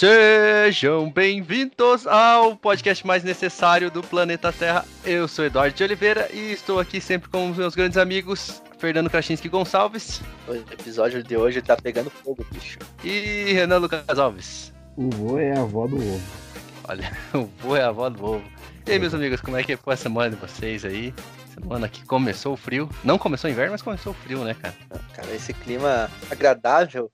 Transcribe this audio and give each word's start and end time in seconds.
Sejam 0.00 1.10
bem-vindos 1.10 2.06
ao 2.06 2.56
podcast 2.56 3.06
mais 3.06 3.22
necessário 3.22 3.90
do 3.90 4.02
planeta 4.02 4.50
Terra. 4.50 4.82
Eu 5.04 5.28
sou 5.28 5.44
Eduardo 5.44 5.76
de 5.76 5.84
Oliveira 5.84 6.26
e 6.32 6.52
estou 6.52 6.80
aqui 6.80 7.02
sempre 7.02 7.28
com 7.28 7.50
os 7.50 7.58
meus 7.58 7.74
grandes 7.74 7.98
amigos 7.98 8.62
Fernando 8.78 9.10
Krasinski 9.10 9.46
Gonçalves. 9.46 10.22
O 10.48 10.54
episódio 10.54 11.22
de 11.22 11.36
hoje 11.36 11.60
tá 11.60 11.76
pegando 11.76 12.08
fogo, 12.08 12.46
bicho. 12.50 12.78
E 13.04 13.52
Renan 13.52 13.76
Lucas 13.76 14.18
Alves. 14.18 14.72
O 14.96 15.10
vô 15.10 15.38
é 15.38 15.54
a 15.54 15.60
avó 15.60 15.86
do 15.86 15.96
ovo. 15.96 16.22
Olha, 16.88 17.12
o 17.34 17.44
vô 17.58 17.76
é 17.76 17.82
a 17.82 17.88
avó 17.88 18.08
do 18.08 18.24
ovo. 18.24 18.44
E 18.86 18.92
aí, 18.92 18.98
meus 18.98 19.12
amigos, 19.12 19.42
como 19.42 19.58
é 19.58 19.62
que 19.62 19.76
foi 19.76 19.92
a 19.92 19.98
semana 19.98 20.30
de 20.30 20.36
vocês 20.36 20.82
aí? 20.82 21.12
Semana 21.52 21.90
que 21.90 22.06
começou 22.06 22.54
o 22.54 22.56
frio. 22.56 22.88
Não 23.04 23.18
começou 23.18 23.50
o 23.50 23.52
inverno, 23.52 23.72
mas 23.72 23.82
começou 23.82 24.12
o 24.12 24.16
frio, 24.16 24.44
né, 24.44 24.54
cara? 24.54 24.74
Cara, 25.12 25.30
esse 25.34 25.52
clima 25.52 26.10
agradável 26.30 27.12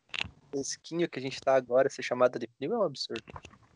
fresquinho 0.61 1.09
que 1.09 1.19
a 1.19 1.23
gente 1.23 1.41
tá 1.41 1.55
agora, 1.55 1.89
ser 1.91 2.03
chamada 2.03 2.39
de 2.39 2.49
frio 2.57 2.75
é 2.75 2.79
um 2.79 2.83
absurdo. 2.83 3.23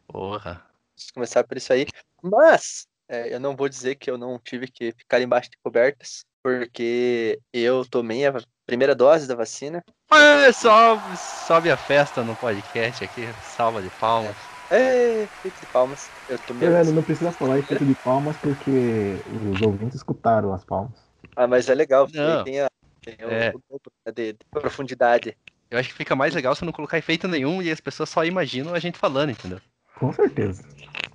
Porra. 0.08 0.64
Vamos 0.96 1.10
começar 1.12 1.44
por 1.44 1.56
isso 1.56 1.72
aí. 1.72 1.86
Mas, 2.22 2.86
é, 3.08 3.34
eu 3.34 3.40
não 3.40 3.54
vou 3.56 3.68
dizer 3.68 3.94
que 3.96 4.10
eu 4.10 4.16
não 4.18 4.38
tive 4.38 4.66
que 4.68 4.92
ficar 4.92 5.20
embaixo 5.20 5.50
de 5.50 5.56
cobertas, 5.62 6.24
porque 6.42 7.38
eu 7.52 7.84
tomei 7.84 8.26
a 8.26 8.34
primeira 8.66 8.94
dose 8.94 9.26
da 9.26 9.34
vacina. 9.34 9.82
É, 10.10 10.52
sobe, 10.52 11.00
sobe 11.46 11.70
a 11.70 11.76
festa 11.76 12.22
no 12.24 12.34
podcast 12.36 13.04
aqui, 13.04 13.22
salva 13.42 13.82
de 13.82 13.90
palmas. 13.98 14.36
É, 14.70 15.22
efeito 15.24 15.60
de 15.60 15.66
palmas. 15.72 16.10
Eu 16.28 16.38
tomei 16.38 16.62
a 16.68 16.70
Galera, 16.70 16.84
vacina. 16.84 16.96
não 16.96 17.02
precisa 17.02 17.32
falar 17.32 17.58
efeito 17.58 17.84
de 17.84 17.94
palmas 17.96 18.36
porque 18.36 19.20
os 19.52 19.60
ouvintes 19.62 19.96
escutaram 19.96 20.52
as 20.52 20.64
palmas. 20.64 20.92
Ah, 21.36 21.46
mas 21.46 21.68
é 21.68 21.74
legal, 21.74 22.06
porque 22.06 22.18
Não. 22.20 22.44
tem, 22.44 22.60
a, 22.60 22.70
tem 23.00 23.14
o- 23.24 23.30
É. 23.30 23.50
o 23.50 23.60
dobro 23.68 23.92
de, 24.14 24.32
de 24.32 24.38
profundidade. 24.50 25.36
Eu 25.70 25.78
acho 25.78 25.88
que 25.88 25.94
fica 25.94 26.16
mais 26.16 26.34
legal 26.34 26.54
se 26.54 26.64
não 26.64 26.72
colocar 26.72 26.98
efeito 26.98 27.28
nenhum 27.28 27.62
e 27.62 27.70
as 27.70 27.80
pessoas 27.80 28.08
só 28.08 28.24
imaginam 28.24 28.74
a 28.74 28.78
gente 28.78 28.98
falando, 28.98 29.30
entendeu? 29.30 29.60
Com 29.94 30.12
certeza. 30.12 30.64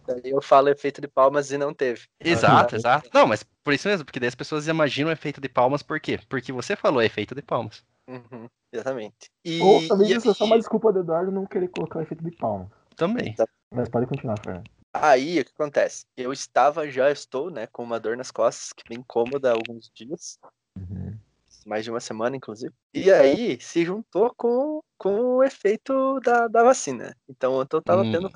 Daí 0.07 0.31
eu 0.31 0.41
falo 0.41 0.69
efeito 0.69 1.01
de 1.01 1.07
palmas 1.07 1.51
e 1.51 1.57
não 1.57 1.73
teve. 1.73 2.03
Exato, 2.19 2.75
Ah, 2.75 2.77
exato. 2.77 3.09
Não, 3.13 3.27
mas 3.27 3.43
por 3.63 3.73
isso 3.73 3.87
mesmo, 3.87 4.05
porque 4.05 4.19
daí 4.19 4.29
as 4.29 4.35
pessoas 4.35 4.67
imaginam 4.67 5.11
efeito 5.11 5.41
de 5.41 5.49
palmas, 5.49 5.81
por 5.83 5.99
quê? 5.99 6.19
Porque 6.29 6.51
você 6.51 6.75
falou 6.75 7.01
efeito 7.01 7.35
de 7.35 7.41
palmas. 7.41 7.83
Uhum, 8.07 8.47
exatamente. 8.71 9.29
E, 9.43 9.59
Ou 9.61 9.87
talvez 9.87 10.11
isso 10.11 10.29
é 10.29 10.33
só 10.33 10.45
uma 10.45 10.57
desculpa 10.57 10.93
do 10.93 10.99
Eduardo 10.99 11.31
não 11.31 11.45
querer 11.45 11.67
colocar 11.67 11.99
o 11.99 12.01
efeito 12.01 12.23
de 12.23 12.31
palmas. 12.31 12.69
Também. 12.95 13.35
Mas 13.71 13.89
pode 13.89 14.05
continuar, 14.05 14.39
Fernando. 14.41 14.69
Aí, 14.93 15.41
o 15.41 15.43
que 15.43 15.51
acontece? 15.53 16.05
Eu 16.15 16.31
estava, 16.31 16.89
já 16.89 17.11
estou, 17.11 17.49
né, 17.49 17.67
com 17.67 17.83
uma 17.83 17.99
dor 17.99 18.15
nas 18.15 18.31
costas, 18.31 18.71
que 18.71 18.83
vem 18.87 18.99
incômoda 18.99 19.49
há 19.49 19.53
alguns 19.53 19.91
dias. 19.93 20.39
Mais 21.65 21.83
de 21.83 21.89
uma 21.91 21.99
semana, 21.99 22.35
inclusive. 22.37 22.73
E 22.93 23.11
aí, 23.11 23.59
se 23.59 23.83
juntou 23.83 24.31
com, 24.37 24.81
com 24.97 25.37
o 25.37 25.43
efeito 25.43 26.19
da, 26.21 26.47
da 26.47 26.63
vacina. 26.63 27.15
Então, 27.27 27.59
eu 27.59 27.81
tava 27.81 28.03
Hum. 28.03 28.11
tendo 28.11 28.31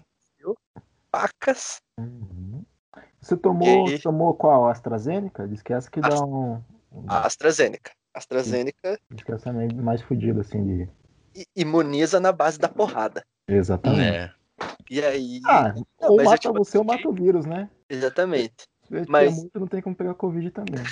pacas. 1.11 1.81
Uhum. 1.99 2.63
Você 3.21 3.35
tomou, 3.37 3.89
E 3.89 3.99
tomou 3.99 4.33
qual? 4.33 4.67
AstraZeneca? 4.69 5.47
Diz 5.47 5.61
que 5.61 5.73
essa 5.73 5.89
que 5.89 5.99
dá 6.01 6.23
um. 6.23 6.61
A 7.07 7.25
AstraZeneca. 7.27 7.91
AstraZeneca 8.13 8.99
Diz 9.11 9.23
que 9.23 9.31
essa 9.31 9.49
é 9.49 9.73
mais 9.73 10.01
fodida, 10.01 10.41
assim, 10.41 10.63
de. 10.65 10.89
i- 11.35 11.45
imuniza 11.55 12.19
na 12.19 12.31
base 12.31 12.57
da 12.57 12.67
porrada. 12.69 13.23
Exatamente. 13.47 14.01
É. 14.01 14.33
E 14.89 15.01
aí, 15.03 15.41
Ah, 15.45 15.73
Não, 16.01 16.11
ou 16.11 16.19
eu, 16.19 16.25
mata 16.25 16.37
tipo, 16.37 16.53
você 16.53 16.77
ou 16.77 16.83
fiquei- 16.83 16.97
mata 16.97 17.09
o 17.09 17.13
vírus, 17.13 17.45
né? 17.45 17.69
exatamente. 17.89 18.67
Mas- 19.07 19.35
muito, 19.35 19.59
não 19.59 19.67
tem 19.67 19.81
como 19.81 19.95
pegar 19.95 20.13
Covid 20.15 20.49
também. 20.51 20.83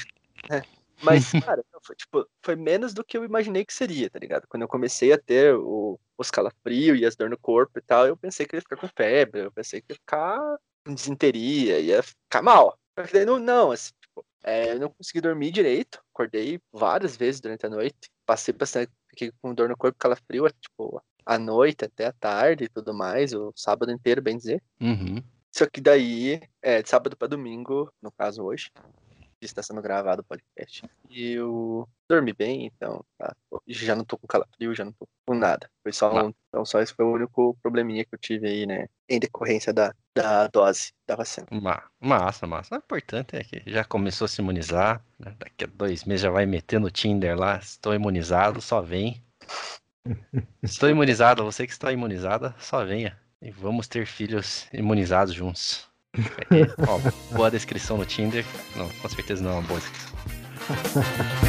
Mas, 1.02 1.32
cara, 1.56 1.64
foi, 1.84 1.96
tipo, 1.96 2.28
foi 2.44 2.56
menos 2.56 2.94
do 2.94 3.04
que 3.04 3.18
eu 3.18 3.24
imaginei 3.24 3.66
que 3.66 3.74
seria, 3.74 4.10
tá 4.10 4.20
ligado? 4.20 4.48
Quando 4.48 4.64
eu 4.64 4.68
comecei 4.68 5.12
a 5.14 5.18
ter 5.18 5.56
o, 5.56 6.00
os 6.18 6.32
calafrios 6.32 7.00
e 7.00 7.06
as 7.06 7.16
dor 7.16 7.30
no 7.30 7.38
corpo 7.38 7.78
e 7.78 7.82
tal, 7.82 8.08
eu 8.08 8.18
pensei 8.18 8.46
que 8.46 8.56
ia 8.56 8.62
ficar 8.62 8.78
com 8.78 8.88
febre, 8.88 9.42
eu 9.42 9.52
pensei 9.52 9.82
que 9.82 9.94
ia 9.94 9.96
ficar 9.96 10.40
com 10.86 10.94
desinteria, 10.94 11.80
ia 11.80 12.02
ficar 12.02 12.42
mal. 12.42 12.78
Que 12.96 13.14
daí 13.14 13.26
não, 13.26 13.38
não 13.38 13.72
assim, 13.72 13.92
tipo, 14.02 14.26
é, 14.44 14.74
eu 14.74 14.80
não 14.80 14.90
consegui 14.90 15.22
dormir 15.22 15.52
direito, 15.52 16.02
acordei 16.14 16.60
várias 16.72 17.16
vezes 17.16 17.40
durante 17.40 17.66
a 17.66 17.70
noite, 17.70 18.10
passei 18.26 18.54
bastante, 18.54 18.92
fiquei 19.10 19.32
com 19.40 19.54
dor 19.54 19.70
no 19.70 19.78
corpo, 19.78 20.00
calafrio, 20.00 20.50
tipo, 20.60 21.02
à 21.24 21.38
noite 21.38 21.86
até 21.86 22.08
à 22.08 22.14
tarde 22.14 22.64
e 22.64 22.70
tudo 22.70 22.94
mais, 22.94 23.34
o 23.34 23.54
sábado 23.56 23.92
inteiro, 23.92 24.22
bem 24.22 24.38
dizer. 24.38 24.64
Uhum. 24.82 25.22
Só 25.52 25.68
que 25.68 25.82
daí, 25.82 26.42
é, 26.62 26.82
de 26.82 26.90
sábado 26.90 27.16
pra 27.16 27.28
domingo, 27.28 27.92
no 28.02 28.12
caso 28.12 28.44
hoje, 28.44 28.72
está 29.46 29.62
sendo 29.64 29.82
gravado 29.82 30.22
o 30.22 30.26
podcast. 30.26 30.84
E 31.10 31.34
eu 31.34 31.88
dormi 32.10 32.34
bem, 32.34 32.66
então 32.66 33.04
tá, 33.18 33.36
já 33.68 33.96
não 33.96 34.04
tô 34.06 34.18
com 34.18 34.28
calafrio, 34.28 34.74
já 34.76 34.84
não 34.86 34.92
tô 34.92 35.08
com 35.26 35.34
nada. 35.36 35.70
Foi 35.84 35.92
só 35.94 36.12
um, 36.26 36.34
então 36.50 36.66
só 36.66 36.82
esse 36.82 36.94
foi 36.94 37.06
o 37.06 37.12
único 37.14 37.58
probleminha 37.62 38.04
que 38.06 38.14
eu 38.16 38.20
tive 38.20 38.48
aí, 38.48 38.66
né, 38.66 38.88
em 39.10 39.20
decorrência 39.20 39.72
da, 39.74 39.94
da 40.16 40.48
dose 40.48 40.92
da 41.08 41.16
vacina. 41.16 41.48
Ma- 41.52 41.84
Massa, 42.00 42.48
massa. 42.48 42.76
O 42.76 42.78
importante 42.78 43.36
é 43.36 43.44
que 43.44 43.62
já 43.70 43.84
começou 43.84 44.26
a 44.26 44.28
se 44.28 44.42
imunizar. 44.42 45.04
né? 45.20 45.36
Daqui 45.40 45.64
a 45.64 45.68
dois 45.68 46.04
meses 46.06 46.22
já 46.22 46.30
vai 46.30 46.46
meter 46.46 46.80
no 46.80 46.90
Tinder 46.92 47.38
lá. 47.38 47.58
Estou 47.58 47.94
imunizado, 47.94 48.62
só 48.62 48.82
vem. 48.82 49.22
Estou 50.64 50.90
imunizado, 50.90 51.44
você 51.44 51.66
que 51.66 51.74
está 51.74 51.92
imunizada, 51.92 52.56
só 52.60 52.86
venha. 52.86 53.18
E 53.42 53.52
vamos 53.52 53.88
ter 53.88 54.06
filhos 54.08 54.68
imunizados 54.74 55.34
juntos. 55.34 55.87
Ó, 56.88 57.36
boa 57.36 57.52
descrição 57.52 57.98
no 57.98 58.06
Tinder. 58.06 58.46
Não, 58.76 58.90
com 58.90 59.10
certeza 59.10 59.44
não 59.44 59.52
é 59.52 59.54
uma 59.56 59.62
boa 59.64 59.80
descrição. 59.80 60.18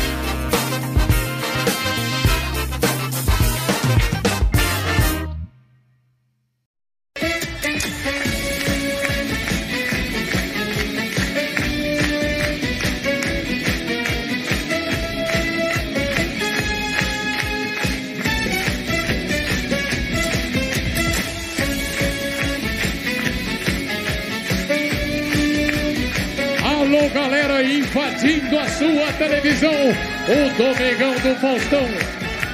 o 30.29 30.51
Domingão 30.59 31.15
do 31.15 31.35
Faustão. 31.41 31.89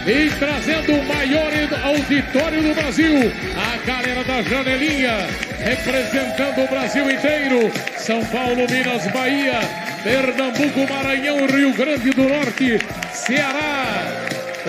E 0.07 0.31
trazendo 0.39 0.93
o 0.93 1.05
maior 1.07 1.51
auditório 1.83 2.63
do 2.63 2.75
Brasil, 2.75 3.33
a 3.57 3.87
galera 3.87 4.23
da 4.23 4.43
janelinha, 4.43 5.27
representando 5.59 6.63
o 6.63 6.69
Brasil 6.69 7.11
inteiro. 7.11 7.73
São 7.97 8.25
Paulo, 8.27 8.67
Minas, 8.71 9.07
Bahia, 9.13 9.59
Pernambuco, 10.03 10.93
Maranhão, 10.93 11.47
Rio 11.47 11.73
Grande 11.73 12.11
do 12.11 12.29
Norte, 12.29 12.79
Ceará, 13.13 14.13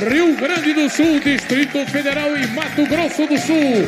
Rio 0.10 0.36
Grande 0.36 0.74
do 0.74 0.90
Sul, 0.90 1.20
Distrito 1.20 1.86
Federal 1.86 2.36
e 2.36 2.48
Mato 2.48 2.86
Grosso 2.88 3.28
do 3.28 3.38
Sul. 3.38 3.88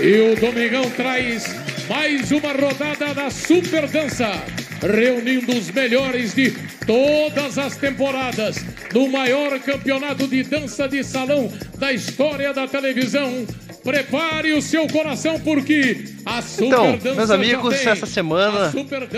E 0.00 0.32
o 0.32 0.36
Domingão 0.36 0.88
traz 0.90 1.54
mais 1.88 2.30
uma 2.30 2.52
rodada 2.52 3.12
da 3.12 3.30
Super 3.30 3.86
Dança, 3.88 4.42
reunindo 4.84 5.56
os 5.56 5.70
melhores 5.70 6.34
de 6.34 6.50
todas 6.86 7.58
as 7.58 7.76
temporadas 7.76 8.56
no 8.92 9.08
maior 9.08 9.58
campeonato 9.60 10.28
de 10.28 10.42
dança 10.42 10.88
de 10.88 11.02
salão 11.02 11.50
da 11.78 11.92
história 11.92 12.52
da 12.52 12.66
televisão. 12.66 13.46
Prepare 13.82 14.52
o 14.54 14.62
seu 14.62 14.86
coração 14.88 15.38
porque 15.40 16.04
a 16.24 16.40
Super 16.40 16.66
Então, 16.66 16.92
Dança 16.96 17.14
meus 17.14 17.28
já 17.28 17.34
amigos, 17.34 17.78
tem. 17.78 17.88
essa 17.88 18.06
semana 18.06 18.72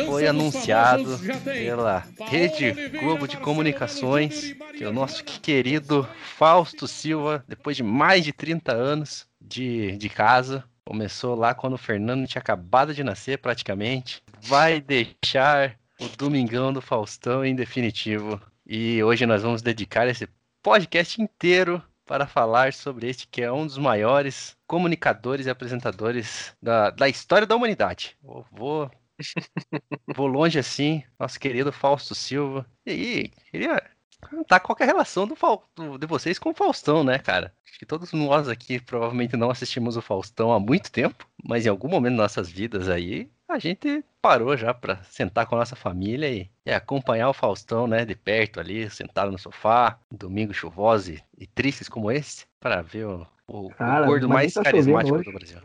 foi 0.06 0.26
anunciado 0.26 1.21
pela 1.44 2.05
Rede 2.28 2.75
Globo 3.00 3.29
de 3.29 3.37
Comunicações 3.37 4.56
que 4.76 4.85
é 4.85 4.88
o 4.88 4.93
nosso 4.93 5.25
querido 5.25 6.06
Fausto 6.37 6.87
Silva, 6.87 7.43
depois 7.49 7.76
de 7.76 7.82
mais 7.82 8.25
de 8.25 8.32
30 8.32 8.73
anos 8.73 9.26
de, 9.40 9.96
de 9.96 10.08
casa, 10.08 10.64
começou 10.85 11.35
lá 11.35 11.55
quando 11.55 11.75
o 11.75 11.79
Fernando 11.79 12.26
tinha 12.26 12.40
acabado 12.40 12.93
de 12.94 13.02
nascer 13.02 13.38
praticamente, 13.38 14.23
vai 14.43 14.81
deixar 14.81 15.79
o 16.00 16.09
Domingão 16.17 16.73
do 16.73 16.81
Faustão 16.83 17.44
em 17.44 17.55
definitivo. 17.55 18.41
E 18.67 19.03
hoje 19.03 19.27
nós 19.27 19.43
vamos 19.43 19.62
dedicar 19.62 20.06
esse 20.09 20.29
podcast 20.62 21.21
inteiro 21.21 21.83
para 22.05 22.27
falar 22.27 22.73
sobre 22.73 23.09
este 23.09 23.27
que 23.27 23.43
é 23.43 23.50
um 23.53 23.67
dos 23.67 23.79
maiores 23.79 24.56
comunicadores 24.67 25.47
e 25.47 25.50
apresentadores 25.50 26.55
da, 26.62 26.91
da 26.91 27.09
história 27.09 27.47
da 27.47 27.56
humanidade. 27.56 28.17
Eu 28.23 28.44
vou 28.53 28.91
Vou 30.15 30.27
longe 30.27 30.59
assim, 30.59 31.03
nosso 31.19 31.38
querido 31.41 31.73
Fausto 31.73 32.15
Silva. 32.15 32.67
E 32.85 32.91
aí, 32.91 33.29
queria 33.50 33.83
perguntar 34.21 34.61
qual 34.61 34.77
é 34.81 34.83
a 34.83 34.87
relação 34.87 35.27
do, 35.27 35.37
do- 35.75 35.99
de 35.99 36.06
vocês 36.06 36.38
com 36.38 36.50
o 36.50 36.55
Faustão, 36.55 37.03
né, 37.05 37.19
cara? 37.19 37.55
Acho 37.69 37.79
que 37.79 37.87
todos 37.87 38.12
nós 38.12 38.49
aqui 38.49 38.81
provavelmente 38.81 39.37
não 39.37 39.50
assistimos 39.50 39.97
o 39.97 40.03
Faustão 40.03 40.53
há 40.53 40.61
muito 40.61 40.91
tempo, 40.93 41.27
mas 41.44 41.65
em 41.67 41.69
algum 41.69 41.88
momento 41.88 42.12
das 42.17 42.23
nossas 42.37 42.49
vidas 42.50 42.88
aí, 42.88 43.31
a 43.48 43.58
gente 43.58 44.04
parou 44.20 44.56
já 44.56 44.75
pra 44.75 45.02
sentar 45.04 45.46
com 45.46 45.54
a 45.54 45.58
nossa 45.58 45.76
família 45.76 46.28
e, 46.28 46.50
e 46.64 46.70
acompanhar 46.72 47.28
o 47.28 47.34
Faustão, 47.34 47.87
né, 47.87 48.04
de 48.04 48.14
perto 48.14 48.58
ali, 48.60 48.90
sentado 48.90 49.31
no 49.31 49.38
sofá, 49.38 49.98
domingo 50.10 50.52
chuvoso 50.52 51.12
e, 51.12 51.22
e 51.38 51.46
tristes 51.46 51.88
como 51.88 52.10
esse, 52.10 52.44
para 52.60 52.82
ver 52.82 53.06
o 53.06 53.26
O, 53.48 53.66
o 53.66 53.70
Cara, 53.70 54.06
gordo 54.06 54.28
mas 54.28 54.34
mais 54.37 54.54
tá 54.54 54.62
carismático 54.64 55.22
do 55.22 55.32
Brasil. 55.32 55.60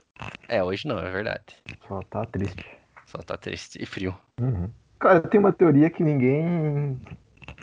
É, 0.47 0.63
hoje 0.63 0.87
não, 0.87 0.99
é 0.99 1.09
verdade. 1.09 1.43
Só 1.87 1.99
tá 2.03 2.25
triste. 2.25 2.63
Só 3.07 3.17
tá 3.19 3.35
triste 3.37 3.81
e 3.81 3.85
frio. 3.85 4.15
Uhum. 4.39 4.69
Cara, 4.99 5.19
tem 5.21 5.39
uma 5.39 5.51
teoria 5.51 5.89
que 5.89 6.03
ninguém 6.03 7.01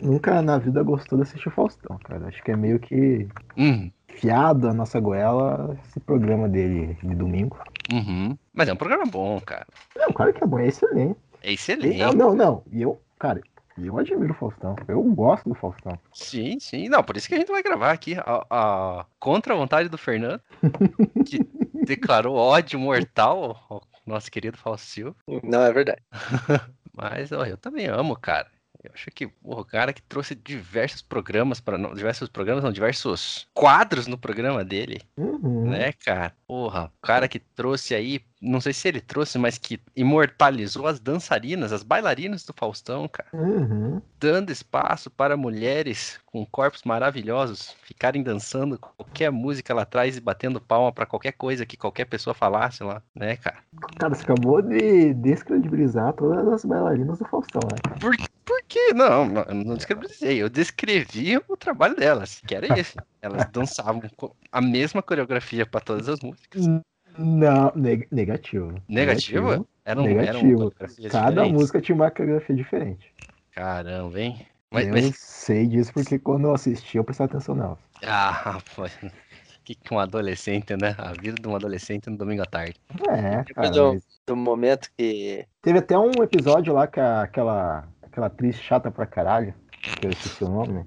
nunca 0.01 0.41
na 0.41 0.57
vida 0.57 0.83
gostou 0.83 1.17
de 1.17 1.23
assistir 1.23 1.47
o 1.47 1.51
Faustão, 1.51 1.97
cara. 1.99 2.27
Acho 2.27 2.43
que 2.43 2.51
é 2.51 2.57
meio 2.57 2.79
que 2.79 3.29
Hum, 3.57 3.89
fiado 4.19 4.67
a 4.67 4.73
nossa 4.73 4.99
goela 4.99 5.77
esse 5.87 5.99
programa 5.99 6.47
dele 6.49 6.97
de 7.01 7.15
domingo. 7.15 7.57
uhum. 7.91 8.37
Mas 8.53 8.67
é 8.69 8.73
um 8.73 8.77
programa 8.77 9.05
bom, 9.05 9.39
cara. 9.39 9.65
Não, 9.95 10.11
claro 10.11 10.33
que 10.33 10.43
é 10.43 10.47
bom, 10.47 10.59
é 10.59 10.67
excelente. 10.67 11.17
É 11.41 11.53
excelente. 11.53 11.97
Não, 11.97 12.13
não, 12.13 12.35
não. 12.35 12.63
E 12.71 12.81
eu, 12.81 13.01
cara, 13.17 13.41
eu 13.77 13.97
admiro 13.97 14.33
o 14.33 14.35
Faustão. 14.35 14.75
Eu 14.87 15.01
gosto 15.03 15.47
do 15.47 15.55
Faustão. 15.55 15.97
Sim, 16.13 16.59
sim. 16.59 16.89
Não, 16.89 17.01
por 17.03 17.15
isso 17.15 17.29
que 17.29 17.35
a 17.35 17.37
gente 17.37 17.51
vai 17.51 17.63
gravar 17.63 17.91
aqui 17.91 18.15
a, 18.17 18.45
a- 18.49 19.05
contra 19.19 19.53
a 19.53 19.57
vontade 19.57 19.87
do 19.87 19.97
Fernando, 19.97 20.41
que 21.25 21.39
declarou 21.85 22.35
ódio 22.35 22.77
mortal 22.77 23.65
ao 23.69 23.81
nosso 24.05 24.29
querido 24.29 24.57
Fausto 24.57 24.85
Silva. 24.87 25.15
Não, 25.43 25.61
é 25.63 25.71
verdade. 25.71 26.01
Mas 26.93 27.31
ó, 27.31 27.45
eu 27.45 27.55
também 27.55 27.85
amo, 27.87 28.17
cara. 28.17 28.47
Eu 28.83 28.91
acho 28.93 29.11
que 29.11 29.27
porra, 29.27 29.61
o 29.61 29.65
cara 29.65 29.91
que 29.93 30.01
trouxe 30.01 30.33
diversos 30.33 31.01
programas 31.01 31.59
para 31.59 31.77
diversos 31.93 32.29
programas, 32.29 32.63
não, 32.63 32.71
diversos 32.71 33.47
quadros 33.53 34.07
no 34.07 34.17
programa 34.17 34.63
dele, 34.63 35.01
Uhum. 35.17 35.69
né, 35.69 35.91
cara? 35.93 36.33
Porra, 36.47 36.85
o 36.85 37.01
cara 37.05 37.27
que 37.27 37.39
trouxe 37.39 37.93
aí, 37.93 38.21
não 38.41 38.61
sei 38.61 38.73
se 38.73 38.87
ele 38.87 39.01
trouxe, 39.01 39.37
mas 39.37 39.57
que 39.57 39.79
imortalizou 39.95 40.87
as 40.87 40.99
dançarinas, 40.99 41.73
as 41.73 41.83
bailarinas 41.83 42.45
do 42.45 42.53
Faustão, 42.53 43.07
cara, 43.07 43.29
Uhum. 43.33 44.01
dando 44.19 44.51
espaço 44.51 45.09
para 45.09 45.35
mulheres 45.35 46.19
com 46.25 46.45
corpos 46.45 46.83
maravilhosos 46.83 47.75
ficarem 47.83 48.23
dançando 48.23 48.77
qualquer 48.77 49.31
música 49.31 49.73
lá 49.73 49.81
atrás 49.81 50.15
e 50.15 50.21
batendo 50.21 50.61
palma 50.61 50.91
para 50.91 51.05
qualquer 51.05 51.33
coisa 51.33 51.65
que 51.65 51.75
qualquer 51.75 52.05
pessoa 52.05 52.33
falasse 52.33 52.83
lá, 52.83 53.01
né, 53.15 53.35
cara? 53.37 53.57
Cara, 53.97 54.15
você 54.15 54.23
acabou 54.23 54.61
de 54.61 55.13
descredibilizar 55.15 56.13
todas 56.13 56.47
as 56.47 56.65
bailarinas 56.65 57.19
do 57.19 57.25
Faustão, 57.25 57.61
né? 57.71 57.97
Por, 57.99 58.15
por 58.45 58.61
quê? 58.67 58.93
Não, 58.93 59.27
não, 59.27 59.41
eu 59.43 59.55
não 59.55 59.75
descrevi. 59.75 60.07
Eu 60.37 60.49
descrevi 60.49 61.37
o 61.47 61.57
trabalho 61.57 61.95
delas, 61.95 62.41
que 62.45 62.55
era 62.55 62.79
esse. 62.79 62.95
Elas 63.21 63.45
dançavam 63.51 64.01
a 64.51 64.61
mesma 64.61 65.01
coreografia 65.01 65.65
para 65.65 65.81
todas 65.81 66.07
as 66.07 66.19
músicas. 66.21 66.65
Não, 67.19 67.71
neg- 67.75 68.07
negativo. 68.11 68.81
Negativa? 68.87 69.53
Eram, 69.53 69.67
eram 69.85 70.03
Negativo. 70.03 70.53
coreografias 70.53 71.11
Cada 71.11 71.29
diferentes. 71.31 71.53
música 71.53 71.81
tinha 71.81 71.95
uma 71.95 72.09
coreografia 72.11 72.55
diferente. 72.55 73.13
Caramba, 73.51 74.19
hein? 74.19 74.45
Mas, 74.71 74.87
eu 74.87 74.93
mas- 74.93 75.17
sei 75.17 75.67
disso 75.67 75.91
porque 75.93 76.17
quando 76.19 76.45
eu 76.45 76.53
assisti 76.53 76.97
eu 76.97 77.03
prestava 77.03 77.29
atenção 77.31 77.55
nelas. 77.55 77.77
Ah, 78.03 78.59
pô. 78.75 78.83
Que 79.65 79.75
que 79.75 79.93
um 79.93 79.99
adolescente, 79.99 80.75
né? 80.77 80.95
A 80.97 81.11
vida 81.13 81.35
de 81.41 81.47
um 81.47 81.55
adolescente 81.55 82.09
no 82.09 82.17
domingo 82.17 82.41
à 82.41 82.45
tarde. 82.45 82.75
É, 83.09 83.43
cara. 83.53 83.69
do- 83.69 83.93
mas 83.93 84.03
Do 84.25 84.35
momento 84.35 84.89
que. 84.97 85.45
Teve 85.61 85.79
até 85.79 85.97
um 85.97 86.23
episódio 86.23 86.73
lá 86.73 86.87
que 86.87 86.99
a- 86.99 87.23
aquela, 87.23 87.87
aquela 88.01 88.27
atriz 88.27 88.55
chata 88.61 88.89
pra 88.89 89.05
caralho, 89.05 89.53
que 89.99 90.05
eu 90.07 90.11
esqueci 90.11 90.43
o 90.43 90.49
nome. 90.49 90.85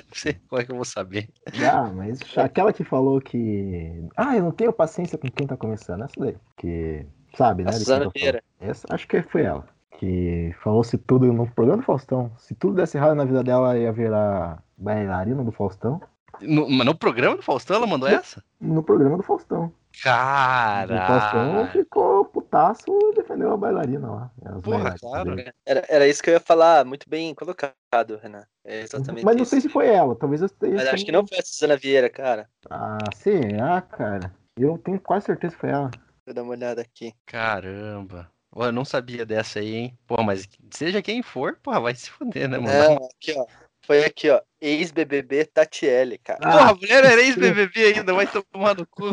Sei 0.12 0.34
como 0.48 0.60
é 0.60 0.64
que 0.64 0.72
eu 0.72 0.76
vou 0.76 0.84
saber. 0.84 1.28
Ah, 1.70 1.90
mas 1.94 2.20
aquela 2.36 2.72
que 2.72 2.84
falou 2.84 3.20
que. 3.20 4.08
Ah, 4.16 4.36
eu 4.36 4.44
não 4.44 4.52
tenho 4.52 4.72
paciência 4.72 5.18
com 5.18 5.28
quem 5.28 5.46
tá 5.46 5.56
começando. 5.56 6.04
Essa 6.04 6.14
daí. 6.18 6.36
Que. 6.56 7.06
Sabe, 7.36 7.64
né? 7.64 7.72
Suzana 7.72 8.10
Vieira. 8.14 8.42
Essa, 8.60 8.86
acho 8.90 9.08
que 9.08 9.22
foi 9.22 9.42
ela. 9.42 9.66
Que 9.98 10.54
falou 10.62 10.84
se 10.84 10.96
tudo 10.98 11.32
no 11.32 11.50
programa 11.50 11.82
do 11.82 11.86
Faustão. 11.86 12.30
Se 12.38 12.54
tudo 12.54 12.76
desse 12.76 12.96
errado 12.96 13.14
na 13.14 13.24
vida 13.24 13.42
dela, 13.42 13.76
ia 13.76 13.92
virar 13.92 14.62
bailarina 14.76 15.42
do 15.42 15.52
Faustão. 15.52 16.00
No, 16.40 16.68
mas 16.68 16.86
no 16.86 16.94
programa 16.94 17.36
do 17.36 17.42
Faustão 17.42 17.76
ela 17.76 17.86
mandou 17.86 18.08
essa? 18.08 18.42
No 18.60 18.82
programa 18.82 19.16
do 19.16 19.22
Faustão. 19.22 19.72
Cara. 20.02 21.68
ficou 21.72 22.24
putaço 22.26 22.84
e 22.88 23.14
defendeu 23.14 23.52
a 23.52 23.56
bailarina 23.56 24.10
lá. 24.10 24.30
As 24.44 24.60
Porra, 24.60 24.94
claro. 24.98 25.36
dele. 25.36 25.52
Era, 25.64 25.84
era 25.88 26.08
isso 26.08 26.22
que 26.22 26.30
eu 26.30 26.34
ia 26.34 26.40
falar, 26.40 26.84
muito 26.84 27.08
bem 27.08 27.34
colocado, 27.34 28.18
Renan. 28.20 28.44
É 28.64 28.80
exatamente 28.80 29.24
Mas 29.24 29.36
não 29.36 29.42
isso. 29.42 29.50
sei 29.50 29.60
se 29.60 29.68
foi 29.68 29.88
ela, 29.88 30.14
talvez 30.16 30.40
eu 30.40 30.46
esteja. 30.46 30.74
Mas 30.76 30.88
acho 30.88 31.04
que 31.04 31.12
não 31.12 31.26
foi 31.26 31.38
a 31.38 31.42
Suzana 31.42 31.76
Vieira, 31.76 32.10
cara. 32.10 32.48
Ah, 32.70 32.98
será, 33.14 33.80
cara? 33.80 34.34
Eu 34.56 34.78
tenho 34.78 35.00
quase 35.00 35.26
certeza 35.26 35.54
que 35.54 35.60
foi 35.60 35.70
ela. 35.70 35.90
Deixa 35.90 36.04
eu 36.28 36.34
dar 36.34 36.42
uma 36.42 36.52
olhada 36.52 36.80
aqui. 36.80 37.12
Caramba. 37.26 38.30
Pô, 38.50 38.64
eu 38.64 38.72
não 38.72 38.84
sabia 38.84 39.26
dessa 39.26 39.58
aí, 39.58 39.74
hein? 39.74 39.98
Pô, 40.06 40.22
mas 40.22 40.48
seja 40.70 41.02
quem 41.02 41.22
for, 41.22 41.58
porra, 41.60 41.80
vai 41.80 41.94
se 41.94 42.08
fuder, 42.08 42.48
né, 42.48 42.56
mano? 42.56 42.72
Não, 42.72 43.08
aqui, 43.08 43.34
ó. 43.36 43.46
Foi 43.86 44.04
aqui, 44.04 44.30
ó. 44.30 44.40
Ex-BBB 44.60 45.44
Tatiele, 45.46 46.16
cara. 46.18 46.38
Ah, 46.42 46.52
Porra, 46.52 46.70
a 46.70 46.74
mulher 46.74 47.04
era 47.04 47.20
ex-BBB 47.22 47.94
ainda, 47.94 48.14
vai 48.14 48.26
tomar 48.26 48.74
no 48.76 48.86
cu. 48.86 49.04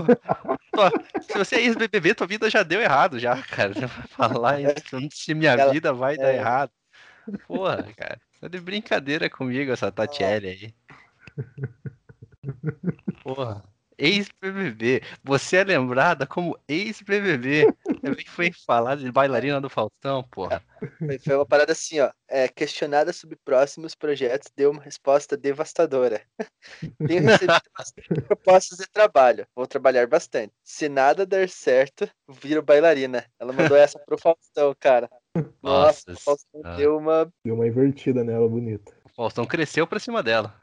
Se 1.21 1.37
você 1.37 1.55
é 1.57 1.61
ex-BBB, 1.61 2.13
tua 2.15 2.25
vida 2.27 2.49
já 2.49 2.63
deu 2.63 2.79
errado, 2.81 3.19
já, 3.19 3.35
cara. 3.43 3.73
Você 3.73 3.85
vai 3.85 4.07
falar 4.07 4.61
isso, 4.61 5.09
se 5.11 5.33
minha 5.33 5.51
Ela- 5.51 5.71
vida 5.73 5.91
vai 5.93 6.15
dar 6.17 6.31
é. 6.33 6.37
errado. 6.37 6.71
Porra, 7.47 7.83
cara. 7.95 8.19
Tá 8.39 8.47
de 8.47 8.59
brincadeira 8.59 9.29
comigo 9.29 9.71
essa 9.71 9.91
Tatiele 9.91 10.47
aí. 10.47 10.73
Porra. 13.23 13.63
Ex-BBB. 14.01 15.03
Você 15.23 15.57
é 15.57 15.63
lembrada 15.63 16.25
como 16.25 16.57
ex-BBB. 16.67 17.71
Que 18.17 18.29
foi 18.29 18.51
falar 18.51 18.95
de 18.95 19.11
bailarina 19.11 19.61
do 19.61 19.69
Faustão, 19.69 20.23
porra. 20.23 20.63
Foi, 20.97 21.19
foi 21.19 21.35
uma 21.35 21.45
parada 21.45 21.71
assim, 21.71 21.99
ó. 21.99 22.09
É, 22.27 22.47
questionada 22.47 23.13
sobre 23.13 23.37
próximos 23.45 23.93
projetos, 23.93 24.49
deu 24.55 24.71
uma 24.71 24.81
resposta 24.81 25.37
devastadora. 25.37 26.19
Tenho 27.07 27.21
recebido 27.21 27.61
bastante 27.77 28.21
propostas 28.21 28.79
de 28.79 28.89
trabalho. 28.89 29.45
Vou 29.55 29.67
trabalhar 29.67 30.07
bastante. 30.07 30.51
Se 30.63 30.89
nada 30.89 31.23
der 31.23 31.47
certo, 31.47 32.09
viro 32.27 32.63
bailarina. 32.63 33.23
Ela 33.39 33.53
mandou 33.53 33.77
essa 33.77 33.99
pro 33.99 34.17
Faustão, 34.17 34.75
cara. 34.79 35.07
Nossa, 35.61 36.09
Nossa 36.09 36.11
o 36.11 36.17
Faustão 36.17 36.61
senhora. 36.61 36.77
deu 36.77 36.97
uma. 36.97 37.31
Deu 37.45 37.53
uma 37.53 37.67
invertida 37.67 38.23
nela, 38.23 38.49
bonita. 38.49 38.91
O 39.05 39.09
Faustão 39.09 39.45
cresceu 39.45 39.85
pra 39.85 39.99
cima 39.99 40.23
dela. 40.23 40.59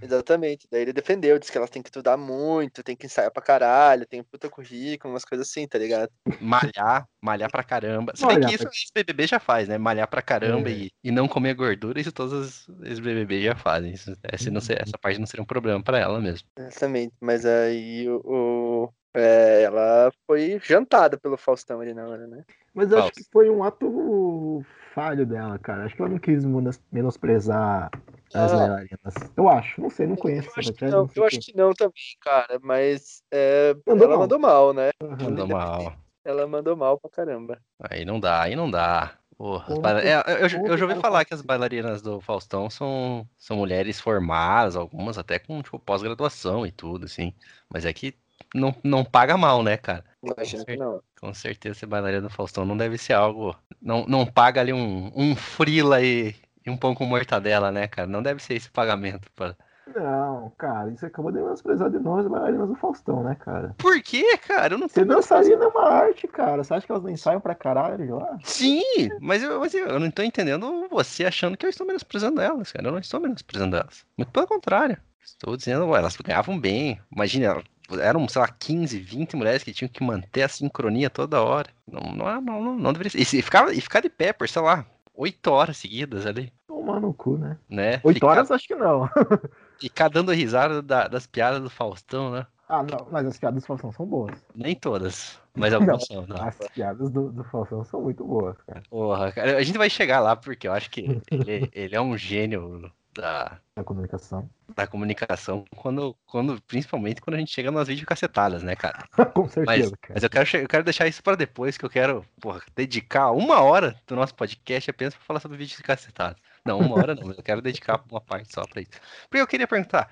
Exatamente. 0.00 0.66
Daí 0.70 0.82
ele 0.82 0.92
defendeu, 0.92 1.38
disse 1.38 1.50
que 1.50 1.58
elas 1.58 1.70
têm 1.70 1.82
que 1.82 1.88
estudar 1.88 2.16
muito, 2.16 2.82
tem 2.82 2.96
que 2.96 3.06
ensaiar 3.06 3.30
pra 3.30 3.42
caralho, 3.42 4.06
tem 4.06 4.22
puta 4.22 4.48
currículo, 4.48 5.12
umas 5.12 5.24
coisas 5.24 5.48
assim, 5.48 5.66
tá 5.66 5.78
ligado? 5.78 6.10
Malhar, 6.40 7.06
malhar 7.20 7.50
pra 7.50 7.64
caramba. 7.64 8.12
Se 8.14 8.26
bem 8.26 8.40
que 8.40 8.54
isso 8.54 8.64
pra- 8.64 8.70
os 8.70 8.90
BBB 8.94 9.26
já 9.26 9.38
faz, 9.40 9.68
né? 9.68 9.76
Malhar 9.78 10.08
pra 10.08 10.22
caramba 10.22 10.68
É. 10.70 10.72
e, 10.72 10.90
e 11.02 11.10
não 11.10 11.26
comer 11.26 11.54
gordura, 11.54 12.00
isso 12.00 12.12
todos 12.12 12.68
os 12.68 13.00
BBB 13.00 13.42
já 13.42 13.54
fazem. 13.56 13.92
Isso, 13.92 14.16
essa, 14.22 14.50
não 14.50 14.60
ser- 14.60 14.80
essa 14.80 14.96
parte 14.98 15.18
não 15.18 15.26
seria 15.26 15.42
um 15.42 15.46
problema 15.46 15.82
pra 15.82 15.98
ela 15.98 16.20
mesmo. 16.20 16.48
Exatamente. 16.56 17.14
Mas 17.20 17.44
aí 17.44 18.08
o. 18.08 18.20
o- 18.24 18.92
é, 19.14 19.62
ela 19.62 20.12
foi 20.26 20.60
jantada 20.62 21.18
pelo 21.18 21.36
Faustão 21.36 21.80
ali 21.80 21.92
na 21.92 22.06
hora, 22.06 22.26
né? 22.28 22.44
Mas 22.72 22.92
eu 22.92 22.98
acho 22.98 23.10
que 23.12 23.24
foi 23.32 23.50
um 23.50 23.64
ato 23.64 24.64
falho 24.98 25.24
dela, 25.24 25.56
cara. 25.60 25.84
Acho 25.84 25.94
que 25.94 26.02
ela 26.02 26.10
não 26.10 26.18
quis 26.18 26.44
menos- 26.44 26.80
menosprezar 26.90 27.88
as 28.34 28.52
Ah. 28.52 28.56
bailarinas. 28.56 29.14
Eu 29.36 29.48
acho, 29.48 29.80
não 29.80 29.90
sei, 29.90 30.06
não 30.08 30.16
conheço 30.16 30.48
Eu 30.48 30.54
acho, 30.58 30.72
que 30.72 30.84
não, 30.86 31.10
eu 31.14 31.24
acho 31.24 31.38
que 31.38 31.56
não 31.56 31.72
também, 31.72 31.92
cara. 32.20 32.58
Mas 32.60 33.22
é, 33.32 33.74
Mandou 33.86 34.04
ela 34.06 34.08
mal. 34.14 34.18
mandou 34.18 34.38
mal, 34.40 34.72
né? 34.74 34.90
Aham. 35.00 35.16
Mandou 35.22 35.46
mal. 35.46 35.96
Ela 36.24 36.46
mandou 36.46 36.76
mal 36.76 36.98
pra 36.98 37.10
caramba. 37.10 37.58
Aí 37.88 38.04
não 38.04 38.18
dá, 38.18 38.42
aí 38.42 38.56
não 38.56 38.68
dá. 38.70 39.12
Porra, 39.36 39.78
baila- 39.80 40.02
é, 40.02 40.16
eu, 40.42 40.48
eu, 40.66 40.76
já 40.76 40.84
ouvi 40.84 41.00
falar 41.00 41.24
que 41.24 41.32
as 41.32 41.42
bailarinas 41.42 42.02
do 42.02 42.20
Faustão 42.20 42.68
são, 42.68 43.24
são 43.36 43.56
mulheres 43.56 44.00
formadas, 44.00 44.74
algumas 44.74 45.16
até 45.16 45.38
com 45.38 45.62
tipo, 45.62 45.78
pós-graduação 45.78 46.66
e 46.66 46.72
tudo, 46.72 47.04
assim. 47.04 47.32
Mas 47.70 47.84
é 47.84 47.92
que 47.92 48.16
não, 48.52 48.74
não 48.82 49.04
paga 49.04 49.36
mal, 49.36 49.62
né, 49.62 49.76
cara? 49.76 50.04
Imagino 50.22 50.64
que 50.64 50.76
não. 50.76 51.00
Com 51.20 51.32
certeza 51.32 51.78
ser 51.78 51.86
bailarina 51.86 52.22
do 52.22 52.30
Faustão 52.30 52.64
não 52.64 52.76
deve 52.76 52.98
ser 52.98 53.12
algo. 53.12 53.56
Não, 53.80 54.06
não 54.06 54.26
paga 54.26 54.60
ali 54.60 54.72
um, 54.72 55.12
um 55.14 55.36
frila 55.36 56.02
e, 56.02 56.34
e 56.64 56.70
um 56.70 56.76
pão 56.76 56.94
com 56.94 57.04
mortadela, 57.04 57.70
né, 57.70 57.86
cara? 57.86 58.08
Não 58.08 58.22
deve 58.22 58.42
ser 58.42 58.54
esse 58.54 58.70
pagamento. 58.70 59.30
Pra... 59.34 59.54
Não, 59.94 60.52
cara, 60.58 60.90
isso 60.90 61.06
acabou 61.06 61.32
de 61.32 61.38
menosprezar 61.38 61.90
de 61.90 61.98
novo 61.98 62.20
as 62.20 62.26
bailarinas 62.26 62.68
do 62.68 62.74
Faustão, 62.74 63.22
né, 63.22 63.36
cara? 63.36 63.74
Por 63.78 64.00
quê, 64.02 64.36
cara? 64.38 64.74
Eu 64.74 64.78
não 64.78 64.88
Ser 64.88 65.06
tô 65.06 65.14
dançarina 65.14 65.64
é 65.64 65.68
uma 65.68 65.88
arte, 65.88 66.28
cara. 66.28 66.62
Você 66.62 66.74
acha 66.74 66.86
que 66.86 66.92
elas 66.92 67.04
não 67.04 67.10
ensaiam 67.10 67.40
pra 67.40 67.54
caralho 67.54 68.16
lá? 68.16 68.38
Sim, 68.42 68.82
mas 69.20 69.42
eu, 69.42 69.60
mas 69.60 69.72
eu 69.74 69.98
não 69.98 70.10
tô 70.10 70.22
entendendo 70.22 70.86
você 70.90 71.24
achando 71.24 71.56
que 71.56 71.64
eu 71.64 71.70
estou 71.70 71.86
menosprezando 71.86 72.40
elas, 72.40 72.72
cara. 72.72 72.88
Eu 72.88 72.92
não 72.92 72.98
estou 72.98 73.20
menosprezando 73.20 73.76
elas. 73.76 74.04
Muito 74.16 74.30
pelo 74.30 74.46
contrário. 74.46 74.98
Estou 75.24 75.56
dizendo, 75.56 75.86
ué, 75.88 75.98
elas 75.98 76.16
ganhavam 76.16 76.58
bem. 76.58 77.00
Imagina, 77.12 77.62
eram, 78.00 78.28
sei 78.28 78.40
lá, 78.42 78.48
15, 78.48 78.98
20 78.98 79.36
mulheres 79.36 79.62
que 79.62 79.72
tinham 79.72 79.88
que 79.88 80.02
manter 80.04 80.42
a 80.42 80.48
sincronia 80.48 81.08
toda 81.08 81.42
hora. 81.42 81.70
Não, 81.86 82.00
não, 82.14 82.28
é- 82.28 82.40
não, 82.40 82.76
não, 82.76 82.92
deveria 82.92 83.10
ser. 83.10 83.18
E, 83.38 83.42
ficar, 83.42 83.72
e 83.72 83.80
ficar 83.80 84.00
de 84.00 84.08
pé 84.10 84.32
por, 84.32 84.48
sei 84.48 84.60
lá, 84.62 84.84
8 85.14 85.46
horas 85.50 85.76
seguidas 85.76 86.26
ali, 86.26 86.52
Tomar 86.66 87.00
no 87.00 87.12
cu, 87.12 87.36
né? 87.38 87.58
né? 87.68 88.00
Oito 88.04 88.14
Ficar- 88.16 88.26
horas, 88.28 88.50
acho 88.50 88.66
que 88.66 88.74
não. 88.74 89.08
Ficar 89.80 90.08
dando 90.08 90.32
risada 90.32 90.80
da- 90.82 91.08
das 91.08 91.26
piadas 91.26 91.60
do 91.62 91.70
Faustão, 91.70 92.30
né? 92.32 92.46
Ah, 92.68 92.82
não, 92.82 93.08
mas 93.10 93.26
as 93.26 93.38
piadas 93.38 93.62
do 93.62 93.66
Faustão 93.66 93.90
são 93.92 94.04
boas. 94.04 94.36
Nem 94.54 94.74
todas, 94.74 95.38
mas 95.56 95.72
algumas 95.72 96.04
são. 96.06 96.26
Não. 96.26 96.36
As 96.42 96.56
piadas 96.74 97.10
do, 97.10 97.32
do 97.32 97.42
Faustão 97.44 97.82
são 97.84 98.02
muito 98.02 98.22
boas, 98.24 98.56
cara. 98.66 98.82
Porra, 98.90 99.32
cara, 99.32 99.56
a 99.56 99.62
gente 99.62 99.78
vai 99.78 99.88
chegar 99.88 100.20
lá 100.20 100.36
porque 100.36 100.68
eu 100.68 100.72
acho 100.72 100.90
que 100.90 101.18
ele, 101.30 101.70
ele 101.72 101.96
é 101.96 102.00
um 102.00 102.16
gênio 102.18 102.92
da, 103.20 103.60
Da 103.74 103.84
comunicação. 103.84 104.50
da 104.76 104.86
comunicação, 104.86 105.64
quando, 105.76 106.14
quando, 106.26 106.60
principalmente 106.62 107.20
quando 107.20 107.36
a 107.36 107.38
gente 107.38 107.52
chega 107.52 107.70
nas 107.70 107.88
videocacetadas, 107.88 108.62
né, 108.62 108.76
cara? 108.76 109.08
Com 109.34 109.48
Mas, 109.64 109.86
certeza, 109.86 109.96
cara. 110.00 110.14
mas 110.14 110.22
eu, 110.22 110.30
quero, 110.30 110.56
eu 110.64 110.68
quero 110.68 110.84
deixar 110.84 111.06
isso 111.08 111.22
para 111.22 111.36
depois, 111.36 111.76
que 111.78 111.84
eu 111.84 111.90
quero 111.90 112.24
porra, 112.40 112.62
dedicar 112.76 113.30
uma 113.32 113.60
hora 113.62 114.00
do 114.06 114.14
nosso 114.16 114.34
podcast 114.34 114.90
apenas 114.90 115.14
para 115.14 115.24
falar 115.24 115.40
sobre 115.40 115.56
videocacetadas. 115.58 116.36
Não, 116.64 116.82
uma 116.82 116.96
hora 116.96 117.14
não, 117.14 117.26
mas 117.26 117.38
eu 117.38 117.42
quero 117.44 117.62
dedicar 117.62 118.02
uma 118.10 118.20
parte 118.20 118.52
só 118.52 118.66
para 118.66 118.82
isso. 118.82 118.90
Porque 119.28 119.42
eu 119.42 119.46
queria 119.46 119.66
perguntar, 119.68 120.10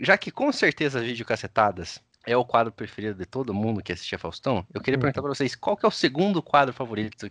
já 0.00 0.16
que 0.18 0.30
com 0.30 0.50
certeza 0.52 1.00
as 1.00 1.04
videocacetadas 1.06 2.00
é 2.26 2.36
o 2.36 2.44
quadro 2.44 2.72
preferido 2.72 3.18
de 3.18 3.26
todo 3.26 3.52
mundo 3.54 3.82
que 3.82 3.92
assistia 3.92 4.18
Faustão, 4.18 4.64
eu 4.72 4.80
queria 4.80 4.96
Uhum. 4.96 5.02
perguntar 5.02 5.22
para 5.22 5.34
vocês, 5.34 5.54
qual 5.56 5.76
que 5.76 5.84
é 5.84 5.88
o 5.88 5.92
segundo 5.92 6.42
quadro 6.42 6.72
favorito 6.72 7.28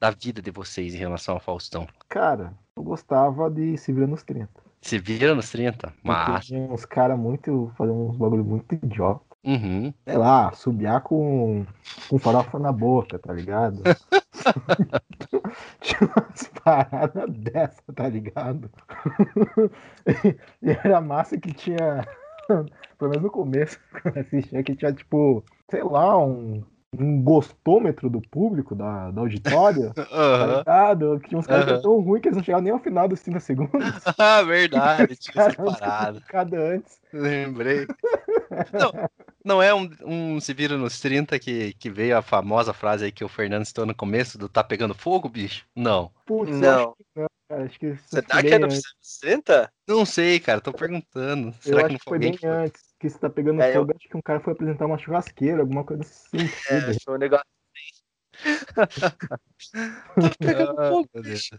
da 0.00 0.10
vida 0.10 0.40
de 0.40 0.50
vocês 0.50 0.94
em 0.94 0.98
relação 0.98 1.34
ao 1.34 1.40
Faustão? 1.40 1.86
Cara, 2.08 2.52
eu 2.76 2.82
gostava 2.82 3.50
de 3.50 3.76
se 3.76 3.92
virar 3.92 4.06
nos 4.06 4.22
30. 4.22 4.48
Se 4.80 4.98
vira 4.98 5.34
nos 5.34 5.50
30? 5.50 5.88
Porque 5.88 5.98
Mas. 6.02 6.46
tinha 6.46 6.60
uns 6.60 6.86
caras 6.86 7.18
muito. 7.18 7.70
fazendo 7.76 8.08
uns 8.08 8.16
bagulho 8.16 8.44
muito 8.44 8.74
idiota. 8.74 9.20
Uhum. 9.44 9.92
Sei 10.06 10.16
lá, 10.18 10.52
subiar 10.52 11.00
com, 11.02 11.64
com 12.08 12.18
farofa 12.18 12.58
na 12.58 12.72
boca, 12.72 13.18
tá 13.18 13.32
ligado? 13.32 13.82
Tinha 15.80 16.00
umas 16.16 16.48
paradas 16.62 17.30
dessa, 17.38 17.82
tá 17.94 18.08
ligado? 18.08 18.70
e 20.62 20.70
era 20.70 21.00
massa 21.00 21.38
que 21.38 21.52
tinha, 21.52 22.06
pelo 22.98 23.10
menos 23.10 23.22
no 23.22 23.30
começo, 23.30 23.78
quando 24.02 24.16
eu 24.16 24.22
assistia, 24.22 24.62
que 24.62 24.76
tinha 24.76 24.92
tipo, 24.92 25.44
sei 25.70 25.82
lá, 25.82 26.18
um, 26.18 26.62
um 26.98 27.22
gostômetro 27.22 28.10
do 28.10 28.20
público, 28.20 28.74
da, 28.74 29.10
da 29.10 29.20
auditória, 29.20 29.92
tá 29.94 30.06
Aham. 30.12 30.58
ligado? 30.58 31.20
Que 31.20 31.28
tinha 31.28 31.38
uns 31.38 31.46
caras 31.46 31.64
que 31.64 31.70
eram 31.70 31.82
tão 31.82 32.00
ruins 32.00 32.20
que 32.22 32.28
eles 32.28 32.36
não 32.36 32.44
chegavam 32.44 32.64
nem 32.64 32.72
ao 32.72 32.80
final 32.80 33.08
dos 33.08 33.20
30 33.20 33.40
segundos. 33.40 34.02
Ah, 34.18 34.42
verdade, 34.42 35.16
tinha 35.16 35.54
parada. 35.54 36.20
Cada 36.28 36.58
antes. 36.58 37.00
Lembrei. 37.12 37.86
Não, 38.72 38.92
não 39.44 39.62
é 39.62 39.72
um, 39.74 39.88
um 40.04 40.40
Se 40.40 40.52
Vira 40.52 40.76
nos 40.76 41.00
30 41.00 41.38
que, 41.38 41.72
que 41.74 41.88
veio 41.88 42.16
a 42.16 42.22
famosa 42.22 42.72
frase 42.72 43.04
aí 43.04 43.12
que 43.12 43.24
o 43.24 43.28
Fernando 43.28 43.64
citou 43.64 43.86
no 43.86 43.94
começo 43.94 44.36
do 44.36 44.48
Tá 44.48 44.62
Pegando 44.62 44.94
Fogo, 44.94 45.28
bicho? 45.28 45.64
Não. 45.74 46.10
Putz, 46.26 46.52
eu 46.52 46.60
Não. 46.60 46.88
acho 46.88 46.94
que 46.96 47.04
não, 47.16 47.26
cara. 47.50 47.64
Acho 47.66 47.78
que 47.78 47.94
foi 47.96 48.22
tá 48.22 48.40
que 48.40 48.54
é 48.54 48.58
no 48.58 48.66
antes. 48.66 48.82
30? 49.20 49.72
Não 49.86 50.06
sei, 50.06 50.38
cara, 50.40 50.60
tô 50.60 50.72
perguntando. 50.72 51.48
Eu 51.48 51.60
Será 51.60 51.82
que 51.82 51.86
acho 51.86 51.92
não 51.94 51.98
que 51.98 52.04
foi 52.04 52.18
bem 52.18 52.32
que 52.32 52.38
foi? 52.38 52.48
antes. 52.50 52.82
Que 52.98 53.10
você 53.10 53.18
tá 53.18 53.28
pegando 53.30 53.60
É, 53.60 53.70
eu- 53.70 53.80
fogo, 53.80 53.92
acho 53.96 54.08
que 54.08 54.16
um 54.16 54.22
cara 54.22 54.40
foi 54.40 54.52
apresentar 54.52 54.86
uma 54.86 54.98
churrasqueira, 54.98 55.60
alguma 55.60 55.84
coisa 55.84 56.02
assim. 56.02 56.38
É, 56.68 56.80
foi 57.04 57.14
um 57.14 57.18
negócio. 57.18 57.44
Tá 60.14 60.30
pegando 60.38 60.80
Ah, 60.80 60.88
fogo, 60.88 61.08
bicho. 61.22 61.56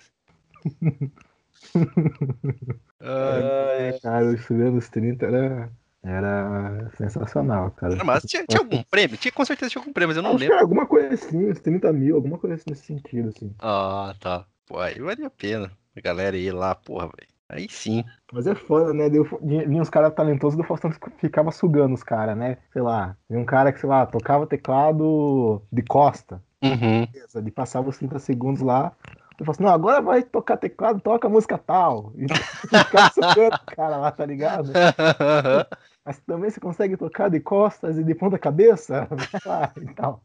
Ai, 3.00 3.89
É, 3.89 4.00
cara, 4.00 4.25
o 4.27 4.33
Estudiando 4.33 4.74
dos 4.74 4.89
30 4.89 5.25
era, 5.25 5.71
era 6.03 6.89
sensacional, 6.98 7.71
cara. 7.71 8.03
mas 8.05 8.24
tinha, 8.24 8.45
tinha 8.45 8.60
algum 8.62 8.81
prêmio? 8.83 9.17
Tinha, 9.17 9.31
com 9.31 9.45
certeza 9.45 9.71
tinha 9.71 9.81
algum 9.81 9.93
prêmio, 9.93 10.10
mas 10.10 10.17
eu 10.17 10.24
não 10.24 10.31
Acho 10.31 10.39
lembro. 10.39 10.55
era 10.55 10.62
alguma 10.63 10.86
coisa 10.86 11.13
assim, 11.13 11.50
uns 11.50 11.60
30 11.60 11.91
mil, 11.91 12.15
alguma 12.15 12.38
coisa 12.38 12.55
assim 12.55 12.69
nesse 12.69 12.86
sentido, 12.86 13.29
assim. 13.29 13.53
Ah, 13.60 14.13
tá. 14.19 14.45
Pô, 14.65 14.79
aí 14.79 15.00
valia 15.00 15.27
a 15.27 15.31
pena. 15.31 15.71
A 15.95 16.01
galera 16.01 16.38
ir 16.38 16.51
lá, 16.51 16.74
porra, 16.75 17.05
velho. 17.07 17.31
Aí 17.51 17.67
sim. 17.69 18.03
Mas 18.31 18.48
é 18.48 18.55
foda, 18.55 18.93
né? 18.93 19.10
Deu, 19.10 19.27
vinha 19.41 19.81
uns 19.81 19.89
caras 19.89 20.13
talentosos 20.13 20.55
do 20.55 20.63
Faustão 20.63 20.89
ficava 21.17 21.51
sugando 21.51 21.93
os 21.93 22.01
caras, 22.01 22.38
né? 22.38 22.57
Sei 22.71 22.81
lá, 22.81 23.17
vinha 23.29 23.41
um 23.41 23.45
cara 23.45 23.74
que, 23.74 23.79
sei 23.81 23.89
lá, 23.89 24.05
tocava 24.05 24.48
teclado 24.48 25.62
de 25.69 25.81
costa. 25.81 26.41
Uhum. 26.63 27.05
beleza, 27.12 27.39
Ele 27.39 27.51
passava 27.51 27.89
os 27.89 27.98
30 27.98 28.19
segundos 28.19 28.62
lá. 28.62 28.93
Ele 29.05 29.45
falou 29.45 29.51
assim, 29.51 29.63
não, 29.63 29.74
agora 29.74 30.01
vai 30.01 30.24
tocar 30.24 30.55
teclado, 30.55 31.01
toca 31.01 31.27
música 31.27 31.57
tal. 31.57 32.13
E 32.71 32.83
ficava 32.83 33.12
sugando 33.12 33.55
o 33.55 33.75
cara 33.75 33.98
lá, 33.98 34.12
tá 34.12 34.25
ligado? 34.25 34.71
Mas 36.05 36.20
também 36.22 36.50
você 36.50 36.60
consegue 36.60 36.98
tocar 36.98 37.29
de 37.29 37.39
costas 37.39 37.98
e 37.98 38.03
de 38.03 38.15
ponta 38.15 38.38
cabeça? 38.39 39.08
Ah, 39.46 39.72
e 39.77 39.93
tal. 39.96 40.24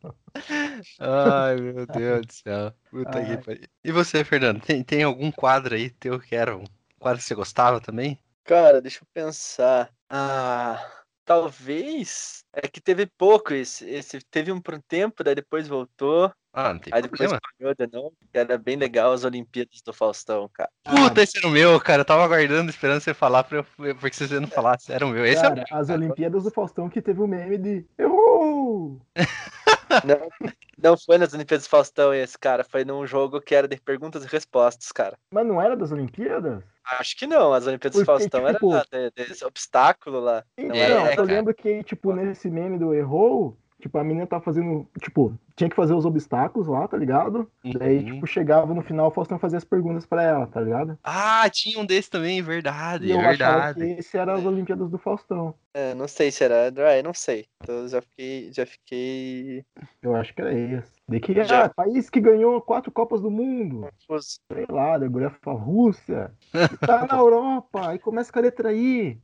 Ai, 0.99 1.56
meu 1.56 1.87
Deus 1.87 2.26
do 2.26 2.33
céu. 2.33 2.73
Puta 2.90 3.25
que 3.25 3.38
pariu. 3.38 3.62
E 3.85 3.92
você, 3.92 4.25
Fernando? 4.25 4.61
Tem, 4.61 4.83
tem 4.85 5.02
algum 5.02 5.30
quadro 5.30 5.75
aí 5.75 5.90
teu 5.90 6.21
que 6.21 6.35
era 6.35 6.56
um 6.56 6.64
quadro 6.99 7.18
que 7.21 7.25
você 7.26 7.35
gostava 7.35 7.80
também? 7.80 8.18
Cara, 8.45 8.80
deixa 8.80 9.02
eu 9.02 9.09
pensar. 9.12 9.92
Ah, 10.09 11.04
talvez. 11.26 12.42
É 12.54 12.66
que 12.66 12.80
teve 12.80 13.04
pouco 13.06 13.52
esse. 13.52 13.85
esse 13.90 14.18
teve 14.30 14.50
um 14.50 14.61
por 14.61 14.75
um 14.75 14.80
tempo, 14.88 15.23
daí 15.23 15.35
depois 15.35 15.68
voltou. 15.68 16.33
Ah, 16.54 16.73
não 16.73 16.80
tem 16.80 16.90
Aí 16.95 17.02
depois 17.02 17.18
problema. 17.18 17.40
parou 17.61 17.75
de 17.75 17.87
novo. 17.95 18.14
Era 18.33 18.56
bem 18.56 18.76
legal 18.76 19.12
as 19.12 19.25
Olimpíadas 19.25 19.83
do 19.85 19.92
Faustão, 19.92 20.49
cara. 20.54 20.71
Puta, 20.85 21.21
esse 21.23 21.37
era 21.37 21.47
o 21.47 21.50
meu, 21.50 21.78
cara. 21.78 22.00
Eu 22.00 22.04
tava 22.06 22.25
aguardando, 22.25 22.71
esperando 22.71 23.00
você 23.02 23.12
falar, 23.12 23.45
pra 23.45 23.59
eu, 23.59 23.95
porque 23.97 24.16
se 24.16 24.26
você 24.26 24.40
não 24.40 24.49
falasse, 24.49 24.90
era 24.90 25.04
o 25.04 25.11
meu. 25.11 25.26
Esse 25.26 25.45
é 25.45 25.49
o 25.49 25.54
Cara, 25.54 25.54
meu. 25.54 25.64
as 25.78 25.87
cara. 25.88 25.99
Olimpíadas 26.00 26.45
do 26.45 26.50
Faustão 26.50 26.88
que 26.88 27.02
teve 27.02 27.21
o 27.21 27.26
meme 27.26 27.59
de 27.59 27.85
Errou! 27.99 29.02
Não, 30.04 30.28
não 30.76 30.97
foi 30.99 31.16
nas 31.16 31.33
Olimpíadas 31.33 31.64
do 31.66 31.71
Faustão 31.71 32.12
esse, 32.12 32.37
cara. 32.37 32.64
Foi 32.64 32.85
num 32.85 33.06
jogo 33.06 33.40
que 33.40 33.54
era 33.54 33.68
de 33.68 33.80
perguntas 33.80 34.25
e 34.25 34.26
respostas, 34.28 34.90
cara. 34.90 35.16
Mas 35.30 35.47
não 35.47 35.62
era 35.62 35.76
das 35.76 35.92
Olimpíadas? 35.92 36.62
Acho 36.99 37.16
que 37.16 37.26
não. 37.26 37.52
As 37.52 37.66
Olimpíadas 37.66 37.99
do 37.99 38.05
Faustão 38.05 38.47
tipo, 38.52 38.75
era 38.75 38.87
de- 38.90 39.11
desse 39.11 39.45
obstáculo 39.45 40.21
lá. 40.21 40.45
Então, 40.57 40.76
eu 41.16 41.25
lembro 41.25 41.55
que, 41.55 41.83
tipo, 41.83 42.12
nesse 42.12 42.49
meme 42.49 42.78
do 42.78 42.95
Errou, 42.95 43.59
tipo, 43.87 43.99
a 43.99 44.05
menina 44.05 44.26
tava 44.26 44.43
fazendo, 44.43 44.87
tipo, 45.00 45.38
tinha 45.55 45.71
que 45.71 45.76
fazer 45.76 45.95
os 45.95 46.05
obstáculos 46.05 46.66
lá, 46.69 46.87
tá 46.88 46.97
ligado? 46.97 47.50
Daí, 47.78 47.99
Uhum. 47.99 48.05
tipo, 48.14 48.26
chegava 48.26 48.75
no 48.75 48.83
final, 48.83 49.09
o 49.09 49.11
Faustão 49.11 49.38
fazia 49.38 49.59
as 49.59 49.64
perguntas 49.64 50.05
pra 50.05 50.23
ela, 50.23 50.47
tá 50.47 50.61
ligado? 50.61 50.99
Ah, 51.02 51.49
tinha 51.50 51.78
um 51.81 51.87
desse 51.87 52.11
também, 52.11 52.43
verdade, 52.43 53.07
E 53.07 53.11
eu 53.12 53.21
é 53.21 53.26
achava 53.26 53.73
que 53.75 53.81
verdade. 53.81 54.00
esse 54.00 54.16
era 54.19 54.35
as 54.35 54.45
Olimpíadas 54.45 54.90
do 54.90 54.99
Faustão. 54.99 55.55
É, 55.73 55.95
não 55.95 56.09
sei 56.09 56.31
se 56.31 56.43
era. 56.43 56.71
Não 57.05 57.14
sei. 57.14 57.47
Então 57.62 57.76
eu 57.76 57.88
já 57.88 58.00
fiquei. 58.02 58.50
Já 58.52 58.64
fiquei. 58.66 59.64
Eu 60.02 60.14
acho 60.16 60.35
que 60.35 60.40
era 60.40 60.52
esse. 60.55 60.90
De 61.09 61.21
que 61.21 61.35
Já. 61.45 61.66
ah, 61.66 61.69
país 61.69 62.11
que 62.11 62.21
ganhou 62.21 62.61
quatro 62.61 62.90
Copas 62.90 63.21
do 63.21 63.31
Mundo. 63.31 63.87
Sei 64.21 64.66
lá, 64.69 64.99
da 64.99 65.07
Rússia. 65.52 66.33
Tá 66.81 67.07
na 67.07 67.16
Europa. 67.19 67.88
Aí 67.90 67.99
começa 67.99 68.33
com 68.33 68.38
a 68.38 68.43
letra 68.43 68.73
I. 68.73 69.21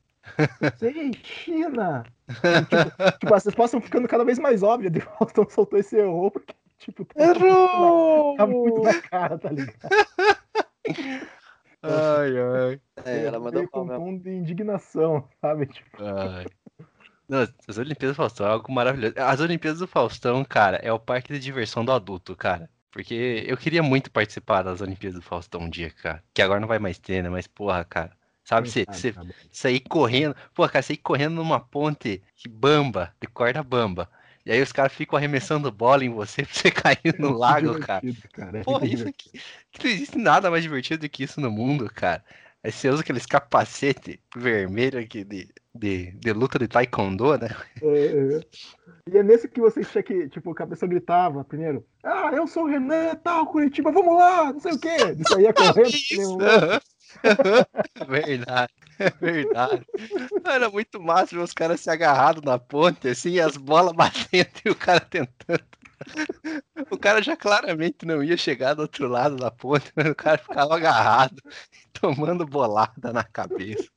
Sei, 0.77 1.13
China. 1.23 2.05
E, 2.29 2.33
tipo, 2.65 3.13
tipo, 3.21 3.35
as 3.35 3.45
respostas 3.45 3.65
estão 3.65 3.81
ficando 3.81 4.09
cada 4.09 4.25
vez 4.25 4.39
mais 4.39 4.63
óbvias. 4.63 4.93
De 4.93 5.01
Faustão 5.01 5.49
soltou 5.49 5.79
esse 5.79 5.97
erro 5.97 6.31
porque, 6.31 6.55
tipo, 6.79 7.05
tá, 7.05 7.25
Errou! 7.25 8.37
tá 8.37 8.47
muito 8.47 8.83
na 8.83 9.01
cara, 9.01 9.39
tá 9.39 9.51
ligado? 9.51 9.77
Ai, 11.85 12.31
ai. 12.39 12.81
É, 13.05 13.25
ela 13.25 13.41
mandou 13.41 13.67
com 13.67 13.83
um 13.83 13.89
tom 13.89 14.17
de 14.17 14.31
indignação, 14.31 15.29
sabe? 15.41 15.67
Tipo, 15.67 15.97
Ai. 16.01 16.47
Não, 17.29 17.49
as 17.67 17.77
Olimpíadas 17.77 18.15
do 18.15 18.19
Faustão 18.19 18.47
é 18.47 18.51
algo 18.51 18.71
maravilhoso. 18.71 19.15
As 19.17 19.41
Olimpíadas 19.41 19.81
do 19.81 19.89
Faustão, 19.89 20.45
cara, 20.45 20.77
é 20.77 20.93
o 20.93 20.99
parque 20.99 21.33
de 21.33 21.41
diversão 21.41 21.85
do 21.85 21.91
adulto, 21.91 22.37
cara. 22.37 22.71
Porque 22.93 23.45
eu 23.49 23.57
queria 23.57 23.83
muito 23.83 24.13
participar 24.13 24.63
das 24.63 24.81
Olimpíadas 24.81 25.19
do 25.19 25.27
Faustão 25.27 25.63
um 25.63 25.71
dia, 25.71 25.91
cara. 25.91 26.23
Que 26.33 26.43
agora 26.43 26.61
não 26.61 26.69
vai 26.69 26.79
mais 26.79 26.99
ter, 26.99 27.23
né? 27.23 27.29
Mas, 27.29 27.47
porra, 27.49 27.85
cara. 27.85 28.13
Sabe, 28.45 28.69
você 28.69 28.85
sair 29.51 29.81
correndo. 29.81 30.35
Pô, 30.55 30.69
cara, 30.69 30.83
sair 30.83 30.97
correndo 30.97 31.35
numa 31.37 31.61
ponte 31.61 32.23
de 32.37 32.49
bamba, 32.49 33.15
de 33.21 33.27
corda 33.29 33.63
bamba. 33.63 34.09
E 34.45 34.51
aí 34.51 34.61
os 34.61 34.73
caras 34.73 34.93
ficam 34.93 35.17
arremessando 35.17 35.71
bola 35.71 36.05
em 36.05 36.09
você 36.11 36.43
pra 36.43 36.53
você 36.53 36.71
cair 36.73 37.15
no 37.19 37.29
É 37.29 37.39
lago, 37.39 37.79
cara. 37.79 38.03
cara. 38.33 38.59
É 38.59 38.63
Porra, 38.65 38.87
isso 38.87 39.09
aqui. 39.09 39.31
Que 39.71 39.85
não 39.85 39.91
existe 39.91 40.19
nada 40.19 40.51
mais 40.51 40.65
divertido 40.65 41.07
do 41.07 41.09
que 41.09 41.23
isso 41.23 41.41
no 41.41 41.51
mundo, 41.51 41.89
cara. 41.93 42.25
Aí 42.65 42.71
você 42.71 42.89
usa 42.89 43.03
aqueles 43.03 43.27
capacete 43.27 44.21
vermelho 44.37 44.99
aqui 44.99 45.25
de, 45.25 45.49
de, 45.75 46.13
de 46.13 46.33
luta 46.33 46.59
de 46.59 46.69
taekwondo, 46.69 47.37
né? 47.37 47.49
É, 47.81 48.07
é. 48.37 48.41
E 49.11 49.19
é 49.19 49.23
nesse 49.23 49.49
que 49.49 49.61
você 49.61 49.85
tinha 49.85 50.03
que, 50.03 50.29
tipo, 50.29 50.55
a 50.57 50.67
pessoa 50.67 50.89
gritava 50.89 51.45
primeiro, 51.45 51.85
ah, 52.05 52.31
eu 52.33 52.47
sou 52.47 52.65
o 52.65 52.69
Renan, 52.69 53.17
tal, 53.17 53.47
Curitiba, 53.47 53.91
vamos 53.91 54.17
lá, 54.17 54.53
não 54.53 54.61
sei 54.61 54.73
o 54.73 54.79
quê. 54.79 54.97
Isso 55.19 55.37
aí 55.37 55.43
ia 55.43 55.53
correndo. 55.55 55.91
verdade, 58.09 58.73
verdade. 59.21 59.85
Era 60.45 60.71
muito 60.71 61.01
massa 61.03 61.37
ver 61.37 61.43
os 61.43 61.53
caras 61.53 61.81
se 61.81 61.91
agarrados 61.91 62.43
na 62.43 62.59
ponte, 62.59 63.09
assim, 63.09 63.39
as 63.39 63.57
bolas 63.57 63.93
batendo 63.97 64.51
e 64.65 64.71
o 64.71 64.75
cara 64.77 65.01
tentando. 65.01 65.65
O 66.91 66.99
cara 66.99 67.23
já 67.23 67.37
claramente 67.37 68.05
não 68.07 68.23
ia 68.23 68.37
chegar 68.37 68.75
do 68.75 68.83
outro 68.83 69.09
lado 69.09 69.37
da 69.37 69.51
ponte, 69.51 69.93
mas 69.97 70.07
o 70.07 70.15
cara 70.15 70.39
ficava 70.39 70.75
agarrado, 70.77 71.43
tomando 71.93 72.47
bolada 72.47 73.13
na 73.13 73.25
cabeça. 73.25 73.91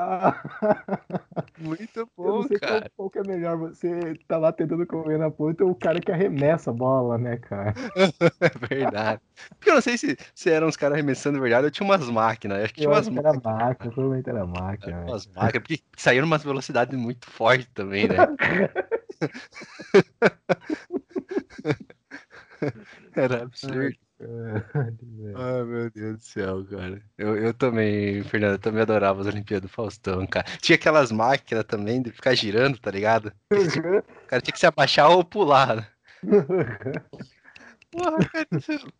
Ah, 0.00 0.40
Muito 1.58 1.98
eu 2.00 2.06
bom, 2.16 2.24
não 2.36 2.42
sei 2.46 2.56
qual, 2.56 2.70
cara. 2.70 2.90
qual 2.96 3.10
que 3.10 3.18
é 3.18 3.24
melhor, 3.24 3.56
você 3.58 4.14
tá 4.28 4.38
lá 4.38 4.52
tentando 4.52 4.86
correr 4.86 5.18
na 5.18 5.28
ponta 5.28 5.64
ou 5.64 5.72
o 5.72 5.74
cara 5.74 6.00
que 6.00 6.12
arremessa 6.12 6.70
a 6.70 6.72
bola, 6.72 7.18
né, 7.18 7.36
cara? 7.38 7.74
É 8.40 8.66
verdade. 8.76 9.20
Porque 9.58 9.70
eu 9.70 9.74
não 9.74 9.80
sei 9.80 9.98
se, 9.98 10.16
se 10.34 10.50
eram 10.50 10.68
os 10.68 10.76
caras 10.76 10.94
arremessando 10.94 11.36
de 11.36 11.42
verdade 11.42 11.64
ou 11.64 11.70
tinha 11.70 11.84
umas 11.84 12.08
máquinas. 12.08 12.62
Acho 12.62 12.74
que 12.74 12.80
tinha 12.80 12.88
Eu 12.90 12.94
umas 12.94 13.08
que 13.08 13.18
era 13.18 13.32
máquina, 13.32 13.92
provavelmente 13.92 14.30
era 14.30 14.46
máquina. 14.46 14.96
velho. 14.98 15.08
Umas 15.08 15.26
máquinas, 15.26 15.62
porque 15.66 15.80
saíram 15.96 16.26
umas 16.26 16.44
velocidades 16.44 16.96
muito 16.96 17.28
fortes 17.28 17.68
também, 17.74 18.06
né? 18.08 18.16
Era 23.16 23.42
absurdo. 23.42 24.07
Ai, 25.36 25.64
meu 25.64 25.90
Deus 25.90 26.18
do 26.18 26.24
céu, 26.24 26.66
cara. 26.66 27.00
Eu, 27.16 27.36
eu 27.36 27.54
também, 27.54 28.22
Fernando, 28.24 28.52
eu 28.52 28.58
também 28.58 28.82
adorava 28.82 29.20
as 29.20 29.26
Olimpíadas 29.26 29.70
do 29.70 29.72
Faustão, 29.74 30.26
cara. 30.26 30.46
Tinha 30.60 30.76
aquelas 30.76 31.12
máquinas 31.12 31.64
também 31.64 32.02
de 32.02 32.10
ficar 32.10 32.34
girando, 32.34 32.78
tá 32.78 32.90
ligado? 32.90 33.32
O 34.24 34.28
cara 34.28 34.42
tinha 34.42 34.52
que 34.52 34.58
se 34.58 34.66
abaixar 34.66 35.10
ou 35.10 35.24
pular. 35.24 35.76
né? 35.76 35.86
Porra, 37.90 38.18
cara, 38.18 38.48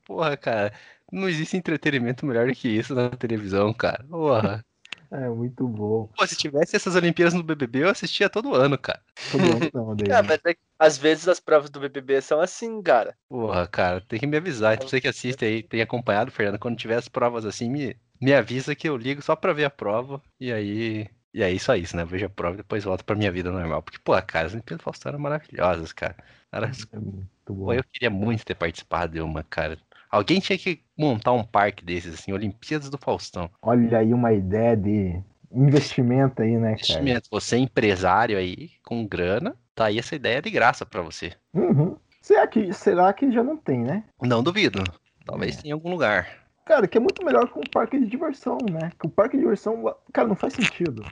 porra, 0.07 0.37
cara. 0.37 0.73
Não 1.13 1.29
existe 1.29 1.57
entretenimento 1.57 2.25
melhor 2.25 2.47
do 2.47 2.55
que 2.55 2.69
isso 2.69 2.95
na 2.95 3.11
televisão, 3.11 3.73
cara. 3.75 4.05
Porra. 4.05 4.65
É 5.11 5.29
muito 5.29 5.67
bom. 5.67 6.09
Pô, 6.17 6.27
se 6.27 6.37
tivesse 6.37 6.77
essas 6.77 6.95
Olimpíadas 6.95 7.35
no 7.35 7.43
BBB, 7.43 7.85
eu 7.85 7.89
assistia 7.89 8.29
todo 8.29 8.55
ano, 8.55 8.77
cara. 8.77 9.01
Todo 9.33 9.41
mundo 9.43 9.71
não, 9.73 9.97
daí. 9.97 10.13
Ah, 10.13 10.23
mas 10.23 10.39
é 10.45 10.55
que, 10.55 10.61
às 10.79 10.99
vezes 10.99 11.29
as 11.29 11.41
provas 11.41 11.71
do 11.71 11.81
BBB 11.81 12.21
são 12.21 12.41
assim, 12.41 12.83
cara. 12.83 13.17
Porra, 13.29 13.67
cara, 13.67 14.01
tem 14.03 14.21
que 14.21 14.27
me 14.27 14.37
avisar. 14.37 14.79
Você 14.83 15.01
que 15.01 15.09
assiste 15.09 15.45
aí, 15.45 15.63
tem 15.63 15.81
acompanhado, 15.81 16.31
Fernando, 16.31 16.59
quando 16.59 16.77
tiver 16.77 16.97
as 16.97 17.09
provas 17.09 17.47
assim, 17.47 17.71
me, 17.71 17.97
me 18.21 18.35
avisa 18.35 18.75
que 18.75 18.89
eu 18.89 18.97
ligo 18.97 19.23
só 19.23 19.35
pra 19.35 19.53
ver 19.53 19.65
a 19.65 19.71
prova. 19.71 20.21
E 20.39 20.53
aí. 20.53 21.09
E 21.33 21.43
aí, 21.43 21.59
só 21.59 21.77
isso, 21.77 21.95
né? 21.95 22.03
Eu 22.03 22.07
vejo 22.07 22.27
a 22.27 22.31
prova 22.31 22.55
e 22.55 22.59
depois 22.59 22.85
volto 22.85 23.05
pra 23.05 23.15
minha 23.15 23.31
vida 23.31 23.51
normal. 23.51 23.83
Porque, 23.83 23.99
pô, 23.99 24.13
cara, 24.23 24.47
as 24.47 24.53
Olimpíadas 24.55 24.81
do 24.81 24.85
Faustão 24.85 25.11
eram 25.11 25.21
maravilhosas, 25.21 25.93
cara. 25.93 26.17
Era 26.51 26.67
É 26.67 26.99
muito 26.99 27.29
bom. 27.49 27.67
Pô, 27.67 27.73
eu 27.75 27.85
queria 27.85 28.11
muito 28.11 28.45
ter 28.45 28.55
participado 28.55 29.13
de 29.13 29.21
uma, 29.21 29.43
cara. 29.43 29.79
Alguém 30.11 30.41
tinha 30.41 30.59
que 30.59 30.81
montar 30.97 31.33
um 31.33 31.45
parque 31.45 31.85
desses, 31.85 32.15
assim, 32.15 32.33
Olimpíadas 32.33 32.91
do 32.91 32.99
Faustão. 32.99 33.51
Olha 33.63 33.99
aí 33.99 34.13
uma 34.13 34.33
ideia 34.33 34.77
de 34.77 35.21
investimento 35.53 36.43
aí, 36.43 36.57
né, 36.57 36.71
cara? 36.71 36.75
Investimento. 36.75 37.29
Você 37.31 37.57
é 37.57 37.59
empresário 37.59 38.39
aí, 38.39 38.71
com 38.85 39.07
grana, 39.07 39.57
tá 39.75 39.87
aí 39.87 39.99
essa 39.99 40.15
ideia 40.15 40.41
de 40.41 40.51
graça 40.51 40.87
pra 40.87 41.03
você. 41.03 41.33
Uhum. 41.55 41.97
Será 42.23 42.47
que, 42.47 42.73
será 42.73 43.13
que 43.13 43.31
já 43.31 43.43
não 43.43 43.57
tem, 43.57 43.81
né? 43.81 44.05
Não 44.21 44.43
duvido. 44.43 44.83
Talvez 45.25 45.59
É. 45.59 45.63
tenha 45.63 45.73
em 45.73 45.75
algum 45.75 45.91
lugar. 45.91 46.27
Cara, 46.65 46.87
que 46.87 46.99
é 46.99 47.01
muito 47.01 47.25
melhor 47.25 47.51
que 47.51 47.59
um 47.59 47.63
parque 47.73 47.99
de 47.99 48.07
diversão, 48.07 48.59
né? 48.71 48.93
Que 49.01 49.07
o 49.07 49.11
parque 49.11 49.37
de 49.37 49.43
diversão, 49.43 49.95
cara, 50.13 50.29
não 50.29 50.37
faz 50.37 50.53
sentido. 50.53 51.03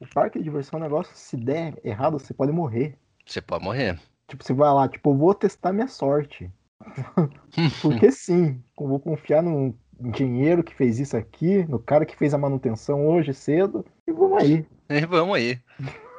O 0.00 0.06
parque 0.06 0.38
de 0.38 0.44
diversão 0.44 0.78
é 0.78 0.82
um 0.82 0.84
negócio, 0.84 1.16
se 1.16 1.36
der 1.36 1.74
errado, 1.82 2.18
você 2.18 2.34
pode 2.34 2.52
morrer. 2.52 2.98
Você 3.24 3.40
pode 3.40 3.64
morrer. 3.64 3.98
Tipo, 4.28 4.44
você 4.44 4.52
vai 4.52 4.70
lá, 4.72 4.86
tipo, 4.88 5.14
vou 5.14 5.32
testar 5.32 5.72
minha 5.72 5.88
sorte. 5.88 6.50
Porque 7.82 8.10
sim, 8.10 8.62
eu 8.78 8.86
vou 8.86 9.00
confiar 9.00 9.42
num 9.42 9.74
engenheiro 10.00 10.62
que 10.62 10.74
fez 10.74 10.98
isso 10.98 11.16
aqui, 11.16 11.64
no 11.68 11.78
cara 11.78 12.04
que 12.04 12.16
fez 12.16 12.34
a 12.34 12.38
manutenção 12.38 13.06
hoje 13.06 13.32
cedo, 13.32 13.84
e 14.06 14.12
vamos 14.12 14.42
aí. 14.42 14.66
E 14.88 15.06
vamos 15.06 15.36
aí. 15.36 15.58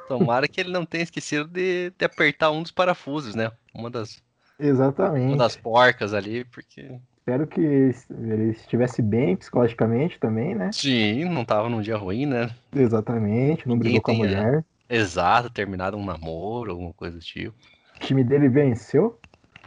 Tomara 0.08 0.48
que 0.48 0.60
ele 0.60 0.72
não 0.72 0.84
tenha 0.84 1.04
esquecido 1.04 1.46
de, 1.48 1.92
de 1.96 2.04
apertar 2.04 2.50
um 2.50 2.62
dos 2.62 2.72
parafusos, 2.72 3.34
né? 3.34 3.50
Uma 3.74 3.90
das, 3.90 4.22
uma 4.58 4.68
Exatamente. 4.68 5.36
das 5.36 5.56
porcas 5.56 6.14
ali, 6.14 6.44
porque. 6.44 6.98
Espero 7.18 7.46
que 7.46 7.60
ele 7.60 8.50
estivesse 8.52 9.02
bem 9.02 9.36
psicologicamente 9.36 10.18
também, 10.18 10.54
né? 10.54 10.70
Sim, 10.72 11.26
não 11.26 11.44
tava 11.44 11.68
num 11.68 11.82
dia 11.82 11.96
ruim, 11.96 12.24
né? 12.24 12.50
Exatamente, 12.74 13.68
não 13.68 13.78
brigou 13.78 14.00
com 14.00 14.12
a 14.12 14.14
né? 14.14 14.18
mulher. 14.18 14.64
Exato, 14.88 15.50
terminado 15.50 15.98
um 15.98 16.04
namoro, 16.04 16.70
alguma 16.70 16.94
coisa 16.94 17.18
do 17.18 17.22
tipo. 17.22 17.54
O 17.96 18.00
time 18.00 18.24
dele 18.24 18.48
venceu, 18.48 19.18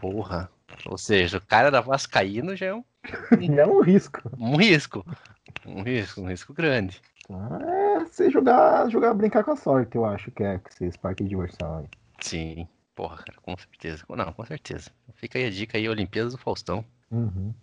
Porra. 0.02 0.50
Ou 0.86 0.98
seja, 0.98 1.38
o 1.38 1.46
cara 1.46 1.70
da 1.70 1.82
Vascaíno 1.82 2.56
já 2.56 2.68
é 2.68 2.74
um, 2.74 2.84
já 3.56 3.62
é 3.62 3.66
um 3.66 3.82
risco. 3.82 4.22
um 4.38 4.56
risco. 4.56 5.06
Um 5.66 5.84
risco, 5.84 6.22
um 6.22 6.28
risco 6.28 6.54
grande. 6.54 7.02
Então, 7.26 7.62
é 7.62 8.00
você 8.00 8.30
jogar, 8.30 8.90
jogar, 8.90 9.14
brincar 9.14 9.44
com 9.44 9.52
a 9.52 9.56
sorte, 9.56 9.96
eu 9.96 10.06
acho 10.06 10.32
que 10.32 10.44
é 10.44 10.60
que 10.60 10.70
esses 10.70 10.98
parques 10.98 11.26
de 11.26 11.30
diversão 11.30 11.78
aí. 11.78 11.86
Sim. 12.20 12.68
Porra, 12.96 13.18
cara, 13.18 13.38
com 13.42 13.58
certeza. 13.58 14.04
Não, 14.10 14.34
com 14.34 14.46
certeza. 14.46 14.92
Fica 15.16 15.40
aí 15.40 15.46
a 15.46 15.50
dica 15.50 15.78
aí, 15.78 15.88
Olimpíadas 15.88 16.34
do 16.34 16.38
Faustão. 16.38 16.84
Uhum. 17.10 17.54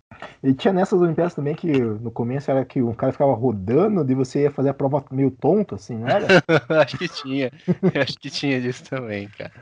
E 0.43 0.53
tinha 0.53 0.73
nessas 0.73 1.01
Olimpíadas 1.01 1.33
também 1.33 1.55
que 1.55 1.71
no 1.79 2.11
começo 2.11 2.51
era 2.51 2.63
que 2.63 2.81
o 2.81 2.93
cara 2.93 3.11
ficava 3.11 3.33
rodando 3.33 4.09
e 4.09 4.15
você 4.15 4.43
ia 4.43 4.51
fazer 4.51 4.69
a 4.69 4.73
prova 4.73 5.03
meio 5.11 5.31
tonto, 5.31 5.75
assim, 5.75 5.97
não 5.97 6.07
era? 6.07 6.27
acho 6.81 6.97
que 6.97 7.07
tinha. 7.07 7.51
Acho 7.99 8.19
que 8.19 8.29
tinha 8.29 8.61
disso 8.61 8.83
também, 8.83 9.27
cara. 9.29 9.53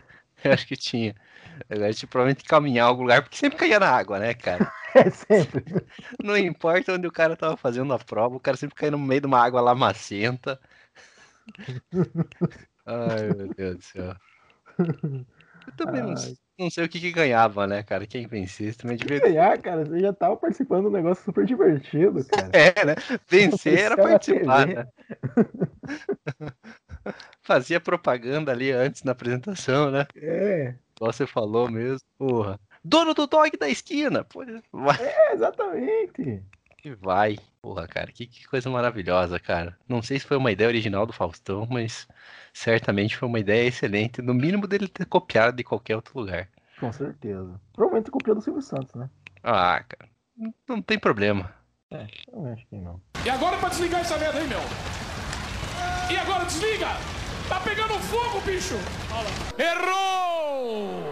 Eu 0.43 0.53
acho 0.53 0.67
que 0.67 0.75
tinha. 0.75 1.15
Agora, 1.69 1.93
tipo, 1.93 2.11
provavelmente 2.11 2.43
caminhar 2.43 2.85
em 2.85 2.89
algum 2.89 3.03
lugar, 3.03 3.21
porque 3.23 3.37
sempre 3.37 3.57
caía 3.57 3.79
na 3.79 3.89
água, 3.89 4.19
né, 4.19 4.33
cara? 4.33 4.71
É 4.95 5.11
sempre. 5.11 5.63
Não 6.23 6.35
importa 6.35 6.93
onde 6.93 7.05
o 7.05 7.11
cara 7.11 7.35
tava 7.35 7.55
fazendo 7.55 7.93
a 7.93 7.99
prova, 7.99 8.37
o 8.37 8.39
cara 8.39 8.57
sempre 8.57 8.75
caía 8.75 8.89
no 8.89 8.97
meio 8.97 9.21
de 9.21 9.27
uma 9.27 9.43
água 9.43 9.61
lamacenta. 9.61 10.59
Ai, 12.83 13.27
meu 13.35 13.47
Deus 13.53 13.75
do 13.77 13.83
céu. 13.83 14.15
Eu 14.79 15.73
também 15.75 16.01
não, 16.01 16.15
não 16.57 16.69
sei 16.71 16.85
o 16.85 16.89
que, 16.89 16.99
que 16.99 17.11
ganhava, 17.11 17.67
né, 17.67 17.83
cara? 17.83 18.07
Quem 18.07 18.25
vencesse 18.25 18.77
também 18.77 18.97
devia. 18.97 19.19
Ganhar, 19.19 19.61
cara, 19.61 19.85
você 19.85 19.99
já 19.99 20.13
tava 20.13 20.35
participando 20.37 20.83
de 20.83 20.87
um 20.87 20.91
negócio 20.91 21.23
super 21.23 21.45
divertido, 21.45 22.25
cara. 22.25 22.49
É, 22.53 22.85
né? 22.85 22.95
Vencer 23.27 23.77
era 23.77 23.97
participar, 23.97 24.67
né? 24.67 24.87
Fazia 27.41 27.79
propaganda 27.79 28.51
ali 28.51 28.71
antes 28.71 29.03
na 29.03 29.11
apresentação, 29.13 29.89
né? 29.91 30.05
É, 30.15 30.75
Igual 30.95 31.13
você 31.13 31.25
falou 31.27 31.69
mesmo. 31.69 31.99
Porra. 32.17 32.59
Dono 32.83 33.13
do 33.13 33.27
dog 33.27 33.55
da 33.57 33.69
esquina! 33.69 34.25
Vai 34.71 34.97
é, 35.01 35.33
exatamente. 35.33 36.41
que 36.77 36.95
vai. 36.95 37.37
Porra, 37.61 37.87
cara, 37.87 38.11
que, 38.11 38.25
que 38.27 38.47
coisa 38.47 38.69
maravilhosa, 38.69 39.39
cara. 39.39 39.77
Não 39.87 40.01
sei 40.01 40.19
se 40.19 40.25
foi 40.25 40.37
uma 40.37 40.51
ideia 40.51 40.67
original 40.69 41.05
do 41.05 41.11
Faustão, 41.13 41.67
mas 41.69 42.07
certamente 42.53 43.15
foi 43.17 43.27
uma 43.27 43.39
ideia 43.39 43.67
excelente. 43.67 44.21
No 44.21 44.33
mínimo 44.33 44.65
dele 44.67 44.87
ter 44.87 45.05
copiado 45.05 45.57
de 45.57 45.63
qualquer 45.63 45.95
outro 45.95 46.17
lugar. 46.17 46.47
Com 46.79 46.91
certeza. 46.93 47.59
Provavelmente 47.73 48.11
copiou 48.11 48.35
do 48.35 48.41
Silvio 48.41 48.61
Santos, 48.61 48.95
né? 48.95 49.09
Ah, 49.43 49.83
cara. 49.87 50.09
não- 50.37 50.53
Não 50.67 50.81
tem 50.81 50.97
problema. 50.99 51.53
Eu 51.91 52.45
acho 52.53 52.65
que 52.67 52.75
não. 52.77 53.01
E 53.25 53.29
agora 53.29 53.57
pra 53.57 53.69
desligar 53.69 54.01
essa 54.01 54.17
merda 54.17 54.39
aí, 54.39 54.47
meu? 54.47 54.59
E 56.11 56.15
agora 56.17 56.45
desliga! 56.45 56.87
Tá 57.49 57.59
pegando 57.61 57.93
fogo, 57.99 58.41
bicho! 58.41 58.75
Errou! 59.57 61.03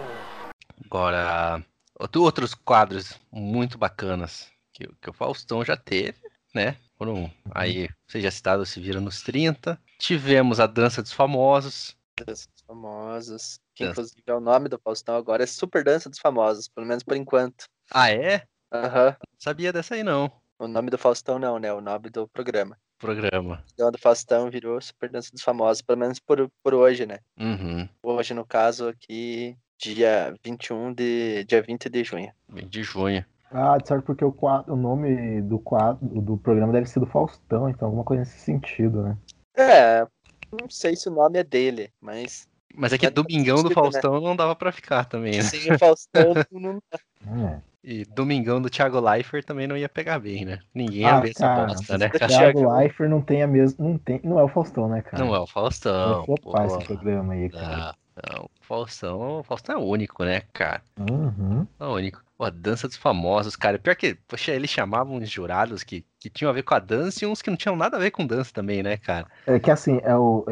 Agora, 0.84 1.64
outro- 1.98 2.22
outros 2.22 2.54
quadros 2.54 3.18
muito 3.30 3.76
bacanas 3.78 4.48
que, 4.72 4.86
que 5.00 5.10
o 5.10 5.12
Faustão 5.12 5.64
já 5.64 5.76
teve, 5.76 6.18
né? 6.54 6.76
Foram 6.96 7.30
aí, 7.54 7.88
vocês 8.06 8.22
já 8.24 8.30
citaram, 8.30 8.64
se 8.64 8.80
vira 8.80 9.00
nos 9.00 9.22
30. 9.22 9.78
Tivemos 9.98 10.60
a 10.60 10.66
Dança 10.66 11.02
dos 11.02 11.12
Famosos. 11.12 11.96
Dança 12.24 12.48
dos 12.54 12.62
famosos. 12.66 13.60
Que 13.74 13.84
Dança. 13.84 13.92
inclusive 14.00 14.22
é 14.26 14.34
o 14.34 14.40
nome 14.40 14.68
do 14.68 14.78
Faustão 14.82 15.16
agora, 15.16 15.42
é 15.42 15.46
Super 15.46 15.84
Dança 15.84 16.08
dos 16.08 16.18
Famosos, 16.18 16.68
pelo 16.68 16.86
menos 16.86 17.02
por 17.02 17.16
enquanto. 17.16 17.66
Ah, 17.90 18.10
é? 18.10 18.46
Aham. 18.72 19.10
Não 19.10 19.38
sabia 19.38 19.72
dessa 19.72 19.94
aí, 19.94 20.02
não. 20.02 20.30
O 20.58 20.66
nome 20.66 20.88
do 20.90 20.96
Faustão 20.96 21.38
não, 21.38 21.58
né? 21.58 21.70
O 21.72 21.80
nome 21.82 22.08
do 22.08 22.26
programa. 22.28 22.78
Programa. 22.98 23.62
O 23.78 23.82
nome 23.82 23.92
do 23.92 23.98
Faustão 23.98 24.50
virou 24.50 24.80
Super 24.80 25.10
Dança 25.10 25.30
dos 25.32 25.42
Famosos, 25.42 25.82
pelo 25.82 25.98
menos 25.98 26.18
por, 26.18 26.50
por 26.62 26.74
hoje, 26.74 27.06
né? 27.06 27.18
Uhum. 27.38 27.88
Hoje, 28.02 28.32
no 28.32 28.44
caso, 28.44 28.88
aqui, 28.88 29.56
dia 29.78 30.34
21 30.44 30.92
de. 30.94 31.44
dia 31.44 31.62
20 31.62 31.88
de 31.88 32.04
junho. 32.04 32.32
Bem 32.48 32.66
de 32.66 32.82
junho. 32.82 33.24
Ah, 33.50 33.78
de 33.78 33.86
certo, 33.86 34.04
porque 34.04 34.24
o, 34.24 34.32
quadro, 34.32 34.74
o 34.74 34.76
nome 34.76 35.40
do 35.42 35.58
quadro 35.58 36.04
do 36.20 36.36
programa 36.36 36.72
deve 36.72 36.86
ser 36.86 37.00
do 37.00 37.06
Faustão, 37.06 37.68
então 37.68 37.86
alguma 37.86 38.04
coisa 38.04 38.20
nesse 38.20 38.38
sentido, 38.38 39.02
né? 39.02 39.16
É, 39.56 40.06
não 40.50 40.68
sei 40.68 40.96
se 40.96 41.08
o 41.08 41.12
nome 41.12 41.38
é 41.38 41.44
dele, 41.44 41.90
mas 42.00 42.48
Mas 42.76 42.92
é 42.92 42.98
que 42.98 43.06
Mas 43.06 43.14
faz 43.14 43.14
Domingão 43.14 43.62
do 43.62 43.68
né? 43.68 43.74
Faustão 43.74 44.20
não 44.20 44.36
dava 44.36 44.54
pra 44.54 44.70
ficar 44.70 45.04
também, 45.04 45.38
né? 45.38 45.42
sem 45.42 45.72
o 45.72 45.78
Faustão 45.78 46.34
não 46.52 46.80
É. 47.26 47.60
E 47.82 48.04
Domingão 48.04 48.60
do 48.60 48.68
Thiago 48.68 48.98
Leifert 48.98 49.44
também 49.44 49.66
não 49.68 49.76
ia 49.76 49.88
pegar 49.88 50.18
bem, 50.18 50.44
né? 50.44 50.58
Ninguém 50.74 51.02
ia 51.02 51.12
Ah, 51.12 51.20
ver 51.20 51.30
essa 51.30 51.48
bosta, 51.48 51.96
né, 51.96 52.08
Thiago 52.08 52.18
cara? 52.18 52.52
Thiago 52.52 52.76
Leifert 52.76 53.08
não 53.08 53.22
tem 53.22 53.42
a 53.42 53.46
mesma. 53.46 53.84
Não, 53.88 53.98
tem, 53.98 54.20
não 54.24 54.40
é 54.40 54.42
o 54.42 54.48
Faustão, 54.48 54.88
né, 54.88 55.02
cara? 55.02 55.24
Não 55.24 55.34
é 55.34 55.38
o 55.38 55.46
Faustão. 55.46 56.24
flopar 56.24 56.66
esse 56.66 56.84
programa 56.84 57.34
aí, 57.34 57.48
cara. 57.48 57.76
Não, 57.76 57.94
não. 58.32 58.44
O 58.44 58.50
Faustão, 58.64 59.40
o 59.40 59.42
Faustão 59.42 59.76
é 59.76 59.78
único, 59.82 60.24
né, 60.24 60.42
cara? 60.52 60.82
Uhum. 60.98 61.66
É 61.78 61.84
único. 61.84 62.22
Pô, 62.36 62.44
a 62.44 62.50
dança 62.50 62.86
dos 62.86 62.96
famosos, 62.96 63.56
cara. 63.56 63.78
Pior 63.78 63.96
que, 63.96 64.14
poxa, 64.28 64.52
eles 64.52 64.68
chamavam 64.70 65.16
uns 65.16 65.30
jurados 65.30 65.82
que, 65.82 66.04
que 66.18 66.28
tinham 66.28 66.50
a 66.50 66.52
ver 66.52 66.62
com 66.62 66.74
a 66.74 66.78
dança 66.78 67.24
e 67.24 67.26
uns 67.26 67.40
que 67.40 67.48
não 67.48 67.56
tinham 67.56 67.76
nada 67.76 67.96
a 67.96 68.00
ver 68.00 68.10
com 68.10 68.26
dança 68.26 68.52
também, 68.52 68.82
né, 68.82 68.96
cara? 68.98 69.26
É 69.46 69.58
que 69.58 69.70
assim, 69.70 69.96
é 70.02 70.10
é, 70.10 70.12
eu, 70.12 70.44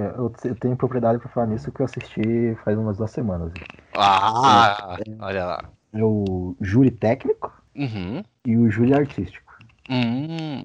eu 0.44 0.54
tenho 0.56 0.76
propriedade 0.76 1.18
pra 1.18 1.28
falar 1.28 1.46
nisso 1.48 1.70
que 1.72 1.80
eu 1.80 1.84
assisti 1.86 2.54
faz 2.64 2.78
umas 2.78 2.96
duas 2.96 3.10
semanas. 3.10 3.52
Ah, 3.94 4.96
olha 5.20 5.44
lá. 5.44 5.64
É 5.92 6.02
o 6.02 6.56
júri 6.60 6.90
técnico 6.90 7.52
Uhum. 7.76 8.22
e 8.46 8.56
o 8.56 8.70
júri 8.70 8.94
artístico. 8.94 9.52
Hum, 9.90 10.62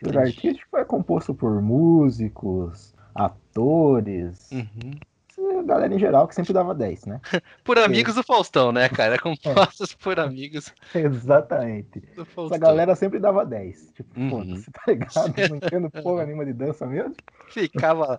O 0.00 0.06
júri 0.06 0.18
artístico 0.18 0.76
é 0.76 0.84
composto 0.84 1.34
por 1.34 1.60
músicos, 1.60 2.94
atores, 3.14 4.50
Uhum. 4.52 4.92
A 5.58 5.62
galera 5.62 5.94
em 5.94 5.98
geral 5.98 6.26
que 6.28 6.34
sempre 6.34 6.52
dava 6.52 6.74
10, 6.74 7.06
né? 7.06 7.20
Por 7.64 7.78
amigos 7.78 8.14
do 8.14 8.22
Faustão, 8.22 8.72
né, 8.72 8.88
cara? 8.88 9.18
Compostos 9.18 9.94
por 10.02 10.18
amigos 10.18 10.72
Exatamente. 10.94 12.02
Essa 12.16 12.58
galera 12.58 12.94
sempre 12.94 13.18
dava 13.18 13.44
10. 13.44 13.92
Tipo, 13.94 14.20
Uhum. 14.20 14.30
foda-se, 14.30 14.70
tá 14.70 14.82
ligado? 14.88 15.34
Não 15.50 15.56
entendo 15.56 15.90
porra 15.90 16.24
nenhuma 16.26 16.44
de 16.44 16.52
dança 16.52 16.86
mesmo. 16.86 17.14
Ficava 17.48 18.18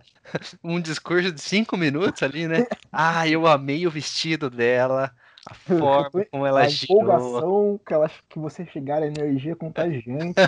um 0.64 0.80
discurso 0.80 1.32
de 1.32 1.42
cinco 1.42 1.76
minutos 1.78 2.22
ali, 2.24 2.48
né? 2.48 2.66
Ah, 2.92 3.28
eu 3.28 3.48
amei 3.48 3.86
o 3.88 3.92
vestido 3.92 4.50
dela. 4.50 5.12
A 5.46 5.54
forma 5.54 6.26
como 6.32 6.46
ela 6.46 6.62
a 6.62 6.68
girou. 6.70 7.02
empolgação 7.02 7.80
que, 7.86 7.94
ela, 7.94 8.10
que 8.30 8.40
você 8.40 8.66
chegar, 8.66 9.04
a 9.04 9.08
energia 9.08 9.56
contagiante, 9.58 10.40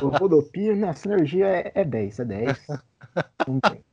o 0.00 0.08
rodopio, 0.08 0.76
né? 0.76 0.88
Essa 0.90 1.08
energia 1.12 1.46
é, 1.46 1.72
é 1.74 1.84
10, 1.84 2.20
é 2.20 2.24
10. 2.24 2.66
Não 3.48 3.58
tem. 3.60 3.84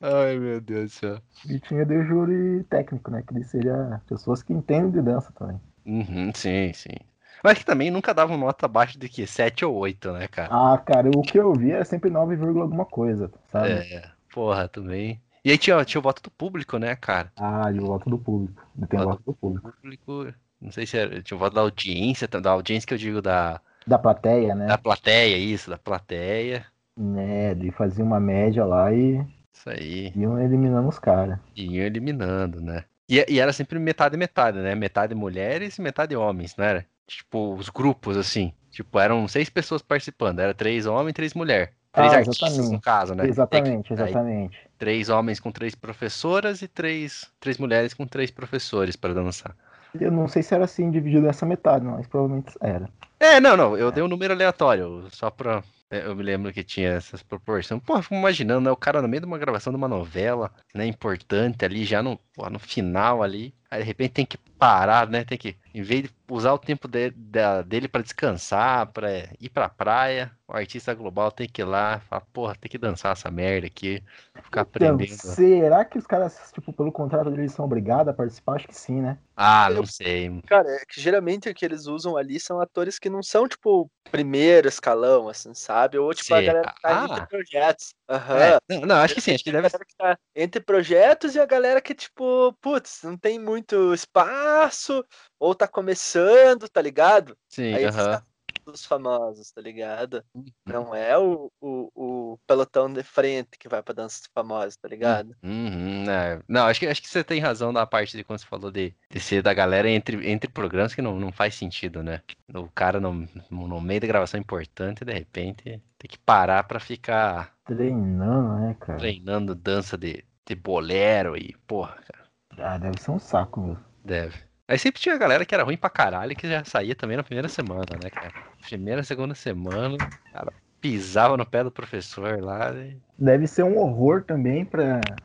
Ai, 0.00 0.38
meu 0.38 0.60
Deus 0.60 0.92
do 0.92 0.94
céu. 0.94 1.18
E 1.48 1.60
tinha 1.60 1.84
de 1.84 2.04
júri 2.04 2.64
técnico, 2.64 3.10
né? 3.10 3.22
Que 3.26 3.42
seria 3.44 4.00
pessoas 4.08 4.42
que 4.42 4.52
entendem 4.52 4.90
de 4.90 5.02
dança 5.02 5.32
também. 5.32 5.60
Uhum, 5.84 6.32
sim, 6.34 6.72
sim. 6.72 6.96
Mas 7.42 7.58
que 7.58 7.64
também 7.64 7.90
nunca 7.90 8.14
dava 8.14 8.36
nota 8.36 8.66
abaixo 8.66 8.98
de 8.98 9.08
que 9.08 9.26
7 9.26 9.64
ou 9.64 9.74
8, 9.74 10.12
né, 10.12 10.28
cara? 10.28 10.48
Ah, 10.50 10.78
cara, 10.78 11.10
o 11.10 11.22
que 11.22 11.38
eu 11.38 11.52
vi 11.54 11.72
era 11.72 11.84
sempre 11.84 12.08
9, 12.08 12.36
alguma 12.36 12.84
coisa, 12.84 13.30
sabe? 13.50 13.70
É, 13.70 14.04
porra, 14.32 14.68
também. 14.68 15.20
E 15.44 15.50
aí 15.50 15.58
tinha, 15.58 15.84
tinha 15.84 15.98
o 15.98 16.02
voto 16.02 16.22
do 16.22 16.30
público, 16.30 16.78
né, 16.78 16.94
cara? 16.94 17.32
Ah, 17.36 17.70
e 17.72 17.80
o 17.80 17.86
voto 17.86 18.08
do 18.08 18.16
público. 18.16 18.64
Tem 18.88 19.00
o 19.00 19.04
voto 19.04 19.22
do 19.24 19.34
público. 19.34 19.72
público. 19.72 20.32
Não 20.60 20.70
sei 20.70 20.86
se 20.86 20.96
era. 20.96 21.20
Tinha 21.20 21.36
o 21.36 21.40
voto 21.40 21.54
da 21.54 21.62
audiência, 21.62 22.28
da 22.28 22.50
audiência 22.50 22.86
que 22.86 22.94
eu 22.94 22.98
digo 22.98 23.20
da. 23.20 23.60
Da 23.84 23.98
plateia, 23.98 24.54
né? 24.54 24.66
Da 24.66 24.78
plateia, 24.78 25.36
isso, 25.36 25.68
da 25.68 25.76
plateia. 25.76 26.64
Né, 26.96 27.54
de 27.54 27.72
fazer 27.72 28.02
uma 28.02 28.20
média 28.20 28.64
lá 28.64 28.92
e. 28.92 29.20
Isso 29.52 29.68
aí. 29.68 30.12
Iam 30.16 30.38
eliminando 30.40 30.88
os 30.88 30.98
caras. 30.98 31.38
Iam 31.54 31.84
eliminando, 31.84 32.60
né? 32.60 32.84
E, 33.08 33.24
e, 33.28 33.38
era 33.40 33.52
sempre 33.52 33.78
metade 33.78 34.16
metade, 34.16 34.58
né? 34.58 34.74
Metade 34.74 35.14
mulheres 35.14 35.76
e 35.76 35.82
metade 35.82 36.16
homens, 36.16 36.56
não 36.56 36.64
era? 36.64 36.86
Tipo, 37.06 37.54
os 37.54 37.68
grupos, 37.68 38.16
assim. 38.16 38.52
Tipo, 38.70 38.98
eram 38.98 39.28
seis 39.28 39.50
pessoas 39.50 39.82
participando. 39.82 40.38
Era 40.40 40.54
três 40.54 40.86
homens 40.86 41.10
e 41.10 41.14
três 41.14 41.34
mulheres. 41.34 41.68
Três 41.92 42.10
Ah, 42.10 42.16
artistas, 42.16 42.48
exatamente. 42.48 42.72
no 42.72 42.80
caso, 42.80 43.14
né? 43.14 43.26
Exatamente, 43.26 43.92
Aí, 43.92 43.98
exatamente. 44.00 44.58
três 44.78 45.10
homens 45.10 45.38
com 45.38 45.52
três 45.52 45.74
professoras 45.74 46.62
e 46.62 46.68
três, 46.68 47.30
três 47.38 47.58
mulheres 47.58 47.92
com 47.92 48.06
três 48.06 48.30
professores 48.30 48.96
para 48.96 49.12
dançar. 49.12 49.54
Eu 50.00 50.10
não 50.10 50.26
sei 50.26 50.42
se 50.42 50.54
era 50.54 50.64
assim 50.64 50.90
dividido 50.90 51.26
nessa 51.26 51.44
metade, 51.44 51.84
não, 51.84 51.92
mas 51.92 52.06
provavelmente 52.06 52.54
era. 52.62 52.88
É, 53.20 53.38
não, 53.40 53.58
não, 53.58 53.76
eu 53.76 53.92
dei 53.92 54.02
um 54.02 54.08
número 54.08 54.32
aleatório, 54.32 55.06
só 55.10 55.30
pra. 55.30 55.62
É, 55.92 56.06
Eu 56.06 56.16
me 56.16 56.22
lembro 56.22 56.52
que 56.52 56.64
tinha 56.64 56.90
essas 56.90 57.22
proporções. 57.22 57.80
Pô, 57.82 58.00
fico 58.02 58.14
imaginando, 58.14 58.62
né? 58.62 58.70
O 58.70 58.76
cara 58.76 59.02
no 59.02 59.08
meio 59.08 59.20
de 59.20 59.26
uma 59.26 59.38
gravação 59.38 59.72
de 59.72 59.76
uma 59.76 59.88
novela, 59.88 60.50
né? 60.74 60.86
Importante 60.86 61.64
ali, 61.64 61.84
já 61.84 62.02
no, 62.02 62.16
pô, 62.34 62.48
no 62.50 62.58
final 62.58 63.22
ali. 63.22 63.54
Aí 63.70 63.80
de 63.80 63.86
repente 63.86 64.12
tem 64.12 64.26
que 64.26 64.38
parar, 64.58 65.08
né? 65.08 65.24
Tem 65.24 65.38
que, 65.38 65.56
em 65.74 65.82
vez 65.82 66.02
de 66.04 66.10
usar 66.30 66.52
o 66.52 66.58
tempo 66.58 66.86
de- 66.88 67.10
da- 67.10 67.62
dele 67.62 67.88
pra 67.88 68.02
descansar, 68.02 68.86
pra 68.92 69.08
ir 69.40 69.48
pra 69.48 69.68
praia, 69.68 70.30
o 70.46 70.54
artista 70.56 70.92
global 70.94 71.30
tem 71.30 71.48
que 71.48 71.62
ir 71.62 71.64
lá, 71.64 72.00
falar, 72.00 72.22
porra, 72.32 72.54
tem 72.56 72.70
que 72.70 72.78
dançar 72.78 73.12
essa 73.12 73.30
merda 73.30 73.66
aqui, 73.66 74.02
ficar 74.42 74.60
Então, 74.62 74.62
aprendendo. 74.62 75.16
será 75.16 75.84
que 75.84 75.98
os 75.98 76.06
caras, 76.06 76.50
tipo, 76.52 76.72
pelo 76.72 76.92
contrato 76.92 77.30
deles 77.30 77.52
são 77.52 77.64
obrigados 77.64 78.08
a 78.08 78.14
participar? 78.14 78.56
Acho 78.56 78.68
que 78.68 78.74
sim, 78.74 79.00
né? 79.00 79.18
Ah, 79.34 79.70
não 79.70 79.86
sei. 79.86 80.30
Cara, 80.46 80.68
é 80.68 80.84
que 80.86 81.00
geralmente 81.00 81.48
o 81.48 81.54
que 81.54 81.64
eles 81.64 81.86
usam 81.86 82.16
ali 82.16 82.38
são 82.38 82.60
atores 82.60 82.98
que 82.98 83.08
não 83.08 83.22
são, 83.22 83.48
tipo, 83.48 83.90
primeiro 84.10 84.68
escalão, 84.68 85.28
assim, 85.28 85.54
sabe? 85.54 85.96
Ou, 85.96 86.12
tipo, 86.12 86.34
a 86.34 86.40
Sim. 86.40 86.46
galera 86.46 86.68
que 86.70 86.82
tá 86.82 86.90
Ah. 86.90 87.04
entre 87.04 87.26
projetos. 87.26 87.94
Aham. 88.08 88.38
É, 88.38 88.58
não, 88.68 88.80
não, 88.82 88.96
acho 88.96 89.14
que 89.14 89.20
sim, 89.22 89.34
acho 89.34 89.42
que 89.42 89.48
A 89.50 89.54
deve 89.54 89.68
galera 89.70 89.84
que 89.86 89.96
tá 89.96 90.18
entre 90.36 90.60
projetos 90.60 91.34
e 91.34 91.40
a 91.40 91.46
galera 91.46 91.80
que, 91.80 91.94
tipo, 91.94 92.52
putz, 92.60 93.00
não 93.04 93.16
tem 93.16 93.38
muito 93.38 93.94
espaço, 93.94 95.02
ou 95.42 95.54
tá 95.54 95.66
começando, 95.68 96.68
tá 96.68 96.80
ligado? 96.80 97.36
Sim, 97.48 97.74
Aí 97.74 97.84
aham. 97.84 97.94
caras 98.04 98.24
dos 98.64 98.84
famosos, 98.86 99.50
tá 99.50 99.60
ligado? 99.60 100.24
Não 100.64 100.94
é 100.94 101.18
o, 101.18 101.50
o, 101.60 102.32
o 102.34 102.38
pelotão 102.46 102.92
de 102.92 103.02
frente 103.02 103.58
que 103.58 103.68
vai 103.68 103.82
pra 103.82 103.92
dança 103.94 104.20
dos 104.20 104.30
famosos, 104.32 104.76
tá 104.76 104.88
ligado? 104.88 105.36
Uhum, 105.42 106.08
é. 106.08 106.40
Não, 106.48 106.66
acho 106.66 106.78
que, 106.78 106.86
acho 106.86 107.02
que 107.02 107.08
você 107.08 107.24
tem 107.24 107.40
razão 107.40 107.72
na 107.72 107.84
parte 107.84 108.16
de 108.16 108.22
quando 108.22 108.38
você 108.38 108.46
falou 108.46 108.70
de, 108.70 108.94
de 109.10 109.18
ser 109.20 109.42
da 109.42 109.52
galera 109.52 109.90
entre, 109.90 110.30
entre 110.30 110.48
programas 110.50 110.94
que 110.94 111.02
não, 111.02 111.18
não 111.18 111.32
faz 111.32 111.54
sentido, 111.56 112.02
né? 112.02 112.22
O 112.54 112.68
cara 112.70 113.00
no, 113.00 113.12
no 113.50 113.80
meio 113.80 114.00
da 114.00 114.06
gravação 114.06 114.38
importante, 114.38 115.04
de 115.04 115.12
repente, 115.12 115.82
tem 115.98 116.08
que 116.08 116.18
parar 116.18 116.62
pra 116.64 116.78
ficar 116.78 117.56
Treinando, 117.64 118.60
né, 118.60 118.74
cara? 118.78 118.98
treinando 118.98 119.54
dança 119.54 119.98
de, 119.98 120.24
de 120.46 120.54
bolero 120.54 121.36
e, 121.36 121.54
porra, 121.66 121.96
cara, 122.02 122.30
Ah, 122.58 122.78
deve 122.78 123.00
ser 123.00 123.10
um 123.10 123.18
saco, 123.18 123.60
meu. 123.60 123.76
deve. 124.04 124.51
Aí 124.68 124.78
sempre 124.78 125.00
tinha 125.00 125.18
galera 125.18 125.44
que 125.44 125.54
era 125.54 125.64
ruim 125.64 125.76
pra 125.76 125.90
caralho 125.90 126.36
que 126.36 126.48
já 126.48 126.64
saía 126.64 126.94
também 126.94 127.16
na 127.16 127.22
primeira 127.22 127.48
semana, 127.48 127.86
né, 128.02 128.10
cara? 128.10 128.32
Primeira, 128.60 129.02
segunda 129.02 129.34
semana, 129.34 129.96
o 129.96 130.32
cara 130.32 130.52
pisava 130.80 131.36
no 131.36 131.46
pé 131.46 131.62
do 131.62 131.70
professor 131.70 132.40
lá 132.40 132.72
e... 132.72 132.96
Deve 133.18 133.46
ser 133.46 133.62
um 133.64 133.78
horror 133.78 134.24
também 134.24 134.64
para 134.64 135.20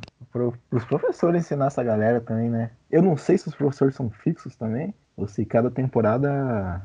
os 0.72 0.86
professores 0.86 1.42
ensinar 1.42 1.68
essa 1.68 1.84
galera 1.84 2.22
também, 2.22 2.50
né? 2.50 2.72
Eu 2.92 3.02
não 3.02 3.18
sei 3.18 3.38
se 3.38 3.48
os 3.48 3.56
professores 3.56 3.96
são 3.96 4.10
fixos 4.10 4.56
também, 4.56 4.94
ou 5.16 5.28
se 5.28 5.46
cada 5.46 5.72
temporada 5.72 6.82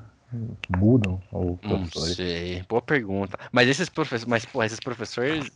mudam 0.69 1.21
Não 1.31 1.57
professores. 1.57 2.17
sei, 2.17 2.63
boa 2.69 2.81
pergunta. 2.81 3.39
Mas 3.53 3.69
esses 3.69 3.89
professores, 3.89 4.25
mas 4.25 4.47
pô, 4.47 4.63
esses 4.63 4.81
professores 4.81 5.51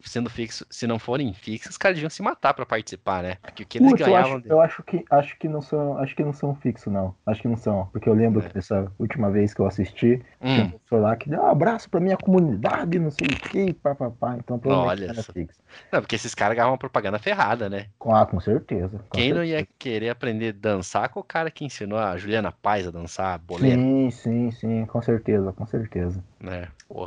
sendo 0.00 0.30
fixos, 0.30 0.66
se 0.70 0.86
não 0.86 0.98
forem 0.98 1.32
fixos, 1.34 1.72
os 1.72 1.78
caras 1.78 1.96
deviam 1.96 2.10
se 2.10 2.22
matar 2.22 2.54
pra 2.54 2.66
participar, 2.66 3.22
né? 3.22 3.36
Porque 3.44 3.62
o 3.62 3.66
que 3.66 3.78
eles 3.78 3.92
Putz, 3.92 4.06
eu 4.06 4.14
ganhavam 4.14 4.16
acho, 4.16 4.42
eu 4.48 4.60
acho 4.60 4.82
que 4.82 5.04
acho 5.10 5.38
que 5.38 5.48
não 5.48 5.60
são, 5.60 5.98
acho 5.98 6.16
que 6.16 6.24
não 6.24 6.32
são 6.32 6.54
fixos 6.54 6.90
não. 6.92 7.14
Acho 7.26 7.42
que 7.42 7.48
não 7.48 7.56
são, 7.58 7.86
porque 7.92 8.08
eu 8.08 8.14
lembro 8.14 8.42
É. 8.42 8.48
que 8.48 8.52
dessa 8.54 8.90
última 8.98 9.30
vez 9.30 9.52
que 9.52 9.60
eu 9.60 9.66
assisti, 9.66 10.24
um 10.56 10.66
Hum, 10.66 10.66
professor 10.66 11.00
lá 11.02 11.14
que 11.16 11.28
deu 11.28 11.42
um 11.42 11.46
abraço 11.46 11.90
pra 11.90 12.00
minha 12.00 12.16
comunidade, 12.16 12.98
não 12.98 13.10
sei 13.10 13.26
o 13.28 13.38
que, 13.38 13.74
papapá. 13.74 14.36
Então 14.38 14.58
Olha 14.64 15.06
era 15.06 15.22
fixo. 15.24 15.60
não, 15.92 16.00
porque 16.02 16.16
esses 16.16 16.34
caras 16.34 16.56
ganhavam 16.56 16.72
uma 16.74 16.78
propaganda 16.78 17.18
ferrada, 17.18 17.68
né? 17.70 17.90
Com, 17.98 18.14
ah, 18.14 18.24
com 18.26 18.40
certeza. 18.40 18.98
com 19.10 19.20
Quem 19.20 19.32
não 19.32 19.42
certeza. 19.42 19.44
ia 19.44 19.66
querer 19.78 20.10
aprender 20.10 20.54
a 20.54 20.58
dançar 20.58 21.08
com 21.08 21.18
o 21.20 21.24
cara 21.24 21.50
que 21.50 21.64
ensinou 21.64 21.98
a 21.98 22.16
Juliana 22.16 22.52
Paz 22.52 22.86
a 22.86 22.90
dançar 22.92 23.36
boleiro, 23.38 23.84
Sim, 23.88 24.10
sim, 24.10 24.50
sim, 24.52 24.86
com 24.86 25.00
certeza, 25.02 25.52
com 25.52 25.66
certeza. 25.66 26.22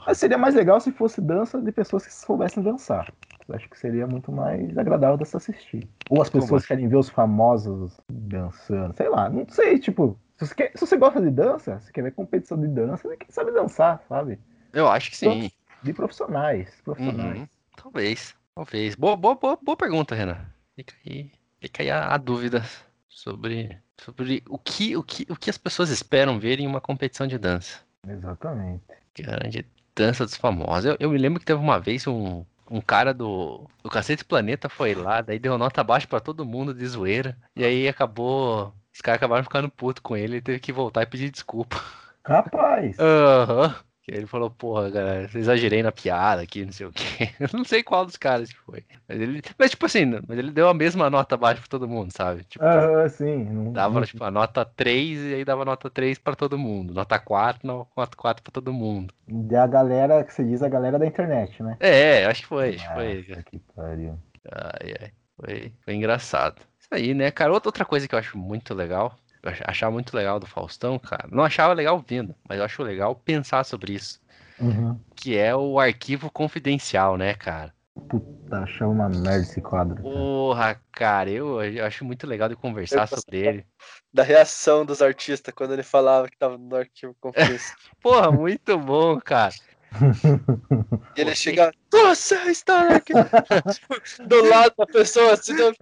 Mas 0.06 0.18
seria 0.18 0.38
mais 0.38 0.56
legal 0.56 0.80
se 0.80 0.92
fosse 0.92 1.22
dança 1.22 1.62
de 1.62 1.72
pessoas 1.72 2.06
que 2.06 2.14
soubessem 2.14 2.49
dançar. 2.58 3.12
Eu 3.48 3.56
acho 3.56 3.68
que 3.70 3.78
seria 3.80 4.06
muito 4.06 4.32
mais 4.32 4.78
agradável 4.78 5.18
de 5.18 5.26
se 5.26 5.36
assistir. 5.36 5.88
Ou 6.10 6.22
as 6.22 6.30
Como 6.30 6.44
pessoas 6.44 6.66
querem 6.66 6.88
ver 6.88 6.98
os 6.98 7.10
famosos 7.10 8.00
dançando, 8.12 8.96
sei 8.96 9.10
lá, 9.10 9.30
não 9.30 9.48
sei, 9.50 9.80
tipo, 9.80 10.20
se 10.38 10.48
você, 10.48 10.56
quer- 10.56 10.72
se 10.76 10.86
você 10.86 10.98
gosta 10.98 11.20
de 11.20 11.32
dança, 11.32 11.80
você 11.80 11.92
quer 11.92 12.04
ver 12.04 12.12
competição 12.12 12.60
de 12.60 12.68
dança, 12.68 13.08
você 13.08 13.18
quem 13.18 13.30
sabe 13.32 13.52
dançar, 13.52 14.04
sabe? 14.08 14.40
Eu 14.72 14.88
acho 14.88 15.10
que 15.10 15.18
sim. 15.18 15.52
De 15.82 15.94
profissionais, 15.94 16.70
profissionais. 16.84 17.40
Uhum. 17.40 17.48
Talvez, 17.76 18.36
talvez. 18.54 18.96
Boa, 18.96 19.16
boa, 19.16 19.36
boa, 19.36 19.58
boa 19.62 19.78
pergunta, 19.78 20.14
Renan. 20.14 20.46
Fica 20.76 20.94
aí, 21.06 21.32
fica 21.60 21.84
aí 21.84 21.90
a, 21.90 22.14
a 22.14 22.18
dúvida 22.18 22.64
sobre, 23.08 23.78
sobre 23.98 24.44
o, 24.48 24.58
que, 24.60 24.96
o, 24.96 25.02
que, 25.04 25.26
o 25.30 25.36
que 25.36 25.50
as 25.50 25.58
pessoas 25.58 25.90
esperam 25.90 26.40
ver 26.40 26.60
em 26.60 26.68
uma 26.68 26.82
competição 26.82 27.26
de 27.26 27.38
dança. 27.38 27.80
Exatamente. 28.08 28.84
Grande 29.18 29.66
dança 30.00 30.24
dos 30.24 30.38
famosos. 30.38 30.86
Eu, 30.86 30.98
eu 30.98 31.12
me 31.12 31.18
lembro 31.18 31.40
que 31.42 31.46
teve 31.46 31.60
uma 31.60 31.78
vez 31.78 32.08
um, 32.08 32.46
um 32.72 32.80
cara 32.80 33.14
do, 33.14 33.68
do 33.84 33.90
Cacete 33.90 34.24
Planeta 34.24 34.70
foi 34.70 34.96
lá, 34.96 35.22
daí 35.22 35.38
deu 35.38 35.58
nota 35.58 35.84
baixa 35.84 36.08
pra 36.08 36.22
todo 36.22 36.46
mundo 36.46 36.74
de 36.74 36.88
zoeira. 36.88 37.38
E 37.56 37.66
aí 37.66 37.88
acabou. 37.88 38.74
Os 38.94 39.02
caras 39.02 39.18
acabaram 39.18 39.44
ficando 39.44 39.70
puto 39.70 40.02
com 40.02 40.16
ele 40.16 40.38
e 40.38 40.42
teve 40.42 40.60
que 40.60 40.72
voltar 40.72 41.04
e 41.04 41.06
pedir 41.06 41.30
desculpa. 41.30 41.82
Rapaz, 42.26 42.98
Aham. 43.00 43.76
Que 44.10 44.16
ele 44.16 44.26
falou, 44.26 44.50
porra, 44.50 44.90
galera, 44.90 45.30
exagerei 45.36 45.84
na 45.84 45.92
piada 45.92 46.42
aqui, 46.42 46.66
não 46.66 46.72
sei 46.72 46.88
o 46.88 46.92
quê. 46.92 47.30
Eu 47.40 47.48
não 47.54 47.64
sei 47.64 47.84
qual 47.84 48.06
dos 48.06 48.18
caras 48.18 48.52
que 48.52 48.58
foi. 48.60 48.84
Mas 49.08 49.22
ele. 49.22 49.42
Mas 49.58 49.70
tipo 49.70 49.86
assim, 49.86 50.06
mas 50.28 50.38
ele 50.38 50.52
deu 50.52 50.68
a 50.68 50.74
mesma 50.74 51.10
nota 51.12 51.38
baixa 51.38 51.62
pra 51.62 51.70
todo 51.70 51.88
mundo, 51.88 52.12
sabe? 52.12 52.44
Tipo, 52.46 52.66
aham, 52.66 53.08
sim. 53.08 53.44
Não, 53.44 53.72
dava 53.72 54.02
tipo 54.06 54.24
a 54.24 54.32
nota 54.32 54.66
3 54.66 55.20
e 55.20 55.34
aí 55.36 55.46
dava 55.46 55.64
nota 55.64 55.92
3 55.92 56.18
pra 56.18 56.36
todo 56.36 56.58
mundo. 56.58 56.92
Nota 56.92 57.20
4, 57.20 57.68
nota 57.68 58.18
4 58.18 58.42
pra 58.42 58.52
todo 58.52 58.74
mundo. 58.74 59.14
Da 59.28 59.68
galera, 59.68 60.24
que 60.24 60.34
você 60.34 60.44
diz 60.44 60.64
a 60.64 60.70
galera 60.70 60.98
da 60.98 61.06
internet, 61.06 61.62
né? 61.62 61.78
É, 61.80 62.26
acho 62.26 62.42
que 62.42 62.48
foi, 62.48 62.70
acho 62.70 62.88
que 62.88 62.94
foi. 62.96 63.44
Que 63.44 63.60
pariu. 63.76 64.18
Ai, 64.52 64.94
ai. 65.02 65.12
Foi, 65.38 65.74
foi 65.86 65.94
engraçado. 65.94 66.62
Isso 66.80 66.90
aí, 66.92 67.14
né, 67.14 67.30
cara? 67.30 67.54
Outra, 67.54 67.70
outra 67.70 67.86
coisa 67.86 68.08
que 68.08 68.16
eu 68.16 68.20
acho 68.20 68.38
muito 68.38 68.74
legal, 68.74 69.16
eu 69.44 69.50
ach- 69.52 69.62
achava 69.66 69.92
muito 69.92 70.16
legal 70.16 70.40
do 70.40 70.46
Faustão, 70.46 70.98
cara. 71.00 71.28
Não 71.32 71.44
achava 71.44 71.74
legal 71.74 72.04
vindo, 72.06 72.36
mas 72.48 72.58
eu 72.60 72.66
acho 72.66 72.84
legal 72.84 73.16
pensar 73.16 73.64
sobre 73.64 73.94
isso. 73.94 74.20
Uhum. 74.60 75.00
Que 75.16 75.38
é 75.38 75.56
o 75.56 75.80
arquivo 75.80 76.30
confidencial, 76.30 77.18
né, 77.18 77.34
cara? 77.34 77.74
Puta, 78.10 78.60
achava 78.60 78.92
uma 78.92 79.10
merda 79.10 79.40
esse 79.42 79.62
quadro. 79.62 79.96
cara. 79.96 80.08
Porra, 80.10 80.82
cara, 80.92 81.30
eu, 81.30 81.62
eu 81.64 81.86
acho 81.86 82.06
muito 82.06 82.26
legal 82.26 82.48
de 82.48 82.56
conversar 82.56 83.08
sobre 83.08 83.38
ele. 83.38 83.66
Da 84.14 84.24
reação 84.24 84.86
dos 84.86 85.02
artistas 85.02 85.54
quando 85.54 85.74
ele 85.74 85.84
falava 85.84 86.30
que 86.30 86.38
tava 86.38 86.58
no 86.58 86.76
arquivo 86.76 87.16
confidencial. 87.20 87.78
Porra, 88.02 88.32
muito 88.32 88.78
bom, 88.78 89.20
cara. 89.20 89.54
E 91.18 91.22
ele 91.22 91.36
chega, 91.36 91.74
você 91.92 92.36
está 92.52 92.96
aqui 92.96 93.12
do 94.26 94.46
lado 94.48 94.74
da 94.78 94.86
pessoa, 94.86 95.34
assim, 95.34 95.56
do... 95.56 95.74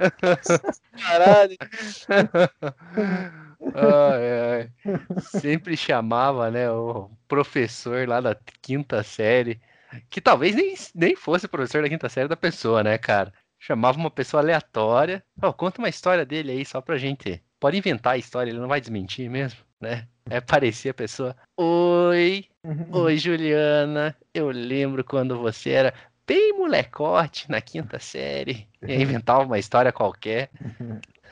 caralho. 0.99 1.57
Ai, 3.73 4.69
ai. 4.85 4.93
Sempre 5.19 5.75
chamava, 5.75 6.49
né, 6.51 6.69
o 6.71 7.09
professor 7.27 8.07
lá 8.07 8.21
da 8.21 8.35
quinta 8.61 9.03
série, 9.03 9.59
que 10.09 10.21
talvez 10.21 10.55
nem, 10.55 10.75
nem 10.93 11.15
fosse 11.15 11.47
professor 11.47 11.81
da 11.81 11.89
quinta 11.89 12.09
série 12.09 12.27
da 12.27 12.37
pessoa, 12.37 12.83
né, 12.83 12.97
cara? 12.97 13.33
chamava 13.59 13.97
uma 13.97 14.11
pessoa 14.11 14.41
aleatória. 14.41 15.23
Oh, 15.41 15.53
conta 15.53 15.79
uma 15.79 15.89
história 15.89 16.25
dele 16.25 16.51
aí 16.51 16.65
só 16.65 16.81
pra 16.81 16.97
gente. 16.97 17.41
Pode 17.59 17.77
inventar 17.77 18.13
a 18.13 18.17
história, 18.17 18.51
ele 18.51 18.59
não 18.59 18.67
vai 18.67 18.79
desmentir 18.79 19.29
mesmo, 19.29 19.59
né? 19.81 20.07
É 20.29 20.39
parecia 20.39 20.91
a 20.91 20.93
pessoa. 20.93 21.35
Oi, 21.57 22.45
oi 22.91 23.17
Juliana. 23.17 24.15
Eu 24.33 24.49
lembro 24.49 25.03
quando 25.03 25.37
você 25.39 25.71
era 25.71 25.93
bem 26.25 26.53
molecote 26.53 27.49
na 27.49 27.61
quinta 27.61 27.99
série. 27.99 28.67
E 28.81 28.91
aí 28.91 29.01
inventava 29.01 29.43
uma 29.43 29.57
história 29.57 29.91
qualquer. 29.91 30.49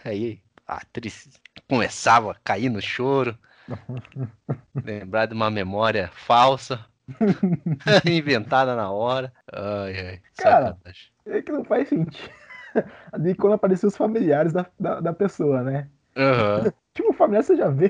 Aí 0.04 0.40
a 0.68 0.78
atriz 0.78 1.30
começava 1.68 2.32
a 2.32 2.36
cair 2.44 2.70
no 2.70 2.82
choro. 2.82 3.38
Lembrar 4.84 5.26
de 5.26 5.34
uma 5.34 5.50
memória 5.50 6.10
falsa. 6.14 6.86
inventada 8.06 8.76
na 8.76 8.92
hora. 8.92 9.32
Ai, 9.52 10.08
ai. 10.08 10.22
Cara, 10.38 10.68
sacanagem. 10.68 11.12
É 11.28 11.42
que 11.42 11.52
não 11.52 11.64
faz 11.64 11.88
sentido. 11.90 12.30
Ali 13.12 13.36
quando 13.36 13.54
apareciam 13.54 13.88
os 13.88 13.96
familiares 13.98 14.52
da, 14.52 14.66
da, 14.80 15.00
da 15.00 15.14
pessoa, 15.14 15.64
né? 15.64 15.88
Aham, 16.18 16.72
Tipo, 16.94 17.10
o 17.10 17.14
familiar 17.14 17.44
você 17.44 17.58
já 17.58 17.70
vê, 17.70 17.90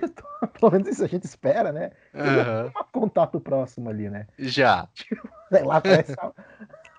pelo 0.59 0.71
menos 0.71 0.87
isso 0.87 1.03
a 1.03 1.07
gente 1.07 1.25
espera, 1.25 1.71
né? 1.71 1.91
aham. 2.15 2.71
Um 2.75 2.99
contato 2.99 3.39
próximo 3.39 3.89
ali, 3.89 4.09
né? 4.09 4.27
Já. 4.39 4.87
Sei 5.49 5.63
lá, 5.63 5.79
parece 5.79 6.15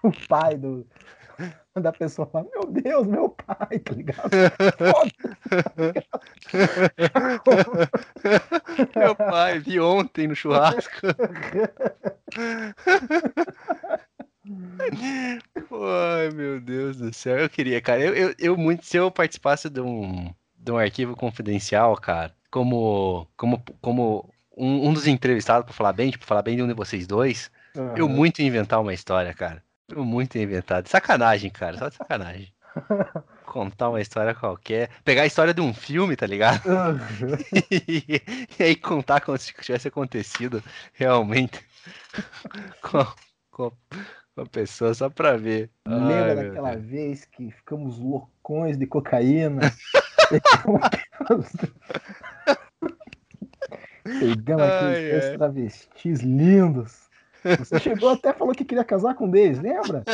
o 0.05 0.13
pai 0.29 0.57
do, 0.57 0.87
da 1.77 1.93
pessoa 1.93 2.27
fala, 2.27 2.47
meu 2.53 2.65
Deus, 2.71 3.07
meu 3.07 3.29
pai, 3.29 3.79
tá 3.79 3.95
ligado? 3.95 4.31
Meu 8.97 9.15
pai, 9.15 9.59
vi 9.59 9.79
ontem 9.81 10.27
no 10.27 10.35
churrasco. 10.35 11.01
Ai, 14.47 16.31
meu 16.35 16.61
Deus 16.61 16.97
do 16.97 17.13
céu. 17.13 17.39
Eu 17.39 17.51
queria, 17.51 17.81
cara. 17.81 18.01
Eu, 18.01 18.15
eu, 18.15 18.35
eu 18.39 18.57
muito, 18.57 18.85
se 18.85 18.97
eu 18.97 19.11
participasse 19.11 19.69
de 19.69 19.81
um, 19.81 20.33
de 20.57 20.73
um 20.73 20.79
arquivo 20.79 21.17
confidencial, 21.17 21.97
cara, 21.97 22.33
como, 22.51 23.27
como, 23.37 23.63
como 23.81 24.31
um, 24.57 24.89
um 24.89 24.93
dos 24.93 25.07
entrevistados 25.07 25.65
pra 25.65 25.75
falar 25.75 25.93
bem, 25.93 26.11
tipo, 26.11 26.25
falar 26.25 26.43
bem 26.43 26.57
de 26.57 26.63
um 26.63 26.69
de 26.69 26.75
vocês 26.75 27.07
dois, 27.07 27.51
eu 27.97 28.09
muito 28.09 28.41
ia 28.41 28.49
inventar 28.49 28.81
uma 28.81 28.95
história, 28.95 29.33
cara. 29.35 29.63
Muito. 29.95 30.39
De 30.39 30.91
sacanagem, 30.91 31.51
cara. 31.51 31.79
Só 31.79 31.89
de 31.89 31.95
sacanagem. 31.95 32.53
Contar 33.45 33.91
uma 33.91 34.01
história 34.01 34.35
qualquer. 34.35 34.91
Pegar 35.05 35.23
a 35.23 35.27
história 35.27 35.55
de 35.55 35.61
um 35.61 35.73
filme, 35.73 36.17
tá 36.17 36.27
ligado? 36.27 36.63
e, 37.89 38.21
aí 38.63 38.77
contar 38.77 39.21
como 39.21 39.39
se 39.39 39.55
tivesse 39.55 39.89
acontecido 39.89 40.63
realmente 40.93 41.65
com, 42.83 43.07
com, 43.51 43.71
com 44.35 44.41
a 44.43 44.47
pessoa 44.47 44.93
só 44.93 45.09
pra 45.09 45.37
ver. 45.37 45.71
Lembra 45.87 46.29
Ai, 46.29 46.49
daquela 46.49 46.77
vez 46.77 47.25
que 47.25 47.51
ficamos 47.51 47.99
loucões 47.99 48.77
de 48.77 48.87
cocaína? 48.87 49.61
Pegamos 54.05 54.63
aqueles 54.63 55.25
ai. 55.25 55.37
travestis 55.37 56.21
lindos. 56.21 57.06
Você 57.59 57.79
chegou 57.79 58.11
até 58.11 58.33
falou 58.33 58.55
que 58.55 58.65
queria 58.65 58.85
casar 58.85 59.15
com 59.15 59.27
um 59.27 59.31
deles, 59.31 59.61
lembra? 59.61 60.05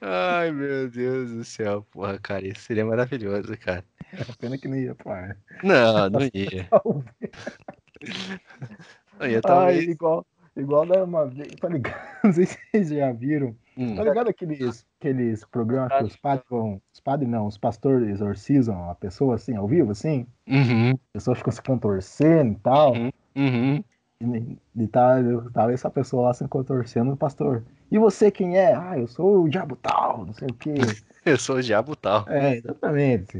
Ai, 0.00 0.50
meu 0.52 0.90
Deus 0.90 1.30
do 1.30 1.44
céu, 1.44 1.86
porra, 1.90 2.18
cara, 2.18 2.46
isso 2.46 2.60
seria 2.60 2.84
maravilhoso, 2.84 3.56
cara. 3.58 3.84
Pena 4.38 4.58
que 4.58 4.68
não 4.68 4.76
ia 4.76 4.94
pro 4.94 5.10
ar. 5.10 5.36
Não, 5.62 6.10
não 6.10 6.20
ia. 6.32 6.68
Não 9.18 9.26
ia, 9.26 9.36
Ai, 9.36 9.40
talvez. 9.40 9.84
igual, 9.88 10.26
igual 10.56 10.86
da 10.86 11.04
uma 11.04 11.26
vez, 11.26 11.54
tá 11.56 11.68
ligado? 11.68 11.96
Não 12.24 12.32
sei 12.32 12.46
se 12.46 12.58
vocês 12.70 12.88
já 12.90 13.12
viram. 13.12 13.56
Hum, 13.76 13.96
Tá 13.96 14.04
ligado 14.04 14.28
aqueles, 14.28 14.86
aqueles 15.00 15.44
programas 15.44 15.92
que 15.98 16.04
os 16.04 16.16
padres 16.16 16.46
vão. 16.48 16.80
Os 16.92 17.00
padres 17.00 17.28
não, 17.28 17.46
os 17.46 17.58
pastores 17.58 18.08
exorcizam 18.08 18.90
a 18.90 18.94
pessoa 18.94 19.34
assim, 19.34 19.56
ao 19.56 19.66
vivo, 19.66 19.90
assim? 19.90 20.26
Uhum, 20.46 20.90
As 20.90 21.12
pessoas 21.14 21.38
ficam 21.38 21.52
se 21.52 21.62
contorcendo 21.62 22.52
e 22.52 22.56
tal. 22.56 22.94
Uhum. 22.94 23.10
uhum. 23.36 23.84
E, 24.20 24.58
e 24.76 24.86
tá, 24.86 25.16
tava 25.52 25.72
essa 25.72 25.90
pessoa 25.90 26.28
lá 26.28 26.34
se 26.34 26.46
contorcendo 26.48 27.12
o 27.12 27.16
pastor. 27.16 27.64
E 27.90 27.98
você 27.98 28.30
quem 28.30 28.56
é? 28.56 28.74
Ah, 28.74 28.98
eu 28.98 29.06
sou 29.06 29.44
o 29.44 29.48
diabo 29.48 29.76
tal, 29.76 30.24
não 30.24 30.32
sei 30.32 30.48
o 30.48 30.54
quê. 30.54 30.74
Eu 31.24 31.38
sou 31.38 31.56
o 31.56 31.62
diabo 31.62 31.96
tal. 31.96 32.28
É, 32.28 32.56
exatamente. 32.56 33.38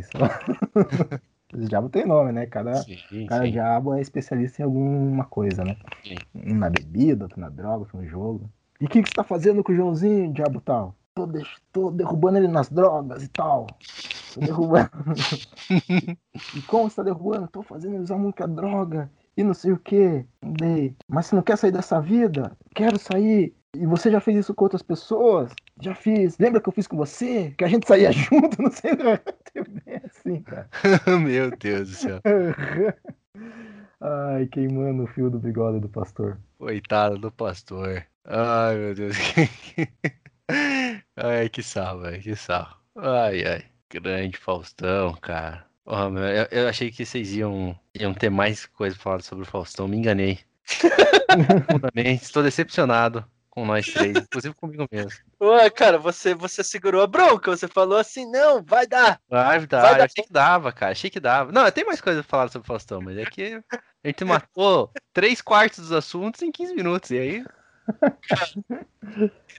Os 1.52 1.68
diabos 1.68 1.90
tem 1.90 2.06
nome, 2.06 2.32
né? 2.32 2.46
Cada, 2.46 2.76
Sim, 2.76 3.26
cada 3.28 3.44
sim. 3.44 3.50
diabo 3.52 3.92
é 3.92 4.00
especialista 4.00 4.62
em 4.62 4.64
alguma 4.64 5.26
coisa, 5.26 5.62
né? 5.62 5.76
Sim. 6.02 6.16
Um 6.34 6.54
na 6.54 6.70
bebida, 6.70 7.26
outro 7.26 7.38
na 7.38 7.50
droga, 7.50 7.80
outro 7.80 7.98
no 7.98 8.06
jogo. 8.06 8.48
E 8.84 8.86
o 8.86 8.88
que, 8.90 9.02
que 9.02 9.08
você 9.08 9.14
tá 9.14 9.24
fazendo 9.24 9.64
com 9.64 9.72
o 9.72 9.74
Joãozinho, 9.74 10.30
diabo 10.30 10.60
tal? 10.60 10.94
Tô, 11.14 11.26
tô 11.72 11.90
derrubando 11.90 12.36
ele 12.36 12.48
nas 12.48 12.68
drogas 12.68 13.22
e 13.22 13.28
tal. 13.28 13.66
Tô 14.34 14.40
derrubando. 14.40 14.90
e 16.54 16.60
como 16.66 16.90
você 16.90 16.96
tá 16.96 17.02
derrubando? 17.02 17.48
Tô 17.48 17.62
fazendo 17.62 17.94
ele 17.94 18.02
usar 18.02 18.18
muita 18.18 18.46
droga 18.46 19.10
e 19.34 19.42
não 19.42 19.54
sei 19.54 19.72
o 19.72 19.78
que. 19.78 20.26
Mas 21.08 21.24
você 21.24 21.34
não 21.34 21.42
quer 21.42 21.56
sair 21.56 21.72
dessa 21.72 21.98
vida? 21.98 22.52
Quero 22.74 22.98
sair. 22.98 23.54
E 23.74 23.86
você 23.86 24.10
já 24.10 24.20
fez 24.20 24.40
isso 24.40 24.54
com 24.54 24.66
outras 24.66 24.82
pessoas? 24.82 25.50
Já 25.80 25.94
fiz. 25.94 26.36
Lembra 26.38 26.60
que 26.60 26.68
eu 26.68 26.72
fiz 26.72 26.86
com 26.86 26.98
você? 26.98 27.54
Que 27.56 27.64
a 27.64 27.68
gente 27.68 27.88
saía 27.88 28.12
junto? 28.12 28.60
Não 28.60 28.70
sei. 28.70 28.90
É 29.86 30.02
assim, 30.04 30.42
cara. 30.42 30.68
Meu 31.24 31.50
Deus 31.56 31.88
do 31.88 31.94
céu. 31.94 32.20
Ai, 33.98 34.46
queimando 34.48 35.04
o 35.04 35.06
fio 35.06 35.30
do 35.30 35.38
bigode 35.38 35.80
do 35.80 35.88
pastor. 35.88 36.36
Coitado 36.64 37.18
do 37.18 37.30
pastor. 37.30 38.06
Ai, 38.24 38.74
meu 38.74 38.94
Deus. 38.94 39.14
Ai, 41.14 41.46
que 41.50 41.62
sarro, 41.62 42.00
velho. 42.00 42.22
Que 42.22 42.34
sarro. 42.34 42.78
Ai, 42.96 43.44
ai. 43.46 43.64
Grande 43.90 44.38
Faustão, 44.38 45.12
cara. 45.16 45.66
Ó, 45.84 46.08
meu, 46.08 46.22
eu, 46.22 46.48
eu 46.50 46.66
achei 46.66 46.90
que 46.90 47.04
vocês 47.04 47.34
iam, 47.34 47.78
iam 47.94 48.14
ter 48.14 48.30
mais 48.30 48.64
coisa 48.64 48.96
pra 48.96 49.02
falar 49.02 49.22
sobre 49.22 49.44
o 49.44 49.46
Faustão. 49.46 49.86
Me 49.86 49.98
enganei. 49.98 50.38
Profundamente. 51.66 52.24
Estou 52.24 52.42
decepcionado 52.42 53.22
com 53.50 53.66
nós 53.66 53.84
três, 53.84 54.16
inclusive 54.16 54.54
comigo 54.54 54.88
mesmo. 54.90 55.20
Ué, 55.42 55.68
cara, 55.68 55.98
você, 55.98 56.34
você 56.34 56.64
segurou 56.64 57.02
a 57.02 57.06
bronca, 57.06 57.54
você 57.54 57.68
falou 57.68 57.98
assim, 57.98 58.24
não, 58.30 58.62
vai 58.62 58.86
dar. 58.86 59.20
Vai 59.28 59.66
dar, 59.66 59.82
Vai 59.82 59.92
eu 59.92 59.98
dar 59.98 60.04
achei 60.04 60.24
que 60.24 60.32
dava, 60.32 60.72
cara. 60.72 60.92
Achei 60.92 61.10
que 61.10 61.20
dava. 61.20 61.52
Não, 61.52 61.70
tem 61.70 61.84
mais 61.84 62.00
coisa 62.00 62.22
pra 62.22 62.30
falar 62.30 62.48
sobre 62.48 62.64
o 62.64 62.68
Faustão, 62.68 63.02
mas 63.02 63.18
é 63.18 63.26
que 63.26 63.62
a 64.04 64.08
gente 64.08 64.24
matou 64.24 64.90
três 65.12 65.40
quartos 65.40 65.80
dos 65.80 65.92
assuntos 65.92 66.42
em 66.42 66.52
15 66.52 66.74
minutos. 66.74 67.10
E 67.10 67.18
aí, 67.18 67.44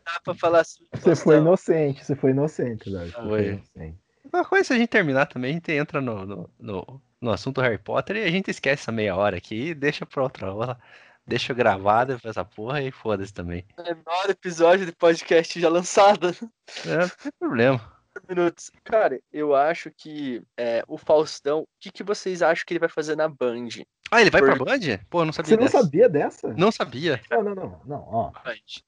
Dá 0.04 0.20
pra 0.24 0.36
falar 0.36 0.62
assim. 0.62 0.86
Você 0.94 1.16
foi 1.16 1.38
inocente, 1.38 2.04
você 2.04 2.16
foi 2.16 2.32
inocente, 2.32 2.92
Dário. 2.92 3.12
Você 3.12 3.22
Foi. 3.22 3.48
inocente. 3.48 4.00
Uma 4.34 4.44
coisa, 4.44 4.66
se 4.66 4.74
a 4.74 4.78
gente 4.78 4.90
terminar 4.90 5.28
também, 5.28 5.52
a 5.52 5.54
gente 5.54 5.72
entra 5.72 6.02
no, 6.02 6.26
no, 6.26 6.50
no, 6.60 7.02
no 7.22 7.32
assunto 7.32 7.62
Harry 7.62 7.78
Potter 7.78 8.18
e 8.18 8.24
a 8.24 8.30
gente 8.32 8.50
esquece 8.50 8.84
essa 8.84 8.92
meia 8.92 9.16
hora 9.16 9.38
aqui 9.38 9.70
e 9.70 9.76
deixa 9.76 10.06
pra 10.06 10.24
outra 10.24 10.54
hora. 10.54 10.78
Deixa 11.28 11.54
gravada 11.54 12.20
essa 12.24 12.46
porra 12.46 12.82
e 12.82 12.92
foda-se 12.92 13.34
também. 13.34 13.66
Menor 13.78 14.30
episódio 14.30 14.86
de 14.86 14.92
podcast 14.92 15.60
já 15.60 15.70
lançado. 15.70 16.28
É, 16.86 16.98
não 16.98 17.10
tem 17.10 17.32
problema. 17.40 17.82
minutos. 18.30 18.72
Cara, 18.84 19.20
eu 19.34 19.56
acho 19.56 19.90
que 19.92 20.44
é, 20.56 20.84
o 20.88 20.98
Faustão, 20.98 21.62
o 21.62 21.68
que, 21.80 21.92
que 21.92 22.04
vocês 22.04 22.42
acham 22.44 22.64
que 22.66 22.74
ele 22.74 22.80
vai 22.80 22.90
fazer 22.90 23.16
na 23.16 23.28
Band? 23.28 23.70
Ah, 24.12 24.22
ele 24.22 24.30
vai 24.30 24.42
pra 24.42 24.56
Por- 24.56 24.66
Band? 24.66 24.80
Pô, 25.10 25.22
eu 25.22 25.26
não 25.26 25.34
sabia 25.34 25.50
Você 25.50 25.56
não 25.58 25.64
dessa. 25.66 25.82
sabia 25.82 26.10
dessa? 26.10 26.54
Não 26.54 26.72
sabia. 26.72 27.20
Não, 27.30 27.44
não, 27.44 27.56
não, 27.56 27.80
não, 27.86 28.08
ó. 28.10 28.32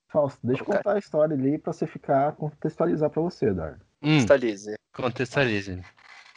Fausto, 0.08 0.40
deixa 0.44 0.62
eu 0.62 0.66
contar 0.66 0.94
a 0.94 1.00
história 1.00 1.36
ali 1.36 1.58
pra 1.58 1.74
você 1.74 1.86
ficar, 1.88 2.32
contextualizar 2.34 3.10
pra 3.10 3.22
você, 3.22 3.48
Eduardo. 3.48 3.80
Hum, 4.02 4.20
Stalize. 4.20 4.76
contextualize. 4.96 5.82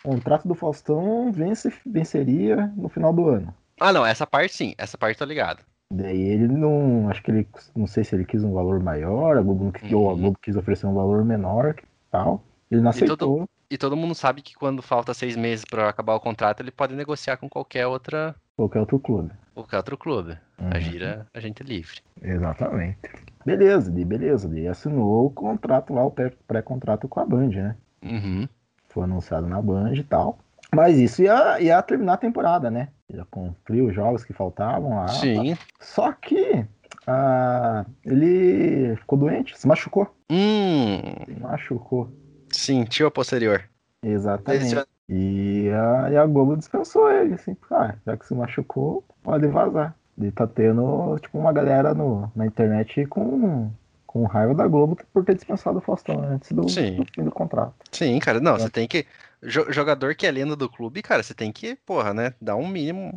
O 0.02 0.10
contrato 0.10 0.48
do 0.48 0.54
Faustão 0.54 1.30
vence, 1.30 1.72
venceria 1.84 2.72
no 2.76 2.88
final 2.88 3.12
do 3.12 3.28
ano. 3.28 3.54
Ah, 3.78 3.92
não, 3.92 4.04
essa 4.04 4.26
parte 4.26 4.54
sim. 4.56 4.74
Essa 4.78 4.96
parte 4.96 5.18
tô 5.18 5.24
ligado. 5.26 5.62
Daí 5.92 6.20
ele 6.20 6.48
não. 6.48 7.08
Acho 7.10 7.22
que 7.22 7.30
ele. 7.30 7.46
Não 7.76 7.86
sei 7.86 8.02
se 8.04 8.14
ele 8.14 8.24
quis 8.24 8.42
um 8.42 8.52
valor 8.54 8.80
maior, 8.80 9.36
a 9.36 9.42
Globo 9.42 9.64
não 9.64 9.72
quis, 9.72 9.92
ou 9.92 10.08
a 10.08 10.12
Uhum. 10.12 10.18
Globo 10.20 10.38
quis 10.40 10.56
oferecer 10.56 10.86
um 10.86 10.94
valor 10.94 11.22
menor 11.24 11.74
que 11.74 11.84
tal. 12.10 12.42
Ele 12.70 12.80
não 12.80 12.90
E 12.90 12.94
todo- 12.94 13.04
aceitou. 13.04 13.48
E 13.70 13.78
todo 13.78 13.96
mundo 13.96 14.14
sabe 14.16 14.42
que 14.42 14.54
quando 14.54 14.82
falta 14.82 15.14
seis 15.14 15.36
meses 15.36 15.64
pra 15.64 15.88
acabar 15.88 16.14
o 16.14 16.20
contrato, 16.20 16.60
ele 16.60 16.72
pode 16.72 16.94
negociar 16.94 17.36
com 17.36 17.48
qualquer 17.48 17.86
outra, 17.86 18.34
Qualquer 18.56 18.80
outro 18.80 18.98
clube. 18.98 19.30
qualquer 19.54 19.76
outro 19.76 19.96
clube. 19.96 20.36
Uhum. 20.58 20.70
A 20.74 20.78
gira, 20.80 21.26
a 21.32 21.38
gente 21.38 21.62
é 21.62 21.66
livre. 21.66 22.00
Exatamente. 22.20 22.98
Beleza, 23.46 23.90
daí 23.90 24.04
beleza. 24.04 24.48
Daí 24.48 24.66
assinou 24.66 25.26
o 25.26 25.30
contrato 25.30 25.94
lá, 25.94 26.04
o 26.04 26.10
pré- 26.10 26.32
pré-contrato 26.48 27.06
com 27.08 27.20
a 27.20 27.24
Band, 27.24 27.48
né? 27.50 27.76
Uhum. 28.02 28.48
Foi 28.88 29.04
anunciado 29.04 29.46
na 29.46 29.62
Band 29.62 29.94
e 29.94 30.02
tal. 30.02 30.38
Mas 30.74 30.98
isso 30.98 31.22
ia, 31.22 31.60
ia 31.60 31.80
terminar 31.82 32.14
a 32.14 32.18
temporada, 32.18 32.70
né? 32.70 32.88
Já 33.08 33.24
cumpriu 33.24 33.86
os 33.86 33.94
jogos 33.94 34.24
que 34.24 34.32
faltavam 34.32 34.96
lá. 34.96 35.08
Sim. 35.08 35.56
Só 35.80 36.12
que 36.12 36.66
ah, 37.06 37.84
ele 38.04 38.96
ficou 38.96 39.16
doente, 39.18 39.56
se 39.58 39.66
machucou. 39.68 40.12
Hum, 40.28 41.00
Se 41.24 41.40
machucou. 41.40 42.10
Sentiu 42.52 43.06
a 43.06 43.10
posterior. 43.10 43.64
Exatamente. 44.02 44.84
E 45.08 45.68
a, 45.70 46.10
e 46.10 46.16
a 46.16 46.24
Globo 46.26 46.56
dispensou 46.56 47.10
ele, 47.10 47.34
assim, 47.34 47.56
ah, 47.70 47.94
já 48.06 48.16
que 48.16 48.26
se 48.26 48.34
machucou, 48.34 49.04
pode 49.22 49.46
vazar. 49.48 49.94
Ele 50.18 50.30
tá 50.30 50.46
tendo, 50.46 51.18
tipo, 51.18 51.38
uma 51.38 51.52
galera 51.52 51.94
no, 51.94 52.30
na 52.36 52.46
internet 52.46 53.06
com, 53.06 53.70
com 54.06 54.24
raiva 54.24 54.54
da 54.54 54.68
Globo 54.68 54.96
por 55.12 55.24
ter 55.24 55.34
dispensado 55.34 55.78
o 55.78 55.80
Faustão 55.80 56.22
antes 56.22 56.52
do, 56.52 56.68
Sim. 56.68 56.96
do 56.96 57.06
fim 57.12 57.24
do 57.24 57.30
contrato. 57.32 57.74
Sim, 57.90 58.18
cara, 58.18 58.38
não, 58.40 58.54
É. 58.56 58.58
você 58.60 58.70
tem 58.70 58.86
que. 58.86 59.06
jo- 59.42 59.70
Jogador 59.72 60.14
que 60.14 60.26
é 60.26 60.30
lenda 60.30 60.54
do 60.54 60.68
clube, 60.68 61.02
cara, 61.02 61.22
você 61.22 61.34
tem 61.34 61.50
que, 61.50 61.74
porra, 61.86 62.14
né? 62.14 62.34
Dar 62.40 62.56
um 62.56 62.68
mínimo. 62.68 63.12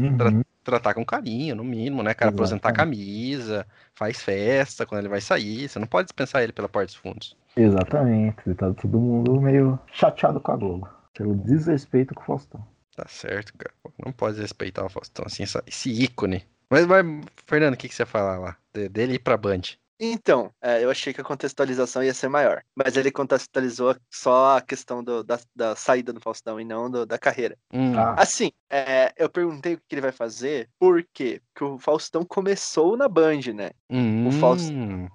Uhum. 0.00 0.42
Tratar 0.62 0.92
com 0.94 1.04
carinho, 1.04 1.56
no 1.56 1.64
mínimo, 1.64 2.02
né, 2.02 2.12
cara? 2.14 2.30
Apresentar 2.30 2.68
a 2.68 2.72
camisa, 2.72 3.66
faz 3.94 4.22
festa 4.22 4.84
quando 4.86 5.00
ele 5.00 5.08
vai 5.08 5.20
sair. 5.20 5.68
Você 5.68 5.78
não 5.78 5.86
pode 5.86 6.06
dispensar 6.06 6.42
ele 6.42 6.52
pela 6.52 6.68
porta 6.68 6.86
dos 6.86 6.94
fundos. 6.94 7.36
Exatamente. 7.58 8.54
Tá 8.54 8.72
todo 8.72 8.98
mundo 8.98 9.40
meio 9.40 9.78
chateado 9.92 10.40
com 10.40 10.52
a 10.52 10.56
Globo. 10.56 10.88
Pelo 11.14 11.34
desrespeito 11.34 12.14
com 12.14 12.22
o 12.22 12.24
Faustão. 12.24 12.64
Tá 12.94 13.06
certo, 13.08 13.52
cara. 13.56 13.74
Não 14.04 14.12
pode 14.12 14.40
respeitar 14.40 14.84
o 14.84 14.88
Faustão, 14.88 15.24
assim, 15.26 15.42
essa- 15.42 15.62
esse 15.66 15.90
ícone. 15.90 16.44
Mas, 16.70 16.86
mas 16.86 17.04
Fernando, 17.46 17.74
o 17.74 17.76
que, 17.76 17.88
que 17.88 17.94
você 17.94 18.02
ia 18.02 18.06
falar 18.06 18.38
lá? 18.38 18.56
De- 18.72 18.88
dele 18.88 19.14
ir 19.14 19.18
pra 19.18 19.36
Band. 19.36 19.62
Então, 20.00 20.52
é, 20.62 20.84
eu 20.84 20.90
achei 20.90 21.12
que 21.12 21.20
a 21.20 21.24
contextualização 21.24 22.04
ia 22.04 22.14
ser 22.14 22.28
maior. 22.28 22.62
Mas 22.76 22.96
ele 22.96 23.10
contextualizou 23.10 23.96
só 24.08 24.56
a 24.58 24.60
questão 24.60 25.02
do- 25.02 25.24
da, 25.24 25.40
da 25.56 25.74
saída 25.74 26.12
do 26.12 26.20
Faustão 26.20 26.60
e 26.60 26.64
não 26.64 26.88
do- 26.88 27.04
da 27.04 27.18
carreira. 27.18 27.56
Hum, 27.72 27.94
Ah, 27.96 28.14
Assim, 28.22 28.52
é, 28.70 29.12
eu 29.16 29.28
perguntei 29.28 29.74
o 29.74 29.78
que 29.78 29.94
ele 29.94 30.00
vai 30.02 30.12
fazer, 30.12 30.68
por 30.78 31.04
quê? 31.12 31.40
Porque 31.52 31.64
o 31.64 31.78
Faustão 31.80 32.24
começou 32.24 32.96
na 32.96 33.08
Band, 33.08 33.40
né? 33.52 33.70
hum, 33.90 34.30
Faustão. 34.30 35.08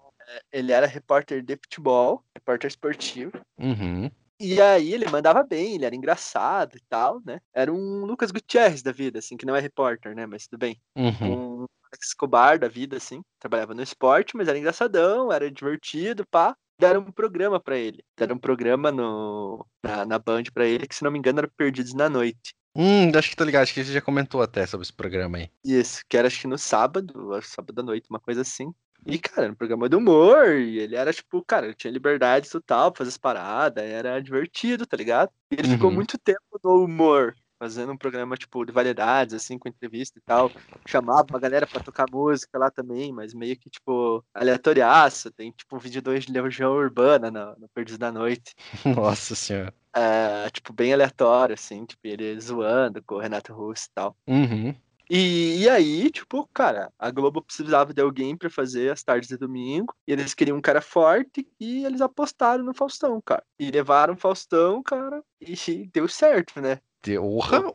Ele 0.52 0.72
era 0.72 0.88
repórter 0.88 1.44
de 1.44 1.56
futebol, 1.56 2.24
repórter 2.36 2.68
esportivo. 2.68 3.34
Uhum. 3.58 4.10
E 4.40 4.60
aí 4.60 4.94
ele 4.94 5.10
mandava 5.10 5.44
bem, 5.44 5.76
ele 5.76 5.86
era 5.86 5.96
engraçado 5.96 6.76
e 6.76 6.82
tal, 6.90 7.22
né? 7.26 7.40
Era 7.54 7.72
um 7.72 8.04
Lucas 8.06 8.32
Gutierrez 8.32 8.82
da 8.82 8.92
vida, 8.92 9.20
assim, 9.20 9.38
que 9.38 9.46
não 9.46 9.56
é 9.56 9.60
repórter, 9.60 10.16
né? 10.16 10.26
Mas 10.26 10.48
tudo 10.48 10.60
bem. 10.60 10.82
Uhum. 10.96 11.62
Um 11.62 11.66
Escobar 12.02 12.58
da 12.58 12.68
vida, 12.68 12.98
assim. 12.98 13.22
Trabalhava 13.40 13.74
no 13.74 13.84
esporte, 13.84 14.36
mas 14.36 14.48
era 14.48 14.58
engraçadão, 14.58 15.32
era 15.32 15.50
divertido, 15.50 16.26
pá. 16.26 16.56
Deram 16.80 17.02
um 17.02 17.12
programa 17.12 17.60
pra 17.60 17.78
ele. 17.78 18.04
Deram 18.18 18.36
um 18.36 18.40
programa 18.40 18.92
no, 18.92 19.66
na, 19.84 20.06
na 20.06 20.20
Band 20.20 20.44
pra 20.54 20.66
ele, 20.66 20.88
que 20.88 20.96
se 20.96 21.04
não 21.04 21.12
me 21.12 21.20
engano 21.20 21.40
era 21.40 21.52
Perdidos 21.56 21.94
na 21.94 22.10
Noite. 22.10 22.56
Hum, 22.76 23.12
acho 23.16 23.30
que 23.30 23.36
tô 23.36 23.44
ligado, 23.44 23.62
acho 23.62 23.74
que 23.74 23.84
você 23.84 23.94
já 23.94 24.02
comentou 24.02 24.42
até 24.42 24.66
sobre 24.66 24.84
esse 24.84 24.94
programa 24.94 25.38
aí. 25.38 25.50
Isso, 25.64 26.02
que 26.10 26.18
era 26.18 26.28
acho 26.28 26.42
que 26.42 26.48
no 26.48 26.58
sábado, 26.58 27.14
sábado 27.44 27.80
à 27.80 27.84
noite, 27.84 28.08
uma 28.10 28.20
coisa 28.20 28.42
assim. 28.42 28.74
E, 29.06 29.20
cara, 29.20 29.44
era 29.44 29.52
um 29.52 29.56
programa 29.56 29.90
de 29.90 29.96
humor, 29.96 30.56
e 30.56 30.80
ele 30.80 30.96
era, 30.96 31.12
tipo, 31.12 31.44
cara, 31.46 31.66
ele 31.66 31.76
tinha 31.76 31.92
liberdade 31.92 32.50
total 32.50 32.92
pra 32.92 33.00
fazer 33.00 33.10
as 33.10 33.18
paradas, 33.18 33.84
era 33.84 34.22
divertido, 34.22 34.86
tá 34.88 34.96
ligado? 34.96 35.30
E 35.52 35.56
ele 35.56 35.68
ficou 35.68 35.90
Uhum. 35.90 35.96
muito 35.96 36.18
tempo 36.18 36.40
no 36.64 36.86
humor, 36.86 37.36
fazendo 37.60 37.92
um 37.92 37.98
programa, 37.98 38.36
tipo, 38.38 38.64
de 38.66 38.72
variedades, 38.72 39.34
assim, 39.36 39.58
com 39.60 39.68
entrevista 39.70 40.18
e 40.20 40.22
tal. 40.26 40.54
Chamava 40.88 41.28
uma 41.30 41.40
galera 41.40 41.66
pra 41.68 41.80
tocar 41.82 42.06
música 42.12 42.58
lá 42.58 42.70
também, 42.72 43.12
mas 43.14 43.34
meio 43.34 43.58
que, 43.58 43.70
tipo, 43.70 44.24
aleatoriaço. 44.34 45.32
Tem, 45.32 45.52
tipo, 45.52 45.76
um 45.76 45.80
vídeo 45.80 46.02
2 46.02 46.26
de 46.26 46.32
Legião 46.34 46.74
Urbana 46.74 47.32
no, 47.32 47.56
no 47.60 47.70
Perdidos 47.70 47.98
da 47.98 48.12
Noite. 48.12 48.54
Nossa 48.86 49.36
senhora. 49.36 49.74
É, 49.96 50.50
tipo, 50.50 50.74
bem 50.74 50.92
aleatório, 50.94 51.54
assim, 51.54 51.86
tipo, 51.86 52.02
ele 52.06 52.40
zoando 52.42 53.02
com 53.04 53.16
o 53.16 53.20
Renato 53.20 53.54
Russo 53.54 53.86
e 53.86 53.92
tal. 53.94 54.18
Uhum. 54.28 54.76
E, 55.10 55.64
e 55.64 55.70
aí, 55.70 56.10
tipo, 56.10 56.48
cara, 56.54 56.92
a 56.98 57.12
Globo 57.12 57.42
precisava 57.42 57.94
de 57.94 58.02
alguém 58.02 58.36
pra 58.38 58.50
fazer 58.50 58.92
as 58.92 59.04
tardes 59.04 59.30
de 59.30 59.38
domingo, 59.38 59.94
e 60.08 60.12
eles 60.12 60.34
queriam 60.34 60.58
um 60.58 60.62
cara 60.62 60.82
forte, 60.82 61.48
e 61.60 61.86
eles 61.86 62.02
apostaram 62.02 62.64
no 62.64 62.74
Faustão, 62.74 63.22
cara. 63.22 63.44
E 63.60 63.70
levaram 63.70 64.14
o 64.14 64.18
Faustão, 64.18 64.82
cara, 64.82 65.24
e 65.42 65.54
deu 65.94 66.08
certo, 66.08 66.62
né? 66.62 66.80
Deu, 67.04 67.24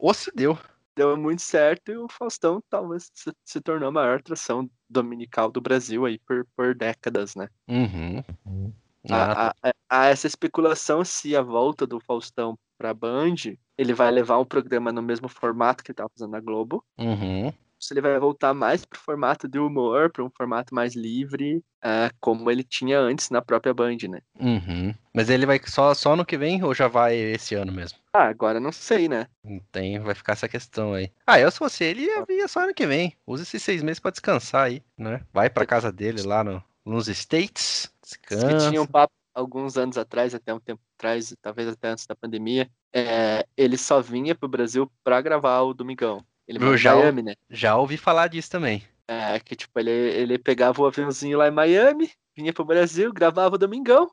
ou 0.01 0.15
se 0.15 0.31
deu. 0.35 0.59
Deu 0.97 1.17
muito 1.17 1.43
certo, 1.43 1.93
e 1.93 1.97
o 1.97 2.09
Faustão 2.09 2.63
talvez 2.69 3.11
se, 3.15 3.33
se 3.45 3.61
tornou 3.61 3.89
a 3.89 3.93
maior 3.93 4.19
atração 4.19 4.69
dominical 4.89 5.51
do 5.51 5.61
Brasil 5.61 6.07
aí 6.07 6.19
por, 6.19 6.47
por 6.57 6.75
décadas, 6.75 7.37
né? 7.37 7.49
Uhum. 7.69 8.25
Uhum. 8.47 8.73
Ah, 9.11 9.55
há 9.89 10.07
essa 10.07 10.27
especulação 10.27 11.05
se 11.05 11.37
a 11.37 11.43
volta 11.43 11.87
do 11.87 12.01
Faustão 12.01 12.59
pra 12.79 12.95
Band, 12.95 13.35
ele 13.77 13.93
vai 13.93 14.11
levar 14.11 14.39
um 14.39 14.45
programa 14.45 14.93
no 14.93 15.03
mesmo 15.03 15.29
formato 15.29 15.83
que 15.83 15.91
ele 15.91 15.97
tava 15.97 16.09
fazendo 16.17 16.31
na 16.31 16.41
Globo, 16.41 16.85
uhum. 16.97 17.53
se 17.79 17.93
ele 17.93 18.01
vai 18.01 18.19
voltar 18.19 18.55
mais 18.55 18.85
pro 18.85 18.99
formato 18.99 19.49
de 19.49 19.59
humor, 19.59 20.11
para 20.11 20.25
um 20.25 20.31
formato 20.31 20.75
mais 20.75 20.95
livre, 20.95 21.63
ah, 21.83 22.11
como 22.21 22.51
ele 22.51 22.63
tinha 22.63 22.99
antes 22.99 23.31
na 23.31 23.43
própria 23.43 23.75
Band, 23.75 23.97
né? 24.09 24.21
Uhum. 24.41 24.95
Mas 25.13 25.29
ele 25.29 25.45
vai 25.47 25.61
só, 25.67 25.93
só 25.95 26.15
no 26.17 26.25
que 26.25 26.39
vem 26.39 26.63
ou 26.63 26.75
já 26.75 26.89
vai 26.89 27.17
esse 27.17 27.55
ano 27.55 27.73
mesmo? 27.73 27.99
Ah, 28.13 28.29
agora 28.29 28.59
não 28.59 28.73
sei, 28.73 29.09
né? 29.09 29.27
Tem, 29.71 29.99
vai 30.01 30.15
ficar 30.15 30.33
essa 30.33 30.49
questão 30.49 30.95
aí. 30.95 31.11
Ah, 31.27 31.39
eu 31.39 31.51
se 31.51 31.59
fosse 31.59 31.85
ele, 31.85 32.03
ia, 32.03 32.25
ia 32.29 32.49
só 32.49 32.61
ano 32.61 32.75
que 32.75 32.87
vem. 32.87 33.17
Usa 33.27 33.43
esses 33.43 33.63
seis 33.63 33.83
meses 33.83 34.01
pra 34.01 34.11
descansar 34.11 34.67
aí, 34.67 34.83
né? 34.97 35.21
Vai 35.33 35.51
pra 35.51 35.67
casa 35.67 35.93
dele 35.93 36.23
lá 36.23 36.43
no, 36.43 36.63
nos 36.85 37.07
States, 37.09 37.93
Diz 38.03 38.19
descansa. 38.19 38.49
que 38.49 38.71
tinha 38.71 38.83
um 38.83 38.87
papo 38.87 39.13
alguns 39.39 39.77
anos 39.77 39.97
atrás, 39.97 40.35
até 40.35 40.53
um 40.53 40.59
tempo 40.61 40.81
atrás, 40.99 41.35
talvez 41.41 41.69
até 41.69 41.89
antes 41.89 42.07
da 42.07 42.15
pandemia, 42.17 42.69
é, 42.93 43.45
ele 43.57 43.77
só 43.79 44.01
vinha 44.01 44.35
pro 44.35 44.49
Brasil 44.49 44.91
pra 45.05 45.21
gravar 45.21 45.61
o 45.61 45.73
Domingão. 45.75 46.25
Ele 46.47 46.63
Eu 46.65 46.77
já- 46.77 46.95
Miami, 46.97 47.23
né? 47.23 47.35
Já 47.49 47.77
ouvi 47.77 47.97
falar 47.97 48.29
disso 48.29 48.51
também. 48.51 48.83
É, 49.07 49.39
que 49.41 49.55
tipo, 49.57 49.79
ele, 49.79 49.91
ele 49.91 50.39
pegava 50.39 50.83
o 50.83 50.87
aviãozinho 50.87 51.39
lá 51.39 51.49
em 51.49 51.53
Miami, 51.53 52.11
vinha 52.37 52.53
pro 52.53 52.65
Brasil, 52.65 53.13
gravava 53.13 53.55
o 53.55 53.59
Domingão, 53.59 54.11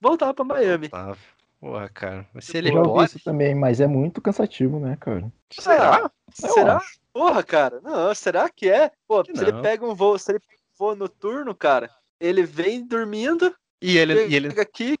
voltava 0.00 0.34
pra 0.34 0.44
Miami. 0.44 0.88
Tá. 0.88 1.16
Porra, 1.60 1.88
cara. 1.88 2.26
Mas 2.32 2.44
se 2.44 2.56
ele 2.56 2.68
Eu 2.68 2.74
já 2.74 2.78
ouvi 2.80 2.92
pode. 2.92 3.10
isso 3.10 3.20
também, 3.24 3.54
mas 3.54 3.80
é 3.80 3.86
muito 3.86 4.20
cansativo, 4.20 4.78
né, 4.78 4.96
cara? 5.00 5.30
Será? 5.50 6.10
Eu 6.42 6.48
Será? 6.50 6.76
acho. 6.76 6.98
Porra, 7.12 7.42
cara, 7.42 7.80
não, 7.82 8.14
será 8.14 8.48
que 8.48 8.70
é? 8.70 8.92
Pô, 9.08 9.24
Que 9.24 9.36
se 9.36 9.42
ele 9.42 9.52
não. 9.52 9.62
pega 9.62 9.84
um 9.84 9.94
voo, 9.94 10.16
se 10.18 10.30
ele 10.30 10.38
pega 10.40 10.60
um 10.60 10.78
voo 10.78 10.94
noturno, 10.94 11.54
cara, 11.54 11.90
ele 12.20 12.44
vem 12.44 12.86
dormindo, 12.86 13.52
E 13.80 13.96
ele, 13.96 14.26
e 14.26 14.34
ele, 14.34 14.50
chega 14.50 14.62
aqui, 14.62 14.96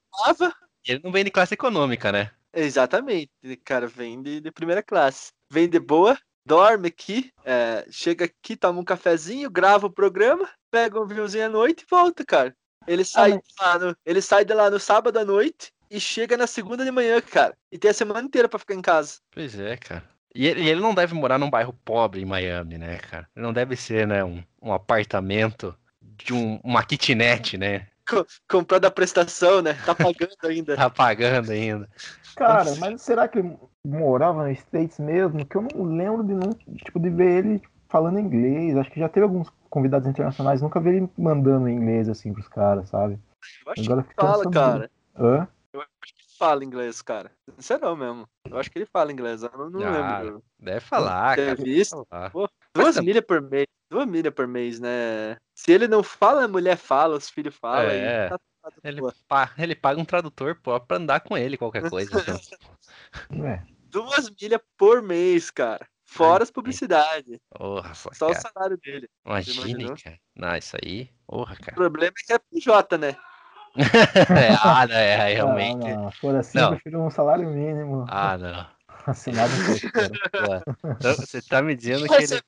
ele 0.86 1.00
não 1.02 1.10
vem 1.10 1.24
de 1.24 1.30
classe 1.30 1.54
econômica, 1.54 2.12
né? 2.12 2.30
Exatamente, 2.54 3.30
cara, 3.64 3.86
vem 3.86 4.22
de, 4.22 4.40
de 4.40 4.50
primeira 4.50 4.82
classe. 4.82 5.32
Vem 5.50 5.68
de 5.68 5.78
boa, 5.78 6.18
dorme 6.46 6.88
aqui, 6.88 7.30
é, 7.44 7.84
chega 7.90 8.24
aqui, 8.24 8.56
toma 8.56 8.80
um 8.80 8.84
cafezinho, 8.84 9.50
grava 9.50 9.86
o 9.86 9.92
programa, 9.92 10.48
pega 10.70 10.98
um 10.98 11.02
aviãozinho 11.02 11.46
à 11.46 11.48
noite 11.48 11.82
e 11.82 11.86
volta, 11.90 12.24
cara. 12.24 12.54
Ele 12.86 13.04
sai, 13.04 13.32
mas- 13.32 13.40
de 13.40 13.54
lá 13.60 13.78
no, 13.78 13.96
ele 14.06 14.22
sai 14.22 14.44
de 14.44 14.54
lá 14.54 14.70
no 14.70 14.80
sábado 14.80 15.18
à 15.18 15.24
noite 15.24 15.72
e 15.90 16.00
chega 16.00 16.36
na 16.36 16.46
segunda 16.46 16.84
de 16.84 16.90
manhã, 16.90 17.20
cara. 17.20 17.56
E 17.70 17.78
tem 17.78 17.90
a 17.90 17.94
semana 17.94 18.22
inteira 18.22 18.48
pra 18.48 18.58
ficar 18.58 18.74
em 18.74 18.82
casa. 18.82 19.18
Pois 19.30 19.58
é, 19.58 19.76
cara. 19.76 20.04
E 20.34 20.46
ele, 20.46 20.66
ele 20.68 20.80
não 20.80 20.94
deve 20.94 21.14
morar 21.14 21.38
num 21.38 21.50
bairro 21.50 21.72
pobre 21.84 22.20
em 22.22 22.24
Miami, 22.26 22.78
né, 22.78 22.96
cara? 22.98 23.28
Ele 23.34 23.44
não 23.44 23.52
deve 23.52 23.76
ser, 23.76 24.06
né, 24.06 24.24
um, 24.24 24.42
um 24.62 24.72
apartamento 24.72 25.74
de 26.00 26.32
um, 26.32 26.60
uma 26.62 26.82
kitnet, 26.84 27.56
né? 27.58 27.88
Co- 28.08 28.26
comprando 28.48 28.84
a 28.86 28.90
prestação, 28.90 29.60
né? 29.60 29.74
Tá 29.84 29.94
pagando 29.94 30.36
ainda. 30.44 30.76
Tá 30.76 30.88
pagando 30.90 31.50
ainda. 31.50 31.88
Cara, 32.36 32.74
mas 32.76 33.02
será 33.02 33.28
que 33.28 33.38
ele 33.38 33.56
morava 33.84 34.46
nos 34.48 34.58
States 34.58 34.98
mesmo? 34.98 35.44
Que 35.44 35.56
eu 35.56 35.62
não 35.74 35.84
lembro 35.84 36.22
de 36.24 36.32
não, 36.34 36.52
tipo, 36.84 36.98
de 37.00 37.10
ver 37.10 37.44
ele 37.44 37.62
falando 37.88 38.18
inglês. 38.18 38.76
Acho 38.76 38.90
que 38.90 39.00
já 39.00 39.08
teve 39.08 39.24
alguns 39.24 39.48
convidados 39.68 40.08
internacionais, 40.08 40.62
nunca 40.62 40.80
vi 40.80 40.90
ele 40.90 41.10
mandando 41.18 41.68
em 41.68 41.74
inglês 41.76 42.08
assim 42.08 42.32
pros 42.32 42.48
caras, 42.48 42.88
sabe? 42.88 43.18
Eu 43.66 43.72
acho 43.72 43.82
Agora 43.84 44.02
que 44.02 44.14
fala, 44.14 44.38
nessa 44.38 44.50
cara. 44.50 44.90
Hã? 45.16 45.48
Eu 45.72 45.80
acho 45.80 45.90
que 46.02 46.08
ele 46.12 46.36
fala 46.38 46.64
inglês, 46.64 47.02
cara. 47.02 47.30
Sincerão 47.56 47.96
mesmo. 47.96 48.28
Eu 48.48 48.58
acho 48.58 48.70
que 48.70 48.78
ele 48.78 48.86
fala 48.86 49.12
inglês. 49.12 49.42
Eu 49.42 49.50
não, 49.56 49.68
não 49.70 49.82
Ah, 49.82 50.20
lembro. 50.20 50.42
Deve 50.58 50.80
falar, 50.80 51.36
cara. 51.36 51.54
visto. 51.56 52.06
falar. 52.08 52.32
Duas 52.74 52.94
também- 52.94 53.08
milhas 53.08 53.24
por 53.24 53.42
mês. 53.42 53.66
Duas 53.90 54.06
milhas 54.06 54.34
por 54.34 54.46
mês, 54.46 54.78
né? 54.78 55.36
Se 55.54 55.72
ele 55.72 55.88
não 55.88 56.02
fala, 56.02 56.44
a 56.44 56.48
mulher 56.48 56.76
fala, 56.76 57.16
os 57.16 57.28
filhos 57.30 57.54
falam. 57.56 57.90
É. 57.90 58.26
e 58.26 58.28
tá- 58.28 58.38
tá 58.62 58.70
Ele, 58.84 59.00
pa- 59.26 59.50
ele 59.58 59.74
paga 59.74 60.00
um 60.00 60.04
tradutor 60.04 60.56
pô, 60.62 60.78
pra 60.80 60.98
andar 60.98 61.20
com 61.20 61.36
ele, 61.36 61.56
qualquer 61.56 61.88
coisa. 61.88 62.10
Então. 62.20 62.38
É. 63.46 63.62
Duas 63.90 64.30
milhas 64.40 64.60
por 64.76 65.00
mês, 65.02 65.50
cara. 65.50 65.86
Fora 66.04 66.42
as 66.42 66.50
publicidades. 66.50 67.38
Porra, 67.50 67.94
só, 67.94 68.10
Só 68.12 68.26
o 68.26 68.32
cara. 68.32 68.40
salário 68.54 68.78
dele. 68.78 69.08
Imagine, 69.26 69.70
imaginou? 69.70 69.96
cara. 70.02 70.18
Não, 70.36 70.56
isso 70.56 70.76
aí. 70.82 71.10
Porra, 71.26 71.54
O 71.54 71.58
cara. 71.64 71.74
problema 71.74 72.12
é 72.18 72.26
que 72.26 72.32
é 72.32 72.38
PJ, 72.38 72.98
né? 72.98 73.16
É, 73.76 74.54
ah, 74.62 74.86
não, 74.86 74.94
é, 74.96 75.34
realmente. 75.34 75.86
Não, 75.88 76.02
não. 76.04 76.10
Se 76.12 76.18
for 76.18 76.34
assim, 76.36 76.58
Não. 76.58 76.64
eu 76.64 76.70
prefiro 76.72 77.00
um 77.02 77.10
salário 77.10 77.48
mínimo 77.48 78.04
Ah, 78.08 78.36
não. 78.38 78.66
assinado 79.06 79.52
um 79.52 79.66
pouco, 79.66 79.92
cara. 79.92 80.62
Então 80.98 81.14
Você 81.14 81.42
tá 81.42 81.62
me 81.62 81.74
dizendo 81.76 82.06
que 82.08 82.14
ele 82.14 82.42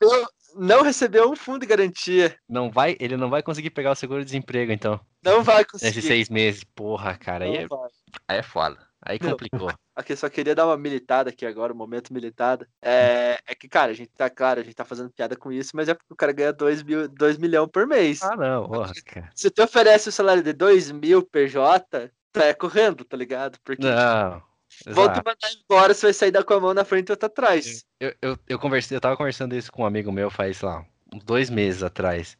não 0.56 0.82
recebeu 0.82 1.30
um 1.30 1.36
fundo 1.36 1.60
de 1.60 1.66
garantia. 1.66 2.36
não 2.48 2.70
vai, 2.70 2.96
ele 3.00 3.16
não 3.16 3.30
vai 3.30 3.42
conseguir 3.42 3.70
pegar 3.70 3.92
o 3.92 3.94
seguro-desemprego, 3.94 4.72
então, 4.72 5.00
Não 5.24 5.42
vai 5.42 5.64
conseguir. 5.64 5.94
nesses 5.94 6.04
seis 6.04 6.28
meses. 6.28 6.64
Porra, 6.64 7.16
cara, 7.16 7.44
aí 7.44 7.52
Não 7.52 7.60
é, 7.60 7.66
vai. 7.68 7.88
aí 8.28 8.38
é 8.38 8.42
foda. 8.42 8.78
Aí 9.02 9.18
Não. 9.22 9.30
complicou. 9.30 9.72
Aqui 9.96 10.16
só 10.16 10.28
queria 10.30 10.54
dar 10.54 10.66
uma 10.66 10.76
militada 10.78 11.28
aqui 11.28 11.44
agora, 11.44 11.74
um 11.74 11.76
momento 11.76 12.12
militada. 12.12 12.66
É, 12.80 13.38
é 13.46 13.54
que, 13.54 13.68
cara, 13.68 13.90
a 13.92 13.94
gente 13.94 14.10
tá, 14.16 14.30
claro, 14.30 14.60
a 14.60 14.62
gente 14.62 14.74
tá 14.74 14.84
fazendo 14.84 15.10
piada 15.10 15.36
com 15.36 15.52
isso, 15.52 15.72
mas 15.74 15.90
é 15.90 15.94
porque 15.94 16.12
o 16.12 16.16
cara 16.16 16.32
ganha 16.32 16.52
2 16.54 16.82
mil, 16.82 17.06
dois 17.06 17.36
milhões 17.36 17.68
por 17.70 17.86
mês. 17.86 18.22
Ah, 18.22 18.34
não, 18.34 18.66
porra, 18.66 18.92
cara. 19.04 19.30
Se 19.34 19.50
tu 19.50 19.62
oferece 19.62 20.08
o 20.08 20.12
salário 20.12 20.42
de 20.42 20.54
2 20.54 20.90
mil 20.92 21.22
PJ, 21.22 22.10
tá 22.32 22.44
é 22.44 22.54
correndo, 22.54 23.04
tá 23.04 23.14
ligado? 23.14 23.58
Porque 23.62 23.84
Não. 23.84 24.42
Vão 24.86 25.12
te 25.12 25.16
mandar 25.16 25.50
embora, 25.64 25.94
você 25.94 26.06
vai 26.06 26.12
sair 26.14 26.30
da 26.30 26.42
com 26.42 26.54
a 26.54 26.60
mão 26.60 26.74
na 26.74 26.84
frente 26.84 27.08
e 27.08 27.12
outra 27.12 27.26
atrás. 27.26 27.84
Eu, 27.98 28.14
eu, 28.20 28.38
eu 28.48 28.58
conversei, 28.58 28.96
eu 28.96 29.00
tava 29.00 29.16
conversando 29.16 29.54
isso 29.54 29.70
com 29.70 29.82
um 29.82 29.86
amigo 29.86 30.10
meu 30.12 30.30
faz, 30.30 30.58
sei 30.58 30.68
lá, 30.68 30.84
uns 31.12 31.24
dois 31.24 31.50
meses 31.50 31.82
atrás. 31.82 32.36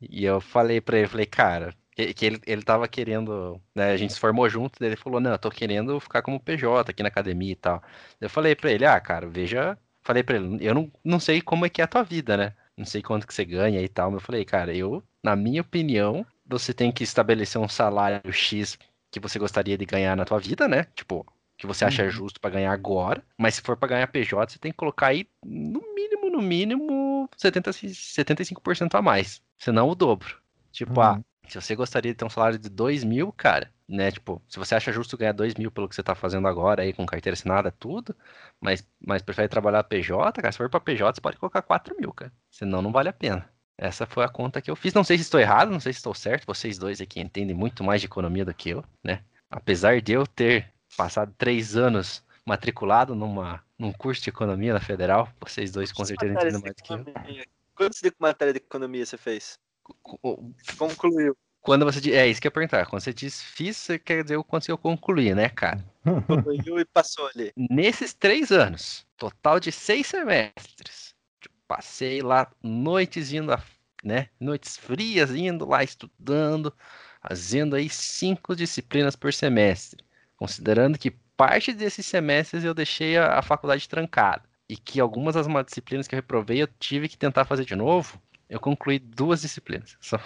E 0.00 0.24
eu 0.24 0.40
falei 0.40 0.80
pra 0.80 0.98
ele, 0.98 1.08
falei, 1.08 1.26
cara, 1.26 1.74
que, 1.94 2.12
que 2.12 2.26
ele, 2.26 2.40
ele 2.46 2.62
tava 2.62 2.86
querendo, 2.86 3.60
né, 3.74 3.92
a 3.92 3.96
gente 3.96 4.12
se 4.12 4.20
formou 4.20 4.48
junto, 4.48 4.78
daí 4.78 4.90
ele 4.90 4.96
falou, 4.96 5.20
não, 5.20 5.32
eu 5.32 5.38
tô 5.38 5.50
querendo 5.50 5.98
ficar 5.98 6.22
como 6.22 6.38
PJ 6.38 6.90
aqui 6.90 7.02
na 7.02 7.08
academia 7.08 7.52
e 7.52 7.56
tal. 7.56 7.82
Eu 8.20 8.28
falei 8.28 8.54
pra 8.54 8.70
ele, 8.70 8.84
ah, 8.84 9.00
cara, 9.00 9.26
veja, 9.26 9.78
falei 10.02 10.22
pra 10.22 10.36
ele, 10.36 10.58
eu 10.60 10.74
não, 10.74 10.92
não 11.02 11.18
sei 11.18 11.40
como 11.40 11.64
é 11.64 11.70
que 11.70 11.80
é 11.80 11.84
a 11.84 11.88
tua 11.88 12.02
vida, 12.02 12.36
né? 12.36 12.54
Não 12.76 12.84
sei 12.84 13.02
quanto 13.02 13.26
que 13.26 13.32
você 13.32 13.44
ganha 13.44 13.80
e 13.80 13.88
tal, 13.88 14.10
mas 14.10 14.20
eu 14.20 14.26
falei, 14.26 14.44
cara, 14.44 14.74
eu, 14.76 15.02
na 15.22 15.34
minha 15.34 15.62
opinião, 15.62 16.26
você 16.46 16.74
tem 16.74 16.92
que 16.92 17.02
estabelecer 17.02 17.60
um 17.60 17.68
salário 17.68 18.30
X 18.32 18.78
que 19.10 19.18
você 19.18 19.38
gostaria 19.38 19.78
de 19.78 19.86
ganhar 19.86 20.14
na 20.14 20.26
tua 20.26 20.38
vida, 20.38 20.68
né? 20.68 20.84
Tipo, 20.94 21.26
que 21.56 21.66
você 21.66 21.84
acha 21.84 22.04
Uhum. 22.04 22.10
justo 22.10 22.40
pra 22.40 22.50
ganhar 22.50 22.72
agora, 22.72 23.22
mas 23.38 23.54
se 23.56 23.62
for 23.62 23.76
pra 23.76 23.88
ganhar 23.88 24.06
PJ, 24.08 24.52
você 24.52 24.58
tem 24.58 24.72
que 24.72 24.76
colocar 24.78 25.08
aí 25.08 25.26
no 25.44 25.80
mínimo, 25.94 26.30
no 26.30 26.42
mínimo 26.42 27.28
70, 27.36 27.70
75% 27.72 28.94
a 28.94 29.02
mais, 29.02 29.42
senão 29.58 29.88
o 29.88 29.94
dobro. 29.94 30.36
Tipo, 30.72 31.00
ah, 31.00 31.14
Uhum. 31.14 31.24
se 31.48 31.60
você 31.60 31.74
gostaria 31.74 32.12
de 32.12 32.16
ter 32.18 32.24
um 32.24 32.30
salário 32.30 32.58
de 32.58 32.68
2 32.68 33.02
mil, 33.04 33.32
cara, 33.32 33.72
né? 33.88 34.10
Tipo, 34.10 34.42
se 34.48 34.58
você 34.58 34.74
acha 34.74 34.92
justo 34.92 35.16
ganhar 35.16 35.32
2 35.32 35.54
mil 35.54 35.70
pelo 35.70 35.88
que 35.88 35.94
você 35.94 36.02
tá 36.02 36.14
fazendo 36.14 36.46
agora 36.48 36.82
aí 36.82 36.92
com 36.92 37.06
carteira 37.06 37.34
assinada, 37.34 37.70
tudo, 37.70 38.14
mas, 38.60 38.86
mas 39.00 39.22
prefere 39.22 39.48
trabalhar 39.48 39.82
PJ, 39.84 40.32
cara, 40.42 40.52
se 40.52 40.58
for 40.58 40.68
pra 40.68 40.80
PJ, 40.80 41.14
você 41.14 41.20
pode 41.20 41.38
colocar 41.38 41.62
4 41.62 41.96
mil, 41.98 42.12
cara. 42.12 42.32
Senão 42.50 42.82
não 42.82 42.92
vale 42.92 43.08
a 43.08 43.12
pena. 43.12 43.48
Essa 43.78 44.06
foi 44.06 44.24
a 44.24 44.28
conta 44.28 44.60
que 44.60 44.70
eu 44.70 44.76
fiz. 44.76 44.92
Não 44.94 45.04
sei 45.04 45.18
se 45.18 45.22
estou 45.24 45.38
errado, 45.38 45.70
não 45.70 45.80
sei 45.80 45.92
se 45.92 45.98
estou 45.98 46.14
certo. 46.14 46.46
Vocês 46.46 46.78
dois 46.78 47.00
aqui 47.00 47.20
entendem 47.20 47.54
muito 47.54 47.84
mais 47.84 48.00
de 48.00 48.06
economia 48.06 48.44
do 48.44 48.54
que 48.54 48.70
eu, 48.70 48.82
né? 49.04 49.22
Apesar 49.50 50.00
de 50.00 50.12
eu 50.12 50.26
ter 50.26 50.72
passado 50.96 51.34
três 51.36 51.76
anos 51.76 52.24
matriculado 52.44 53.14
numa, 53.14 53.62
num 53.78 53.92
curso 53.92 54.22
de 54.22 54.30
economia 54.30 54.72
na 54.72 54.80
federal, 54.80 55.28
vocês 55.40 55.72
dois 55.72 55.92
com 55.92 56.04
certeza 56.04 56.32
entendem 56.32 56.52
de 56.52 56.62
mais 56.62 56.74
do 56.74 56.82
que 56.82 56.92
eu. 56.92 57.44
Quantos 57.74 58.00
de 58.00 58.12
matéria 58.18 58.52
de 58.54 58.58
economia 58.58 59.04
você 59.04 59.16
fez? 59.18 59.58
Concluiu. 60.78 61.36
Quando 61.60 61.84
você 61.84 62.00
diz. 62.00 62.14
É 62.14 62.26
isso 62.28 62.40
que 62.40 62.46
eu 62.46 62.50
ia 62.50 62.54
perguntar. 62.54 62.86
Quando 62.86 63.02
você 63.02 63.12
diz 63.12 63.42
fiz, 63.42 63.76
você 63.76 63.98
quer 63.98 64.22
dizer 64.22 64.36
o 64.36 64.44
quanto 64.44 64.68
eu 64.68 64.78
concluí, 64.78 65.34
né, 65.34 65.48
cara? 65.48 65.84
Concluiu 66.26 66.78
e 66.78 66.84
passou 66.84 67.28
ali. 67.34 67.52
Nesses 67.56 68.14
três 68.14 68.52
anos, 68.52 69.04
total 69.16 69.58
de 69.58 69.72
seis 69.72 70.06
semestres, 70.06 71.12
passei 71.66 72.22
lá 72.22 72.48
noites 72.62 73.32
indo, 73.32 73.52
a- 73.52 73.60
né? 74.04 74.28
Noites 74.38 74.76
frias 74.76 75.30
indo 75.32 75.68
lá 75.68 75.82
estudando, 75.82 76.72
fazendo 77.20 77.74
aí 77.74 77.90
cinco 77.90 78.54
disciplinas 78.54 79.16
por 79.16 79.32
semestre, 79.32 80.04
considerando 80.36 80.98
que 80.98 81.10
parte 81.36 81.72
desses 81.72 82.06
semestres 82.06 82.64
eu 82.64 82.74
deixei 82.74 83.16
a, 83.16 83.38
a 83.38 83.42
faculdade 83.42 83.88
trancada 83.88 84.42
e 84.68 84.76
que 84.76 85.00
algumas 85.00 85.34
das 85.34 85.46
disciplinas 85.66 86.08
que 86.08 86.14
eu 86.14 86.18
reprovei 86.18 86.62
eu 86.62 86.68
tive 86.78 87.08
que 87.08 87.16
tentar 87.16 87.44
fazer 87.44 87.64
de 87.64 87.76
novo. 87.76 88.20
Eu 88.48 88.60
concluí 88.60 88.98
duas 88.98 89.42
disciplinas. 89.42 89.96
Só 90.00 90.18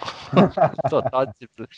total 0.89 1.25
disciplina. 1.25 1.69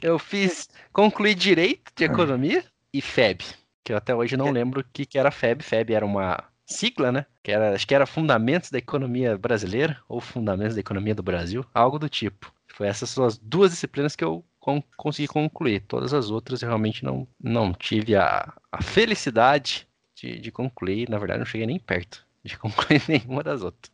Eu 0.00 0.18
fiz, 0.18 0.68
concluí 0.92 1.34
direito 1.34 1.92
de 1.94 2.04
economia 2.04 2.64
e 2.92 3.02
FEB 3.02 3.44
que 3.84 3.92
eu 3.92 3.96
até 3.96 4.14
hoje 4.14 4.36
não 4.36 4.48
É. 4.48 4.52
lembro 4.52 4.80
o 4.80 4.84
que, 4.84 5.04
que 5.06 5.18
era 5.18 5.30
FEB. 5.30 5.62
FEB 5.62 5.94
era 5.94 6.06
uma 6.06 6.44
sigla, 6.66 7.10
né? 7.10 7.26
Que 7.42 7.50
era, 7.52 7.74
acho 7.74 7.86
que 7.86 7.94
era 7.94 8.06
Fundamentos 8.06 8.70
da 8.70 8.78
Economia 8.78 9.36
Brasileira 9.36 9.98
ou 10.08 10.20
Fundamentos 10.20 10.74
da 10.74 10.80
Economia 10.80 11.14
do 11.14 11.22
Brasil, 11.22 11.64
algo 11.74 11.98
do 11.98 12.08
tipo. 12.08 12.52
Foi 12.68 12.86
essas 12.86 13.10
são 13.10 13.24
as 13.24 13.36
duas 13.38 13.70
disciplinas 13.72 14.14
que 14.14 14.24
eu 14.24 14.44
con- 14.60 14.82
consegui 14.96 15.28
concluir. 15.28 15.80
Todas 15.86 16.14
as 16.14 16.30
outras 16.30 16.62
eu 16.62 16.68
realmente 16.68 17.04
não, 17.04 17.28
não 17.40 17.72
tive 17.74 18.16
a, 18.16 18.52
a 18.72 18.82
felicidade 18.82 19.88
de, 20.14 20.38
de 20.40 20.52
concluir. 20.52 21.08
Na 21.10 21.18
verdade, 21.18 21.40
não 21.40 21.46
cheguei 21.46 21.66
nem 21.66 21.78
perto 21.80 22.26
de 22.44 22.56
concluir 22.58 23.02
nenhuma 23.08 23.42
das 23.42 23.62
outras. 23.62 23.92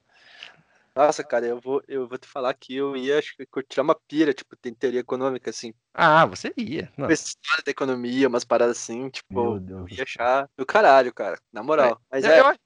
Nossa, 0.94 1.22
cara, 1.22 1.46
eu 1.46 1.60
vou, 1.60 1.82
eu 1.86 2.08
vou 2.08 2.16
te 2.18 2.26
falar 2.26 2.54
que 2.54 2.74
eu 2.74 2.96
ia, 2.96 3.18
acho 3.18 3.34
que 3.36 3.46
tirar 3.68 3.82
uma 3.82 3.94
pira, 4.08 4.32
tipo, 4.32 4.56
tem 4.56 4.74
teoria 4.74 5.00
econômica, 5.00 5.50
assim, 5.50 5.74
Ah, 5.98 6.26
você 6.26 6.52
ia. 6.58 6.92
Não, 6.96 7.08
história 7.10 7.62
da 7.64 7.70
economia, 7.70 8.28
umas 8.28 8.44
paradas 8.44 8.76
assim, 8.76 9.08
tipo, 9.08 9.56
eu 9.70 9.88
ia 9.96 10.02
achar 10.02 10.46
do 10.54 10.66
caralho, 10.66 11.12
cara, 11.14 11.38
na 11.50 11.62
moral. 11.62 11.98
Mas 12.10 12.22
eu- 12.24 12.30
é, 12.32 12.40
eu 12.40 12.46
acho- 12.46 12.60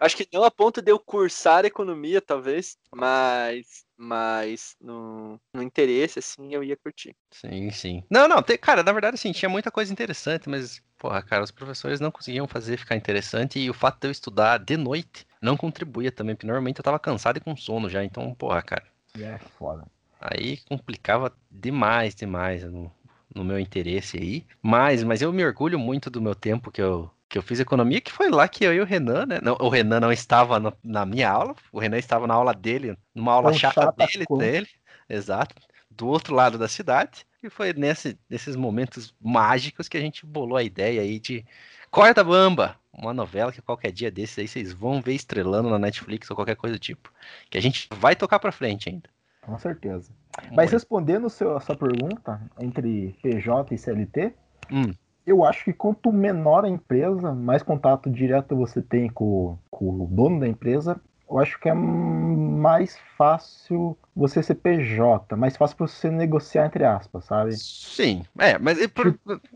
acho 0.00 0.16
que 0.18 0.28
não 0.30 0.44
a 0.44 0.50
ponto 0.50 0.82
de 0.82 0.92
eu 0.92 0.98
cursar 0.98 1.64
economia, 1.64 2.20
talvez, 2.20 2.76
mas, 2.94 3.86
mas 3.96 4.76
no, 4.78 5.40
no 5.54 5.62
interesse, 5.62 6.18
assim, 6.18 6.52
eu 6.54 6.62
ia 6.62 6.76
curtir. 6.76 7.16
Sim, 7.30 7.70
sim. 7.70 8.04
Não, 8.10 8.28
não, 8.28 8.42
tem- 8.42 8.58
cara, 8.58 8.82
na 8.82 8.92
verdade, 8.92 9.14
assim, 9.14 9.32
tinha 9.32 9.48
muita 9.48 9.70
coisa 9.70 9.90
interessante, 9.90 10.46
mas, 10.46 10.82
porra, 10.98 11.22
cara, 11.22 11.42
os 11.42 11.50
professores 11.50 12.00
não 12.00 12.10
conseguiam 12.10 12.46
fazer 12.46 12.76
ficar 12.76 12.96
interessante 12.96 13.58
e 13.58 13.70
o 13.70 13.74
fato 13.74 13.98
de 14.00 14.08
eu 14.08 14.12
estudar 14.12 14.58
de 14.58 14.76
noite 14.76 15.26
não 15.40 15.56
contribuía 15.56 16.12
também, 16.12 16.34
porque 16.36 16.46
normalmente 16.46 16.78
eu 16.80 16.84
tava 16.84 16.98
cansado 16.98 17.38
e 17.38 17.40
com 17.40 17.56
sono 17.56 17.88
já, 17.88 18.04
então, 18.04 18.34
porra, 18.34 18.60
cara, 18.60 18.84
É 19.18 19.38
foda. 19.58 19.86
Aí 20.24 20.58
complicava 20.68 21.32
demais, 21.50 22.14
demais 22.14 22.64
no, 22.64 22.90
no 23.34 23.44
meu 23.44 23.58
interesse 23.58 24.16
aí. 24.18 24.46
Mas, 24.62 25.02
mas 25.04 25.22
eu 25.22 25.32
me 25.32 25.44
orgulho 25.44 25.78
muito 25.78 26.10
do 26.10 26.20
meu 26.22 26.34
tempo 26.34 26.70
que 26.70 26.80
eu, 26.82 27.10
que 27.28 27.38
eu 27.38 27.42
fiz 27.42 27.60
economia, 27.60 28.00
que 28.00 28.12
foi 28.12 28.30
lá 28.30 28.48
que 28.48 28.64
eu 28.64 28.74
e 28.74 28.80
o 28.80 28.84
Renan, 28.84 29.26
né? 29.26 29.38
Não, 29.42 29.56
o 29.60 29.68
Renan 29.68 30.00
não 30.00 30.12
estava 30.12 30.58
no- 30.60 30.76
na 30.82 31.04
minha 31.06 31.30
aula, 31.30 31.54
o 31.72 31.78
Renan 31.78 31.98
estava 31.98 32.26
na 32.26 32.34
aula 32.34 32.54
dele, 32.54 32.96
numa 33.14 33.32
aula 33.32 33.50
Tão 33.50 33.58
chata, 33.58 33.80
chata 33.82 33.92
dele, 33.92 34.26
dele, 34.38 34.68
exato, 35.08 35.54
do 35.90 36.06
outro 36.08 36.34
lado 36.34 36.58
da 36.58 36.68
cidade. 36.68 37.26
E 37.42 37.50
foi 37.50 37.72
nesse, 37.74 38.18
nesses 38.28 38.56
momentos 38.56 39.14
mágicos 39.20 39.88
que 39.88 39.96
a 39.98 40.00
gente 40.00 40.24
bolou 40.24 40.56
a 40.56 40.62
ideia 40.62 41.02
aí 41.02 41.20
de 41.20 41.44
Corta 41.90 42.24
Bamba, 42.24 42.78
uma 42.92 43.12
novela 43.12 43.52
que 43.52 43.60
qualquer 43.62 43.92
dia 43.92 44.10
desses 44.10 44.38
aí 44.38 44.48
vocês 44.48 44.72
vão 44.72 45.00
ver 45.02 45.14
estrelando 45.14 45.68
na 45.68 45.78
Netflix 45.78 46.28
ou 46.30 46.36
qualquer 46.36 46.56
coisa 46.56 46.76
do 46.76 46.78
tipo. 46.78 47.12
Que 47.50 47.58
a 47.58 47.60
gente 47.62 47.86
vai 47.92 48.16
tocar 48.16 48.38
pra 48.38 48.50
frente 48.52 48.88
ainda. 48.88 49.08
Com 49.46 49.58
certeza. 49.58 50.12
Mas 50.56 50.72
respondendo 50.72 51.30
seu, 51.30 51.56
a 51.56 51.60
sua 51.60 51.76
pergunta 51.76 52.40
entre 52.58 53.16
PJ 53.22 53.74
e 53.74 53.78
CLT, 53.78 54.34
Hum. 54.72 54.92
eu 55.26 55.44
acho 55.44 55.64
que 55.64 55.72
quanto 55.72 56.10
menor 56.12 56.64
a 56.64 56.68
empresa, 56.68 57.32
mais 57.32 57.62
contato 57.62 58.10
direto 58.10 58.56
você 58.56 58.80
tem 58.80 59.08
com, 59.08 59.58
com 59.70 59.90
o 59.90 60.08
dono 60.10 60.40
da 60.40 60.48
empresa, 60.48 61.00
eu 61.30 61.38
acho 61.38 61.58
que 61.58 61.68
é 61.68 61.74
mais 61.74 62.98
fácil 63.16 63.96
você 64.14 64.42
ser 64.42 64.54
PJ, 64.56 65.36
mais 65.36 65.56
fácil 65.56 65.76
pra 65.76 65.86
você 65.86 66.10
negociar, 66.10 66.66
entre 66.66 66.84
aspas, 66.84 67.24
sabe? 67.24 67.52
Sim, 67.56 68.24
é, 68.38 68.58
mas, 68.58 68.78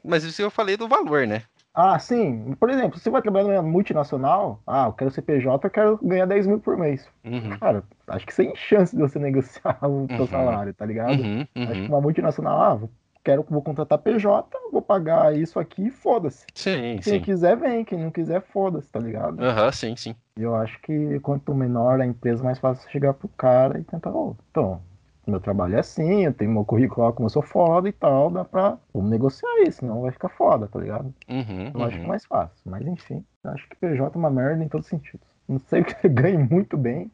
mas 0.04 0.24
isso 0.24 0.42
eu 0.42 0.50
falei 0.50 0.76
do 0.76 0.88
valor, 0.88 1.26
né? 1.26 1.42
Ah, 1.80 1.98
sim. 1.98 2.54
Por 2.56 2.70
exemplo, 2.70 2.98
você 2.98 3.08
vai 3.08 3.22
trabalhar 3.22 3.62
numa 3.62 3.62
multinacional, 3.62 4.60
ah, 4.66 4.86
eu 4.86 4.92
quero 4.92 5.10
ser 5.12 5.22
PJ, 5.22 5.64
eu 5.66 5.70
quero 5.70 5.98
ganhar 6.02 6.26
10 6.26 6.44
mil 6.46 6.58
por 6.58 6.76
mês. 6.76 7.08
Uhum, 7.24 7.56
Cara, 7.60 7.84
acho 8.08 8.26
que 8.26 8.34
sem 8.34 8.54
chance 8.56 8.94
de 8.96 9.00
você 9.00 9.18
negociar 9.18 9.78
o 9.86 10.08
seu 10.08 10.20
Uhum. 10.24 10.26
salário, 10.26 10.74
tá 10.74 10.84
ligado? 10.84 11.22
uhum, 11.22 11.46
Acho 11.66 11.82
que 11.82 11.86
uhum. 11.86 11.86
uma 11.88 12.00
multinacional, 12.00 12.60
ah, 12.60 12.74
vou- 12.74 12.90
quero 13.24 13.44
vou 13.48 13.62
contratar 13.62 13.98
PJ, 13.98 14.48
vou 14.72 14.82
pagar 14.82 15.36
isso 15.36 15.58
aqui 15.60 15.86
e 15.86 15.90
foda-se. 15.90 16.46
Sim, 16.54 17.00
Quem 17.02 17.02
sim. 17.02 17.20
quiser, 17.20 17.56
vem. 17.56 17.84
Quem 17.84 17.98
não 18.02 18.10
quiser, 18.10 18.40
foda-se, 18.42 18.90
tá 18.90 18.98
ligado? 18.98 19.40
Aham, 19.40 19.70
sim, 19.72 19.96
sim. 19.96 20.14
E 20.36 20.42
eu 20.42 20.54
acho 20.56 20.80
que 20.82 21.20
quanto 21.20 21.54
menor 21.54 22.00
a 22.00 22.06
empresa, 22.06 22.42
mais 22.42 22.58
fácil 22.58 22.88
chegar 22.90 23.12
pro 23.14 23.28
cara 23.28 23.78
e 23.80 23.84
tentar, 23.84 24.10
ô, 24.14 24.36
então, 24.50 24.82
meu 25.30 25.40
trabalho 25.40 25.76
é 25.76 25.80
assim, 25.80 26.24
eu 26.24 26.34
tenho 26.34 26.50
meu 26.52 26.64
currículo 26.64 27.12
como 27.12 27.26
eu 27.26 27.30
sou 27.30 27.42
foda 27.42 27.88
e 27.88 27.92
tal, 27.92 28.30
dá 28.30 28.44
pra. 28.44 28.78
Vamos 28.92 29.10
negociar 29.10 29.62
isso, 29.66 29.78
senão 29.80 30.02
vai 30.02 30.12
ficar 30.12 30.28
foda, 30.30 30.68
tá 30.68 30.78
ligado? 30.80 31.14
Uhum, 31.28 31.72
Eu 31.74 31.82
acho 31.84 31.98
que 31.98 32.04
é 32.06 32.08
uhum. 32.08 32.08
mais 32.08 32.24
fácil. 32.26 32.58
Mas 32.70 32.86
enfim, 32.86 33.24
eu 33.44 33.50
acho 33.52 33.68
que 33.68 33.76
PJ 33.76 34.14
é 34.16 34.18
uma 34.18 34.30
merda 34.30 34.64
em 34.64 34.68
todos 34.68 34.86
os 34.86 34.90
sentidos. 34.90 35.26
Não 35.48 35.58
sei 35.60 35.82
que 35.84 35.92
você 36.00 36.08
ganhe 36.08 36.38
muito 36.38 36.76
bem. 36.76 37.10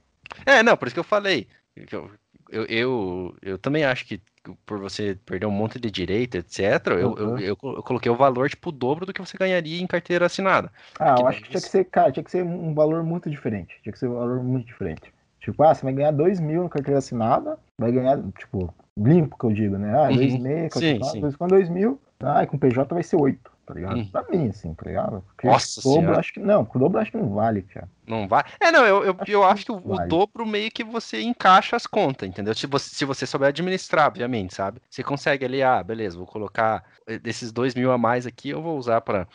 É, 0.46 0.62
não, 0.62 0.76
por 0.76 0.86
isso 0.88 0.94
que 0.94 1.00
eu 1.00 1.04
falei. 1.04 1.48
Eu, 1.90 2.10
eu, 2.50 2.64
eu, 2.66 3.36
eu 3.42 3.58
também 3.58 3.84
acho 3.84 4.04
que 4.06 4.20
por 4.66 4.78
você 4.78 5.14
perder 5.24 5.46
um 5.46 5.50
monte 5.50 5.80
de 5.80 5.90
direito, 5.90 6.36
etc., 6.36 6.86
eu, 7.00 7.16
eu, 7.16 7.28
Uhum. 7.28 7.38
eu, 7.38 7.46
eu 7.62 7.82
coloquei 7.82 8.10
o 8.10 8.16
valor, 8.16 8.48
tipo, 8.50 8.68
o 8.68 8.72
dobro 8.72 9.06
do 9.06 9.12
que 9.12 9.20
você 9.20 9.36
ganharia 9.38 9.80
em 9.80 9.86
carteira 9.86 10.26
assinada. 10.26 10.70
Ah, 10.98 11.14
Que 11.14 11.22
eu 11.22 11.26
acho 11.26 11.40
que 11.42 11.48
tinha 11.50 11.60
que 11.62 11.68
ser, 11.68 11.84
cara, 11.84 12.10
tinha 12.12 12.24
que 12.24 12.30
ser 12.32 12.44
um 12.44 12.74
valor 12.74 13.02
muito 13.04 13.30
diferente. 13.30 13.80
Tinha 13.82 13.92
que 13.92 13.98
ser 13.98 14.08
um 14.08 14.14
valor 14.14 14.42
muito 14.42 14.66
diferente. 14.66 15.13
Tipo, 15.44 15.62
ah, 15.62 15.74
você 15.74 15.82
vai 15.82 15.92
ganhar 15.92 16.10
2 16.10 16.40
mil 16.40 16.62
na 16.64 16.68
carteira 16.70 16.98
assinada, 16.98 17.58
vai 17.78 17.92
ganhar, 17.92 18.18
tipo, 18.38 18.72
limpo 18.96 19.36
que 19.38 19.44
eu 19.44 19.52
digo, 19.52 19.76
né? 19.76 19.92
Ah, 19.94 20.08
Uhum. 20.08 20.16
2,5, 20.16 20.30
Sim, 20.30 20.68
carteira 20.70 21.04
sim. 21.04 21.08
assinada, 21.08 21.36
com 21.36 21.46
2 21.48 21.68
mil, 21.68 22.00
ah, 22.22 22.42
e 22.42 22.46
com 22.46 22.56
PJ 22.58 22.94
vai 22.94 23.02
ser 23.02 23.16
8, 23.16 23.50
tá 23.66 23.74
ligado? 23.74 23.96
Uhum. 23.96 24.06
Pra 24.06 24.24
mim, 24.30 24.48
assim, 24.48 24.72
tá 24.72 24.84
ligado? 24.86 25.22
Porque 25.28 25.46
Nossa 25.46 25.80
o 25.80 25.82
dobro, 25.82 26.00
Senhora. 26.00 26.18
acho 26.20 26.32
que 26.32 26.40
não, 26.40 26.62
o 26.74 26.78
dobro 26.78 26.98
acho 27.00 27.10
que 27.10 27.16
não 27.18 27.28
vale, 27.34 27.60
cara. 27.62 27.86
Não 28.06 28.26
vai. 28.26 28.42
É, 28.58 28.70
não, 28.72 28.86
eu, 28.86 29.04
eu, 29.04 29.16
eu 29.26 29.44
acho 29.44 29.64
que 29.66 29.72
o, 29.72 29.76
o 29.76 29.96
Vale. 29.96 30.08
dobro 30.08 30.46
meio 30.46 30.70
que 30.70 30.82
você 30.84 31.20
encaixa 31.22 31.76
as 31.76 31.86
contas, 31.86 32.28
entendeu? 32.28 32.54
Se 32.54 32.66
você, 32.66 32.94
se 32.94 33.04
você 33.04 33.26
souber 33.26 33.48
administrar, 33.48 34.06
obviamente, 34.08 34.54
sabe? 34.54 34.80
Você 34.88 35.02
consegue 35.02 35.44
ali, 35.44 35.62
ah, 35.62 35.82
beleza, 35.82 36.16
vou 36.16 36.26
colocar 36.26 36.84
eh, 37.06 37.18
desses 37.18 37.50
dois 37.52 37.74
mil 37.74 37.90
a 37.92 37.98
mais 37.98 38.26
aqui, 38.26 38.48
eu 38.50 38.62
vou 38.62 38.78
usar 38.78 39.00
para 39.02 39.26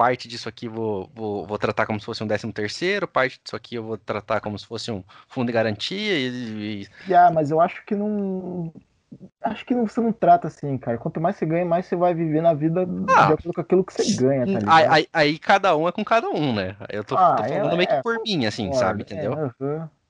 parte 0.00 0.26
disso 0.26 0.48
aqui 0.48 0.66
vou, 0.66 1.10
vou, 1.14 1.46
vou 1.46 1.58
tratar 1.58 1.84
como 1.84 2.00
se 2.00 2.06
fosse 2.06 2.24
um 2.24 2.26
décimo 2.26 2.50
terceiro, 2.54 3.06
parte 3.06 3.38
disso 3.44 3.54
aqui 3.54 3.74
eu 3.74 3.82
vou 3.84 3.98
tratar 3.98 4.40
como 4.40 4.58
se 4.58 4.64
fosse 4.64 4.90
um 4.90 5.04
fundo 5.28 5.48
de 5.48 5.52
garantia 5.52 6.18
e, 6.18 6.84
e- 6.84 7.12
ah, 7.12 7.30
mas 7.30 7.50
eu 7.50 7.60
acho 7.60 7.84
que 7.84 7.94
não. 7.94 8.72
Acho 9.42 9.66
que 9.66 9.74
você 9.74 10.00
não 10.00 10.10
trata 10.10 10.48
assim, 10.48 10.78
cara. 10.78 10.96
Quanto 10.96 11.20
mais 11.20 11.36
você 11.36 11.44
ganha, 11.44 11.66
mais 11.66 11.84
você 11.84 11.96
vai 11.96 12.14
viver 12.14 12.40
na 12.40 12.54
vida 12.54 12.82
Ah. 12.82 13.26
de 13.26 13.32
acordo 13.34 13.52
com 13.52 13.60
aquilo 13.60 13.84
que 13.84 13.92
você 13.92 14.04
ganha, 14.16 14.46
tá 14.46 14.58
ligado? 14.58 14.70
aí, 14.72 14.86
aí- 14.88 15.08
aí 15.12 15.38
cada 15.38 15.76
um 15.76 15.86
é 15.86 15.92
com 15.92 16.02
cada 16.02 16.30
um, 16.30 16.54
né? 16.54 16.76
Eu 16.88 17.04
tô, 17.04 17.14
Ah, 17.14 17.36
tô 17.36 17.42
falando 17.44 17.74
é, 17.74 17.76
meio 17.76 17.88
que 17.88 17.94
é, 17.94 18.02
por 18.02 18.22
mim, 18.22 18.46
assim, 18.46 18.72
sabe? 18.72 19.02
é, 19.02 19.04
Entendeu? 19.04 19.34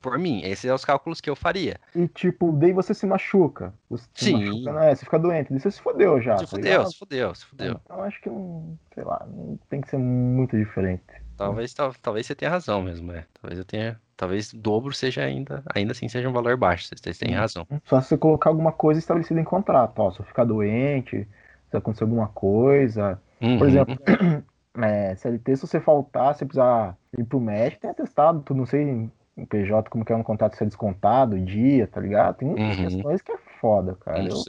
Por 0.01 0.19
mim, 0.19 0.41
esses 0.45 0.61
são 0.61 0.75
os 0.75 0.85
cálculos 0.85 1.21
que 1.21 1.29
eu 1.31 1.37
faria. 1.37 1.79
E 1.95 2.09
tipo, 2.09 2.53
daí 2.53 2.73
você 2.73 2.95
se 2.95 3.07
machuca. 3.07 3.75
Você 3.89 4.07
se 4.15 4.25
Sim. 4.25 4.33
machuca, 4.33 4.73
né? 4.73 4.95
Você 4.95 5.05
fica 5.05 5.19
doente. 5.19 5.51
Daí 5.51 5.61
você 5.61 5.71
se 5.71 5.81
fodeu 5.81 6.21
já. 6.21 6.37
se 6.37 6.45
tá 6.45 6.51
fudeu, 6.51 6.73
ligado? 6.73 6.93
se 6.93 6.99
fudeu, 6.99 7.35
se 7.35 7.45
fudeu. 7.47 7.81
Então 7.85 8.03
acho 8.03 8.21
que 8.21 8.31
não, 8.31 8.79
sei 8.95 9.05
lá, 9.05 9.27
não 9.29 9.59
tem 9.69 9.81
que 9.81 9.89
ser 9.89 9.99
muito 9.99 10.57
diferente. 10.57 11.03
Talvez, 11.37 11.73
tal- 11.73 11.95
talvez 12.03 12.27
você 12.27 12.35
tenha 12.35 12.51
razão 12.51 12.83
mesmo, 12.83 13.13
é. 13.13 13.25
Talvez 13.41 13.59
eu 13.59 13.65
tenha. 13.65 14.01
Talvez 14.17 14.53
dobro 14.53 14.93
seja 14.93 15.25
ainda, 15.25 15.63
ainda 15.75 15.93
assim 15.93 16.07
seja 16.07 16.29
um 16.29 16.33
valor 16.33 16.55
baixo. 16.57 16.87
Vocês 16.95 17.17
têm 17.17 17.33
razão. 17.35 17.67
Só 17.85 18.01
se 18.03 18.09
você 18.09 18.19
colocar 18.19 18.51
alguma 18.51 18.71
coisa 18.73 18.99
estabelecida 19.01 19.41
em 19.41 19.45
contrato, 19.45 19.99
ó, 19.99 20.11
se 20.11 20.21
eu 20.21 20.27
ficar 20.27 20.45
doente, 20.45 21.27
se 21.71 21.77
acontecer 21.77 22.05
alguma 22.05 22.29
coisa. 22.29 23.21
Por 23.41 23.47
Uhum. 23.47 23.67
exemplo, 23.67 23.97
é, 24.83 25.15
CLT, 25.17 25.57
se 25.57 25.67
você 25.67 25.81
faltar, 25.81 26.35
se 26.35 26.41
você 26.41 26.45
precisar 26.47 26.99
ir 27.17 27.25
pro 27.25 27.41
médico, 27.41 27.81
tem 27.81 27.91
atestado, 27.91 28.43
tudo, 28.43 28.59
não 28.59 28.67
sei 28.67 29.11
em 29.41 29.47
PJ 29.47 29.89
como 29.89 30.05
que 30.05 30.13
é 30.13 30.17
um 30.17 30.23
contrato 30.23 30.57
se 30.57 30.63
é 30.63 30.67
descontado, 30.67 31.39
dia, 31.41 31.87
tá 31.87 32.01
ligado? 32.01 32.37
Tem 32.37 32.49
muitas 32.49 32.79
Uhum. 32.79 32.85
questões 32.85 33.23
que 33.23 33.33
é 33.33 33.39
foda, 33.61 33.97
cara. 33.97 34.29
Eu- 34.29 34.45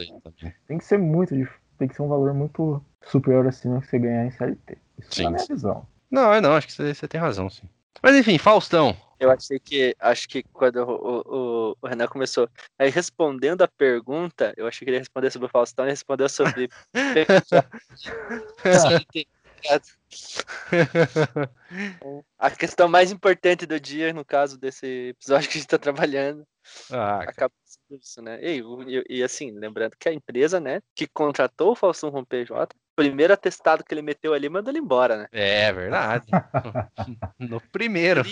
tem 0.68 0.78
que 0.78 0.86
ser 0.86 0.98
muito, 0.98 1.34
tem 1.78 1.88
que 1.88 1.96
ser 1.96 2.02
um 2.02 2.10
valor 2.10 2.34
muito 2.34 2.84
superior 3.04 3.48
acima 3.48 3.82
que 3.82 3.88
você 3.88 4.00
ganhar 4.00 4.26
em 4.26 4.32
CLT. 4.32 4.78
Isso 5.00 5.16
Sim, 5.16 5.24
é 5.24 5.28
a 5.28 5.32
minha 5.32 5.46
visão. 5.46 5.88
Não, 6.10 6.34
é 6.34 6.42
não, 6.42 6.54
acho 6.54 6.68
que 6.68 6.74
você, 6.74 6.94
você 6.94 7.08
tem 7.08 7.20
razão, 7.20 7.50
sim. 7.50 7.68
Mas 8.04 8.16
enfim, 8.16 8.38
Faustão. 8.38 8.96
Eu 9.20 9.30
achei 9.30 9.60
que, 9.60 9.96
acho 10.00 10.28
que 10.28 10.44
quando 10.52 10.78
o, 10.78 11.72
o, 11.72 11.78
o 11.80 11.88
Renan 11.88 12.08
começou 12.08 12.50
aí 12.78 12.90
respondendo 12.90 13.62
a 13.62 13.68
pergunta, 13.68 14.52
eu 14.58 14.66
achei 14.66 14.84
que 14.84 14.90
ele 14.90 14.98
ia 14.98 15.02
responder 15.02 15.30
sobre 15.30 15.46
o 15.46 15.52
Faustão 15.52 15.86
e 15.86 15.90
respondeu 15.90 16.28
sobre 16.28 16.70
a 22.38 22.52
questão 22.52 22.88
mais 22.88 23.12
importante 23.12 23.66
do 23.66 23.80
dia, 23.80 24.14
no 24.14 24.26
caso 24.26 24.58
desse 24.58 25.10
episódio 25.10 25.50
que 25.50 25.58
a 25.58 25.62
gente 25.62 25.70
tá 25.70 25.78
trabalhando, 25.78 26.46
ah, 26.92 27.22
acaba 27.22 27.54
sendo 27.64 28.00
isso, 28.00 28.22
né? 28.22 28.40
E, 28.42 28.62
e, 28.88 29.18
e, 29.18 29.24
assim, 29.24 29.52
lembrando 29.52 29.96
que 29.98 30.10
a 30.10 30.14
empresa, 30.14 30.60
né, 30.60 30.82
que 30.96 31.08
contratou 31.08 31.72
o 31.72 31.76
Faustão 31.76 32.12
com 32.12 32.20
o 32.20 32.26
PJ, 32.26 32.76
primeiro 32.96 33.34
atestado 33.34 33.84
que 33.84 33.94
ele 33.94 34.02
meteu 34.02 34.34
ali, 34.34 34.50
mandou 34.50 34.72
ele 34.72 34.80
embora, 34.80 35.18
né? 35.18 35.28
é 35.32 35.72
verdade. 35.72 36.28
no 37.40 37.60
primeiro. 37.60 38.24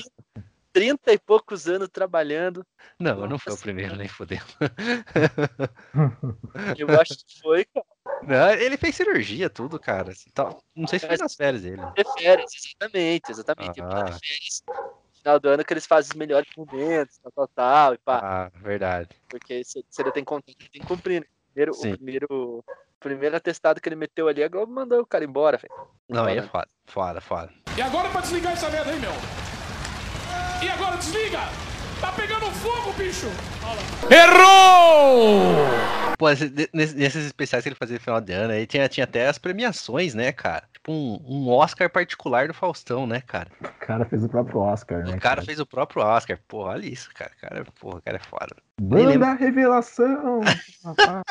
Trinta 0.72 1.12
e 1.12 1.18
poucos 1.18 1.68
anos 1.68 1.90
trabalhando, 1.90 2.64
Não, 3.00 3.28
não 3.28 3.40
foi 3.40 3.52
o 3.52 3.54
Nossa. 3.54 3.64
primeiro, 3.64 3.96
nem 3.96 4.08
fodeu. 4.08 4.38
eu 6.78 7.02
acho 7.02 7.18
que 7.26 7.42
foi, 7.42 7.66
cara. 7.66 7.86
Não, 8.24 8.52
ele 8.52 8.78
fez 8.78 8.96
cirurgia, 8.96 9.50
tudo, 9.50 9.80
cara. 9.80 10.14
tal. 10.34 10.62
Não 10.76 10.88
sei 10.88 11.00
se 11.00 11.08
foi 11.08 11.18
nas 11.18 11.36
férias 11.36 11.64
dele. 11.64 11.82
De 11.96 12.04
férias, 12.22 12.52
exatamente, 12.54 13.32
exatamente. 13.32 13.82
Ah. 13.82 14.06
Férias, 14.06 14.64
no 14.68 15.18
final 15.18 15.40
do 15.40 15.50
ano 15.50 15.66
que 15.66 15.74
eles 15.74 15.86
fazem 15.86 16.12
os 16.12 16.18
melhores 16.18 16.50
momentos, 16.56 17.18
tal, 17.20 17.32
tal, 17.32 17.48
tal, 17.48 17.94
e 17.94 17.98
pá. 17.98 18.20
Ah, 18.22 18.52
verdade. 18.62 19.10
Porque 19.28 19.54
ele 19.54 20.12
tem 20.12 20.24
tem 20.24 20.56
que 20.72 20.80
cumprir, 20.86 21.22
né? 21.22 21.28
Primeiro, 21.54 21.74
Sim. 21.74 21.94
o 21.94 21.98
primeiro, 21.98 22.28
o 22.30 22.64
primeiro 23.00 23.36
atestado 23.36 23.82
que 23.82 23.90
ele 23.90 23.96
meteu 23.96 24.28
ali, 24.28 24.44
a 24.44 24.48
Globo 24.48 24.72
mandou 24.72 25.02
o 25.02 25.06
cara 25.06 25.26
embora, 25.26 25.58
velho. 25.58 25.74
Não, 26.08 26.26
aí 26.26 26.38
é 26.38 26.42
Foda. 26.44 26.68
foda, 26.88 27.22
foda, 27.22 27.22
foda. 27.22 27.54
E 27.78 27.82
agora 27.82 28.10
pra 28.10 28.22
desligar 28.22 28.54
essa 28.54 28.70
merda 28.70 28.92
aí, 28.92 29.00
meu? 29.00 29.12
E 30.64 30.70
agora 30.70 30.98
desliga! 30.98 31.40
Tá 32.02 32.12
pegando 32.14 32.46
fogo, 32.52 32.94
bicho! 32.94 33.28
Errou! 34.10 35.56
Pô, 36.18 36.28
nesses 36.74 37.26
especiais 37.26 37.64
que 37.64 37.70
ele 37.70 37.76
fazia 37.76 37.96
no 37.96 38.02
final 38.02 38.20
de 38.20 38.34
ano, 38.34 38.54
aí 38.54 38.66
tinha, 38.68 38.88
tinha 38.90 39.04
até 39.06 39.28
as 39.28 39.38
premiações, 39.38 40.14
né, 40.14 40.32
cara? 40.32 40.64
Tipo 40.74 40.92
um, 40.92 41.20
um 41.26 41.50
Oscar 41.50 41.90
particular 41.90 42.48
do 42.48 42.54
Faustão, 42.54 43.06
né, 43.08 43.22
cara? 43.22 43.50
O 43.64 43.86
cara 43.86 44.06
fez 44.06 44.24
o 44.24 44.30
próprio 44.30 44.60
Oscar, 44.60 45.06
né? 45.06 45.16
O 45.16 45.20
cara 45.20 45.42
fez 45.42 45.60
o 45.60 45.66
próprio 45.66 46.02
Oscar. 46.04 46.38
Porra, 46.48 46.72
olha 46.72 46.86
isso, 46.86 47.10
cara. 47.14 47.32
Cara, 47.40 47.64
porra, 47.80 47.98
o 47.98 48.02
cara 48.02 48.18
é 48.18 48.20
foda. 48.20 48.56
Banda 48.82 49.10
lembro. 49.10 49.36
Revelação! 49.36 50.42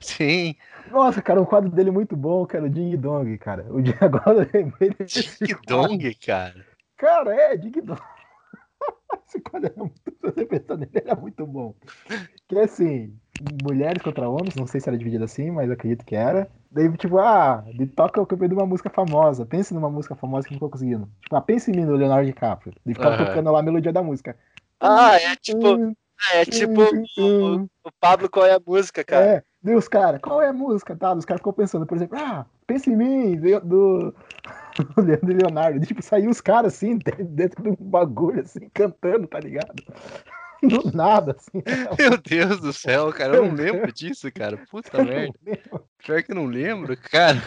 Sim. 0.00 0.54
Nossa, 0.90 1.20
cara, 1.20 1.40
um 1.40 1.44
quadro 1.44 1.68
dele 1.70 1.90
muito 1.90 2.16
bom, 2.16 2.46
cara, 2.46 2.64
o 2.64 2.70
Ding 2.70 2.96
Dong, 2.96 3.36
cara. 3.38 3.66
O 3.68 3.82
Ding- 3.82 3.94
Agora 4.00 4.38
eu 4.44 4.50
lembrei 4.54 4.90
desse 4.90 5.44
Que 5.44 5.54
quadro. 5.54 5.88
dong, 5.88 6.14
cara. 6.14 6.64
Cara, 6.96 7.34
é, 7.34 7.56
Ding 7.56 7.72
Dong. 7.82 8.00
Esse 9.26 9.40
quadro 9.40 9.70
era 9.70 9.78
muito. 9.78 9.98
Você 10.22 10.76
nele, 10.76 10.90
era 10.94 11.16
muito 11.16 11.46
bom. 11.46 11.74
Que 12.48 12.58
assim, 12.58 13.16
mulheres 13.40 14.02
contra 14.02 14.28
homens, 14.28 14.56
não 14.56 14.66
sei 14.66 14.80
se 14.80 14.88
era 14.88 14.98
dividido 14.98 15.24
assim, 15.24 15.50
mas 15.50 15.70
acredito 15.70 16.04
que 16.04 16.14
era. 16.14 16.50
Daí, 16.70 16.90
tipo, 16.96 17.18
ah, 17.18 17.64
de 17.74 17.86
toca 17.86 18.20
o 18.20 18.26
campeão 18.26 18.48
de 18.48 18.54
uma 18.54 18.66
música 18.66 18.90
famosa. 18.90 19.46
Pense 19.46 19.72
numa 19.72 19.90
música 19.90 20.14
famosa 20.14 20.46
que 20.46 20.52
não 20.52 20.58
ficou 20.58 20.70
conseguindo. 20.70 21.08
Tipo, 21.22 21.36
ah, 21.36 21.40
pense 21.40 21.70
em 21.70 21.74
mim, 21.74 21.86
do 21.86 21.96
Leonardo 21.96 22.26
DiCaprio. 22.26 22.74
Daí 22.84 22.94
ficava 22.94 23.16
Aham. 23.16 23.26
tocando 23.26 23.50
lá 23.50 23.60
a 23.60 23.62
melodia 23.62 23.92
da 23.92 24.02
música. 24.02 24.36
Ah, 24.80 25.16
é 25.16 25.34
tipo, 25.36 25.76
Hum, 25.76 25.94
é 26.32 26.44
tipo 26.44 26.82
o, 27.16 27.62
o 27.62 27.92
Pablo 28.00 28.28
qual 28.28 28.46
é 28.46 28.54
a 28.54 28.60
música, 28.64 29.04
cara. 29.04 29.24
É, 29.24 29.42
daí 29.62 29.74
os 29.74 29.88
caras, 29.88 30.20
qual 30.20 30.42
é 30.42 30.48
a 30.48 30.52
música? 30.52 30.96
Tá, 30.96 31.14
os 31.14 31.24
caras 31.24 31.40
ficam 31.40 31.52
pensando, 31.52 31.86
por 31.86 31.96
exemplo, 31.96 32.18
ah, 32.18 32.46
pensa 32.66 32.90
em 32.90 32.96
mim, 32.96 33.40
do 33.64 34.14
Leandro 34.96 35.30
e 35.30 35.34
Leonardo. 35.34 35.86
Tipo, 35.86 36.02
saiu 36.02 36.30
os 36.30 36.40
caras 36.40 36.74
assim, 36.74 36.98
dentro 37.30 37.62
de 37.62 37.70
um 37.70 37.76
bagulho, 37.78 38.40
assim, 38.40 38.68
cantando, 38.72 39.26
tá 39.26 39.40
ligado? 39.40 39.74
Do 40.60 40.90
nada, 40.92 41.36
assim. 41.38 41.62
Meu 41.96 42.16
Deus 42.18 42.60
do 42.60 42.72
céu, 42.72 43.12
cara. 43.12 43.36
Eu 43.36 43.46
não 43.46 43.54
lembro 43.54 43.92
disso, 43.92 44.28
cara. 44.32 44.56
Puta 44.68 45.04
merda. 45.04 45.38
Pior 45.98 46.20
que 46.20 46.32
eu 46.32 46.34
não 46.34 46.46
lembro, 46.46 46.96
cara. 46.96 47.40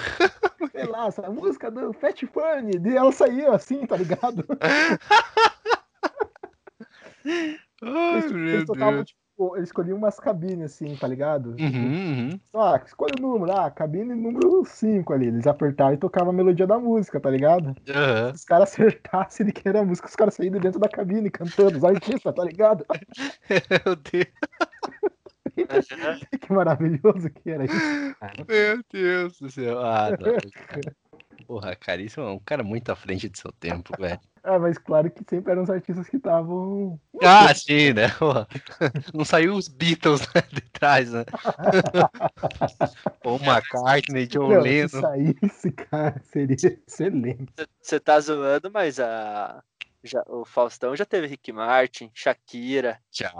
Sei 0.71 0.85
lá, 0.85 1.07
essa 1.07 1.29
música 1.29 1.69
do 1.69 1.91
Fat 1.91 2.21
Funny, 2.25 2.71
e 2.89 2.95
ela 2.95 3.11
saiu 3.11 3.51
assim, 3.51 3.85
tá 3.85 3.97
ligado? 3.97 4.45
Ai, 7.83 8.19
Eles, 8.19 8.31
meu 8.31 8.47
eles 8.47 8.65
tocavam, 8.65 8.93
Deus. 8.95 9.07
tipo, 9.07 9.19
eles 9.55 9.69
escolhiam 9.69 9.97
umas 9.97 10.19
cabines, 10.19 10.73
assim, 10.73 10.95
tá 10.95 11.07
ligado? 11.07 11.55
Uhum, 11.59 12.29
uhum. 12.29 12.39
Ah, 12.53 12.79
escolhe 12.85 13.13
o 13.17 13.21
número, 13.21 13.51
ah, 13.51 13.71
cabine 13.71 14.13
número 14.13 14.63
5 14.65 15.13
ali. 15.13 15.27
Eles 15.27 15.47
apertavam 15.47 15.93
e 15.93 15.97
tocavam 15.97 16.29
a 16.29 16.33
melodia 16.33 16.67
da 16.67 16.77
música, 16.77 17.19
tá 17.19 17.29
ligado? 17.29 17.75
Aham. 17.89 18.31
os 18.33 18.43
caras 18.43 18.71
acertassem 18.71 19.45
de 19.45 19.51
que 19.51 19.67
era 19.67 19.81
a 19.81 19.85
música, 19.85 20.07
os 20.07 20.15
caras 20.15 20.33
saíram 20.35 20.57
de 20.57 20.63
dentro 20.63 20.79
da 20.79 20.89
cabine 20.89 21.29
cantando, 21.29 21.77
os 21.77 21.83
artistas, 21.83 22.33
tá 22.33 22.43
ligado? 22.43 22.85
Meu 23.85 23.95
Deus. 23.95 24.27
que 26.41 26.53
maravilhoso 26.53 27.29
que 27.29 27.49
era 27.49 27.65
isso. 27.65 28.15
Meu 28.47 28.81
Deus 28.91 29.39
do 29.39 29.49
céu. 29.49 29.79
Ah, 29.79 30.09
não. 30.11 30.91
Porra, 31.51 31.75
cara, 31.75 32.01
isso 32.01 32.21
é 32.21 32.31
um 32.31 32.39
cara 32.39 32.63
muito 32.63 32.89
à 32.93 32.95
frente 32.95 33.27
do 33.27 33.37
seu 33.37 33.51
tempo, 33.51 33.93
velho. 33.99 34.17
Ah, 34.43 34.57
mas 34.57 34.75
claro 34.79 35.11
que 35.11 35.23
sempre 35.29 35.51
eram 35.51 35.61
os 35.61 35.69
artistas 35.69 36.09
que 36.09 36.17
estavam. 36.17 36.99
Ah, 37.21 37.53
sim, 37.53 37.93
né? 37.93 38.09
Porra. 38.17 38.47
Não 39.13 39.23
saiu 39.23 39.53
os 39.53 39.67
Beatles 39.67 40.21
né, 40.33 40.41
de 40.51 40.61
trás, 40.61 41.11
né? 41.11 41.23
Paul 43.21 43.39
McCartney, 43.39 44.25
John 44.25 44.49
se 44.49 44.57
Lennon. 44.57 45.01
saísse, 45.01 45.71
cara, 45.73 46.19
seria 46.23 46.55
excelente. 46.55 47.53
Você 47.79 47.99
tá 47.99 48.19
zoando, 48.19 48.71
mas 48.71 48.99
a, 48.99 49.63
já, 50.03 50.23
o 50.25 50.43
Faustão 50.43 50.95
já 50.95 51.05
teve 51.05 51.27
Rick 51.27 51.51
Martin, 51.51 52.09
Shakira. 52.11 52.99
Já, 53.11 53.31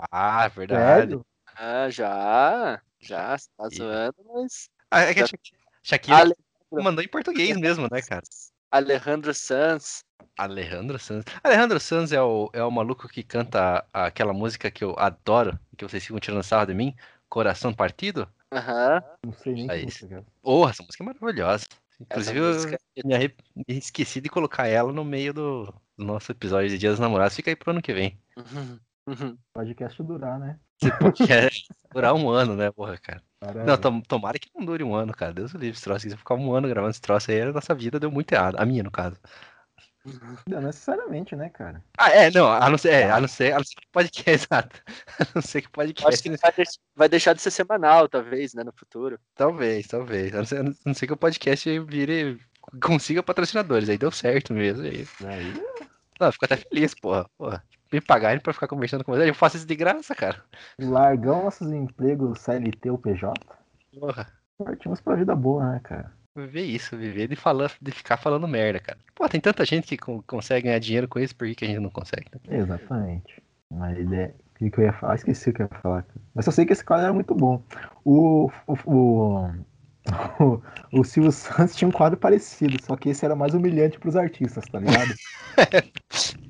verdade. 0.54 1.00
Sério? 1.00 1.26
Ah, 1.56 1.90
já. 1.90 2.80
Já, 3.00 3.36
você 3.36 3.48
tá 3.56 3.68
zoando, 3.68 4.16
mas. 4.32 4.70
Ah, 4.88 5.00
é 5.00 5.14
que 5.14 5.20
a 5.20 5.26
Shakira, 5.26 5.58
Shakira 5.82 6.16
Ale- 6.18 6.36
mandou 6.80 7.02
em 7.04 7.08
português 7.08 7.56
mesmo, 7.56 7.88
né, 7.90 8.00
cara? 8.02 8.22
Alejandro 8.70 9.34
Sanz. 9.34 10.04
Alejandro 10.36 10.98
Sanz. 10.98 11.24
Alejandro 11.44 11.78
Sanz 11.80 12.12
é 12.12 12.22
o, 12.22 12.48
é 12.52 12.62
o 12.64 12.70
maluco 12.70 13.08
que 13.08 13.22
canta 13.22 13.84
aquela 13.92 14.32
música 14.32 14.70
que 14.70 14.82
eu 14.82 14.94
adoro, 14.98 15.58
que 15.76 15.84
vocês 15.84 16.02
ficam 16.02 16.18
tirando 16.18 16.42
sarro 16.42 16.66
de 16.66 16.74
mim, 16.74 16.94
Coração 17.28 17.74
Partido. 17.74 18.26
Aham. 18.52 19.02
Não 19.26 19.32
sei 19.32 19.52
nem 19.54 19.70
É 19.70 19.78
que 19.80 19.86
isso. 19.88 20.04
música. 20.06 20.24
Porra, 20.40 20.70
essa 20.70 20.82
música 20.82 21.02
é 21.02 21.06
maravilhosa. 21.06 21.66
Inclusive, 22.00 22.38
eu 22.38 22.44
música 22.54 22.78
é 22.96 23.06
me, 23.06 23.14
arre- 23.14 23.34
me 23.54 23.78
esqueci 23.78 24.20
de 24.20 24.28
colocar 24.28 24.66
ela 24.66 24.92
no 24.92 25.04
meio 25.04 25.32
do, 25.34 25.64
do 25.96 26.04
nosso 26.04 26.32
episódio 26.32 26.68
de 26.70 26.78
Dia 26.78 26.90
dos 26.90 26.98
Namorados. 26.98 27.36
Fica 27.36 27.50
aí 27.50 27.56
pro 27.56 27.70
ano 27.70 27.82
que 27.82 27.92
vem. 27.92 28.18
Uhum, 28.36 28.78
uhum. 29.08 29.38
Podcast 29.52 30.02
durar, 30.02 30.38
né? 30.40 30.58
Esse 30.82 30.90
podcast 30.98 31.68
durar 31.94 32.14
um 32.14 32.28
ano, 32.28 32.56
né, 32.56 32.70
porra, 32.72 32.96
cara? 32.98 33.22
Não, 33.66 33.76
tom- 33.78 34.00
tomara 34.00 34.38
que 34.38 34.48
não 34.54 34.64
dure 34.64 34.84
um 34.84 34.94
ano, 34.94 35.12
cara. 35.12 35.32
Deus 35.32 35.52
o 35.54 35.58
livre 35.58 35.74
esse 35.76 35.82
troço. 35.84 36.00
Se 36.08 36.14
eu 36.14 36.18
ficar 36.18 36.34
um 36.34 36.52
ano 36.54 36.68
gravando 36.68 36.90
esse 36.92 37.00
troço 37.00 37.30
aí, 37.30 37.40
a 37.40 37.52
nossa 37.52 37.74
vida 37.74 37.98
deu 37.98 38.10
muito 38.10 38.32
errado. 38.32 38.56
A 38.58 38.64
minha, 38.64 38.82
no 38.82 38.90
caso. 38.90 39.16
Não 40.48 40.60
necessariamente, 40.60 41.36
né, 41.36 41.48
cara? 41.48 41.80
Ah, 41.96 42.10
é, 42.10 42.28
não, 42.32 42.50
a 42.50 42.68
não 42.68 42.76
ser, 42.76 42.88
é, 42.92 43.10
a 43.10 43.20
não 43.20 43.28
ser, 43.28 43.52
a 43.52 43.58
não 43.58 43.64
ser 43.64 43.76
que 43.76 43.86
podcast, 43.92 44.30
exato. 44.50 44.82
A 45.20 45.26
não 45.36 45.42
ser 45.42 45.60
que 45.62 45.68
Eu 45.68 45.70
Acho 45.70 45.92
podcast. 45.94 46.22
que 46.28 46.36
vai 46.36 46.52
deix- 46.56 46.78
vai 46.96 47.08
deixar 47.08 47.32
de 47.34 47.40
ser 47.42 47.52
semanal, 47.52 48.08
talvez, 48.08 48.52
né, 48.52 48.64
no 48.64 48.72
futuro. 48.72 49.16
Talvez, 49.36 49.86
talvez. 49.86 50.34
A 50.34 50.38
não 50.38 50.44
ser, 50.44 50.58
a 50.60 50.64
não 50.84 50.94
ser 50.94 51.06
que 51.06 51.12
o 51.12 51.16
podcast 51.16 51.78
vire. 51.80 52.40
consiga 52.82 53.22
patrocinadores. 53.22 53.88
Aí 53.88 53.96
deu 53.96 54.10
certo 54.10 54.52
mesmo. 54.52 54.82
Aí. 54.82 55.06
Aí, 55.24 55.52
Não, 56.20 56.26
eu 56.28 56.32
fico 56.32 56.44
até 56.46 56.56
feliz, 56.56 56.94
porra. 56.94 57.30
porra. 57.38 57.64
Me 57.92 58.00
pagarem 58.00 58.40
pra 58.40 58.52
ficar 58.52 58.68
conversando 58.68 59.04
com 59.04 59.12
vocês. 59.12 59.28
Eu 59.28 59.34
faço 59.34 59.56
isso 59.58 59.66
de 59.66 59.76
graça, 59.76 60.14
cara. 60.14 60.42
largão 60.80 61.44
nossos 61.44 61.70
empregos 61.70 62.40
CLT 62.40 62.90
ou 62.90 62.98
PJ, 62.98 63.34
Porra. 63.98 64.26
partimos 64.56 65.00
pra 65.00 65.16
vida 65.16 65.36
boa, 65.36 65.72
né, 65.72 65.80
cara? 65.84 66.12
Viver 66.34 66.62
isso, 66.62 66.96
viver 66.96 67.28
de, 67.28 67.36
falar, 67.36 67.70
de 67.80 67.90
ficar 67.92 68.16
falando 68.16 68.48
merda, 68.48 68.80
cara. 68.80 68.98
Pô, 69.14 69.28
tem 69.28 69.38
tanta 69.40 69.64
gente 69.66 69.86
que 69.86 69.98
con- 69.98 70.22
consegue 70.22 70.66
ganhar 70.66 70.78
dinheiro 70.78 71.06
com 71.06 71.18
isso, 71.18 71.36
por 71.36 71.46
que, 71.46 71.54
que 71.54 71.64
a 71.66 71.68
gente 71.68 71.80
não 71.80 71.90
consegue? 71.90 72.26
né? 72.32 72.56
Exatamente. 72.58 73.42
Uma 73.70 73.92
ideia. 73.92 74.34
O 74.60 74.70
que, 74.70 74.80
eu 74.80 74.84
ia 74.84 74.92
falar? 74.94 75.16
Esqueci 75.16 75.50
o 75.50 75.52
que 75.52 75.60
eu 75.62 75.68
ia 75.70 75.80
falar. 75.80 76.06
Mas 76.34 76.46
eu 76.46 76.52
sei 76.52 76.64
que 76.64 76.72
esse 76.72 76.84
quadro 76.84 77.04
era 77.04 77.12
muito 77.12 77.34
bom. 77.34 77.62
O, 78.04 78.50
o, 78.66 78.74
o, 78.86 79.50
o, 80.40 81.00
o 81.00 81.04
Silvio 81.04 81.32
Santos 81.32 81.74
tinha 81.76 81.88
um 81.88 81.92
quadro 81.92 82.18
parecido, 82.18 82.80
só 82.82 82.96
que 82.96 83.10
esse 83.10 83.24
era 83.24 83.36
mais 83.36 83.52
humilhante 83.52 83.98
pros 83.98 84.16
artistas, 84.16 84.64
tá 84.68 84.78
ligado? 84.78 85.12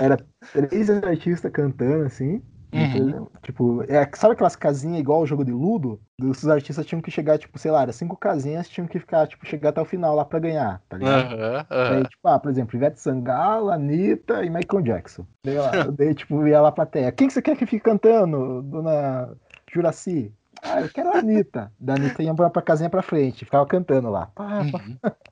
Era 0.00 0.16
três 0.52 0.90
artistas 0.90 1.50
cantando 1.52 2.04
assim. 2.04 2.42
Uhum. 2.74 3.26
Tipo, 3.42 3.82
é, 3.82 4.08
sabe 4.14 4.32
aquelas 4.32 4.56
casinhas 4.56 5.00
igual 5.00 5.20
o 5.20 5.26
jogo 5.26 5.44
de 5.44 5.52
Ludo? 5.52 6.00
Os 6.22 6.48
artistas 6.48 6.86
tinham 6.86 7.02
que 7.02 7.10
chegar, 7.10 7.38
tipo, 7.38 7.58
sei 7.58 7.70
lá, 7.70 7.82
era 7.82 7.92
cinco 7.92 8.16
casinhas, 8.16 8.68
tinham 8.68 8.86
que 8.86 8.98
ficar, 8.98 9.26
tipo, 9.26 9.44
chegar 9.44 9.70
até 9.70 9.80
o 9.82 9.84
final 9.84 10.14
lá 10.16 10.24
pra 10.24 10.38
ganhar, 10.38 10.80
tá 10.88 10.96
ligado? 10.96 11.34
Aham, 11.34 11.66
Aí, 11.70 11.96
aham. 11.96 12.02
tipo, 12.04 12.28
ah, 12.28 12.38
por 12.38 12.50
exemplo, 12.50 12.76
Ivete 12.76 12.98
Sangalo, 12.98 13.70
Anitta 13.70 14.42
e 14.42 14.48
Michael 14.48 14.82
Jackson. 14.84 15.26
Daí, 15.44 15.58
lá, 15.58 15.70
daí 15.92 16.14
tipo, 16.14 16.46
ia 16.46 16.60
lá 16.62 16.72
pra 16.72 16.86
terra. 16.86 17.12
Quem 17.12 17.26
que 17.26 17.34
você 17.34 17.42
quer 17.42 17.56
que 17.56 17.66
fique 17.66 17.84
cantando, 17.84 18.62
dona 18.62 19.36
Juraci? 19.70 20.32
Ah, 20.62 20.80
eu 20.80 20.88
quero 20.88 21.10
a 21.10 21.18
Anitta. 21.18 21.72
Da 21.78 21.94
Anitta 21.94 22.22
ia 22.22 22.34
pra, 22.34 22.48
pra 22.48 22.62
casinha 22.62 22.88
pra 22.88 23.02
frente, 23.02 23.44
ficava 23.44 23.66
cantando 23.66 24.08
lá. 24.08 24.26
Pá, 24.34 24.64
pá. 24.64 24.80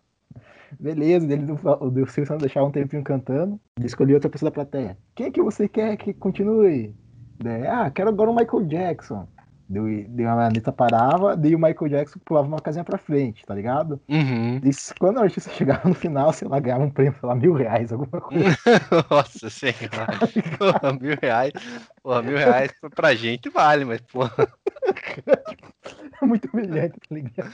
Beleza, 0.79 1.33
ele, 1.33 1.51
o 1.51 1.55
o 1.55 2.07
Silvio 2.07 2.27
Santos 2.27 2.43
deixava 2.43 2.67
um 2.67 2.71
tempinho 2.71 3.03
cantando, 3.03 3.61
ele 3.77 3.87
escolhia 3.87 4.17
outra 4.17 4.31
pessoa 4.31 4.51
da 4.51 4.55
plateia. 4.55 4.97
Quem 5.15 5.27
é 5.27 5.31
que 5.31 5.43
você 5.43 5.69
quer 5.69 5.97
que 5.97 6.13
continue? 6.13 6.95
Daí, 7.43 7.67
ah, 7.67 7.91
quero 7.91 8.11
agora 8.11 8.31
o 8.31 8.37
Michael 8.37 8.67
Jackson. 8.67 9.27
Daí, 9.71 10.05
daí 10.09 10.27
a 10.27 10.47
Anitta 10.47 10.73
parava, 10.73 11.37
daí 11.37 11.55
o 11.55 11.59
Michael 11.59 11.89
Jackson 11.91 12.19
pulava 12.25 12.49
uma 12.49 12.59
casinha 12.61 12.83
pra 12.83 12.99
frente, 12.99 13.47
tá 13.47 13.55
ligado? 13.55 14.01
Uhum. 14.09 14.57
E 14.57 14.71
quando 14.99 15.19
o 15.19 15.21
artista 15.21 15.49
chegava 15.55 15.89
no 15.89 15.95
final, 15.95 16.33
sei 16.33 16.49
lá, 16.49 16.59
ganhava 16.59 16.83
um 16.83 16.91
prêmio, 16.91 17.17
sei 17.21 17.29
lá, 17.29 17.37
mil 17.37 17.53
reais, 17.53 17.93
alguma 17.93 18.11
coisa. 18.21 18.57
Nossa 19.09 19.49
senhora. 19.49 20.09
Porra, 20.59 20.93
mil 21.01 21.17
reais. 21.23 21.53
Porra, 22.03 22.21
mil 22.21 22.37
reais 22.37 22.73
pra 22.97 23.15
gente 23.15 23.49
vale, 23.49 23.85
mas, 23.85 24.01
porra. 24.01 24.33
É 26.23 26.27
muito 26.27 26.51
humilhante, 26.53 26.99
tá 27.09 27.15
ligado? 27.15 27.53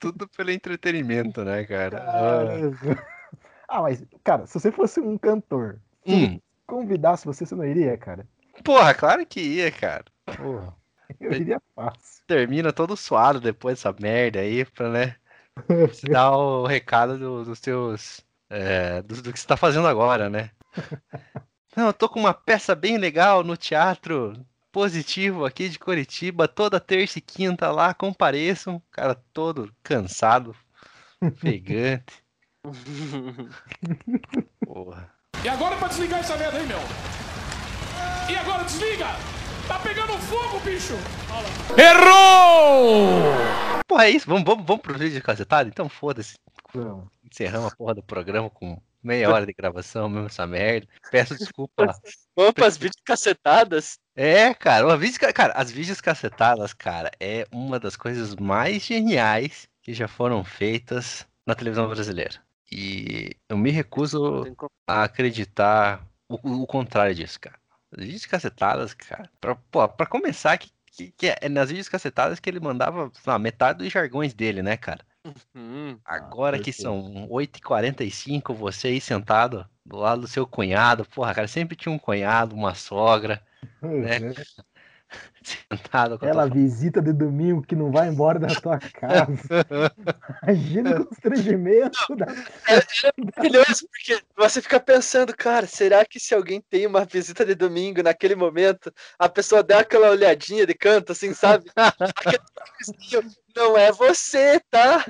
Tudo 0.00 0.26
pelo 0.28 0.50
entretenimento, 0.50 1.44
né, 1.44 1.64
cara? 1.64 2.02
Ah. 2.02 3.00
Ah, 3.68 3.82
mas, 3.82 4.04
cara, 4.24 4.46
se 4.46 4.54
você 4.58 4.72
fosse 4.72 4.98
um 4.98 5.16
cantor, 5.16 5.78
Hum. 6.06 6.40
convidasse 6.66 7.24
você, 7.26 7.46
você 7.46 7.54
não 7.54 7.64
iria, 7.64 7.96
cara? 7.96 8.26
Porra, 8.64 8.92
claro 8.94 9.24
que 9.26 9.40
ia, 9.40 9.70
cara. 9.70 10.06
Porra. 10.24 10.74
Eu 11.20 11.32
iria 11.32 11.60
fácil. 11.74 12.22
Termina 12.26 12.72
todo 12.72 12.96
suado 12.96 13.40
depois 13.40 13.78
dessa 13.78 13.94
merda 14.00 14.40
aí, 14.40 14.64
pra, 14.64 14.88
né? 14.90 15.16
Você 15.68 16.08
dar 16.10 16.30
o 16.36 16.66
recado 16.66 17.18
do- 17.18 17.44
dos 17.44 17.58
seus. 17.58 18.24
é, 18.48 19.02
do, 19.02 19.20
do 19.22 19.32
que 19.32 19.38
você 19.38 19.46
tá 19.46 19.56
fazendo 19.56 19.86
agora, 19.86 20.30
né? 20.30 20.50
Não, 21.76 21.86
eu 21.86 21.92
tô 21.92 22.08
com 22.08 22.18
uma 22.18 22.34
peça 22.34 22.74
bem 22.74 22.96
legal 22.98 23.44
no 23.44 23.56
teatro 23.56 24.34
positivo 24.72 25.44
aqui 25.44 25.68
de 25.68 25.78
Curitiba, 25.78 26.48
toda 26.48 26.80
terça 26.80 27.18
e 27.18 27.22
quinta 27.22 27.70
lá, 27.70 27.94
compareçam. 27.94 28.82
Cara 28.90 29.14
todo 29.32 29.72
cansado, 29.82 30.54
ofegante. 31.20 32.22
Porra. 34.64 35.12
E 35.42 35.48
agora 35.48 35.74
é 35.74 35.78
pra 35.78 35.88
desligar 35.88 36.20
essa 36.20 36.36
merda 36.36 36.58
aí, 36.58 36.66
meu. 36.66 36.78
E 38.28 38.36
agora 38.36 38.64
desliga! 38.64 39.06
Tá 39.66 39.78
pegando 39.78 40.12
fogo, 40.18 40.60
bicho! 40.60 40.94
Errou! 41.78 43.22
Porra, 43.86 44.06
é 44.06 44.10
isso. 44.10 44.28
Vamos, 44.28 44.44
vamos, 44.44 44.66
vamos 44.66 44.82
pro 44.82 44.98
vídeo 44.98 45.14
de 45.14 45.22
cacetado? 45.22 45.68
Então 45.68 45.88
foda-se. 45.88 46.34
Encerramos 47.24 47.72
a 47.72 47.76
porra 47.76 47.94
do 47.94 48.02
programa 48.02 48.50
com 48.50 48.80
meia 49.02 49.30
hora 49.30 49.46
de 49.46 49.52
gravação, 49.52 50.08
mesmo 50.08 50.26
essa 50.26 50.46
merda. 50.46 50.86
Peço 51.10 51.36
desculpa. 51.36 51.86
Vamos 52.36 52.52
pras 52.52 52.76
vídeos 52.76 53.02
cacetadas. 53.04 53.98
É, 54.14 54.52
cara, 54.54 54.86
uma 54.86 54.96
vídeo, 54.96 55.18
cara, 55.32 55.52
as 55.54 55.70
vídeos 55.70 56.00
cacetadas, 56.00 56.72
cara, 56.72 57.10
é 57.18 57.46
uma 57.52 57.78
das 57.78 57.96
coisas 57.96 58.34
mais 58.36 58.82
geniais 58.82 59.68
que 59.82 59.94
já 59.94 60.06
foram 60.06 60.44
feitas 60.44 61.26
na 61.46 61.54
televisão 61.54 61.88
brasileira. 61.88 62.40
E 62.70 63.36
eu 63.48 63.56
me 63.56 63.70
recuso 63.70 64.44
a 64.86 65.04
acreditar 65.04 66.06
o, 66.28 66.62
o 66.62 66.66
contrário 66.66 67.14
disso, 67.14 67.40
cara. 67.40 67.58
As 67.92 68.04
vídeos 68.04 68.26
cacetadas, 68.26 68.94
cara, 68.94 69.28
pra, 69.40 69.56
pô, 69.56 69.88
pra 69.88 70.06
começar, 70.06 70.56
que, 70.58 70.70
que, 70.86 71.10
que 71.12 71.26
é 71.40 71.48
nas 71.48 71.70
vídeos 71.70 71.88
cacetadas 71.88 72.38
que 72.38 72.48
ele 72.48 72.60
mandava 72.60 73.10
lá, 73.26 73.38
metade 73.38 73.80
dos 73.80 73.92
jargões 73.92 74.32
dele, 74.32 74.62
né, 74.62 74.76
cara? 74.76 75.04
Hum, 75.54 75.98
Agora 76.04 76.58
que 76.58 76.72
perfeito. 76.72 76.82
são 76.82 77.28
8h45, 77.28 78.54
você 78.54 78.88
aí 78.88 79.00
sentado 79.00 79.68
do 79.84 79.96
lado 79.96 80.22
do 80.22 80.28
seu 80.28 80.46
cunhado, 80.46 81.04
porra, 81.04 81.34
cara, 81.34 81.48
sempre 81.48 81.76
tinha 81.76 81.92
um 81.92 81.98
cunhado, 81.98 82.54
uma 82.54 82.74
sogra, 82.74 83.42
né? 83.82 84.18
sentado 85.42 86.18
com 86.18 86.24
Aquela 86.24 86.46
visita 86.46 87.02
de 87.02 87.12
domingo 87.12 87.62
que 87.62 87.74
não 87.74 87.90
vai 87.90 88.08
embora 88.08 88.38
da 88.38 88.48
tua 88.54 88.78
casa. 88.78 89.26
Imagina 90.46 91.00
o 91.00 91.06
constrangimento 91.06 91.98
da... 92.16 92.26
maravilhoso, 93.18 93.88
porque 93.88 94.22
você 94.36 94.62
fica 94.62 94.78
pensando, 94.78 95.36
cara, 95.36 95.66
será 95.66 96.04
que 96.04 96.20
se 96.20 96.34
alguém 96.34 96.60
tem 96.60 96.86
uma 96.86 97.04
visita 97.04 97.44
de 97.44 97.54
domingo 97.54 98.02
naquele 98.02 98.34
momento, 98.34 98.92
a 99.18 99.28
pessoa 99.28 99.62
dá 99.62 99.80
aquela 99.80 100.10
olhadinha 100.10 100.66
de 100.66 100.74
canto, 100.74 101.12
assim, 101.12 101.34
sabe? 101.34 101.70
Aquele 101.76 102.38
não 103.54 103.76
é 103.76 103.92
você, 103.92 104.60
tá? 104.70 105.04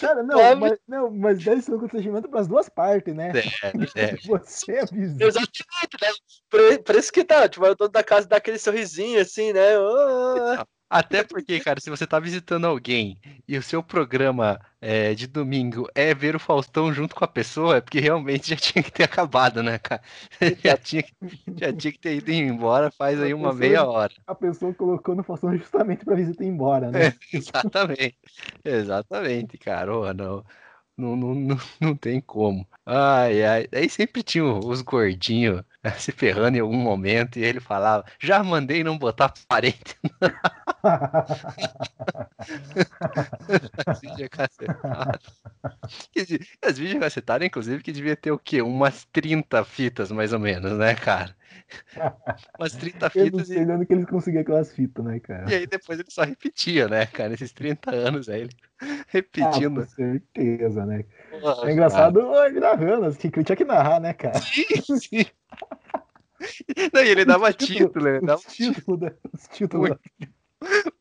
Cara, 0.00 0.22
não, 0.22 0.56
mas, 0.56 0.78
não, 0.86 1.10
mas 1.10 1.42
deve 1.42 1.62
ser 1.62 1.74
um 1.74 1.78
constrangimento 1.78 2.28
pras 2.28 2.48
duas 2.48 2.68
partes, 2.68 3.14
né? 3.14 3.32
É, 3.64 3.68
é. 3.94 4.16
Você 4.26 4.78
avisa. 4.78 5.24
Exatamente, 5.24 5.96
né? 6.00 6.08
Por, 6.48 6.82
por 6.82 6.94
isso 6.94 7.12
que 7.12 7.24
tá, 7.24 7.48
tipo, 7.48 7.64
o 7.64 7.74
dono 7.74 7.90
da 7.90 8.02
casa 8.02 8.26
dá 8.26 8.36
aquele 8.36 8.58
sorrisinho, 8.58 9.20
assim, 9.20 9.52
né? 9.52 9.76
Ah, 9.76 10.66
Até 10.90 11.22
porque, 11.22 11.60
cara, 11.60 11.80
se 11.80 11.88
você 11.88 12.04
tá 12.06 12.18
visitando 12.18 12.66
alguém 12.66 13.16
e 13.46 13.56
o 13.56 13.62
seu 13.62 13.80
programa 13.82 14.60
é, 14.80 15.14
de 15.14 15.28
domingo 15.28 15.86
é 15.94 16.12
ver 16.14 16.34
o 16.34 16.40
Faustão 16.40 16.92
junto 16.92 17.14
com 17.14 17.24
a 17.24 17.28
pessoa, 17.28 17.76
é 17.76 17.80
porque 17.80 18.00
realmente 18.00 18.50
já 18.50 18.56
tinha 18.58 18.82
que 18.82 18.90
ter 18.90 19.04
acabado, 19.04 19.62
né, 19.62 19.78
cara? 19.78 20.02
Já 20.64 20.76
tinha, 20.76 21.02
que- 21.04 21.14
já 21.58 21.72
tinha 21.72 21.92
que 21.92 21.98
ter 21.98 22.16
ido 22.16 22.32
embora 22.32 22.90
faz 22.90 23.20
aí 23.20 23.32
uma 23.32 23.52
pessoa- 23.52 23.60
meia 23.60 23.84
hora. 23.86 24.12
A 24.26 24.34
pessoa 24.34 24.74
colocou 24.74 25.14
no 25.14 25.22
Faustão 25.22 25.56
justamente 25.56 26.04
pra 26.04 26.16
visita 26.16 26.44
ir 26.44 26.48
embora, 26.48 26.90
né? 26.90 27.12
Exatamente. 27.32 28.18
Exatamente, 28.64 29.58
cara. 29.58 29.96
Ô, 29.96 30.12
não, 30.12 30.44
não, 30.96 31.16
não, 31.16 31.34
não, 31.34 31.56
não 31.80 31.96
tem 31.96 32.20
como. 32.20 32.66
Ai, 32.86 33.44
ai. 33.44 33.68
Aí 33.72 33.88
sempre 33.88 34.22
tinha 34.22 34.44
os 34.44 34.82
gordinhos 34.82 35.62
se 35.98 36.12
ferrando 36.12 36.56
em 36.56 36.60
algum 36.60 36.76
momento 36.76 37.38
e 37.38 37.44
ele 37.44 37.60
falava: 37.60 38.04
Já 38.20 38.42
mandei 38.42 38.84
não 38.84 38.98
botar 38.98 39.32
parente 39.48 39.96
nas 43.86 44.00
vídeos 44.00 44.28
cacetadas. 44.28 45.20
As 46.62 46.78
vídeos 46.78 47.00
cacetadas, 47.00 47.46
inclusive, 47.46 47.82
que 47.82 47.92
devia 47.92 48.16
ter 48.16 48.30
o 48.30 48.38
quê? 48.38 48.62
Umas 48.62 49.04
30 49.12 49.64
fitas, 49.64 50.10
mais 50.10 50.32
ou 50.32 50.38
menos, 50.38 50.72
né, 50.78 50.94
cara? 50.94 51.34
Umas 52.58 52.72
30 52.76 53.10
Eu 53.14 53.24
não 53.24 53.30
fitas 53.30 53.50
e 53.50 53.54
sei 53.54 53.64
de 53.64 53.72
onde 53.72 53.86
que 53.86 53.92
eles 53.92 54.06
conseguiam 54.06 54.42
aquelas 54.42 54.72
fitas, 54.72 55.04
né, 55.04 55.20
cara? 55.20 55.50
e 55.50 55.54
aí 55.54 55.66
depois 55.66 55.98
ele 55.98 56.10
só 56.10 56.22
repetia, 56.22 56.88
né, 56.88 57.06
cara? 57.06 57.30
Nesses 57.30 57.52
30 57.52 57.90
anos 57.94 58.28
aí, 58.28 58.42
ele 58.42 58.50
Ah, 58.80 59.04
repetindo. 59.08 59.80
com 59.82 59.86
certeza, 59.88 60.86
né? 60.86 61.04
Porra, 61.30 61.68
É 61.68 61.72
engraçado 61.72 62.20
ele 62.44 62.60
narrando, 62.60 63.06
assim, 63.06 63.30
que 63.30 63.38
eu 63.40 63.44
tinha 63.44 63.56
que 63.56 63.64
narrar, 63.64 64.00
né, 64.00 64.12
cara? 64.12 64.38
Sim, 64.40 64.98
sim. 64.98 65.26
Não, 66.92 67.02
e 67.02 67.08
ele 67.08 67.24
dava 67.24 67.52
título- 67.52 67.88
título, 67.90 68.08
ele 68.08 68.20
dava 68.26 68.40
Os 68.40 68.54
títulos, 68.54 69.00
da- 69.00 69.12
os 69.32 69.48
títulos 69.48 69.90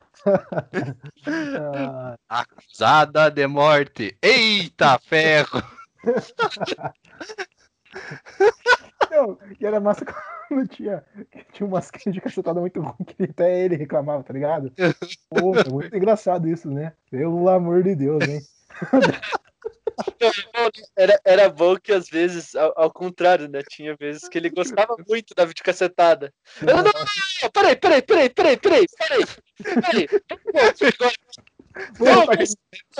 ah, 1.57 2.17
Acusada 2.29 3.29
de 3.29 3.47
morte. 3.47 4.17
Eita 4.21 4.97
ferro! 4.99 5.61
Não, 9.11 9.37
e 9.59 9.65
era 9.65 9.79
massa 9.79 10.05
quando 10.47 10.67
tinha, 10.67 11.03
tinha 11.53 11.67
umas 11.67 11.89
de 12.07 12.21
cacetada 12.21 12.59
muito 12.59 12.81
ruim 12.81 13.05
que 13.05 13.23
até 13.23 13.63
ele 13.63 13.75
reclamava, 13.75 14.23
tá 14.23 14.33
ligado? 14.33 14.71
Pô, 15.29 15.55
é 15.55 15.69
muito 15.69 15.95
engraçado 15.95 16.47
isso, 16.47 16.69
né? 16.69 16.93
Pelo 17.09 17.47
amor 17.49 17.83
de 17.83 17.95
Deus, 17.95 18.23
hein? 18.27 18.41
Era, 20.95 21.19
era 21.23 21.49
bom 21.49 21.77
que 21.77 21.91
às 21.91 22.07
vezes, 22.09 22.55
ao, 22.55 22.73
ao 22.75 22.91
contrário, 22.91 23.47
né? 23.47 23.61
Tinha 23.69 23.95
vezes 23.95 24.27
que 24.27 24.37
ele 24.37 24.49
gostava 24.49 24.95
muito 25.07 25.33
da 25.35 25.45
videocacetada. 25.45 26.33
Eu, 26.61 26.67
não, 26.67 26.83
não, 26.83 26.91
não, 27.43 27.49
peraí, 27.51 27.75
peraí, 27.75 28.01
peraí, 28.01 28.29
peraí, 28.29 28.57
peraí, 28.57 28.85
peraí, 28.97 29.25
peraí. 29.81 30.07
Não, 31.99 32.25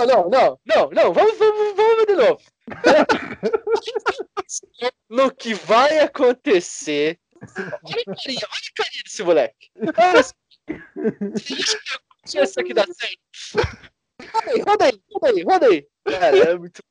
não, 0.06 0.30
não, 0.30 0.60
não, 0.66 0.90
não, 0.90 1.14
vamos, 1.14 1.38
vamos, 1.38 1.76
vamos 1.76 1.96
ver 1.98 2.06
de 2.06 2.16
novo. 2.16 2.40
No 5.10 5.34
que 5.34 5.54
vai 5.54 6.00
acontecer. 6.00 7.18
Olha 7.42 8.04
a 8.08 8.16
carinha, 8.16 8.42
olha 8.44 8.70
a 8.70 8.74
carinha 8.76 9.04
desse 9.04 9.24
moleque. 9.24 9.72
Olha. 9.78 10.26
Deixa 12.24 12.44
isso 12.44 12.60
aqui 12.60 12.74
dar 12.74 12.88
certo. 12.88 13.20
Roda 14.68 14.86
aí, 14.86 15.02
roda 15.12 15.28
aí, 15.28 15.44
roda 15.44 15.68
aí. 15.68 15.88
Cara, 16.06 16.38
é 16.38 16.58
muito. 16.58 16.84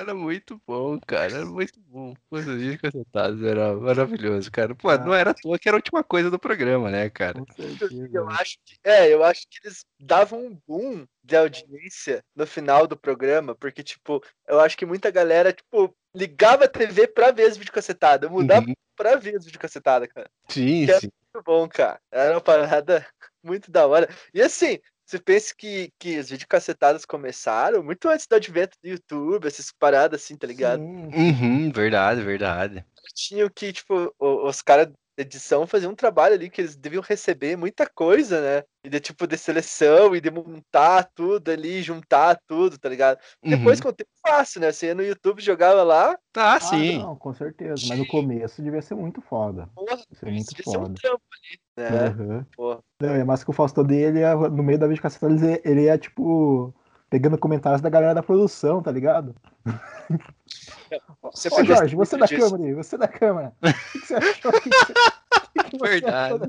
Era 0.00 0.14
muito 0.14 0.58
bom, 0.66 0.98
cara. 1.06 1.30
Era 1.34 1.44
muito 1.44 1.78
bom. 1.80 2.14
Os 2.30 2.46
vídeos 2.46 2.80
cacetados 2.80 3.42
era 3.42 3.74
maravilhoso, 3.74 4.50
cara. 4.50 4.74
Pô, 4.74 4.96
não 4.96 5.12
era 5.12 5.32
à 5.32 5.34
toa 5.34 5.58
que 5.58 5.68
era 5.68 5.76
a 5.76 5.78
última 5.78 6.02
coisa 6.02 6.30
do 6.30 6.38
programa, 6.38 6.90
né, 6.90 7.10
cara? 7.10 7.44
Certeza. 7.54 8.08
Eu 8.10 8.26
acho 8.30 8.56
que, 8.64 8.76
é, 8.82 9.12
eu 9.12 9.22
acho 9.22 9.42
que 9.50 9.58
eles 9.62 9.84
davam 10.00 10.46
um 10.46 10.58
boom 10.66 11.06
de 11.22 11.36
audiência 11.36 12.24
no 12.34 12.46
final 12.46 12.86
do 12.86 12.96
programa, 12.96 13.54
porque, 13.54 13.82
tipo, 13.82 14.24
eu 14.48 14.58
acho 14.58 14.74
que 14.78 14.86
muita 14.86 15.10
galera, 15.10 15.52
tipo, 15.52 15.94
ligava 16.16 16.64
a 16.64 16.68
TV 16.68 17.06
pra 17.06 17.30
ver 17.30 17.44
as 17.50 17.58
videocassetadas. 17.58 18.26
Eu 18.26 18.34
mudava 18.34 18.66
Uhum. 18.66 18.74
pra 18.96 19.16
ver 19.16 19.36
as 19.36 19.44
videocassetadas, 19.44 20.08
cara. 20.08 20.30
Sim, 20.48 20.86
Que 20.86 20.98
sim. 21.00 21.10
Muito 21.34 21.44
bom, 21.44 21.68
cara. 21.68 22.00
Era 22.10 22.32
uma 22.34 22.40
parada 22.40 23.06
muito 23.44 23.70
da 23.70 23.86
hora. 23.86 24.08
E 24.32 24.40
assim, 24.40 24.78
você 25.10 25.18
pensa 25.18 25.52
que, 25.56 25.90
que 25.98 26.16
as 26.16 26.30
videocassetadas 26.30 27.04
começaram 27.04 27.82
muito 27.82 28.08
antes 28.08 28.26
do 28.28 28.36
advento 28.36 28.76
do 28.82 28.88
YouTube, 28.88 29.46
essas 29.48 29.72
paradas 29.72 30.22
assim, 30.22 30.36
tá 30.36 30.46
ligado? 30.46 30.80
Uhum, 30.80 31.72
verdade, 31.72 32.22
verdade. 32.22 32.84
Tinham 33.14 33.50
que, 33.50 33.72
tipo, 33.72 34.14
os 34.20 34.62
caras 34.62 34.86
da 34.86 34.94
edição 35.22 35.66
faziam 35.66 35.92
um 35.92 35.96
trabalho 35.96 36.34
ali 36.34 36.48
que 36.48 36.60
eles 36.60 36.76
deviam 36.76 37.02
receber 37.02 37.56
muita 37.56 37.88
coisa, 37.88 38.40
né? 38.40 38.64
E 38.84 38.88
de 38.88 39.00
tipo 39.00 39.26
de 39.26 39.36
seleção 39.36 40.14
e 40.14 40.20
de 40.20 40.30
montar 40.30 41.10
tudo 41.14 41.50
ali, 41.50 41.82
juntar 41.82 42.38
tudo, 42.46 42.78
tá 42.78 42.88
ligado? 42.88 43.18
Depois 43.44 43.78
Uhum. 43.78 43.82
com 43.82 43.88
o 43.88 43.92
tempo 43.92 44.10
fácil, 44.24 44.60
né? 44.60 44.70
Você 44.72 44.86
ia 44.86 44.94
no 44.94 45.02
YouTube, 45.02 45.42
jogava 45.42 45.82
lá, 45.82 46.16
Ah, 46.36 46.54
Ah, 46.54 46.60
sim. 46.60 46.98
não, 46.98 47.16
com 47.16 47.32
certeza. 47.34 47.86
Mas 47.88 47.98
no 47.98 48.06
começo 48.06 48.62
devia 48.62 48.80
ser 48.80 48.94
muito 48.94 49.20
foda. 49.20 49.68
porra, 49.74 49.96
Isso 50.10 50.24
é 50.24 50.30
muito 50.30 50.48
devia 50.50 50.64
ser 50.64 50.78
um 50.78 50.84
foda. 50.84 50.94
trampo 50.94 51.24
ali, 51.32 51.60
né? 51.88 52.06
Aham. 52.08 52.46
Porra. 52.56 52.78
Não, 53.00 53.08
é 53.14 53.24
mais 53.24 53.42
que 53.44 53.50
o 53.50 53.52
Faustão 53.54 53.84
dele, 53.84 54.20
no 54.50 54.62
meio 54.62 54.78
da 54.78 54.86
videocasseta, 54.86 55.26
ele 55.26 55.60
ele 55.64 55.82
ia, 55.84 55.96
tipo, 55.96 56.74
pegando 57.08 57.38
comentários 57.38 57.80
da 57.80 57.88
galera 57.88 58.14
da 58.14 58.22
produção, 58.22 58.82
tá 58.82 58.90
ligado? 58.92 59.34
Você 61.22 61.48
Ô, 61.52 61.64
Jorge, 61.64 61.94
você 61.96 62.16
da 62.16 62.26
disso. 62.26 62.50
câmera 62.50 62.68
aí, 62.68 62.74
você 62.74 62.98
da 62.98 63.08
câmera. 63.08 63.52
O 63.62 63.66
que, 63.92 64.00
que 64.00 64.06
você 64.06 64.14
achou? 64.14 64.52
Que, 65.52 65.70
que 65.70 65.78
você- 65.78 65.78
que 65.78 65.78
Verdade. 65.78 66.16
achou 66.34 66.38
da- 66.38 66.48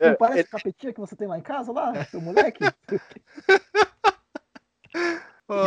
É, 0.00 0.08
Não 0.10 0.16
parece 0.16 0.38
ele- 0.40 0.48
o 0.48 0.50
capetinha 0.50 0.92
que 0.92 1.00
você 1.00 1.14
tem 1.14 1.28
lá 1.28 1.38
em 1.38 1.42
casa, 1.42 1.72
lá, 1.72 2.04
seu 2.06 2.20
moleque? 2.20 2.60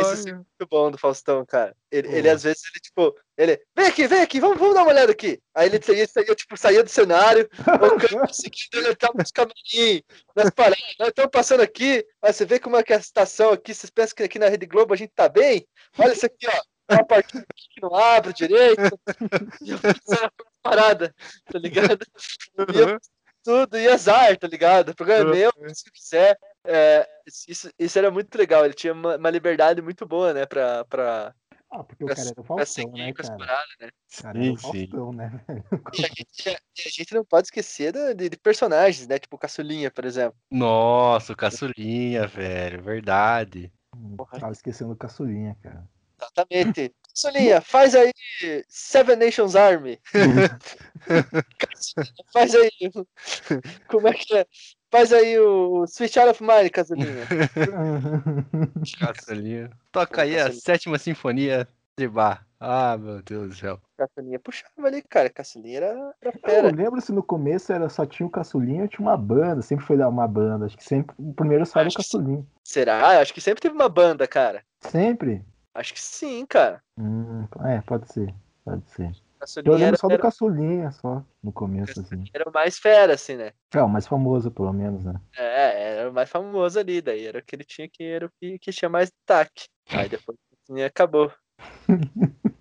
Isso 0.00 0.10
assim, 0.10 0.30
é 0.30 0.34
muito 0.34 0.66
bom 0.70 0.90
do 0.90 0.98
Faustão, 0.98 1.44
cara. 1.44 1.76
Ele, 1.90 2.08
ele 2.08 2.28
às 2.28 2.42
vezes, 2.42 2.62
ele, 2.64 2.80
tipo, 2.80 3.14
ele, 3.36 3.60
vem 3.76 3.86
aqui, 3.86 4.06
vem 4.06 4.22
aqui, 4.22 4.40
vamos, 4.40 4.58
vamos 4.58 4.74
dar 4.74 4.82
uma 4.82 4.92
olhada 4.92 5.12
aqui. 5.12 5.40
Aí 5.54 5.68
ele 5.68 5.82
saía, 5.82 6.06
saía, 6.06 6.34
tipo, 6.34 6.56
saía 6.56 6.82
do 6.82 6.88
cenário, 6.90 7.48
o 7.58 7.98
câmera 7.98 8.32
seguindo, 8.32 8.86
ele 8.86 8.96
tava 8.96 9.14
nos 9.18 9.30
camarim, 9.30 10.02
nas 10.34 10.50
paradas, 10.50 10.78
nós 10.98 11.08
estamos 11.08 11.30
passando 11.30 11.60
aqui, 11.60 12.04
aí 12.22 12.32
você 12.32 12.44
vê 12.44 12.58
como 12.58 12.76
é 12.76 12.82
que 12.82 12.92
é 12.92 12.96
a 12.96 13.02
situação 13.02 13.50
aqui, 13.50 13.74
vocês 13.74 13.90
pensam 13.90 14.16
que 14.16 14.22
aqui 14.22 14.38
na 14.38 14.48
Rede 14.48 14.66
Globo 14.66 14.94
a 14.94 14.96
gente 14.96 15.12
tá 15.14 15.28
bem? 15.28 15.66
Olha 15.98 16.12
isso 16.12 16.26
aqui, 16.26 16.46
ó, 16.48 16.94
uma 16.94 17.04
partida 17.04 17.44
aqui 17.50 17.64
que 17.74 17.80
não 17.82 17.94
abre 17.94 18.32
direito, 18.32 18.98
e 19.62 19.70
eu 19.70 19.78
fiz 19.78 20.00
essa 20.10 20.30
parada, 20.62 21.14
tá 21.50 21.58
ligado? 21.58 22.06
E 22.74 22.78
eu 22.78 22.98
tudo, 23.44 23.78
e 23.78 23.86
azar, 23.86 24.36
tá 24.38 24.48
ligado? 24.48 24.88
O 24.88 24.96
programa 24.96 25.36
é 25.36 25.38
meu, 25.38 25.52
se 25.74 25.90
quiser. 25.92 26.36
É, 26.64 27.06
isso, 27.46 27.70
isso 27.78 27.98
era 27.98 28.10
muito 28.10 28.34
legal, 28.36 28.64
ele 28.64 28.74
tinha 28.74 28.92
uma, 28.92 29.16
uma 29.16 29.30
liberdade 29.30 29.82
muito 29.82 30.06
boa, 30.06 30.32
né, 30.32 30.46
pra, 30.46 30.84
pra, 30.86 31.34
Ah, 31.70 31.84
porque 31.84 32.04
o 32.04 32.06
pra, 32.06 32.16
cara 32.16 32.28
era 32.28 32.40
o 32.40 32.44
Faustão, 32.44 32.90
né, 32.92 33.12
com 33.12 33.20
as 33.20 33.28
cara? 33.28 33.38
paradas, 33.38 33.74
né? 33.80 33.88
O 33.88 34.22
cara 34.22 34.38
era 34.38 34.52
o 34.52 34.56
Sim. 34.56 34.88
Faustão, 34.88 35.12
né? 35.12 35.44
E 35.96 36.04
a 36.04 36.08
gente, 36.08 36.48
e 36.48 36.88
a 36.88 36.90
gente 36.90 37.14
não 37.14 37.24
pode 37.24 37.48
esquecer 37.48 37.92
de, 37.92 38.28
de 38.30 38.36
personagens, 38.38 39.06
né? 39.06 39.18
Tipo 39.18 39.36
o 39.36 39.38
Caçulinha, 39.38 39.90
por 39.90 40.04
exemplo. 40.04 40.36
Nossa, 40.50 41.34
o 41.34 41.36
caçulinha, 41.36 42.26
velho. 42.26 42.82
Verdade. 42.82 43.70
Hum, 43.94 44.16
Porra. 44.16 44.40
Tava 44.40 44.52
esquecendo 44.52 44.92
o 44.92 44.96
caçulinha, 44.96 45.56
cara. 45.62 45.86
Exatamente. 46.20 46.94
Caçulinha, 47.14 47.60
faz 47.60 47.94
aí 47.94 48.12
Seven 48.66 49.16
Nations 49.16 49.54
Army. 49.54 50.00
Caçulinha, 51.58 52.24
faz 52.32 52.54
aí. 52.54 52.70
Como 53.86 54.08
é 54.08 54.14
que 54.14 54.34
é? 54.36 54.46
Faz 54.94 55.12
aí 55.12 55.36
o 55.40 55.84
Switch 55.88 56.16
Out 56.16 56.30
of 56.30 56.40
Mine, 56.40 56.70
Caçulinha. 56.70 57.26
Caçulinha. 59.00 59.70
Toca 59.90 60.22
aí 60.22 60.34
a 60.34 60.44
Caçulinha. 60.44 60.60
sétima 60.62 60.98
sinfonia 60.98 61.66
de 61.98 62.06
Bar. 62.06 62.46
Ah, 62.60 62.96
meu 62.96 63.20
Deus 63.20 63.48
do 63.48 63.54
céu. 63.56 63.80
Caçulinha 63.98 64.38
puxava 64.38 64.86
ali, 64.86 65.02
cara. 65.02 65.28
Caçulinha 65.28 65.78
era, 65.78 66.14
era 66.22 66.32
Eu 66.32 66.40
fera. 66.40 66.70
não 66.70 66.78
lembro 66.78 67.00
se 67.00 67.10
no 67.12 67.24
começo 67.24 67.72
era 67.72 67.88
só 67.88 68.06
tinha 68.06 68.24
o 68.24 68.30
caçulinha 68.30 68.82
ou 68.82 68.88
tinha 68.88 69.04
uma 69.04 69.16
banda. 69.16 69.62
Sempre 69.62 69.84
foi 69.84 69.96
dar 69.96 70.08
uma 70.08 70.28
banda. 70.28 70.66
Acho 70.66 70.76
que 70.76 70.84
sempre 70.84 71.12
o 71.18 71.34
primeiro 71.34 71.66
saiu 71.66 71.84
o 71.84 71.86
Acho 71.88 71.96
que 71.96 72.02
caçulinha. 72.04 72.46
Será? 72.62 73.20
Acho 73.20 73.34
que 73.34 73.40
sempre 73.40 73.60
teve 73.60 73.74
uma 73.74 73.88
banda, 73.88 74.28
cara. 74.28 74.62
Sempre? 74.80 75.44
Acho 75.74 75.92
que 75.92 76.00
sim, 76.00 76.46
cara. 76.46 76.80
Hum, 76.96 77.48
é, 77.64 77.80
pode 77.80 78.12
ser. 78.12 78.32
Pode 78.64 78.88
ser. 78.92 79.10
Eu 79.44 79.62
Caçulinha 79.62 79.76
lembro 79.76 79.86
era, 79.86 79.96
só 79.96 80.08
do 80.08 80.14
era, 80.14 80.22
caçulinha, 80.22 80.90
só, 80.92 81.22
no 81.42 81.52
começo, 81.52 82.00
assim. 82.00 82.24
era 82.32 82.48
o 82.48 82.52
mais 82.52 82.78
fera, 82.78 83.14
assim, 83.14 83.36
né? 83.36 83.52
É, 83.72 83.82
o 83.82 83.88
mais 83.88 84.06
famoso, 84.06 84.50
pelo 84.50 84.72
menos, 84.72 85.04
né? 85.04 85.14
É, 85.36 85.98
era 85.98 86.10
o 86.10 86.14
mais 86.14 86.30
famoso 86.30 86.78
ali, 86.78 87.02
daí 87.02 87.26
era 87.26 87.38
o 87.38 87.42
que 87.42 87.54
ele 87.54 87.64
tinha 87.64 87.88
que 87.88 88.02
era 88.02 88.26
o 88.26 88.30
que, 88.40 88.58
que 88.58 88.72
tinha 88.72 88.88
mais 88.88 89.10
destaque. 89.10 89.68
Aí 89.90 90.08
depois 90.08 90.38
assim, 90.68 90.82
acabou. 90.82 91.30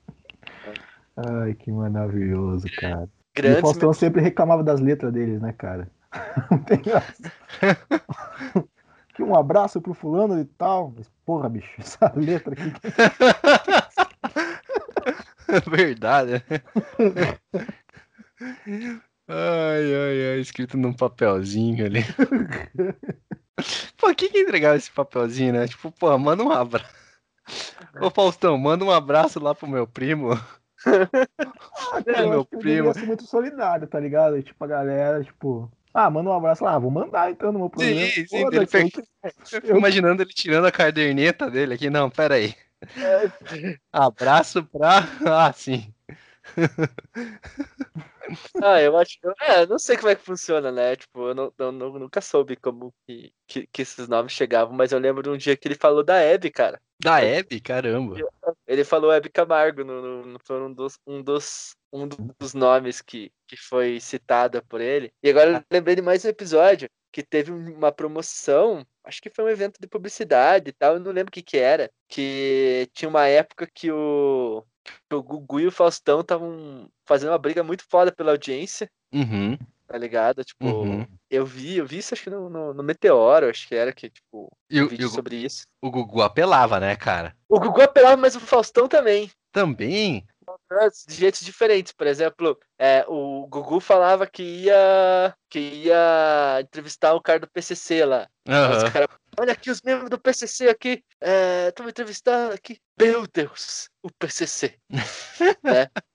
Ai, 1.16 1.54
que 1.54 1.72
maravilhoso, 1.72 2.68
cara. 2.78 3.04
E 3.04 3.04
o 3.04 3.10
Grandes 3.36 3.62
Faustão 3.62 3.94
sempre 3.94 4.22
reclamava 4.22 4.64
das 4.64 4.80
letras 4.80 5.14
deles, 5.14 5.42
né, 5.42 5.54
cara? 5.54 5.90
Não 6.52 6.60
tem 6.60 6.82
graça. 6.82 7.32
Que 9.16 9.22
um 9.22 9.36
abraço 9.36 9.80
pro 9.80 9.94
fulano 9.94 10.40
e 10.40 10.46
tal. 10.46 10.92
Mas, 10.96 11.08
porra, 11.24 11.48
bicho, 11.48 11.70
essa 11.80 12.12
letra 12.16 12.54
aqui. 12.54 12.72
Verdade. 15.70 16.44
Ai, 19.28 19.96
ai, 19.96 20.32
ai, 20.34 20.40
escrito 20.40 20.78
num 20.78 20.94
papelzinho 20.94 21.86
ali. 21.86 22.02
Pô, 23.98 24.14
quem 24.16 24.30
que 24.30 24.40
entregava 24.40 24.76
esse 24.76 24.92
papelzinho, 24.92 25.54
né? 25.54 25.68
Tipo, 25.68 25.92
pô, 25.92 26.18
manda 26.18 26.44
um 26.44 26.52
abraço. 26.52 26.92
Ô, 28.02 28.10
Faustão, 28.10 28.58
manda 28.58 28.84
um 28.84 28.92
abraço 28.92 29.40
lá 29.40 29.54
pro 29.56 29.68
meu 29.68 29.88
primo. 29.88 30.30
Ah, 31.94 32.04
cara, 32.04 32.24
eu 32.24 32.30
meu 32.30 32.46
primo. 32.46 32.94
ser 32.94 33.06
muito 33.06 33.26
solidário, 33.26 33.88
tá 33.88 34.00
ligado? 34.00 34.38
E, 34.38 34.44
tipo, 34.44 34.62
a 34.64 34.68
galera, 34.68 35.24
tipo, 35.24 35.72
ah, 35.94 36.10
manda 36.10 36.30
um 36.30 36.34
abraço 36.34 36.64
lá, 36.64 36.78
vou 36.78 36.92
mandar 36.92 37.32
então 37.32 37.52
no 37.52 37.60
meu 37.60 37.70
programa. 37.70 38.02
Sim, 38.02 38.26
sim, 38.28 38.42
Foda-se, 38.42 38.78
ele 38.78 38.86
eu 38.88 38.92
pe- 38.92 38.92
que- 38.92 39.08
Eu 39.56 39.62
fico 39.62 39.78
imaginando 39.78 40.22
ele 40.22 40.34
tirando 40.34 40.66
a 40.66 40.72
caderneta 40.72 41.50
dele 41.50 41.74
aqui. 41.76 41.90
Não, 41.90 42.10
pera 42.10 42.36
aí. 42.36 42.54
Abraço 43.92 44.64
pra. 44.66 45.00
Ah, 45.26 45.54
sim. 45.54 45.94
Ah, 48.62 48.82
eu 48.82 48.96
acho. 48.98 49.18
É, 49.42 49.66
não 49.66 49.78
sei 49.78 49.98
como 49.98 50.10
é 50.10 50.16
que 50.16 50.24
funciona, 50.24 50.72
né? 50.72 50.96
Tipo, 50.96 51.28
eu 51.30 51.36
não, 51.36 51.54
não- 51.72 52.00
nunca 52.00 52.22
soube 52.22 52.56
como 52.56 52.94
que, 53.06 53.34
que, 53.48 53.68
que 53.68 53.82
esses 53.82 54.08
nomes 54.08 54.32
chegavam, 54.32 54.74
mas 54.74 54.92
eu 54.92 55.00
lembro 55.00 55.22
de 55.22 55.30
um 55.30 55.38
dia 55.38 55.58
que 55.58 55.68
ele 55.68 55.76
falou 55.76 56.04
da 56.04 56.16
Hebe, 56.20 56.50
cara. 56.50 56.80
Da 57.00 57.22
Hebe, 57.22 57.60
caramba. 57.60 58.16
Ele 58.66 58.84
falou 58.84 59.12
Hebe 59.12 59.30
Camargo, 59.30 59.84
no, 59.84 60.02
no, 60.02 60.26
no- 60.26 60.40
foi 60.44 60.62
um 60.62 60.74
dos, 60.74 60.98
um 61.06 61.22
dos, 61.22 61.76
um 61.92 62.08
do- 62.08 62.34
dos 62.40 62.54
nomes 62.54 63.02
que, 63.02 63.32
que 63.48 63.58
foi 63.58 64.00
citada 64.00 64.62
por 64.62 64.80
ele. 64.80 65.12
E 65.22 65.30
agora 65.30 65.52
eu 65.52 65.64
lembrei 65.72 65.96
de 65.96 66.02
mais 66.02 66.24
um 66.24 66.30
episódio 66.30 66.90
que 67.12 67.22
teve 67.24 67.52
um- 67.52 67.76
uma 67.76 67.92
promoção, 67.92 68.86
acho 69.04 69.22
que 69.22 69.30
foi 69.30 69.46
um 69.46 69.50
evento 69.50 69.80
de 69.80 69.88
publicidade 69.88 70.70
e 70.70 70.74
tal, 70.74 70.94
eu 70.96 71.00
não 71.00 71.12
lembro 71.12 71.30
o 71.30 71.34
que 71.34 71.42
que 71.44 71.58
era, 71.58 71.92
que 72.08 72.90
tinha 72.94 73.10
uma 73.10 73.28
época 73.28 73.68
que 73.74 73.92
o, 73.92 74.64
que 75.10 75.16
o 75.16 75.24
Gugu 75.24 75.60
e 75.62 75.68
o 75.68 75.72
Faustão 75.72 76.22
estavam 76.22 76.90
fazendo 77.06 77.30
uma 77.32 77.38
briga 77.38 77.64
muito 77.64 77.84
foda 77.90 78.12
pela 78.12 78.32
audiência, 78.32 78.90
Uhum, 79.14 79.58
tá 79.88 79.98
ligado? 79.98 80.44
Tipo, 80.44 80.66
uhum. 80.66 81.08
eu 81.30 81.46
vi, 81.46 81.78
eu 81.78 81.86
vi 81.86 81.98
isso 82.00 82.14
acho 82.14 82.24
que 82.24 82.30
no, 82.30 82.50
no, 82.50 82.74
no 82.74 82.84
Meteoro, 82.84 83.50
acho 83.50 83.68
que 83.68 83.76
era 83.76 83.94
que, 83.94 84.10
tipo, 84.10 84.52
E, 84.70 84.82
um 84.82 84.88
o- 84.88 84.88
e 84.88 84.88
vídeo 84.90 85.08
o, 85.08 85.10
sobre 85.10 85.36
isso. 85.38 85.66
o 85.82 85.92
Gugu 85.92 86.22
apelava, 86.22 86.80
né, 86.80 86.96
cara? 86.96 87.36
O 87.48 87.60
Gugu 87.60 87.82
apelava, 87.82 88.18
mas 88.18 88.36
o 88.36 88.40
Faustão 88.40 88.88
também. 88.88 89.30
Também? 89.52 90.26
De 91.08 91.16
jeitos 91.16 91.42
diferentes. 91.42 91.94
Por 91.94 92.08
exemplo, 92.08 92.58
é, 92.78 93.06
o 93.08 93.48
Gugu 93.48 93.80
falava 93.80 94.28
que 94.28 94.44
ia, 94.44 95.36
que 95.50 95.60
ia 95.60 96.60
entrevistar 96.62 97.14
o 97.14 97.22
cara 97.22 97.40
do 97.40 97.50
PCC 97.50 98.06
lá. 98.06 98.28
Aham. 98.48 98.92
cara, 98.92 99.08
Olha 99.40 99.54
aqui 99.54 99.72
os 99.72 99.82
membros 99.82 100.10
do 100.10 100.20
PCC 100.20 100.70
aqui. 100.70 101.04
Estão 101.68 101.90
entrevistando 101.90 102.54
aqui. 102.54 102.80
Meu 103.00 103.26
Deus, 103.28 103.90
o 104.02 104.10
PCC. 104.12 104.78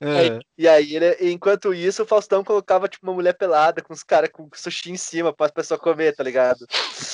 aham. 0.00 0.40
E 0.56 0.68
aí, 0.68 0.96
ele, 0.96 1.30
enquanto 1.32 1.72
isso, 1.74 2.02
o 2.02 2.06
Faustão 2.06 2.42
colocava 2.44 2.88
tipo 2.88 3.06
uma 3.06 3.14
mulher 3.14 3.32
pelada 3.34 3.82
com 3.82 3.92
os 3.92 4.02
caras 4.02 4.30
com 4.30 4.48
sushi 4.54 4.90
em 4.90 4.96
cima 4.96 5.32
para 5.32 5.46
as 5.46 5.52
pessoas 5.52 5.80
comer, 5.80 6.14
tá 6.14 6.22
ligado? 6.22 6.66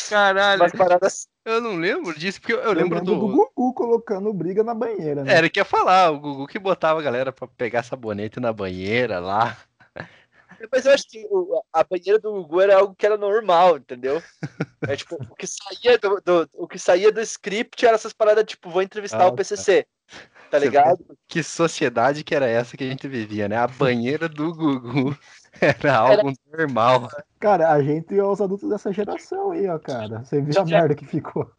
Caralho, 0.09 0.63
Umas 0.63 0.73
paradas 0.73 1.29
eu 1.45 1.61
não 1.61 1.77
lembro 1.77 2.19
disso, 2.19 2.41
porque 2.41 2.53
eu, 2.53 2.59
eu 2.59 2.73
lembro 2.73 3.01
do. 3.01 3.15
do 3.17 3.29
Gugu 3.29 3.73
colocando 3.73 4.33
briga 4.33 4.65
na 4.65 4.75
banheira, 4.75 5.23
né? 5.23 5.35
Era 5.35 5.47
o 5.47 5.51
que 5.51 5.61
ia 5.61 5.65
falar, 5.65 6.11
o 6.11 6.19
Gugu 6.19 6.47
que 6.49 6.59
botava 6.59 6.99
a 6.99 7.03
galera 7.03 7.31
pra 7.33 7.47
pegar 7.47 7.85
sabonete 7.85 8.41
na 8.41 8.53
banheira 8.53 9.21
lá. 9.21 9.57
Mas 10.73 10.87
eu 10.87 10.93
acho 10.93 11.09
que 11.09 11.25
a 11.73 11.85
banheira 11.85 12.19
do 12.19 12.33
Gugu 12.33 12.61
era 12.63 12.79
algo 12.79 12.95
que 12.97 13.07
era 13.07 13.17
normal, 13.17 13.77
entendeu? 13.77 14.21
É 14.89 14.97
tipo, 14.97 15.17
o 15.31 15.35
que 15.37 15.47
saía 15.47 15.99
do, 15.99 16.21
do- 16.21 16.49
o 16.55 16.67
que 16.67 16.79
saía 16.79 17.13
do 17.13 17.21
script 17.21 17.85
era 17.87 17.95
essas 17.95 18.13
paradas, 18.13 18.45
tipo, 18.45 18.71
vou 18.71 18.83
entrevistar 18.83 19.25
Ah, 19.25 19.29
o 19.29 19.33
PCC. 19.37 19.85
tá 19.85 19.89
Você 20.59 20.67
ligado? 20.67 21.19
Que 21.29 21.43
sociedade 21.43 22.25
que 22.25 22.35
era 22.35 22.47
essa 22.47 22.77
que 22.77 22.85
a 22.85 22.89
gente 22.89 23.07
vivia, 23.09 23.49
né? 23.49 23.57
A 23.57 23.67
banheira 23.67 24.29
do 24.29 24.55
Gugu 24.55 25.17
era 25.61 25.97
algo 25.97 26.33
normal. 26.51 27.09
Cara, 27.39 27.73
a 27.73 27.83
gente 27.83 28.19
é 28.19 28.23
os 28.23 28.41
adultos 28.41 28.69
dessa 28.69 28.93
geração 28.93 29.53
aí, 29.53 29.69
ó, 29.69 29.79
cara. 29.79 30.25
Você 30.25 30.41
viu 30.41 30.61
a 30.61 30.65
merda 30.65 30.95
que 30.95 31.07
ficou. 31.07 31.51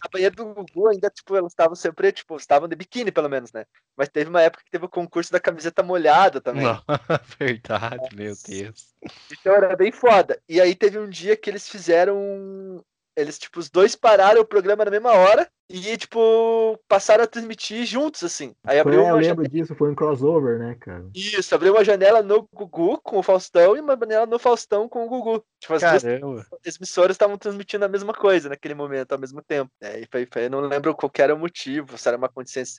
A 0.00 0.08
banheira 0.08 0.34
do 0.34 0.54
Gugu 0.54 0.88
ainda, 0.88 1.10
tipo, 1.10 1.34
elas 1.34 1.52
estavam 1.52 1.74
sempre, 1.74 2.12
tipo, 2.12 2.36
estavam 2.36 2.68
de 2.68 2.76
biquíni, 2.76 3.10
pelo 3.10 3.28
menos, 3.28 3.52
né? 3.52 3.64
Mas 3.96 4.08
teve 4.08 4.30
uma 4.30 4.40
época 4.40 4.62
que 4.64 4.70
teve 4.70 4.84
o 4.84 4.88
concurso 4.88 5.32
da 5.32 5.40
camiseta 5.40 5.82
molhada 5.82 6.40
também. 6.40 6.62
Não, 6.64 6.80
verdade, 7.38 8.14
meu 8.14 8.34
Deus. 8.46 8.94
Então 9.32 9.54
era 9.54 9.74
bem 9.76 9.90
foda. 9.90 10.40
E 10.48 10.60
aí 10.60 10.74
teve 10.74 10.98
um 10.98 11.08
dia 11.08 11.36
que 11.36 11.50
eles 11.50 11.68
fizeram. 11.68 12.84
Eles, 13.18 13.36
tipo, 13.38 13.58
os 13.58 13.68
dois 13.68 13.96
pararam 13.96 14.40
o 14.40 14.46
programa 14.46 14.84
na 14.84 14.90
mesma 14.92 15.12
hora 15.12 15.48
e, 15.68 15.96
tipo, 15.96 16.78
passaram 16.88 17.24
a 17.24 17.26
transmitir 17.26 17.84
juntos, 17.84 18.22
assim. 18.22 18.54
Aí 18.64 18.80
Foi, 18.80 18.92
abriu 18.92 19.00
eu 19.00 19.06
uma 19.06 19.14
lembro 19.20 19.42
janela. 19.44 19.48
disso, 19.48 19.74
foi 19.74 19.90
um 19.90 19.94
crossover, 19.94 20.56
né, 20.58 20.76
cara? 20.78 21.04
Isso, 21.12 21.52
abriu 21.54 21.72
uma 21.74 21.84
janela 21.84 22.22
no 22.22 22.48
Gugu 22.54 23.00
com 23.02 23.18
o 23.18 23.22
Faustão 23.22 23.76
e 23.76 23.80
uma 23.80 23.96
janela 23.98 24.24
no 24.24 24.38
Faustão 24.38 24.88
com 24.88 25.04
o 25.04 25.08
Gugu. 25.08 25.44
Tipo, 25.58 25.74
as 25.74 25.82
duas 25.82 26.02
Caramba. 26.04 26.46
emissoras 26.64 27.14
estavam 27.14 27.36
transmitindo 27.36 27.84
a 27.84 27.88
mesma 27.88 28.14
coisa 28.14 28.48
naquele 28.48 28.74
momento, 28.74 29.10
ao 29.12 29.18
mesmo 29.18 29.42
tempo. 29.42 29.70
É, 29.80 29.98
e 30.00 30.06
foi, 30.10 30.26
foi- 30.32 30.46
eu 30.46 30.50
não 30.50 30.60
lembro 30.60 30.94
qual 30.94 31.10
que 31.10 31.20
era 31.20 31.34
o 31.34 31.38
motivo, 31.38 31.98
se 31.98 32.06
era 32.08 32.16
uma 32.16 32.30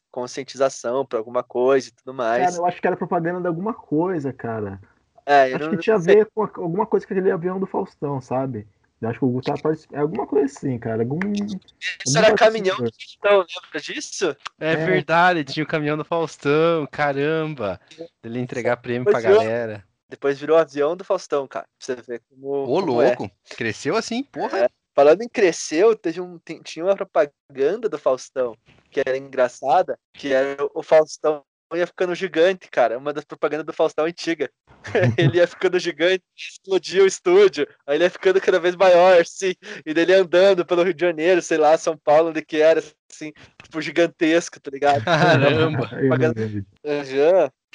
conscientização 0.10 1.06
pra 1.06 1.20
alguma 1.20 1.44
coisa 1.44 1.90
e 1.90 1.92
tudo 1.92 2.14
mais. 2.14 2.46
Cara, 2.46 2.56
eu 2.58 2.66
acho 2.66 2.80
que 2.82 2.88
era 2.88 2.96
propaganda 2.98 3.42
de 3.42 3.48
alguma 3.48 3.74
coisa, 3.74 4.32
cara. 4.32 4.80
é, 5.26 5.52
eu 5.52 5.56
Acho 5.58 5.66
não, 5.66 5.72
que 5.72 5.84
tinha 5.84 5.98
a 5.98 6.00
sei. 6.00 6.16
ver 6.16 6.30
com 6.34 6.44
alguma 6.44 6.86
coisa 6.86 7.06
com 7.06 7.14
aquele 7.14 7.30
avião 7.30 7.60
do 7.60 7.68
Faustão, 7.68 8.22
sabe? 8.22 8.66
Eu 9.02 9.10
acho 9.10 9.20
que 9.20 9.26
o 9.26 9.30
Gugu 9.30 9.42
tá 9.42 9.54
participando. 9.62 10.00
Alguma 10.00 10.28
coisa 10.28 10.46
assim, 10.46 10.78
cara. 10.78 11.04
Algum. 11.04 11.20
Isso 12.06 12.18
era 12.18 12.34
caminhão 12.36 12.76
do 12.78 12.92
Faustão, 12.92 13.46
lembra 13.64 13.80
disso? 13.82 14.36
É, 14.60 14.74
É. 14.74 14.76
verdade, 14.76 15.44
tinha 15.46 15.64
o 15.64 15.68
caminhão 15.68 15.98
do 15.98 16.04
Faustão, 16.04 16.86
caramba. 16.92 17.80
Ele 18.24 18.40
entregar 18.40 18.78
prêmio 18.78 19.04
pra 19.06 19.14
Pois 19.14 19.26
é. 19.26 19.30
galera. 19.30 19.86
Depois 20.10 20.40
virou 20.40 20.58
avião 20.58 20.98
do 20.98 21.04
Faustão, 21.04 21.48
cara. 21.48 21.66
Pra 21.78 21.96
você 21.96 22.02
ver 22.02 22.22
como. 22.30 22.64
Ô, 22.64 22.66
como 22.82 23.02
é. 23.02 23.08
louco, 23.10 23.32
cresceu 23.56 23.96
assim, 23.96 24.24
porra. 24.24 24.70
Falando 24.96 25.22
em 25.22 25.30
cresceu, 25.30 25.96
teve 25.96 26.20
um, 26.20 26.38
tinha 26.64 26.84
uma 26.84 26.96
propaganda 26.96 27.88
do 27.88 27.98
Faustão 27.98 28.54
que 28.92 29.00
era 29.00 29.16
engraçada, 29.18 29.98
que 30.14 30.34
era 30.34 30.58
o 30.74 30.84
Faustão 30.84 31.42
ia 31.78 31.88
ficando 31.88 32.16
gigante, 32.16 32.70
cara. 32.70 32.98
Uma 32.98 33.14
das 33.14 33.24
propagandas 33.24 33.66
do 33.66 33.74
Faustão 33.74 34.06
antiga. 34.06 34.50
ele 35.18 35.38
ia 35.38 35.48
ficando 35.48 35.78
gigante, 35.78 36.24
explodia 36.36 37.04
o 37.04 37.08
estúdio, 37.08 37.68
aí 37.86 37.98
ele 37.98 38.06
ia 38.06 38.10
ficando 38.10 38.40
cada 38.40 38.60
vez 38.60 38.76
maior, 38.76 39.20
assim, 39.20 39.54
e 39.86 39.94
dele 39.94 40.14
andando 40.14 40.66
pelo 40.66 40.84
Rio 40.84 40.94
de 40.94 41.02
Janeiro, 41.06 41.42
sei 41.42 41.58
lá, 41.58 41.78
São 41.78 41.98
Paulo, 41.98 42.30
onde 42.30 42.42
que 42.42 42.58
era, 42.62 42.82
assim, 43.12 43.34
tipo, 43.62 43.82
gigantesco, 43.82 44.60
tá 44.60 44.72
ligado? 44.72 45.04
Caramba. 45.06 45.88
Propaganda- 45.88 46.42
lembro. 46.42 46.66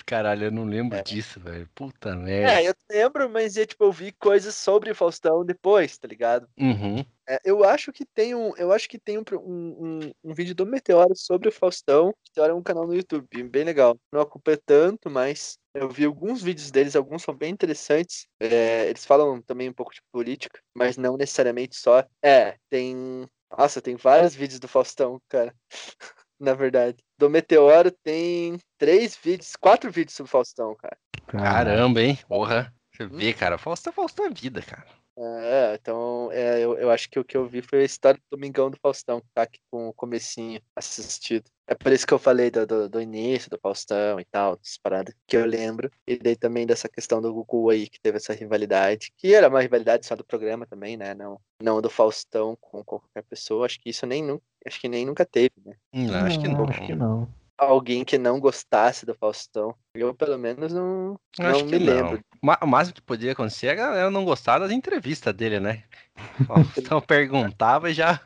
Caralho, 0.06 0.46
eu 0.46 0.50
não 0.50 0.64
lembro 0.64 1.02
disso, 1.02 1.40
velho. 1.40 1.68
Puta 1.74 2.14
merda. 2.16 2.60
É, 2.60 2.68
eu 2.68 2.74
lembro, 2.90 3.30
mas 3.30 3.56
é, 3.56 3.64
tipo, 3.64 3.84
eu 3.84 3.92
vi 3.92 4.12
coisas 4.12 4.54
sobre 4.54 4.90
o 4.90 4.94
Faustão 4.94 5.44
depois, 5.44 5.96
tá 5.96 6.08
ligado? 6.08 6.48
Uhum. 6.58 7.04
É, 7.26 7.40
eu 7.44 7.64
acho 7.64 7.92
que 7.92 8.04
tem 8.04 8.34
um, 8.34 8.54
eu 8.56 8.70
acho 8.70 8.88
que 8.88 8.98
tem 8.98 9.18
um, 9.18 9.24
um, 9.32 9.40
um, 9.44 10.12
um 10.24 10.34
vídeo 10.34 10.54
do 10.54 10.66
Meteoro 10.66 11.14
sobre 11.16 11.48
o 11.48 11.52
Faustão. 11.52 12.14
Meteoro 12.28 12.52
é 12.52 12.54
um 12.54 12.62
canal 12.62 12.86
no 12.86 12.94
YouTube, 12.94 13.26
bem 13.44 13.64
legal. 13.64 13.98
Não 14.12 14.20
acompanho 14.20 14.60
tanto, 14.66 15.08
mas 15.08 15.58
eu 15.74 15.88
vi 15.88 16.04
alguns 16.04 16.42
vídeos 16.42 16.70
deles, 16.70 16.96
alguns 16.96 17.22
são 17.22 17.34
bem 17.34 17.52
interessantes. 17.52 18.26
É, 18.40 18.88
eles 18.88 19.06
falam 19.06 19.40
também 19.40 19.70
um 19.70 19.74
pouco 19.74 19.94
de 19.94 20.02
política, 20.12 20.60
mas 20.74 20.96
não 20.96 21.16
necessariamente 21.16 21.76
só. 21.76 22.04
É, 22.22 22.56
tem. 22.68 23.26
Nossa, 23.56 23.80
tem 23.80 23.96
vários 23.96 24.34
vídeos 24.34 24.58
do 24.58 24.68
Faustão, 24.68 25.20
cara. 25.28 25.54
Na 26.38 26.54
verdade. 26.54 26.98
Do 27.18 27.30
Meteoro 27.30 27.90
tem 27.90 28.58
três 28.78 29.16
vídeos, 29.16 29.54
quatro 29.56 29.90
vídeos 29.90 30.16
sobre 30.16 30.28
o 30.28 30.32
Faustão, 30.32 30.74
cara. 30.74 30.96
Caramba, 31.26 32.02
hein? 32.02 32.18
Porra. 32.28 32.72
Você 32.92 33.04
Hum. 33.04 33.08
vê, 33.16 33.32
cara, 33.32 33.58
Faustão, 33.58 33.92
Faustão 33.92 34.26
é 34.26 34.30
vida, 34.30 34.62
cara. 34.62 34.86
É, 35.16 35.78
então 35.80 36.28
é, 36.32 36.60
eu, 36.60 36.76
eu 36.76 36.90
acho 36.90 37.08
que 37.08 37.18
o 37.18 37.24
que 37.24 37.36
eu 37.36 37.46
vi 37.46 37.62
foi 37.62 37.82
a 37.82 37.84
história 37.84 38.18
do 38.18 38.36
Domingão 38.36 38.68
do 38.70 38.78
Faustão, 38.80 39.20
que 39.20 39.28
tá 39.32 39.42
aqui 39.42 39.58
com 39.70 39.88
o 39.88 39.94
comecinho 39.94 40.60
assistido. 40.76 41.48
É 41.66 41.74
por 41.74 41.92
isso 41.92 42.06
que 42.06 42.12
eu 42.12 42.18
falei 42.18 42.50
do, 42.50 42.66
do, 42.66 42.88
do 42.88 43.00
início 43.00 43.48
do 43.50 43.58
Faustão 43.58 44.20
e 44.20 44.24
tal, 44.24 44.56
dessas 44.56 44.76
paradas 44.76 45.14
que 45.26 45.36
eu 45.36 45.46
lembro. 45.46 45.90
E 46.06 46.18
daí 46.18 46.36
também 46.36 46.66
dessa 46.66 46.88
questão 46.88 47.22
do 47.22 47.32
Gugu 47.32 47.70
aí, 47.70 47.88
que 47.88 48.00
teve 48.00 48.18
essa 48.18 48.34
rivalidade, 48.34 49.12
que 49.16 49.34
era 49.34 49.48
uma 49.48 49.60
rivalidade 49.60 50.06
só 50.06 50.14
do 50.14 50.24
programa 50.24 50.66
também, 50.66 50.96
né? 50.96 51.14
Não, 51.14 51.40
não 51.62 51.80
do 51.80 51.88
Faustão 51.88 52.56
com 52.60 52.84
qualquer 52.84 53.22
pessoa. 53.22 53.64
Acho 53.64 53.80
que 53.80 53.88
isso 53.88 54.06
nem, 54.06 54.38
acho 54.66 54.80
que 54.80 54.88
nem 54.88 55.06
nunca 55.06 55.24
teve, 55.24 55.54
né? 55.64 55.74
Hum, 55.92 56.14
acho 56.14 56.38
que 56.38 56.48
não. 56.48 56.68
Acho 56.68 56.82
que 56.82 56.94
não. 56.94 57.28
Alguém 57.56 58.04
que 58.04 58.18
não 58.18 58.40
gostasse 58.40 59.06
do 59.06 59.14
Faustão. 59.14 59.74
Eu, 59.94 60.12
pelo 60.12 60.36
menos, 60.36 60.72
não, 60.72 61.18
não 61.38 61.50
Acho 61.50 61.64
me 61.64 61.70
que 61.70 61.78
não. 61.78 61.94
lembro. 61.94 62.20
O 62.60 62.66
máximo 62.66 62.96
que 62.96 63.00
podia 63.00 63.32
acontecer 63.32 63.68
é 63.68 63.70
a 63.70 63.74
galera 63.74 64.10
não 64.10 64.24
gostar 64.24 64.58
das 64.58 64.72
entrevistas 64.72 65.32
dele, 65.32 65.60
né? 65.60 65.84
Faustão 66.46 67.00
perguntava 67.00 67.90
e 67.90 67.94
já, 67.94 68.20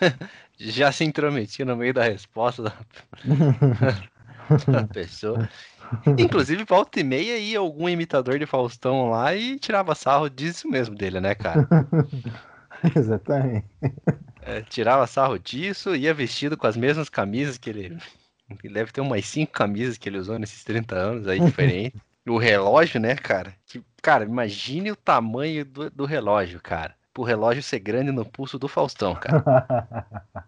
já 0.58 0.92
se 0.92 1.04
intrometia 1.04 1.64
no 1.64 1.76
meio 1.76 1.94
da 1.94 2.04
resposta 2.04 2.62
da, 2.62 2.72
da 4.72 4.86
pessoa. 4.86 5.48
Inclusive, 6.18 6.64
volta 6.64 7.00
e 7.00 7.04
meia 7.04 7.38
ia 7.38 7.58
algum 7.58 7.88
imitador 7.88 8.38
de 8.38 8.46
Faustão 8.46 9.10
lá 9.10 9.34
e 9.34 9.58
tirava 9.58 9.94
sarro 9.94 10.28
disso 10.28 10.68
mesmo 10.68 10.94
dele, 10.94 11.20
né, 11.20 11.34
cara? 11.34 11.68
Exatamente. 12.96 13.66
É, 14.42 14.60
tirava 14.62 15.06
sarro 15.06 15.38
disso, 15.38 15.94
ia 15.94 16.12
vestido 16.12 16.56
com 16.56 16.66
as 16.66 16.76
mesmas 16.76 17.08
camisas 17.08 17.56
que 17.56 17.70
ele. 17.70 17.98
Ele 18.62 18.74
deve 18.74 18.92
ter 18.92 19.00
umas 19.00 19.24
cinco 19.24 19.52
camisas 19.52 19.96
que 19.96 20.08
ele 20.08 20.18
usou 20.18 20.38
nesses 20.38 20.62
30 20.64 20.94
anos 20.94 21.26
aí, 21.26 21.40
diferente. 21.40 21.96
o 22.28 22.36
relógio, 22.36 23.00
né, 23.00 23.14
cara? 23.14 23.54
Que, 23.66 23.82
cara, 24.02 24.24
imagine 24.24 24.90
o 24.90 24.96
tamanho 24.96 25.64
do, 25.64 25.90
do 25.90 26.04
relógio, 26.04 26.60
cara. 26.60 26.94
Pro 27.14 27.22
relógio 27.22 27.62
ser 27.62 27.78
grande 27.78 28.10
no 28.10 28.24
pulso 28.26 28.58
do 28.58 28.66
Faustão, 28.68 29.14
cara. 29.14 29.42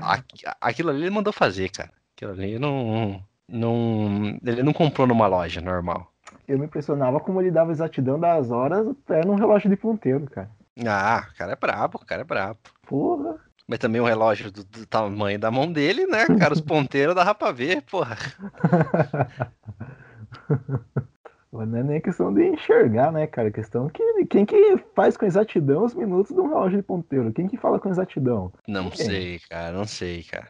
Aqui- 0.00 0.44
Aquilo 0.60 0.90
ali 0.90 1.02
ele 1.02 1.10
mandou 1.10 1.32
fazer, 1.32 1.68
cara. 1.70 1.90
Aquilo 2.16 2.32
ali 2.32 2.58
não. 2.58 3.22
não 3.48 4.38
ele 4.42 4.62
não 4.62 4.72
comprou 4.72 5.06
numa 5.06 5.26
loja 5.26 5.60
normal. 5.60 6.10
Eu 6.46 6.58
me 6.58 6.64
impressionava 6.64 7.20
como 7.20 7.40
ele 7.42 7.50
dava 7.50 7.72
exatidão 7.72 8.18
das 8.18 8.50
horas 8.50 8.86
até 8.88 9.22
num 9.24 9.34
relógio 9.34 9.68
de 9.68 9.76
ponteiro, 9.76 10.26
cara. 10.30 10.50
Ah, 10.86 11.26
o 11.30 11.34
cara 11.36 11.52
é 11.52 11.56
brabo, 11.56 11.98
o 12.02 12.06
cara 12.06 12.22
é 12.22 12.24
brabo. 12.24 12.58
Porra. 12.86 13.36
Mas 13.66 13.78
também 13.80 14.00
o 14.00 14.06
relógio 14.06 14.50
do, 14.50 14.64
do 14.64 14.86
tamanho 14.86 15.38
da 15.38 15.50
mão 15.50 15.70
dele, 15.70 16.06
né, 16.06 16.24
cara? 16.38 16.54
Os 16.54 16.60
ponteiros 16.62 17.14
dava 17.14 17.34
pra 17.34 17.52
ver, 17.52 17.82
porra. 17.82 18.16
Mas 21.52 21.68
Não 21.68 21.78
é 21.78 21.82
nem 21.82 22.00
questão 22.00 22.32
de 22.32 22.46
enxergar, 22.46 23.10
né, 23.12 23.26
cara? 23.26 23.48
É 23.48 23.50
questão 23.52 23.88
que 23.88 24.02
quem 24.26 24.44
que 24.44 24.76
faz 24.94 25.16
com 25.16 25.24
exatidão 25.26 25.84
os 25.84 25.94
minutos 25.94 26.34
de 26.34 26.40
um 26.40 26.48
relógio 26.48 26.78
de 26.78 26.82
ponteiro? 26.82 27.32
Quem 27.32 27.48
que 27.48 27.56
fala 27.56 27.78
com 27.78 27.88
exatidão? 27.88 28.52
Não 28.66 28.88
É. 28.88 28.90
sei, 28.90 29.40
cara, 29.48 29.72
não 29.72 29.86
sei, 29.86 30.22
cara. 30.24 30.48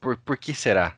Por, 0.00 0.16
por 0.18 0.36
que 0.36 0.54
será? 0.54 0.94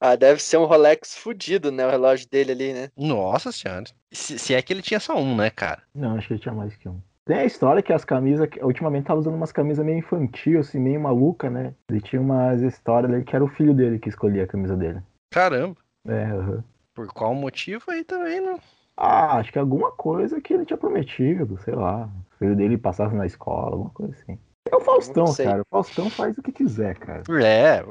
Ah, 0.00 0.16
deve 0.16 0.40
ser 0.42 0.56
um 0.56 0.64
Rolex 0.64 1.16
fudido, 1.16 1.70
né? 1.70 1.86
O 1.86 1.90
relógio 1.90 2.28
dele 2.28 2.52
ali, 2.52 2.72
né? 2.72 2.88
Nossa 2.96 3.52
senhora. 3.52 3.84
Se, 4.10 4.38
se 4.38 4.54
é 4.54 4.62
que 4.62 4.72
ele 4.72 4.82
tinha 4.82 4.98
só 4.98 5.16
um, 5.16 5.36
né, 5.36 5.50
cara? 5.50 5.82
Não, 5.94 6.16
acho 6.16 6.26
que 6.26 6.34
ele 6.34 6.40
tinha 6.40 6.54
mais 6.54 6.74
que 6.76 6.88
um. 6.88 7.00
Tem 7.26 7.36
a 7.38 7.44
história 7.44 7.82
que 7.82 7.92
as 7.92 8.04
camisas, 8.04 8.48
ultimamente 8.62 9.04
tava 9.04 9.20
usando 9.20 9.34
umas 9.34 9.52
camisas 9.52 9.84
meio 9.84 9.98
infantil, 9.98 10.58
assim, 10.60 10.80
meio 10.80 10.98
maluca, 11.00 11.48
né? 11.50 11.74
Ele 11.88 12.00
tinha 12.00 12.20
umas 12.20 12.60
histórias 12.62 13.12
ali 13.12 13.22
que 13.22 13.36
era 13.36 13.44
o 13.44 13.48
filho 13.48 13.74
dele 13.74 13.98
que 13.98 14.08
escolhia 14.08 14.44
a 14.44 14.48
camisa 14.48 14.76
dele. 14.76 15.00
Caramba. 15.30 15.76
É, 16.08 16.24
aham. 16.24 16.64
Por 17.00 17.14
qual 17.14 17.34
motivo 17.34 17.82
aí 17.88 18.04
também 18.04 18.42
não. 18.42 18.60
Ah, 18.94 19.38
acho 19.38 19.50
que 19.50 19.58
alguma 19.58 19.90
coisa 19.90 20.38
que 20.38 20.52
ele 20.52 20.66
tinha 20.66 20.76
prometido, 20.76 21.58
sei 21.64 21.74
lá. 21.74 22.10
O 22.34 22.36
filho 22.36 22.54
dele 22.54 22.76
passasse 22.76 23.14
na 23.14 23.24
escola, 23.24 23.70
alguma 23.70 23.88
coisa 23.88 24.12
assim. 24.12 24.38
É 24.70 24.76
o 24.76 24.80
Faustão, 24.80 25.24
cara. 25.34 25.62
O 25.62 25.66
Faustão 25.70 26.10
faz 26.10 26.36
o 26.36 26.42
que 26.42 26.52
quiser, 26.52 26.98
cara. 26.98 27.22
É, 27.42 27.82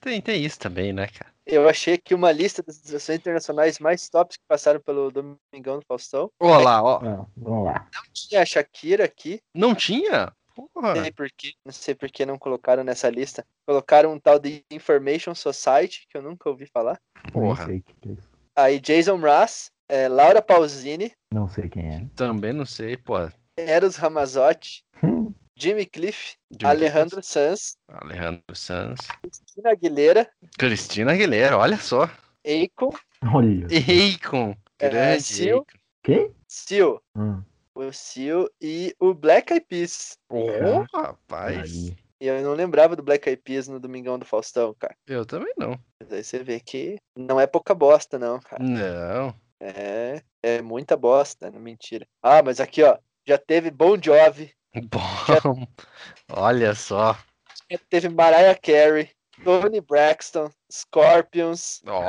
tem, 0.00 0.20
tem 0.20 0.44
isso 0.44 0.60
também, 0.60 0.92
né, 0.92 1.08
cara? 1.08 1.32
Eu 1.44 1.68
achei 1.68 1.94
aqui 1.94 2.14
uma 2.14 2.30
lista 2.30 2.62
das 2.62 2.78
atrações 2.78 3.18
internacionais 3.18 3.80
mais 3.80 4.08
tops 4.08 4.36
que 4.36 4.44
passaram 4.46 4.78
pelo 4.78 5.10
Domingão 5.10 5.80
do 5.80 5.84
Faustão. 5.84 6.30
Olha 6.38 6.64
lá, 6.64 6.82
ó. 6.84 7.00
Ah, 7.04 7.26
vamos 7.36 7.64
lá. 7.64 7.88
Tinha 8.12 8.42
a 8.42 8.46
Shakira 8.46 9.04
aqui, 9.06 9.40
Não 9.52 9.74
tinha? 9.74 10.32
Não 10.74 10.82
Porra. 10.82 11.02
sei 11.02 11.12
por 11.12 11.28
quê, 11.36 11.52
não 11.64 11.72
sei 11.72 11.94
por 11.94 12.10
que 12.10 12.26
não 12.26 12.38
colocaram 12.38 12.82
nessa 12.84 13.08
lista. 13.10 13.46
Colocaram 13.66 14.12
um 14.12 14.18
tal 14.18 14.38
de 14.38 14.64
Information 14.70 15.34
Society, 15.34 16.06
que 16.08 16.16
eu 16.16 16.22
nunca 16.22 16.48
ouvi 16.48 16.66
falar. 16.66 17.00
Porra. 17.32 17.66
Sei 17.66 17.84
é. 18.06 18.16
Aí 18.56 18.80
Jason 18.80 19.16
Mraz, 19.16 19.70
é, 19.88 20.08
Laura 20.08 20.42
Pausini, 20.42 21.12
Não 21.32 21.48
sei 21.48 21.68
quem 21.68 21.86
é. 21.94 22.06
Também 22.16 22.52
não 22.52 22.66
sei, 22.66 22.96
pô. 22.96 23.14
Eros 23.56 23.96
Ramazotti, 23.96 24.84
Hum, 25.02 25.32
Jimmy 25.56 25.84
Cliff, 25.86 26.36
Jimmy 26.50 26.70
Alejandro 26.70 27.22
Sanz, 27.22 27.76
Alejandro 27.88 28.54
Sanz. 28.54 29.00
Cristina 29.22 29.70
Aguilera, 29.70 30.30
Cristina 30.58 31.12
Aguilera, 31.12 31.56
olha 31.58 31.76
só. 31.78 32.04
Akon, 32.44 32.90
Olha. 33.34 33.66
Akon. 33.66 34.56
É, 34.78 34.88
Grande 34.88 35.22
Sil. 35.28 35.58
Akon. 35.58 35.78
Quem? 36.02 36.34
Seal, 36.48 37.02
Hum, 37.14 37.42
o 37.88 37.92
Seal 37.92 38.48
e 38.60 38.94
o 38.98 39.14
Black 39.14 39.52
Eyed 39.52 39.66
Peas. 39.66 40.18
Oh, 40.28 40.84
rapaz. 40.94 41.58
aí. 41.72 41.96
E 42.20 42.26
eu 42.26 42.42
não 42.42 42.52
lembrava 42.52 42.94
do 42.94 43.02
Black 43.02 43.28
Eyed 43.28 43.40
Peas 43.42 43.66
no 43.68 43.80
Domingão 43.80 44.18
do 44.18 44.26
Faustão, 44.26 44.74
cara. 44.78 44.94
Eu 45.06 45.24
também 45.24 45.52
não. 45.56 45.78
Mas 46.00 46.12
aí 46.12 46.22
você 46.22 46.42
vê 46.42 46.60
que 46.60 46.98
não 47.16 47.40
é 47.40 47.46
pouca 47.46 47.74
bosta, 47.74 48.18
não, 48.18 48.38
cara. 48.40 48.62
Não. 48.62 49.34
É, 49.60 50.22
é 50.42 50.62
muita 50.62 50.96
bosta, 50.96 51.50
não 51.50 51.60
mentira. 51.60 52.06
Ah, 52.22 52.42
mas 52.42 52.60
aqui, 52.60 52.82
ó, 52.82 52.98
já 53.26 53.38
teve 53.38 53.70
Bon 53.70 53.96
Jovi, 54.00 54.52
Bom, 54.90 55.66
olha 56.30 56.74
só. 56.74 57.18
já 57.70 57.78
teve 57.88 58.08
Mariah 58.08 58.58
Carey, 58.60 59.10
Tony 59.42 59.80
Braxton, 59.80 60.50
Scorpions, 60.70 61.82
Ó. 61.86 62.02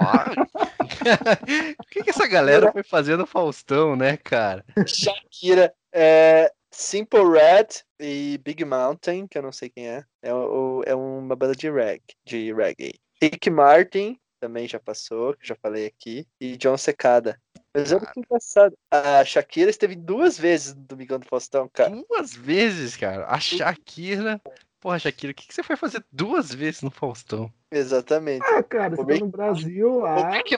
o 1.79 1.85
que, 1.87 2.03
que 2.03 2.09
essa 2.09 2.27
galera 2.27 2.71
foi 2.71 2.83
fazer 2.83 3.17
no 3.17 3.25
Faustão, 3.25 3.95
né, 3.95 4.17
cara? 4.17 4.63
Shakira, 4.85 5.73
é, 5.93 6.51
Simple 6.71 7.21
Red 7.29 7.67
e 7.99 8.39
Big 8.43 8.63
Mountain, 8.65 9.27
que 9.27 9.37
eu 9.37 9.41
não 9.41 9.51
sei 9.51 9.69
quem 9.69 9.87
é. 9.87 10.03
É, 10.21 10.33
o- 10.33 10.83
é 10.85 10.95
uma 10.95 11.35
banda 11.35 11.55
de 11.55 11.69
reggae, 11.69 12.01
de 12.25 12.53
reggae. 12.53 12.93
Rick 13.21 13.49
Martin, 13.49 14.17
também 14.39 14.67
já 14.67 14.79
passou, 14.79 15.35
que 15.35 15.47
já 15.47 15.55
falei 15.61 15.85
aqui. 15.85 16.25
E 16.39 16.57
John 16.57 16.77
Secada. 16.77 17.39
Mas 17.75 17.91
olha 17.91 18.05
que 18.05 18.19
engraçado. 18.19 18.75
A 18.89 19.23
Shakira 19.23 19.69
esteve 19.69 19.95
duas 19.95 20.37
vezes 20.37 20.73
no 20.75 20.81
Domingão 20.81 21.19
do 21.19 21.27
Faustão, 21.27 21.69
cara. 21.71 21.91
Duas 22.09 22.33
vezes, 22.33 22.97
cara. 22.97 23.25
A 23.27 23.39
Shakira. 23.39 24.41
Porra, 24.81 24.97
Shakira, 24.97 25.31
o 25.31 25.35
que, 25.35 25.47
que 25.47 25.53
você 25.53 25.61
foi 25.61 25.75
fazer 25.75 26.03
duas 26.11 26.51
vezes 26.51 26.81
no 26.81 26.89
Faustão? 26.89 27.53
Exatamente. 27.71 28.43
Ah, 28.43 28.63
cara, 28.63 28.95
você 28.95 29.05
tá 29.05 29.19
no 29.19 29.27
Brasil, 29.27 29.99
O 30.01 30.05
ah, 30.07 30.23
Martin, 30.23 30.57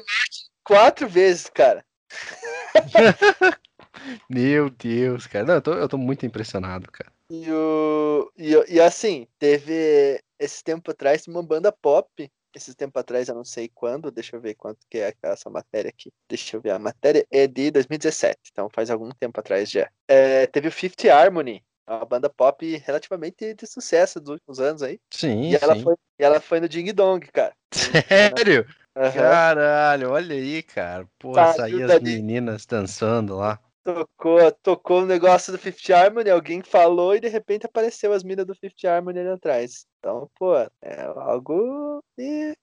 quatro 0.63 1.09
vezes, 1.09 1.49
cara. 1.49 1.85
Meu 4.29 4.69
Deus, 4.69 5.27
cara. 5.27 5.45
Não, 5.45 5.55
eu 5.55 5.61
tô, 5.61 5.73
eu 5.73 5.89
tô 5.89 5.97
muito 5.97 6.25
impressionado, 6.25 6.89
cara. 6.89 7.11
E, 7.29 7.51
o, 7.51 8.31
e, 8.37 8.75
e 8.75 8.79
assim, 8.79 9.27
teve 9.37 10.23
esse 10.39 10.63
tempo 10.63 10.89
atrás 10.91 11.27
uma 11.27 11.43
banda 11.43 11.69
pop. 11.69 12.31
Esse 12.55 12.73
tempo 12.75 12.97
atrás, 12.97 13.27
eu 13.27 13.35
não 13.35 13.43
sei 13.43 13.67
quando, 13.67 14.11
deixa 14.11 14.35
eu 14.35 14.39
ver 14.39 14.53
quanto 14.53 14.85
que 14.87 14.99
é 14.99 15.13
essa 15.23 15.49
matéria 15.49 15.89
aqui. 15.89 16.13
Deixa 16.29 16.55
eu 16.55 16.61
ver, 16.61 16.69
a 16.69 16.79
matéria 16.79 17.25
é 17.29 17.47
de 17.47 17.71
2017, 17.71 18.37
então 18.51 18.69
faz 18.69 18.89
algum 18.89 19.09
tempo 19.09 19.39
atrás 19.39 19.69
já. 19.69 19.89
É, 20.07 20.45
teve 20.45 20.67
o 20.67 20.71
Fifth 20.71 21.03
Harmony, 21.05 21.63
uma 21.87 22.05
banda 22.05 22.29
pop 22.29 22.65
relativamente 22.77 23.53
de 23.53 23.67
sucesso 23.67 24.19
dos 24.19 24.29
últimos 24.29 24.59
anos 24.59 24.81
aí. 24.81 24.99
Sim, 25.11 25.51
E 25.51 25.55
ela, 25.55 25.75
sim. 25.75 25.83
foi, 25.83 25.95
e 26.19 26.23
ela 26.23 26.39
foi 26.39 26.59
no 26.59 26.69
Ding 26.69 26.91
Dong, 26.93 27.25
cara. 27.31 27.53
Sério? 27.73 28.65
Aham. 28.95 29.13
Caralho, 29.13 30.11
olha 30.11 30.35
aí, 30.35 30.63
cara. 30.63 31.07
Pô, 31.19 31.33
Tá, 31.33 31.53
viu, 31.65 31.85
as 31.85 31.93
Dani? 31.93 32.15
meninas 32.15 32.65
dançando 32.65 33.35
lá. 33.35 33.59
Tocou, 33.83 34.51
tocou 34.63 35.01
o 35.01 35.05
negócio 35.05 35.51
do 35.51 35.59
Fifth 35.59 35.89
Harmony, 35.89 36.29
alguém 36.29 36.61
falou 36.63 37.15
e 37.15 37.19
de 37.19 37.27
repente 37.27 37.65
apareceu 37.65 38.13
as 38.13 38.23
minas 38.23 38.45
do 38.45 38.55
Fifth 38.55 38.85
Harmony 38.85 39.19
ali 39.19 39.29
atrás. 39.29 39.85
Então, 39.99 40.29
pô, 40.35 40.55
é 40.57 41.03
algo 41.17 42.01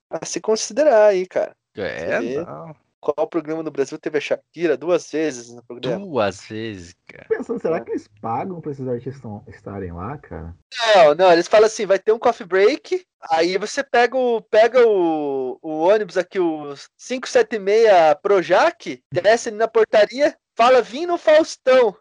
a 0.09 0.25
se 0.25 0.41
considerar 0.41 1.09
aí, 1.09 1.27
cara. 1.27 1.55
É, 1.77 2.21
não. 2.23 2.75
Qual 3.01 3.27
programa 3.27 3.63
no 3.63 3.71
Brasil 3.71 3.99
teve 3.99 4.19
a 4.19 4.21
Shakira 4.21 4.77
duas 4.77 5.11
vezes 5.11 5.51
no 5.51 5.63
programa? 5.65 6.05
Duas 6.05 6.43
vezes, 6.47 6.95
cara. 7.07 7.25
pensando, 7.29 7.59
será 7.61 7.81
que 7.81 7.93
eles 7.93 8.07
pagam 8.21 8.61
pra 8.61 8.73
esses 8.73 8.87
artistas 8.87 9.23
estarem 9.49 9.91
lá, 9.91 10.19
cara? 10.19 10.55
Não, 10.95 11.15
não, 11.15 11.33
eles 11.33 11.49
falam 11.49 11.67
assim, 11.67 11.87
vai 11.87 11.99
ter 11.99 12.13
um 12.13 12.19
coffee 12.19 12.47
break, 12.47 13.07
aí 13.31 13.57
você 13.57 13.83
pega 13.83 14.19
o, 14.19 14.43
pega 14.43 14.87
o, 14.87 15.59
o 15.63 15.79
ônibus 15.79 16.19
aqui, 16.19 16.39
o 16.39 16.75
576 16.99 17.89
Projac, 18.23 19.03
desce 19.11 19.49
ali 19.49 19.57
na 19.57 19.67
portaria, 19.67 20.37
fala, 20.55 20.83
vim 20.83 21.07
no 21.07 21.17
Faustão. 21.17 21.97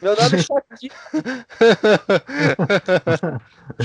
Meu 0.00 0.16
nome 0.16 0.36
é 0.36 0.42
Shakira. 0.42 0.94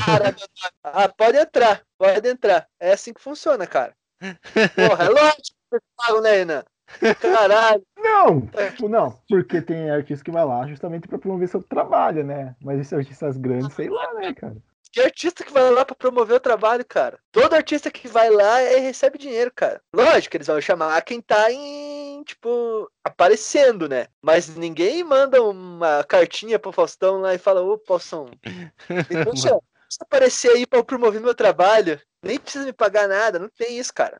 Cara, 0.05 0.25
meu 0.31 0.33
nome- 0.33 0.73
ah, 0.83 1.09
pode 1.09 1.37
entrar, 1.37 1.81
pode 1.97 2.27
entrar. 2.27 2.67
É 2.79 2.93
assim 2.93 3.13
que 3.13 3.21
funciona, 3.21 3.67
cara. 3.67 3.93
Porra, 4.75 5.05
é 5.05 5.09
lógico 5.09 5.55
pagam, 5.97 6.21
né, 6.21 6.31
Renan? 6.31 6.63
Caralho. 7.19 7.83
Não, 8.05 8.41
tipo, 8.41 8.87
não, 8.87 9.19
porque 9.27 9.59
tem 9.59 9.89
artista 9.89 10.23
que 10.23 10.29
vai 10.29 10.45
lá 10.45 10.67
justamente 10.67 11.07
pra 11.07 11.17
promover 11.17 11.49
seu 11.49 11.61
trabalho, 11.61 12.23
né? 12.23 12.55
Mas 12.61 12.79
esses 12.79 12.93
artistas 12.93 13.35
grandes, 13.35 13.73
sei 13.73 13.89
lá, 13.89 14.13
né, 14.13 14.31
cara? 14.31 14.55
Que 14.95 15.01
artista 15.01 15.43
que 15.43 15.51
vai 15.51 15.69
lá 15.71 15.83
pra 15.83 15.95
promover 15.95 16.37
o 16.37 16.39
trabalho, 16.39 16.85
cara? 16.85 17.19
Todo 17.31 17.53
artista 17.53 17.91
que 17.91 18.07
vai 18.07 18.29
lá 18.29 18.61
é, 18.61 18.77
recebe 18.77 19.17
dinheiro, 19.17 19.51
cara. 19.53 19.81
Lógico, 19.93 20.37
eles 20.37 20.47
vão 20.47 20.61
chamar 20.61 21.01
quem 21.01 21.19
tá 21.19 21.51
em, 21.51 22.23
tipo, 22.23 22.89
aparecendo, 23.03 23.89
né? 23.89 24.07
Mas 24.21 24.55
ninguém 24.55 25.03
manda 25.03 25.41
uma 25.43 26.01
cartinha 26.03 26.57
pro 26.59 26.71
Faustão 26.71 27.19
lá 27.19 27.33
e 27.33 27.37
fala, 27.37 27.61
ô, 27.61 27.77
Faustão, 27.85 28.27
me 28.27 28.71
deixa 29.89 29.97
aparecer 30.01 30.49
aí 30.51 30.65
pra 30.65 30.79
eu 30.79 30.83
promover 30.85 31.21
meu 31.21 31.35
trabalho. 31.35 31.99
Nem 32.23 32.39
precisa 32.39 32.65
me 32.65 32.73
pagar 32.73 33.07
nada, 33.07 33.37
não 33.39 33.49
tem 33.49 33.77
isso, 33.77 33.93
cara. 33.93 34.19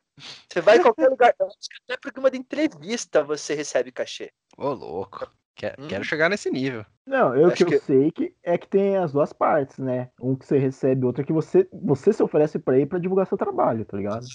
Você 0.51 0.61
vai 0.61 0.77
em 0.77 0.81
qualquer 0.81 1.09
lugar, 1.09 1.33
até 1.39 1.97
programa 1.97 2.29
de 2.29 2.37
entrevista 2.37 3.23
você 3.23 3.55
recebe 3.55 3.91
cachê. 3.91 4.31
Ô, 4.57 4.69
louco. 4.73 5.29
Quero, 5.57 5.81
Hum. 5.81 5.87
quero 5.87 6.03
chegar 6.03 6.29
nesse 6.29 6.51
nível. 6.51 6.85
Não, 7.07 7.33
eu 7.35 7.47
Acho 7.47 7.55
que 7.55 7.63
eu 7.63 7.67
que- 7.79 7.79
sei 7.85 8.11
que 8.11 8.35
é 8.43 8.57
que 8.57 8.67
tem 8.67 8.97
as 8.97 9.13
duas 9.13 9.31
partes, 9.31 9.77
né? 9.77 10.09
Um 10.21 10.35
que 10.35 10.45
você 10.45 10.57
recebe, 10.57 11.05
outro 11.05 11.23
que 11.25 11.31
você, 11.31 11.65
você 11.71 12.11
se 12.11 12.21
oferece 12.21 12.59
pra 12.59 12.77
ir 12.77 12.85
pra 12.87 12.99
divulgar 12.99 13.25
seu 13.25 13.37
trabalho, 13.37 13.85
tá 13.85 13.95
ligado? 13.95 14.25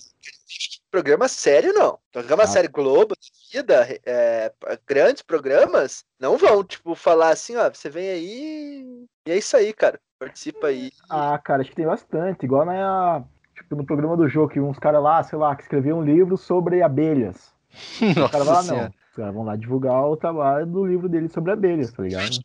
Programa 0.91 1.29
sério, 1.29 1.73
não. 1.73 1.99
Programa 2.13 2.43
Ah. 2.43 2.47
sério 2.47 2.71
Globo, 2.71 3.15
Vida, 3.53 3.87
é, 4.05 4.53
grandes 4.87 5.23
programas, 5.23 6.05
não 6.19 6.37
vão, 6.37 6.65
tipo, 6.65 6.95
falar 6.95 7.31
assim, 7.31 7.57
ó, 7.57 7.69
você 7.69 7.89
vem 7.89 8.09
aí 8.09 9.07
e 9.27 9.31
é 9.31 9.39
isso 9.39 9.57
aí, 9.57 9.73
cara. 9.73 10.01
Participa 10.19 10.67
aí. 10.69 10.91
Ah, 11.09 11.39
cara, 11.43 11.63
acho 11.63 11.71
que 11.71 11.77
tem 11.77 11.87
bastante. 11.87 12.45
Igual 12.45 12.65
na, 12.67 13.25
tipo, 13.55 13.75
no 13.77 13.87
programa 13.87 14.17
do 14.17 14.29
jogo, 14.29 14.53
que 14.53 14.61
uns 14.61 14.79
caras 14.79 15.03
lá, 15.03 15.23
sei 15.23 15.39
lá, 15.39 15.55
que 15.57 15.63
escreviam 15.63 15.99
um 15.99 16.05
livro 16.05 16.37
sobre 16.37 16.83
abelhas. 16.83 17.53
O 18.27 18.29
cara 18.31 18.45
vai 18.45 18.55
lá, 18.55 18.63
Nossa 18.63 18.75
não. 18.75 18.87
Os 18.87 19.17
caras 19.17 19.35
vão 19.35 19.45
lá 19.45 19.57
divulgar 19.57 20.05
o 20.07 20.17
trabalho 20.17 20.67
do 20.67 20.85
livro 20.87 21.09
dele 21.09 21.29
sobre 21.29 21.53
abelhas, 21.53 21.93
tá 21.93 22.03
ligado? 22.03 22.39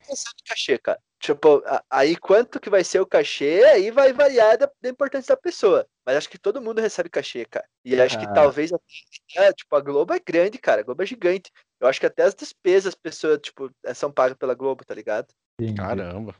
Recebe 0.00 0.34
cachê, 0.46 0.78
cara. 0.78 0.98
Tipo, 1.20 1.62
aí 1.90 2.16
quanto 2.16 2.60
que 2.60 2.70
vai 2.70 2.84
ser 2.84 3.00
o 3.00 3.06
cachê, 3.06 3.64
aí 3.64 3.90
vai 3.90 4.12
variar 4.12 4.56
da, 4.56 4.70
da 4.80 4.88
importância 4.88 5.34
da 5.34 5.40
pessoa. 5.40 5.84
Mas 6.06 6.16
acho 6.16 6.28
que 6.30 6.38
todo 6.38 6.60
mundo 6.60 6.80
recebe 6.80 7.08
cachê, 7.08 7.44
cara. 7.44 7.66
E 7.84 8.00
acho 8.00 8.18
que 8.18 8.24
Ah. 8.24 8.32
talvez, 8.32 8.70
até, 8.72 9.52
tipo, 9.52 9.74
a 9.74 9.80
Globo 9.80 10.14
é 10.14 10.20
grande, 10.20 10.58
cara. 10.58 10.80
A 10.80 10.84
Globo 10.84 11.02
é 11.02 11.06
gigante. 11.06 11.50
Eu 11.80 11.88
acho 11.88 11.98
que 11.98 12.06
até 12.06 12.22
as 12.22 12.34
despesas, 12.34 12.88
as 12.88 12.94
pessoas, 12.94 13.40
tipo, 13.42 13.70
são 13.94 14.12
pagas 14.12 14.38
pela 14.38 14.54
Globo, 14.54 14.84
tá 14.84 14.94
ligado? 14.94 15.26
Caramba. 15.76 16.34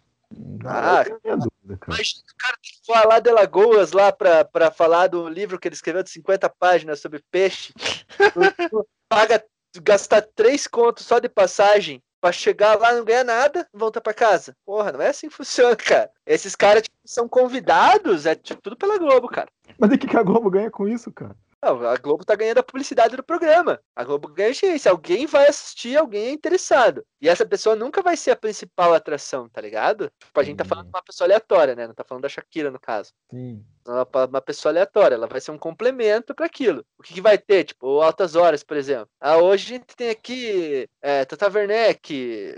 Ah, 0.64 1.01
eu 1.01 1.05
tenho 1.05 1.20
minha 1.24 1.37
dúvida, 1.37 1.79
cara. 1.81 1.95
Imagina 1.95 2.22
o 2.22 2.37
cara 2.37 2.57
tem 2.62 2.95
que 3.03 3.07
lá 3.09 3.18
de 3.18 3.31
Lagoas 3.31 3.93
lá 3.93 4.12
pra, 4.12 4.45
pra 4.45 4.70
falar 4.70 5.09
do 5.09 5.29
livro 5.29 5.59
que 5.59 5.66
ele 5.66 5.74
escreveu 5.74 6.03
de 6.03 6.11
50 6.11 6.49
páginas 6.51 7.01
sobre 7.01 7.24
peixe. 7.31 7.72
Paga, 9.09 9.45
gastar 9.83 10.22
três 10.22 10.66
contos 10.66 11.07
só 11.07 11.18
de 11.18 11.29
passagem 11.29 12.03
pra 12.21 12.33
chegar 12.33 12.79
lá 12.79 12.93
não 12.95 13.05
ganhar 13.05 13.25
nada 13.25 13.66
voltar 13.73 14.01
pra 14.01 14.14
casa. 14.14 14.57
Porra, 14.64 14.93
não 14.93 15.01
é 15.03 15.09
assim 15.09 15.29
que 15.29 15.35
funciona, 15.35 15.77
cara. 15.77 16.11
Esses 16.27 16.55
caras 16.55 16.83
tipo, 16.83 16.97
são 17.05 17.29
convidados, 17.29 18.27
é 18.27 18.35
tipo, 18.35 18.61
tudo 18.61 18.77
pela 18.77 18.99
Globo, 18.99 19.29
cara. 19.29 19.49
Mas 19.79 19.91
o 19.91 19.99
que 19.99 20.16
a 20.16 20.23
Globo 20.23 20.51
ganha 20.51 20.71
com 20.71 20.89
isso, 20.89 21.12
cara? 21.12 21.37
Não, 21.61 21.86
a 21.88 21.96
Globo 21.96 22.24
tá 22.24 22.36
ganhando 22.36 22.59
a 22.59 22.62
publicidade 22.62 23.16
do 23.16 23.22
programa. 23.22 23.80
A 23.96 24.04
Globo 24.04 24.28
ganha 24.28 24.50
audiência. 24.50 24.90
Alguém 24.90 25.26
vai 25.26 25.48
assistir, 25.48 25.96
alguém 25.96 26.26
é 26.26 26.30
interessado. 26.30 27.04
E 27.20 27.28
essa 27.28 27.44
pessoa 27.44 27.74
nunca 27.74 28.00
vai 28.00 28.16
ser 28.16 28.30
a 28.30 28.36
principal 28.36 28.94
atração, 28.94 29.48
tá 29.48 29.61
ligado? 29.61 30.11
Tipo, 30.20 30.38
a 30.38 30.44
gente 30.44 30.56
tá 30.59 30.64
falando 30.64 30.84
de 30.84 30.90
uma 30.90 31.02
pessoa 31.02 31.26
aleatória, 31.26 31.74
né? 31.74 31.88
Não 31.88 31.94
tá 31.94 32.04
falando 32.04 32.22
da 32.22 32.28
Shakira, 32.28 32.70
no 32.70 32.78
caso. 32.78 33.12
Sim. 33.30 33.64
Uma, 33.84 34.06
pa- 34.06 34.26
uma 34.26 34.40
pessoa 34.40 34.70
aleatória, 34.70 35.16
ela 35.16 35.26
vai 35.26 35.40
ser 35.40 35.50
um 35.50 35.59
complemento 35.59 36.32
para 36.32 36.46
aquilo. 36.46 36.84
O 36.96 37.02
que, 37.02 37.14
que 37.14 37.20
vai 37.20 37.36
ter? 37.36 37.64
Tipo, 37.64 38.02
Altas 38.02 38.36
Horas, 38.36 38.62
por 38.62 38.76
exemplo. 38.76 39.09
Ah, 39.20 39.38
hoje 39.38 39.64
a 39.64 39.78
gente 39.78 39.96
tem 39.96 40.11
aqui 40.11 40.88
é, 41.02 41.24
Tata 41.24 41.50
Werneck, 41.50 42.54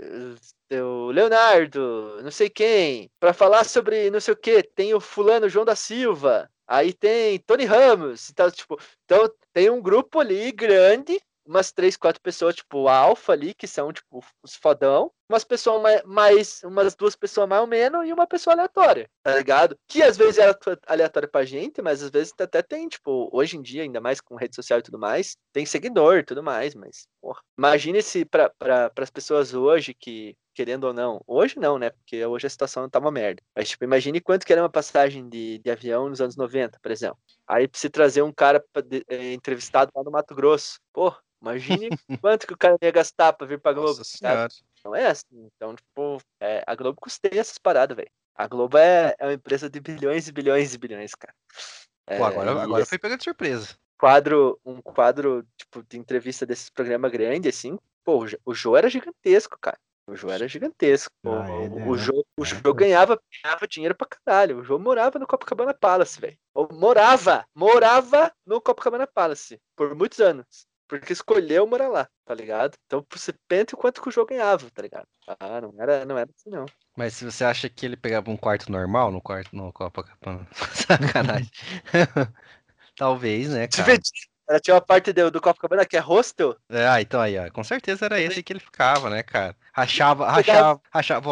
o 0.71 1.09
Leonardo, 1.11 2.19
não 2.21 2.31
sei 2.31 2.49
quem, 2.49 3.09
para 3.19 3.33
falar 3.33 3.63
sobre 3.63 4.11
não 4.11 4.19
sei 4.19 4.33
o 4.33 4.37
que. 4.37 4.61
Tem 4.61 4.93
o 4.93 4.99
fulano 4.99 5.49
João 5.49 5.65
da 5.65 5.75
Silva, 5.75 6.49
aí 6.71 6.93
tem 6.93 7.37
Tony 7.39 7.65
Ramos, 7.65 8.29
então, 8.29 8.49
tipo, 8.49 8.79
então 9.03 9.29
tem 9.51 9.69
um 9.69 9.81
grupo 9.81 10.19
ali 10.19 10.51
grande, 10.53 11.21
umas 11.45 11.71
três, 11.71 11.97
quatro 11.97 12.21
pessoas, 12.21 12.55
tipo, 12.55 12.87
Alfa 12.87 13.33
ali, 13.33 13.53
que 13.53 13.67
são, 13.67 13.91
tipo, 13.91 14.23
os 14.41 14.55
fodão, 14.55 15.11
umas 15.29 15.43
pessoas 15.43 16.01
mais, 16.05 16.61
umas 16.63 16.95
duas 16.95 17.15
pessoas 17.15 17.47
mais 17.49 17.61
ou 17.61 17.67
menos 17.67 18.07
e 18.07 18.13
uma 18.13 18.25
pessoa 18.25 18.53
aleatória, 18.53 19.09
tá 19.23 19.35
ligado? 19.35 19.77
Que 19.87 20.01
às 20.01 20.15
vezes 20.15 20.37
é 20.37 20.53
aleatório 20.87 21.29
pra 21.29 21.43
gente, 21.43 21.81
mas 21.81 22.01
às 22.01 22.09
vezes 22.09 22.33
até 22.39 22.61
tem, 22.61 22.87
tipo, 22.87 23.29
hoje 23.33 23.57
em 23.57 23.61
dia, 23.61 23.83
ainda 23.83 23.99
mais 23.99 24.21
com 24.21 24.35
rede 24.35 24.55
social 24.55 24.79
e 24.79 24.83
tudo 24.83 24.97
mais, 24.97 25.35
tem 25.51 25.65
seguidor 25.65 26.17
e 26.17 26.23
tudo 26.23 26.41
mais, 26.41 26.73
mas, 26.73 27.05
porra, 27.21 27.41
imagine 27.57 28.01
se 28.01 28.23
pra, 28.23 28.49
pra, 28.49 28.89
pras 28.89 29.09
pessoas 29.09 29.53
hoje 29.53 29.93
que, 29.93 30.35
querendo 30.53 30.85
ou 30.85 30.93
não, 30.93 31.21
hoje 31.27 31.57
não, 31.59 31.77
né, 31.77 31.89
porque 31.91 32.25
hoje 32.25 32.47
a 32.47 32.49
situação 32.49 32.89
tá 32.89 32.99
uma 32.99 33.11
merda, 33.11 33.41
mas, 33.55 33.69
tipo, 33.69 33.83
imagine 33.83 34.19
quanto 34.21 34.45
que 34.45 34.51
era 34.53 34.61
uma 34.61 34.69
passagem 34.69 35.27
de, 35.29 35.59
de 35.59 35.71
avião 35.71 36.09
nos 36.09 36.21
anos 36.21 36.35
90, 36.35 36.79
por 36.81 36.91
exemplo. 36.91 37.17
Aí 37.47 37.69
se 37.73 37.89
trazer 37.89 38.21
um 38.21 38.31
cara 38.33 38.63
pra, 38.73 38.81
de, 38.81 39.03
é, 39.07 39.33
entrevistado 39.33 39.91
lá 39.95 40.03
no 40.03 40.11
Mato 40.11 40.33
Grosso, 40.35 40.79
porra, 40.93 41.19
imagine 41.41 41.89
quanto 42.21 42.47
que 42.47 42.53
o 42.53 42.57
cara 42.57 42.77
ia 42.81 42.91
gastar 42.91 43.33
pra 43.33 43.47
vir 43.47 43.59
pra 43.59 43.73
Globo, 43.73 43.99
Nossa 43.99 44.17
sabe? 44.17 44.19
senhora. 44.19 44.47
Não 44.83 44.95
é 44.95 45.07
assim. 45.07 45.47
Então, 45.55 45.75
tipo, 45.75 46.17
é, 46.39 46.63
a 46.65 46.75
Globo 46.75 46.99
custeia 46.99 47.39
essas 47.39 47.57
paradas, 47.57 47.95
velho. 47.95 48.09
A 48.35 48.47
Globo 48.47 48.77
é, 48.77 49.15
é 49.19 49.25
uma 49.25 49.33
empresa 49.33 49.69
de 49.69 49.79
bilhões 49.79 50.27
e 50.27 50.31
bilhões 50.31 50.73
e 50.73 50.77
bilhões, 50.77 51.13
cara. 51.13 51.33
Pô, 52.15 52.23
agora, 52.23 52.51
É, 52.51 52.53
e 52.53 52.57
agora 52.59 52.81
esse 52.81 52.89
foi 52.89 52.97
pegando 52.99 53.19
de 53.19 53.23
surpresa. 53.25 53.77
quadro, 53.97 54.59
um 54.65 54.81
quadro, 54.81 55.45
tipo, 55.57 55.83
de 55.83 55.97
entrevista 55.97 56.45
desses 56.45 56.69
programas 56.69 57.11
grandes, 57.11 57.55
assim, 57.55 57.77
pô, 58.03 58.25
o 58.45 58.53
Jô 58.53 58.75
era 58.75 58.89
gigantesco, 58.89 59.57
cara. 59.61 59.77
O 60.11 60.15
Jô 60.15 60.29
era 60.29 60.45
gigantesco. 60.47 61.13
O, 61.23 61.29
Ah, 61.33 61.49
ele 61.51 61.75
o 61.75 61.93
era. 61.93 61.97
Jô, 61.97 62.25
o 62.37 62.43
Jô 62.45 62.55
mesmo. 62.55 62.73
ganhava, 62.73 63.17
ganhava 63.43 63.67
dinheiro 63.67 63.95
pra 63.95 64.07
caralho. 64.07 64.59
O 64.59 64.63
Jô 64.63 64.77
morava 64.77 65.17
no 65.17 65.25
Copacabana 65.25 65.73
Palace, 65.73 66.19
velho. 66.19 66.37
Ou 66.53 66.67
Morava! 66.73 67.45
Morava 67.55 68.29
no 68.45 68.59
Copacabana 68.59 69.07
Palace 69.07 69.57
por 69.75 69.95
muitos 69.95 70.19
anos. 70.19 70.67
Porque 70.85 71.13
escolheu 71.13 71.65
morar 71.65 71.87
lá, 71.87 72.09
tá 72.25 72.33
ligado? 72.33 72.75
Então 72.85 73.05
você 73.09 73.33
pensa 73.47 73.73
o 73.73 73.77
quanto 73.77 74.01
que 74.01 74.09
o 74.09 74.11
Jô 74.11 74.25
ganhava, 74.25 74.69
tá 74.71 74.81
ligado? 74.81 75.07
Ah, 75.39 75.61
não 75.61 75.73
era, 75.79 76.03
não 76.03 76.17
era 76.17 76.29
assim, 76.37 76.49
não. 76.49 76.65
Mas 76.97 77.13
se 77.13 77.23
você 77.23 77.45
acha 77.45 77.69
que 77.69 77.85
ele 77.85 77.95
pegava 77.95 78.29
um 78.29 78.35
quarto 78.35 78.69
normal 78.69 79.09
no 79.09 79.21
quarto 79.21 79.55
no 79.55 79.71
Copacabana, 79.71 80.45
sacanagem. 80.75 81.49
Talvez, 82.97 83.49
né, 83.49 83.69
Se 83.71 83.77
cara? 83.77 83.93
vê- 83.93 83.99
Ela 84.51 84.59
tinha 84.59 84.73
uma 84.73 84.81
parte 84.81 85.13
do, 85.13 85.31
do 85.31 85.39
Copacabana 85.39 85.85
que 85.85 85.95
é 85.95 85.99
hostel. 86.01 86.57
É, 86.67 86.85
ah, 86.85 87.01
então 87.01 87.21
aí, 87.21 87.39
ó, 87.39 87.49
com 87.49 87.63
certeza 87.63 88.03
era 88.03 88.19
esse 88.19 88.43
que 88.43 88.51
ele 88.51 88.59
ficava, 88.59 89.09
né, 89.09 89.23
cara? 89.23 89.55
Rachava, 89.71 90.29
rachava, 90.29 90.81
rachava 90.93 91.31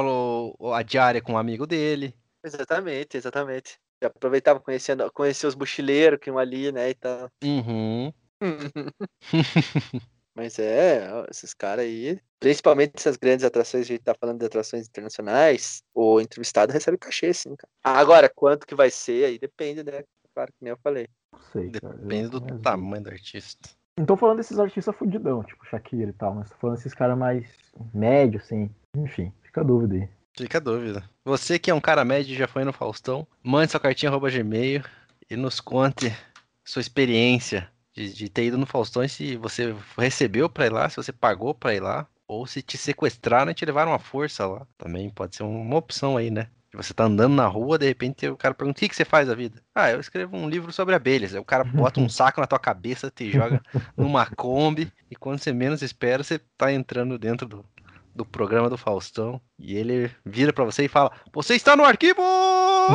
a 0.73 0.81
diária 0.83 1.21
com 1.21 1.33
um 1.33 1.37
amigo 1.37 1.67
dele. 1.67 2.15
Exatamente, 2.41 3.17
exatamente. 3.17 3.77
Aproveitava 4.01 4.61
conhecendo, 4.61 5.11
conhecer 5.11 5.47
os 5.47 5.55
mochileiros 5.55 6.17
que 6.17 6.29
iam 6.29 6.37
ali, 6.37 6.71
né, 6.71 6.91
e 6.91 6.93
tal. 6.93 7.29
Uhum. 7.43 8.13
Mas 10.33 10.57
é, 10.57 11.09
esses 11.29 11.53
caras 11.53 11.83
aí, 11.83 12.21
principalmente 12.39 12.93
essas 12.95 13.17
grandes 13.17 13.43
atrações, 13.43 13.83
a 13.83 13.87
gente 13.87 14.01
tá 14.01 14.15
falando 14.17 14.39
de 14.39 14.45
atrações 14.45 14.87
internacionais, 14.87 15.83
o 15.93 16.21
entrevistado 16.21 16.71
recebe 16.71 16.97
cachê, 16.97 17.33
sim, 17.33 17.53
cara. 17.53 17.69
Agora, 17.83 18.31
quanto 18.33 18.65
que 18.65 18.75
vai 18.75 18.89
ser, 18.89 19.25
aí 19.25 19.37
depende, 19.37 19.83
né? 19.83 20.05
Claro 20.33 20.53
que 20.53 20.63
nem 20.63 20.71
eu 20.71 20.79
falei. 20.81 21.09
Não 21.31 21.39
sei, 21.51 21.71
cara. 21.71 21.95
Depende 21.95 22.29
do 22.29 22.41
tamanho 22.59 23.03
do 23.03 23.09
artista. 23.09 23.69
Não 23.97 24.05
tô 24.05 24.15
falando 24.15 24.37
desses 24.37 24.57
artistas 24.57 24.95
fudidão, 24.95 25.43
tipo 25.43 25.65
Shakira 25.65 26.09
e 26.09 26.13
tal, 26.13 26.33
mas 26.33 26.49
tô 26.49 26.55
falando 26.57 26.77
desses 26.77 26.93
caras 26.93 27.17
mais 27.17 27.45
médios, 27.93 28.43
assim. 28.43 28.69
Enfim, 28.95 29.33
fica 29.43 29.61
a 29.61 29.63
dúvida 29.63 29.95
aí. 29.95 30.09
Fica 30.37 30.57
a 30.57 30.61
dúvida. 30.61 31.03
Você 31.25 31.59
que 31.59 31.69
é 31.69 31.73
um 31.73 31.81
cara 31.81 32.05
médio 32.05 32.33
e 32.33 32.37
já 32.37 32.47
foi 32.47 32.63
no 32.63 32.71
Faustão, 32.71 33.27
mande 33.43 33.71
sua 33.71 33.79
cartinha 33.79 34.09
arroba 34.09 34.29
gmail 34.29 34.83
e 35.29 35.35
nos 35.35 35.59
conte 35.59 36.15
sua 36.63 36.79
experiência 36.79 37.69
de, 37.93 38.13
de 38.13 38.29
ter 38.29 38.45
ido 38.45 38.57
no 38.57 38.65
Faustão 38.65 39.03
e 39.03 39.09
se 39.09 39.35
você 39.35 39.75
recebeu 39.97 40.49
pra 40.49 40.65
ir 40.65 40.71
lá, 40.71 40.89
se 40.89 40.95
você 40.95 41.11
pagou 41.11 41.53
pra 41.53 41.75
ir 41.75 41.81
lá, 41.81 42.07
ou 42.25 42.45
se 42.45 42.61
te 42.61 42.77
sequestraram 42.77 43.51
e 43.51 43.55
te 43.55 43.65
levaram 43.65 43.93
à 43.93 43.99
força 43.99 44.45
lá. 44.45 44.65
Também 44.77 45.09
pode 45.09 45.35
ser 45.35 45.43
uma 45.43 45.75
opção 45.75 46.15
aí, 46.15 46.29
né? 46.29 46.47
Você 46.73 46.93
tá 46.93 47.05
andando 47.05 47.33
na 47.33 47.47
rua, 47.47 47.79
de 47.79 47.87
repente 47.87 48.27
o 48.27 48.37
cara 48.37 48.53
pergunta: 48.53 48.77
o 48.77 48.79
que, 48.79 48.89
que 48.89 48.95
você 48.95 49.03
faz 49.03 49.27
da 49.27 49.33
vida? 49.33 49.59
Ah, 49.73 49.89
eu 49.89 49.99
escrevo 49.99 50.37
um 50.37 50.47
livro 50.47 50.71
sobre 50.71 50.93
abelhas. 50.93 51.33
Aí 51.33 51.39
o 51.39 51.45
cara 51.45 51.63
bota 51.63 51.99
um 51.99 52.07
saco 52.09 52.39
na 52.39 52.47
tua 52.47 52.59
cabeça, 52.59 53.09
te 53.09 53.31
joga 53.31 53.61
numa 53.97 54.27
Kombi, 54.27 54.91
e 55.09 55.15
quando 55.15 55.39
você 55.39 55.51
menos 55.51 55.81
espera, 55.81 56.23
você 56.23 56.39
tá 56.57 56.71
entrando 56.71 57.17
dentro 57.17 57.47
do, 57.47 57.65
do 58.13 58.23
programa 58.23 58.69
do 58.69 58.77
Faustão. 58.77 59.41
E 59.57 59.75
ele 59.75 60.11
vira 60.23 60.53
pra 60.53 60.63
você 60.63 60.85
e 60.85 60.87
fala: 60.87 61.11
Você 61.33 61.55
está 61.55 61.75
no 61.75 61.83
arquivo! 61.83 62.21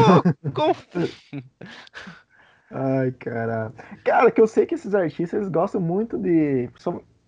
Ai, 2.71 3.13
caralho. 3.13 3.73
Cara, 4.05 4.31
que 4.31 4.41
eu 4.41 4.47
sei 4.47 4.67
que 4.67 4.75
esses 4.75 4.95
artistas 4.95 5.41
eles 5.41 5.49
gostam 5.49 5.81
muito 5.81 6.19
de. 6.19 6.69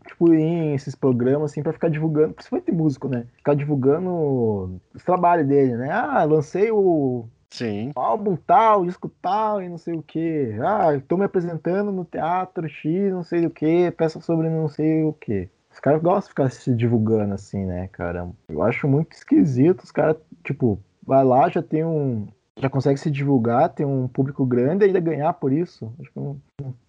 Tipo, 0.06 0.32
ir 0.32 0.40
em 0.40 0.74
esses 0.74 0.94
programas, 0.94 1.50
assim, 1.50 1.62
pra 1.62 1.72
ficar 1.72 1.88
divulgando, 1.88 2.34
principalmente 2.34 2.72
músico, 2.72 3.08
né? 3.08 3.26
Ficar 3.36 3.54
divulgando 3.54 4.80
os 4.94 5.04
trabalhos 5.04 5.46
dele, 5.46 5.76
né? 5.76 5.90
Ah, 5.90 6.24
lancei 6.24 6.70
o 6.70 7.26
Sim. 7.50 7.90
álbum 7.94 8.36
tal, 8.36 8.84
disco 8.84 9.10
tal 9.20 9.62
e 9.62 9.68
não 9.68 9.78
sei 9.78 9.94
o 9.94 10.02
que. 10.02 10.56
Ah, 10.62 10.94
estou 10.94 11.18
me 11.18 11.24
apresentando 11.24 11.90
no 11.90 12.04
teatro 12.04 12.68
X, 12.68 13.12
não 13.12 13.22
sei 13.22 13.46
o 13.46 13.50
que, 13.50 13.90
peça 13.92 14.20
sobre 14.20 14.48
não 14.48 14.68
sei 14.68 15.04
o 15.04 15.12
que. 15.12 15.48
Os 15.76 15.80
caras 15.80 16.00
gostam 16.00 16.22
de 16.22 16.28
ficar 16.28 16.50
se 16.50 16.74
divulgando 16.74 17.34
assim, 17.34 17.66
né, 17.66 17.86
cara? 17.88 18.30
Eu 18.48 18.62
acho 18.62 18.88
muito 18.88 19.12
esquisito. 19.12 19.82
Os 19.82 19.90
caras, 19.90 20.16
tipo, 20.42 20.78
vai 21.06 21.22
lá, 21.22 21.50
já 21.50 21.62
tem 21.62 21.84
um. 21.84 22.26
Já 22.58 22.70
consegue 22.70 22.98
se 22.98 23.10
divulgar, 23.10 23.68
tem 23.68 23.84
um 23.84 24.08
público 24.08 24.46
grande 24.46 24.84
e 24.84 24.86
ainda 24.86 25.00
ganhar 25.00 25.34
por 25.34 25.52
isso. 25.52 25.92
Acho 26.00 26.10
que 26.10 26.18
não, 26.18 26.40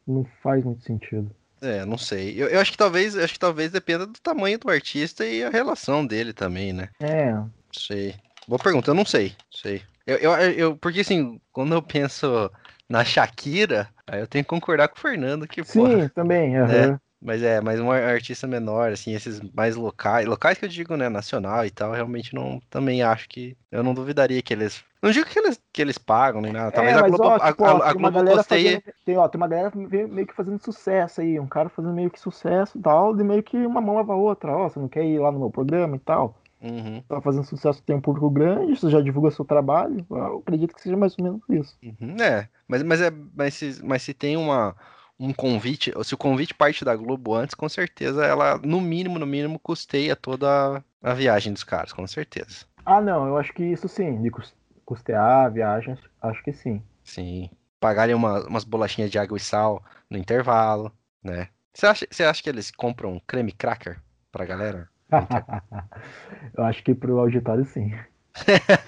não 0.07 0.23
faz 0.41 0.63
muito 0.63 0.85
sentido. 0.85 1.29
É, 1.61 1.85
não 1.85 1.97
sei. 1.97 2.41
Eu, 2.41 2.47
eu 2.49 2.59
acho 2.59 2.71
que 2.71 2.77
talvez, 2.77 3.17
acho 3.17 3.33
que 3.33 3.39
talvez 3.39 3.71
dependa 3.71 4.05
do 4.05 4.19
tamanho 4.19 4.59
do 4.59 4.69
artista 4.69 5.25
e 5.25 5.43
a 5.43 5.49
relação 5.49 6.05
dele 6.05 6.33
também, 6.33 6.71
né? 6.73 6.89
É, 6.99 7.31
Não 7.33 7.51
sei. 7.71 8.15
Boa 8.47 8.59
pergunta, 8.59 8.91
eu 8.91 8.95
não 8.95 9.05
sei. 9.05 9.35
Sei. 9.51 9.81
Eu, 10.05 10.17
eu, 10.17 10.31
eu- 10.51 10.77
porque 10.77 11.01
assim, 11.01 11.39
quando 11.51 11.73
eu 11.73 11.81
penso 11.81 12.49
na 12.87 13.03
Shakira, 13.03 13.89
aí 14.05 14.19
eu 14.21 14.27
tenho 14.27 14.43
que 14.45 14.49
concordar 14.49 14.87
com 14.87 14.97
o 14.97 15.01
Fernando 15.01 15.47
que, 15.47 15.63
sim, 15.63 15.79
porra, 15.81 16.09
também. 16.09 16.55
aham. 16.57 16.99
Mas 17.21 17.41
é, 17.43 17.59
mas 17.61 17.79
um 17.79 17.91
artista 17.91 18.45
menor, 18.47 18.91
assim, 18.91 19.13
esses 19.13 19.41
mais 19.53 19.75
locais, 19.75 20.27
locais 20.27 20.57
que 20.57 20.65
eu 20.65 20.69
digo, 20.69 20.95
né, 20.95 21.09
nacional 21.09 21.65
e 21.65 21.71
tal, 21.71 21.91
realmente 21.91 22.33
não, 22.35 22.59
também 22.69 23.01
acho 23.01 23.27
que, 23.27 23.57
eu 23.71 23.83
não 23.83 23.93
duvidaria 23.93 24.41
que 24.41 24.53
eles, 24.53 24.83
não 25.01 25.09
digo 25.11 25.27
que 25.27 25.39
eles, 25.39 25.59
que 25.73 25.81
eles 25.81 25.97
pagam 25.97 26.41
nem 26.41 26.53
nada, 26.53 26.71
talvez 26.71 26.95
é, 26.95 26.97
a 26.97 27.01
mas, 27.01 27.13
Globo, 27.15 27.27
ó, 27.27 27.35
a, 27.37 27.47
tipo, 27.47 27.63
a- 27.63 27.73
ó, 27.77 27.81
a 27.89 27.93
uma 27.93 28.11
Globo 28.11 28.11
galera 28.11 28.43
custeia, 28.43 28.43
fazendo, 28.43 28.83
tem, 29.05 29.17
ó, 29.17 29.27
tem 29.27 29.39
uma 29.39 29.47
galera 29.47 29.71
meio, 29.75 30.07
meio 30.09 30.27
que 30.27 30.33
fazendo 30.35 30.59
sucesso 30.61 31.21
aí, 31.21 31.39
um 31.39 31.47
cara 31.47 31.69
fazendo 31.69 31.93
meio 31.93 32.11
que 32.11 32.19
sucesso 32.19 32.77
e 32.77 32.81
tal, 32.81 33.15
de 33.15 33.23
meio 33.23 33.41
que 33.41 33.55
uma 33.65 33.79
mão 33.81 33.95
lava 33.95 34.13
a 34.13 34.15
outra, 34.15 34.51
ó, 34.55 34.67
você 34.69 34.79
não 34.79 34.89
quer 34.89 35.05
ir 35.05 35.19
lá 35.19 35.31
no 35.31 35.39
meu 35.39 35.49
programa 35.49 35.95
e 35.95 35.99
tal, 35.99 36.35
Uhum, 36.61 37.03
tá 37.09 37.21
fazendo 37.21 37.45
sucesso, 37.45 37.83
tem 37.83 37.95
um 37.97 38.01
público 38.01 38.29
grande, 38.31 38.75
você 38.79 38.89
já 38.89 39.01
divulga 39.01 39.31
seu 39.31 39.45
trabalho, 39.45 40.05
eu 40.09 40.39
acredito 40.39 40.75
que 40.75 40.81
seja 40.81 40.97
mais 40.97 41.17
ou 41.19 41.23
menos 41.25 41.41
isso. 41.49 41.79
uhum, 41.81 42.15
é, 42.21 42.49
mas, 42.67 42.83
mas 42.83 43.01
é, 43.01 43.11
mas 43.11 43.53
se, 43.53 43.83
mas 43.83 44.01
se 44.01 44.13
tem 44.13 44.37
uma, 44.37 44.75
um 45.19 45.33
convite, 45.33 45.91
se 46.03 46.13
o 46.13 46.17
convite 46.17 46.53
parte 46.53 46.85
da 46.85 46.95
Globo 46.95 47.33
antes, 47.35 47.55
com 47.55 47.67
certeza 47.67 48.25
ela, 48.25 48.57
no 48.59 48.79
mínimo, 48.81 49.17
no 49.19 49.25
mínimo, 49.25 49.59
custeia 49.59 50.15
toda 50.15 50.83
a 51.01 51.13
viagem 51.13 51.53
dos 51.53 51.63
caras, 51.63 51.91
com 51.93 52.05
certeza. 52.07 52.65
Ah, 52.85 53.01
não, 53.01 53.27
eu 53.27 53.37
acho 53.37 53.53
que 53.53 53.63
isso 53.63 53.87
sim, 53.87 54.21
de 54.21 54.29
cus- 54.31 54.55
custear 54.85 55.45
a 55.45 55.49
viagem, 55.49 55.93
acho- 55.93 56.09
acho 56.21 56.43
que 56.43 56.53
sim. 56.53 56.81
Sim. 57.03 57.49
Pagarem 57.79 58.15
uma, 58.15 58.45
umas 58.47 58.63
bolachinhas 58.63 59.11
de 59.11 59.19
água 59.19 59.37
e 59.37 59.41
sal 59.41 59.83
no 60.09 60.17
intervalo, 60.17 60.91
né? 61.23 61.49
Você 61.73 61.85
acha, 61.85 62.07
você 62.09 62.23
acha 62.23 62.41
que 62.41 62.49
eles 62.49 62.71
compram 62.71 63.21
creme 63.27 63.51
cracker 63.51 64.01
pra 64.31 64.45
galera? 64.45 64.89
eu 66.57 66.63
acho 66.63 66.83
que 66.83 66.93
pro 66.95 67.19
auditório 67.19 67.65
sim. 67.65 67.91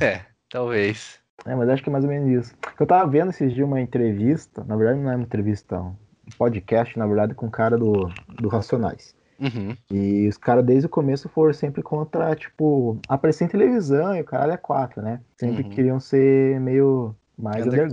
é, 0.00 0.04
é, 0.04 0.26
talvez. 0.48 1.21
É, 1.46 1.54
mas 1.54 1.68
acho 1.68 1.82
que 1.82 1.88
é 1.88 1.92
mais 1.92 2.04
ou 2.04 2.10
menos 2.10 2.28
isso. 2.46 2.54
Eu 2.78 2.86
tava 2.86 3.08
vendo 3.10 3.30
esses 3.30 3.52
dias 3.52 3.66
uma 3.66 3.80
entrevista, 3.80 4.62
na 4.64 4.76
verdade 4.76 5.00
não 5.00 5.10
é 5.10 5.16
uma 5.16 5.24
entrevista, 5.24 5.80
um 5.80 5.94
podcast, 6.38 6.98
na 6.98 7.06
verdade, 7.06 7.34
com 7.34 7.46
um 7.46 7.50
cara 7.50 7.76
do, 7.76 8.08
do 8.28 8.48
Racionais. 8.48 9.14
Uhum, 9.40 9.76
E 9.90 10.28
os 10.28 10.36
caras 10.38 10.64
desde 10.64 10.86
o 10.86 10.90
começo 10.90 11.28
foram 11.28 11.52
sempre 11.52 11.82
contra, 11.82 12.34
tipo, 12.36 12.96
aparecer 13.08 13.44
em 13.44 13.48
televisão 13.48 14.14
e 14.14 14.20
o 14.20 14.24
caralho 14.24 14.52
é 14.52 14.56
quatro, 14.56 15.02
né? 15.02 15.20
Sempre 15.36 15.64
Uhum. 15.64 15.70
queriam 15.70 16.00
ser 16.00 16.60
meio 16.60 17.14
mais 17.36 17.66
Underground. 17.66 17.92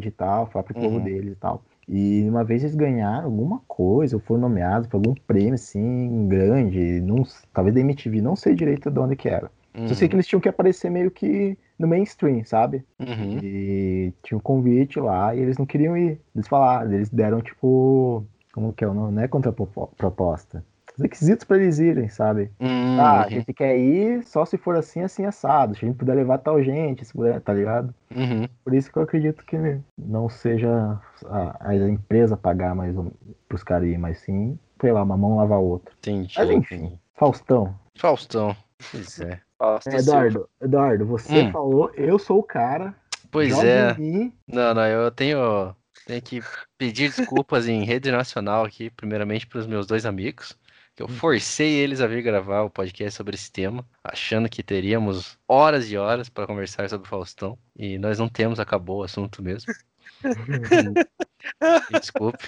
underground, 0.00 0.04
e 0.06 0.10
tal, 0.10 0.46
falar 0.48 0.64
pro 0.64 0.74
povo 0.74 0.96
Uhum. 0.96 1.02
deles 1.04 1.32
e 1.32 1.36
tal. 1.36 1.62
E 1.88 2.26
uma 2.28 2.42
vez 2.44 2.62
eles 2.62 2.74
ganharam 2.74 3.26
alguma 3.26 3.60
coisa, 3.68 4.16
ou 4.16 4.20
foram 4.20 4.40
nomeados 4.42 4.88
por 4.88 4.96
algum 4.96 5.14
prêmio, 5.14 5.54
assim, 5.54 6.26
grande, 6.28 7.00
não, 7.00 7.22
talvez 7.52 7.74
da 7.74 7.80
MTV, 7.80 8.20
não 8.20 8.34
sei 8.36 8.54
direito 8.54 8.90
de 8.90 8.98
onde 8.98 9.14
que 9.16 9.28
era. 9.28 9.50
Só 9.86 9.94
sei 9.94 10.08
que 10.08 10.16
eles 10.16 10.26
tinham 10.26 10.40
que 10.40 10.48
aparecer 10.48 10.90
meio 10.90 11.10
que 11.10 11.56
no 11.78 11.86
mainstream, 11.86 12.44
sabe? 12.44 12.84
Uhum, 12.98 13.38
E 13.42 14.12
tinha 14.22 14.36
um 14.36 14.40
convite 14.40 14.98
lá 15.00 15.34
e 15.34 15.40
eles 15.40 15.56
não 15.58 15.64
queriam 15.66 15.96
ir. 15.96 16.20
Eles 16.34 16.48
falaram, 16.48 16.92
eles 16.92 17.08
deram 17.08 17.40
tipo. 17.40 18.24
Como 18.52 18.72
que 18.72 18.84
é 18.84 18.88
o 18.88 18.94
nome? 18.94 19.12
Não 19.12 19.22
é 19.22 19.28
contraproposta. 19.28 20.64
Os 20.96 21.02
requisitos 21.02 21.44
pra 21.44 21.56
eles 21.56 21.78
irem, 21.78 22.08
sabe? 22.08 22.50
uhum, 22.60 23.00
Ah, 23.00 23.22
a 23.22 23.28
gente 23.28 23.52
quer 23.54 23.78
ir 23.78 24.24
só 24.24 24.44
se 24.44 24.58
for 24.58 24.76
assim, 24.76 25.02
assim, 25.02 25.24
assado. 25.24 25.74
Se 25.76 25.84
a 25.84 25.88
gente 25.88 25.96
puder 25.98 26.14
levar 26.14 26.38
tal 26.38 26.62
gente, 26.62 27.04
se 27.04 27.12
puder, 27.12 27.40
tá 27.40 27.52
ligado? 27.52 27.94
uhum. 28.14 28.46
Por 28.64 28.74
isso 28.74 28.90
que 28.90 28.98
eu 28.98 29.02
acredito 29.02 29.44
que 29.44 29.56
não 29.96 30.28
seja 30.28 31.00
a, 31.26 31.68
a 31.68 31.88
empresa 31.88 32.36
pagar 32.36 32.74
mais 32.74 32.96
um, 32.98 33.10
pros 33.48 33.62
caras 33.62 33.88
ir, 33.88 33.96
mas 33.98 34.18
sim, 34.18 34.58
sei 34.80 34.92
lá, 34.92 35.02
uma 35.02 35.16
mão 35.16 35.36
lava 35.36 35.54
a 35.54 35.58
outra. 35.58 35.94
Entendi. 35.98 36.34
Mas 36.36 36.50
enfim, 36.50 36.98
Faustão. 37.14 37.74
Faustão. 37.96 38.54
Pois 38.90 39.20
é. 39.20 39.40
Fausto 39.60 39.90
É, 39.90 39.98
Silva. 39.98 40.10
Eduardo, 40.26 40.48
Eduardo, 40.62 41.04
você 41.06 41.42
Hum. 41.42 41.52
falou, 41.52 41.90
eu 41.94 42.18
sou 42.18 42.38
o 42.38 42.42
cara. 42.42 42.94
Pois 43.30 43.52
é. 43.62 43.94
Não, 44.48 44.72
não, 44.74 44.86
eu 44.86 45.10
tenho, 45.10 45.76
tenho 46.06 46.22
que 46.22 46.42
pedir 46.78 47.10
desculpas 47.14 47.68
em 47.68 47.84
rede 47.84 48.10
nacional 48.10 48.64
aqui, 48.64 48.88
primeiramente 48.88 49.46
para 49.46 49.58
os 49.58 49.66
meus 49.66 49.86
dois 49.86 50.06
amigos, 50.06 50.56
que 50.96 51.02
eu 51.02 51.08
forcei 51.08 51.72
eles 51.74 52.00
a 52.00 52.06
vir 52.06 52.22
gravar 52.22 52.62
o 52.62 52.70
podcast 52.70 53.16
sobre 53.18 53.34
esse 53.34 53.52
tema, 53.52 53.84
achando 54.02 54.48
que 54.48 54.62
teríamos 54.62 55.38
horas 55.46 55.92
e 55.92 55.96
horas 55.98 56.30
para 56.30 56.46
conversar 56.46 56.88
sobre 56.88 57.06
o 57.06 57.10
Faustão, 57.10 57.58
e 57.76 57.98
nós 57.98 58.18
não 58.18 58.28
temos, 58.30 58.58
acabou 58.58 59.00
o 59.00 59.04
assunto 59.04 59.42
mesmo. 59.42 59.70
Me 61.92 62.00
Desculpe. 62.00 62.44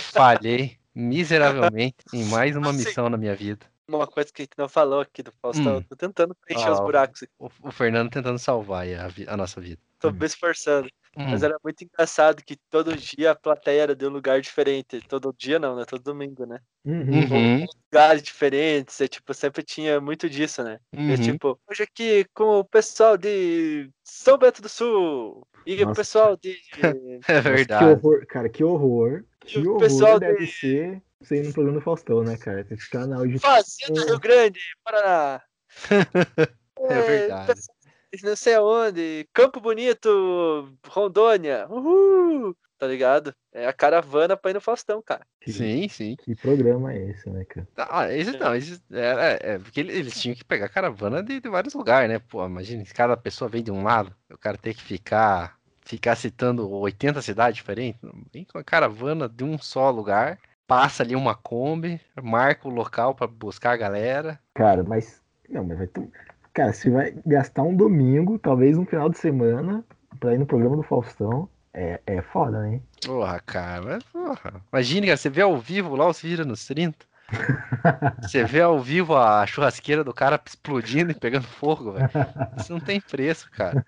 Falhei 0.00 0.78
miseravelmente 0.94 1.96
em 2.12 2.24
mais 2.24 2.56
uma 2.56 2.70
Assim- 2.70 2.84
missão 2.86 3.08
na 3.10 3.16
minha 3.18 3.34
vida. 3.36 3.66
Uma 3.88 4.06
coisa 4.06 4.32
que 4.32 4.42
a 4.42 4.44
gente 4.44 4.58
não 4.58 4.68
falou 4.68 5.00
aqui 5.00 5.22
do 5.22 5.32
Faustão. 5.40 5.78
Hum. 5.78 5.82
Tô 5.82 5.96
tentando 5.96 6.34
preencher 6.34 6.70
os 6.70 6.78
Ah, 6.80 6.82
buracos. 6.82 7.22
aqui, 7.22 7.32
O, 7.38 7.48
o 7.62 7.70
Fernando 7.70 8.10
tentando 8.10 8.38
salvar 8.38 8.86
a, 8.88 9.08
a 9.32 9.36
nossa 9.36 9.60
vida. 9.60 9.80
Tô 9.98 10.10
me 10.10 10.26
esforçando. 10.26 10.88
Hum, 11.16 11.30
Mas 11.30 11.42
era 11.42 11.56
muito 11.64 11.82
engraçado 11.82 12.42
que 12.44 12.56
todo 12.68 12.94
dia 12.94 13.30
a 13.30 13.34
plateia 13.34 13.82
era 13.84 13.96
de 13.96 14.04
um 14.06 14.10
lugar 14.10 14.38
diferente. 14.42 15.00
Todo 15.08 15.34
dia 15.38 15.58
não, 15.58 15.74
né? 15.74 15.84
Todo 15.88 16.02
domingo, 16.02 16.44
né? 16.44 16.58
Uhum. 16.84 17.20
Uhum, 17.30 17.66
Lugares 17.90 18.22
diferentes. 18.22 19.00
E, 19.00 19.08
tipo, 19.08 19.32
sempre 19.32 19.62
tinha 19.62 19.98
muito 19.98 20.28
disso, 20.28 20.62
né? 20.62 20.78
E, 20.92 20.98
uhum. 20.98 21.16
tipo, 21.16 21.58
hoje 21.70 21.82
aqui 21.84 22.26
com 22.34 22.58
o 22.58 22.64
pessoal 22.64 23.16
de 23.16 23.90
São 24.04 24.36
Bento 24.36 24.60
do 24.60 24.68
Sul. 24.68 25.46
E 25.64 25.82
o 25.82 25.86
Nossa. 25.86 26.00
pessoal 26.00 26.36
de. 26.36 26.54
É 27.28 27.34
Nossa, 27.36 27.40
verdade. 27.50 27.84
Que 27.84 27.90
horror, 28.06 28.26
cara, 28.26 28.48
que 28.50 28.62
horror. 28.62 29.24
Que 29.40 29.58
O 29.60 29.68
horror 29.70 29.78
pessoal 29.80 30.20
deve 30.20 30.44
de- 30.44 30.52
ser 30.52 31.02
você 31.26 31.36
ir 31.36 31.46
no 31.46 31.52
programa 31.52 31.78
do 31.78 31.84
Faustão, 31.84 32.22
né, 32.22 32.36
cara? 32.36 32.64
Tem 32.64 32.76
que 32.76 32.84
ficar 32.84 33.06
na 33.06 33.24
de 33.24 33.38
Fazenda 33.38 34.04
Rio 34.04 34.20
Grande, 34.20 34.60
Paraná. 34.84 35.42
É 36.78 37.02
verdade. 37.02 37.46
pessoal 37.54 37.76
de 38.14 38.24
Não 38.24 38.36
sei 38.36 38.54
aonde. 38.54 39.26
Campo 39.32 39.60
Bonito, 39.60 40.76
Rondônia. 40.86 41.66
Uhul! 41.70 42.54
Tá 42.78 42.86
ligado? 42.86 43.32
É 43.52 43.66
a 43.66 43.72
caravana 43.72 44.36
pra 44.36 44.50
ir 44.50 44.54
no 44.54 44.60
Faustão, 44.60 45.00
cara. 45.02 45.26
Sim, 45.46 45.88
sim. 45.88 46.14
Que 46.16 46.34
programa 46.36 46.92
é 46.92 47.10
esse, 47.10 47.28
né, 47.30 47.44
cara? 47.46 47.66
Ah, 47.78 48.12
esse 48.12 48.36
não, 48.36 48.54
esse 48.54 48.78
é, 48.92 49.00
é, 49.00 49.54
é, 49.54 49.58
porque 49.58 49.80
ele- 49.80 49.92
eles 49.96 50.20
tinham 50.20 50.36
que 50.36 50.44
pegar 50.44 50.68
caravana 50.68 51.22
de, 51.22 51.40
de 51.40 51.48
vários 51.48 51.72
lugares, 51.72 52.10
né? 52.10 52.18
Pô, 52.18 52.44
imagina, 52.44 52.84
se 52.84 52.92
cada 52.92 53.16
pessoa 53.16 53.48
vem 53.48 53.62
de 53.62 53.70
um 53.70 53.82
lado, 53.82 54.14
o 54.30 54.36
cara 54.36 54.58
tem 54.58 54.74
que 54.74 54.82
ficar, 54.82 55.58
ficar 55.80 56.14
citando 56.16 56.70
80 56.70 57.22
cidades 57.22 57.56
diferentes. 57.56 57.98
Vem 58.30 58.44
com 58.44 58.58
a 58.58 58.64
caravana 58.64 59.26
de 59.26 59.42
um 59.42 59.56
só 59.56 59.90
lugar, 59.90 60.38
passa 60.66 61.02
ali 61.02 61.14
uma 61.14 61.34
Kombi, 61.34 62.00
marca 62.22 62.68
o 62.68 62.70
local 62.70 63.14
pra 63.14 63.26
buscar 63.26 63.72
a 63.72 63.76
galera. 63.76 64.40
Cara, 64.54 64.82
mas. 64.82 65.22
Não, 65.48 65.64
mas 65.64 65.78
vai 65.78 65.86
ter. 65.86 66.08
Cara, 66.52 66.72
você 66.72 66.90
vai 66.90 67.14
gastar 67.24 67.62
um 67.62 67.74
domingo, 67.74 68.38
talvez 68.38 68.76
um 68.78 68.86
final 68.86 69.08
de 69.08 69.18
semana, 69.18 69.84
pra 70.18 70.34
ir 70.34 70.38
no 70.38 70.46
programa 70.46 70.76
do 70.76 70.82
Faustão. 70.82 71.48
É, 71.72 72.00
é 72.06 72.22
foda, 72.22 72.62
né? 72.62 72.80
Porra, 73.04 73.38
cara, 73.44 73.82
mas, 73.82 74.02
porra. 74.04 74.54
Imagine, 74.72 75.08
cara, 75.08 75.16
você 75.18 75.28
vê 75.28 75.42
ao 75.42 75.58
vivo 75.58 75.94
lá 75.94 76.08
os 76.08 76.20
vira 76.20 76.44
nos 76.44 76.66
30. 76.66 77.06
Você 78.22 78.44
vê 78.44 78.60
ao 78.60 78.80
vivo 78.80 79.16
a 79.16 79.44
churrasqueira 79.46 80.04
do 80.04 80.14
cara 80.14 80.40
explodindo 80.46 81.10
e 81.10 81.14
pegando 81.14 81.44
fogo, 81.44 81.92
velho. 81.92 82.08
Isso 82.56 82.72
não 82.72 82.80
tem 82.80 83.00
preço, 83.00 83.50
cara. 83.50 83.84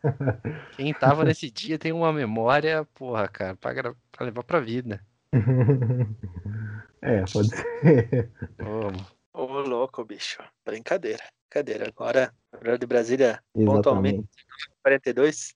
Quem 0.72 0.92
tava 0.92 1.22
nesse 1.24 1.48
dia 1.48 1.78
tem 1.78 1.92
uma 1.92 2.12
memória, 2.12 2.84
porra, 2.94 3.28
cara, 3.28 3.54
pra, 3.54 3.72
pra 4.10 4.26
levar 4.26 4.42
pra 4.42 4.58
vida. 4.58 5.00
é, 7.02 7.24
pode 7.32 7.48
ser. 7.48 8.30
Ô, 8.60 9.18
Ô, 9.38 9.60
louco, 9.60 10.04
bicho. 10.04 10.42
Brincadeira. 10.66 11.22
Brincadeira. 11.48 11.88
Agora, 11.88 12.34
agora 12.52 12.76
de 12.76 12.84
Brasília, 12.84 13.40
pontualmente, 13.54 14.18
Exatamente. 14.18 14.74
42. 14.82 15.54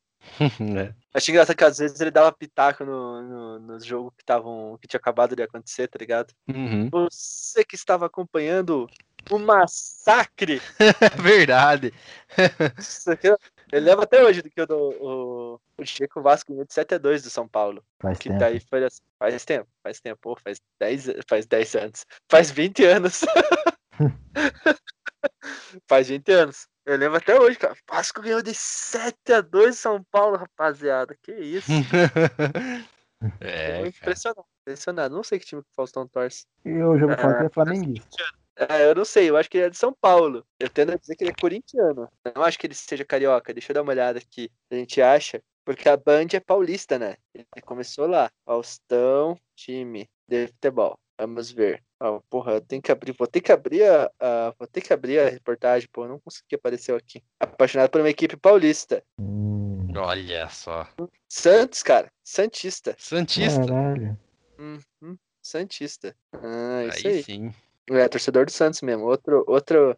né? 0.61 0.95
Achei 1.13 1.33
engraçado 1.33 1.57
que 1.57 1.65
às 1.65 1.79
vezes 1.79 2.01
ele 2.01 2.13
dava 2.13 2.31
pitaco 2.31 2.85
no, 2.85 3.23
no, 3.23 3.59
nos 3.59 3.85
jogos 3.85 4.13
que, 4.17 4.25
tavam, 4.25 4.79
que 4.81 4.87
tinha 4.87 5.01
acabado 5.01 5.35
de 5.35 5.43
acontecer, 5.43 5.89
tá 5.89 5.99
ligado? 5.99 6.33
Uhum. 6.49 6.89
Você 6.91 7.65
que 7.65 7.75
estava 7.75 8.07
acompanhando 8.07 8.89
o 9.29 9.39
massacre. 9.39 10.63
É 10.79 11.11
verdade. 11.21 11.93
Isso 12.79 13.11
aqui, 13.11 13.35
Eu 13.73 13.81
lembro 13.81 14.03
até 14.03 14.23
hoje 14.23 14.43
do 14.43 14.51
que 14.51 14.61
o, 14.61 14.67
o, 14.71 15.61
o 15.79 15.85
Chico 15.87 16.21
Vasco 16.21 16.53
ganhou 16.53 16.67
de 16.67 16.75
7 16.75 16.95
a 16.95 16.99
2 16.99 17.23
do 17.23 17.31
São 17.31 17.49
Paulo. 17.49 17.83
Faz 17.99 18.19
Que 18.19 18.29
tempo. 18.29 18.39
daí 18.41 18.61
foi 18.61 18.85
assim, 18.85 19.01
faz 19.19 19.45
tempo, 19.47 19.69
faz 19.83 19.99
tempo, 19.99 20.19
pô, 20.21 20.37
faz 20.37 20.61
10, 20.79 21.07
faz 21.27 21.47
10 21.47 21.75
anos, 21.77 22.07
faz 22.31 22.51
20 22.51 22.85
anos. 22.85 23.23
faz 25.89 26.09
20 26.09 26.31
anos. 26.33 26.69
Eu 26.85 26.97
lembro 26.99 27.17
até 27.17 27.39
hoje, 27.41 27.57
cara. 27.59 27.75
Vasco 27.89 28.21
ganhou 28.21 28.43
de 28.43 28.53
7 28.55 29.33
a 29.33 29.41
2 29.41 29.79
São 29.79 30.03
Paulo, 30.11 30.37
rapaziada. 30.37 31.17
Que 31.23 31.33
isso? 31.33 31.71
é, 33.41 33.87
impressionado, 33.87 34.45
impressionado. 34.63 35.15
Não 35.15 35.23
sei 35.23 35.39
que 35.39 35.47
time 35.47 35.63
que 35.63 35.69
o 35.71 35.75
Faustão 35.75 36.07
torce. 36.09 36.45
Eu 36.65 36.99
já 36.99 37.07
vou 37.07 37.17
falar 37.17 37.35
É. 37.37 37.39
que 37.41 37.47
é 37.47 37.49
flamenguista. 37.51 38.25
É, 38.57 38.85
eu 38.87 38.95
não 38.95 39.05
sei, 39.05 39.31
eu 39.31 39.37
acho 39.37 39.49
que 39.49 39.57
ele 39.59 39.67
é 39.67 39.71
de 39.71 39.77
São 39.77 39.93
Paulo. 39.93 40.45
Eu 40.61 40.69
tendo 40.69 40.93
a 40.93 40.97
dizer 40.97 41.17
que 41.17 41.25
ele 41.25 41.31
é 41.31 41.41
corintiano. 41.41 42.09
Não 42.37 42.43
acho 42.43 42.59
que 42.59 42.67
ele 42.67 42.75
seja 42.75 43.05
carioca. 43.05 43.53
Deixa 43.55 43.73
eu 43.73 43.75
dar 43.75 43.83
uma 43.83 43.93
olhada 43.93 44.19
aqui. 44.19 44.51
A 44.71 44.75
gente 44.75 45.01
acha. 45.01 45.43
Porque 45.65 45.89
a 45.89 45.97
Band 45.97 46.27
é 46.35 46.41
paulista, 46.41 46.99
né? 46.99 47.17
Ele 47.35 47.47
começou 47.65 48.07
lá. 48.07 48.31
Faustão, 48.45 49.39
time 49.57 50.09
de 50.29 50.49
futebol. 50.49 50.99
Vamos 51.19 51.53
ver. 51.53 51.83
Ó, 52.01 52.21
porra, 52.29 52.55
eu 52.55 52.61
tenho 52.61 52.83
que 52.83 52.91
abrir. 52.91 53.13
Vou 53.17 53.29
ter 53.29 53.41
que 53.41 53.53
abrir 53.53 53.85
a, 53.85 54.11
a- 54.21 54.55
Vou 54.59 54.67
ter 54.67 54.81
que 54.81 54.93
abrir 54.93 55.21
a 55.21 55.29
reportagem, 55.29 55.89
pô. 55.93 56.07
Não 56.09 56.19
consegui 56.19 56.57
aparecer 56.57 56.95
aqui. 56.97 57.23
Apaixonado 57.39 57.91
por 57.91 58.01
uma 58.01 58.11
equipe 58.11 58.37
paulista. 58.37 59.05
Hum, 59.19 59.87
Olha 59.97 60.49
só. 60.49 60.89
Santos, 61.29 61.83
cara. 61.83 62.11
Santista. 62.25 62.97
Santista. 62.99 63.65
caralho. 63.67 64.19
Uhum, 64.59 65.17
Santista. 65.41 66.15
Ah, 66.35 66.85
isso 66.87 67.07
Aí 67.07 67.15
aí. 67.15 67.23
sim. 67.23 67.55
É, 67.91 68.09
torcedor 68.09 68.47
do 68.47 68.53
Santos 68.53 68.81
mesmo. 68.83 69.05
Outro, 69.05 69.45
outro, 69.47 69.97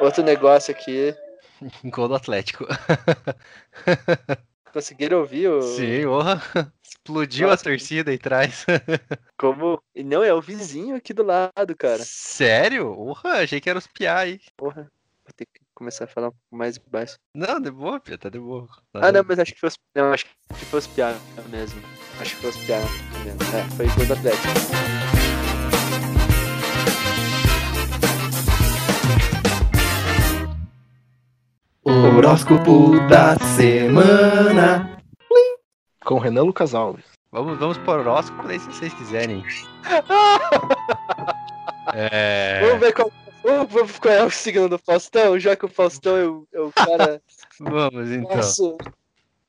outro 0.00 0.22
negócio 0.22 0.74
aqui. 0.74 1.14
Gol 1.84 2.08
do 2.08 2.14
Atlético. 2.14 2.66
Conseguiram 4.72 5.18
ouvir 5.18 5.48
o. 5.48 5.62
Sim, 5.62 6.04
porra. 6.04 6.40
Explodiu 6.82 7.48
Nossa. 7.48 7.62
a 7.62 7.64
torcida 7.64 8.10
aí 8.10 8.16
atrás. 8.16 8.64
Como. 9.36 9.82
E 9.94 10.04
não, 10.04 10.22
é 10.22 10.32
o 10.32 10.40
vizinho 10.40 10.94
aqui 10.94 11.12
do 11.12 11.24
lado, 11.24 11.76
cara. 11.76 12.02
Sério? 12.04 12.94
Porra, 12.94 13.42
achei 13.42 13.60
que 13.60 13.68
era 13.68 13.78
os 13.78 13.86
piá 13.86 14.18
aí. 14.18 14.40
Porra. 14.56 14.90
Vou 15.24 15.32
ter 15.36 15.46
que 15.46 15.60
começar 15.74 16.04
a 16.04 16.08
falar 16.08 16.28
um 16.28 16.32
pouco 16.32 16.56
mais 16.56 16.78
baixo. 16.78 17.16
Não, 17.34 17.60
de 17.60 17.70
boa, 17.70 18.00
Pia, 18.00 18.18
tá 18.18 18.28
de 18.28 18.38
boa. 18.38 18.68
Ah, 18.94 19.10
não, 19.10 19.24
mas 19.26 19.38
acho 19.38 19.54
que 19.54 19.60
foi 19.60 19.68
os. 19.68 19.78
Não, 19.94 20.12
acho 20.12 20.26
que 20.26 20.64
foi 20.66 20.78
os 20.78 20.86
piá 20.86 21.16
mesmo. 21.48 21.82
Acho 22.20 22.36
que 22.36 22.42
foi 22.42 22.50
os 22.50 22.56
piá 22.58 22.78
mesmo. 23.24 23.40
É, 23.56 23.76
foi 23.76 23.86
gol 23.96 24.06
do 24.06 24.12
Atlético. 24.12 25.19
Horóscopo 31.82 33.00
da 33.08 33.38
semana. 33.56 35.00
Com 36.04 36.18
Renan 36.18 36.42
Lucas 36.42 36.74
Alves. 36.74 37.06
Vamos, 37.32 37.58
vamos 37.58 37.78
pro 37.78 37.92
horóscopo 37.92 38.46
daí 38.46 38.60
se 38.60 38.66
vocês 38.66 38.92
quiserem. 38.94 39.42
É. 41.92 42.60
Vamos 42.60 42.80
ver 42.80 42.92
qual. 42.94 43.10
Vamos 43.42 43.98
qual 43.98 44.14
é 44.14 44.24
o 44.24 44.30
signo 44.30 44.68
do 44.68 44.78
Faustão, 44.78 45.36
já 45.40 45.56
que 45.56 45.64
o 45.64 45.68
Faustão 45.68 46.16
é 46.16 46.24
o, 46.24 46.46
é 46.52 46.60
o 46.60 46.70
cara. 46.70 47.20
Vamos 47.58 48.10
então. 48.10 48.36
nosso, 48.36 48.78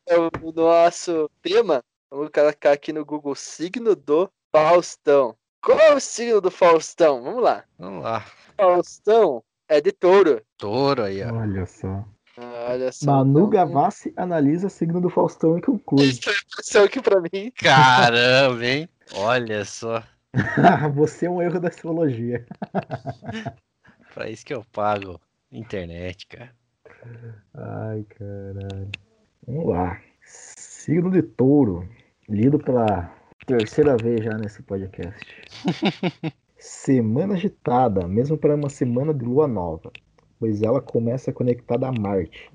é 0.07 0.17
o 0.17 0.31
nosso 0.55 1.29
tema. 1.43 1.83
Vamos 2.09 2.29
colocar 2.33 2.71
aqui 2.71 2.91
no 2.91 3.05
Google 3.05 3.35
signo 3.35 3.95
do 3.95 4.31
Faustão. 4.51 5.35
Qual 5.61 5.77
é 5.77 5.93
o 5.93 5.99
signo 5.99 6.41
do 6.41 6.49
Faustão? 6.49 7.21
Vamos 7.21 7.43
lá. 7.43 7.63
Vamos 7.77 8.03
lá. 8.03 8.25
Faustão 8.57 9.43
é 9.67 9.79
de 9.79 9.91
touro. 9.91 10.41
Touro 10.57 11.03
aí, 11.03 11.23
ó. 11.23 11.35
Olha 11.35 11.67
só. 11.67 12.03
Ah, 12.41 12.71
olha 12.71 12.91
só. 12.91 13.05
Manu 13.05 13.39
então, 13.39 13.49
Gavassi 13.49 14.13
analisa 14.17 14.67
signo 14.67 14.99
do 14.99 15.09
Faustão 15.09 15.57
e 15.57 15.61
conclui. 15.61 16.05
Isso 16.05 16.29
é 16.29 16.33
impressão 16.33 16.83
aqui 16.83 17.01
pra 17.01 17.21
mim. 17.21 17.51
Caramba, 17.55 18.65
hein? 18.65 18.89
Olha 19.15 19.63
só. 19.63 20.03
Você 20.95 21.27
é 21.27 21.29
um 21.29 21.41
erro 21.41 21.59
da 21.59 21.67
astrologia. 21.67 22.45
Pra 24.13 24.29
isso 24.29 24.45
que 24.45 24.53
eu 24.53 24.65
pago 24.73 25.19
internet, 25.51 26.27
cara. 26.27 26.53
Ai, 27.53 28.05
caralho. 28.09 28.91
Vamos 29.47 29.69
lá. 29.69 30.01
Signo 30.21 31.09
de 31.09 31.21
touro. 31.21 31.87
Lido 32.27 32.59
pela 32.59 33.13
terceira 33.45 33.95
vez 33.97 34.23
já 34.23 34.37
nesse 34.37 34.61
podcast. 34.63 35.25
semana 36.57 37.33
agitada, 37.33 38.07
mesmo 38.07 38.37
para 38.37 38.55
uma 38.55 38.69
semana 38.69 39.13
de 39.13 39.25
lua 39.25 39.47
nova, 39.47 39.91
pois 40.41 40.63
ela 40.63 40.81
começa 40.81 41.31
conectada 41.31 41.87
a 41.87 41.91
Marte. 41.91 42.51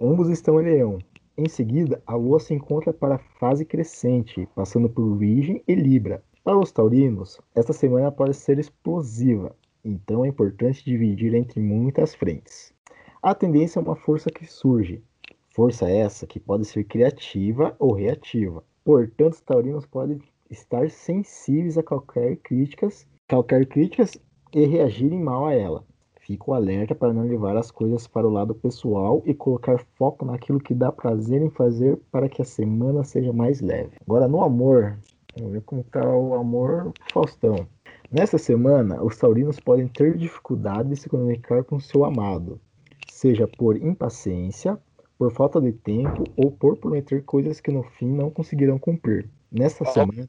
Ambos 0.00 0.28
estão 0.28 0.60
em 0.60 0.66
Leão. 0.66 1.00
Em 1.36 1.48
seguida, 1.48 2.00
a 2.06 2.14
lua 2.14 2.38
se 2.38 2.54
encontra 2.54 2.92
para 2.92 3.16
a 3.16 3.24
fase 3.40 3.64
crescente, 3.64 4.48
passando 4.54 4.88
por 4.88 5.16
Virgem 5.18 5.60
e 5.66 5.74
Libra. 5.74 6.22
Para 6.44 6.56
os 6.56 6.70
taurinos, 6.70 7.40
esta 7.52 7.72
semana 7.72 8.12
pode 8.12 8.34
ser 8.34 8.60
explosiva, 8.60 9.52
então 9.84 10.24
é 10.24 10.28
importante 10.28 10.84
dividir 10.84 11.34
entre 11.34 11.60
muitas 11.60 12.14
frentes. 12.14 12.72
A 13.20 13.34
tendência 13.34 13.80
é 13.80 13.82
uma 13.82 13.96
força 13.96 14.30
que 14.30 14.46
surge. 14.46 15.02
Força 15.48 15.90
essa 15.90 16.28
que 16.28 16.38
pode 16.38 16.64
ser 16.64 16.84
criativa 16.84 17.74
ou 17.80 17.94
reativa. 17.94 18.62
Portanto, 18.84 19.32
os 19.32 19.40
taurinos 19.40 19.86
podem 19.86 20.20
estar 20.48 20.88
sensíveis 20.88 21.76
a 21.76 21.82
qualquer 21.82 22.36
críticas, 22.36 23.04
qualquer 23.28 23.66
críticas 23.66 24.16
e 24.52 24.66
reagirem 24.66 25.18
mal 25.18 25.46
a 25.46 25.52
ela. 25.52 25.84
Fico 26.26 26.54
alerta 26.54 26.94
para 26.94 27.12
não 27.12 27.24
levar 27.24 27.54
as 27.54 27.70
coisas 27.70 28.06
para 28.06 28.26
o 28.26 28.30
lado 28.30 28.54
pessoal 28.54 29.22
e 29.26 29.34
colocar 29.34 29.78
foco 29.94 30.24
naquilo 30.24 30.58
que 30.58 30.72
dá 30.72 30.90
prazer 30.90 31.42
em 31.42 31.50
fazer 31.50 31.98
para 32.10 32.30
que 32.30 32.40
a 32.40 32.44
semana 32.46 33.04
seja 33.04 33.30
mais 33.30 33.60
leve. 33.60 33.90
Agora, 34.00 34.26
no 34.26 34.42
amor, 34.42 34.96
vamos 35.36 35.52
ver 35.52 35.60
como 35.60 35.82
está 35.82 36.02
o 36.02 36.32
amor 36.32 36.94
Faustão. 37.12 37.68
Nessa 38.10 38.38
semana, 38.38 39.04
os 39.04 39.18
taurinos 39.18 39.60
podem 39.60 39.86
ter 39.86 40.16
dificuldade 40.16 40.88
de 40.88 40.96
se 40.96 41.10
comunicar 41.10 41.62
com 41.62 41.78
seu 41.78 42.06
amado, 42.06 42.58
seja 43.06 43.46
por 43.46 43.76
impaciência, 43.76 44.78
por 45.18 45.30
falta 45.30 45.60
de 45.60 45.72
tempo 45.72 46.24
ou 46.38 46.50
por 46.50 46.78
prometer 46.78 47.22
coisas 47.24 47.60
que 47.60 47.70
no 47.70 47.82
fim 47.82 48.08
não 48.08 48.30
conseguirão 48.30 48.78
cumprir. 48.78 49.28
Nesta 49.52 49.84
semana, 49.84 50.26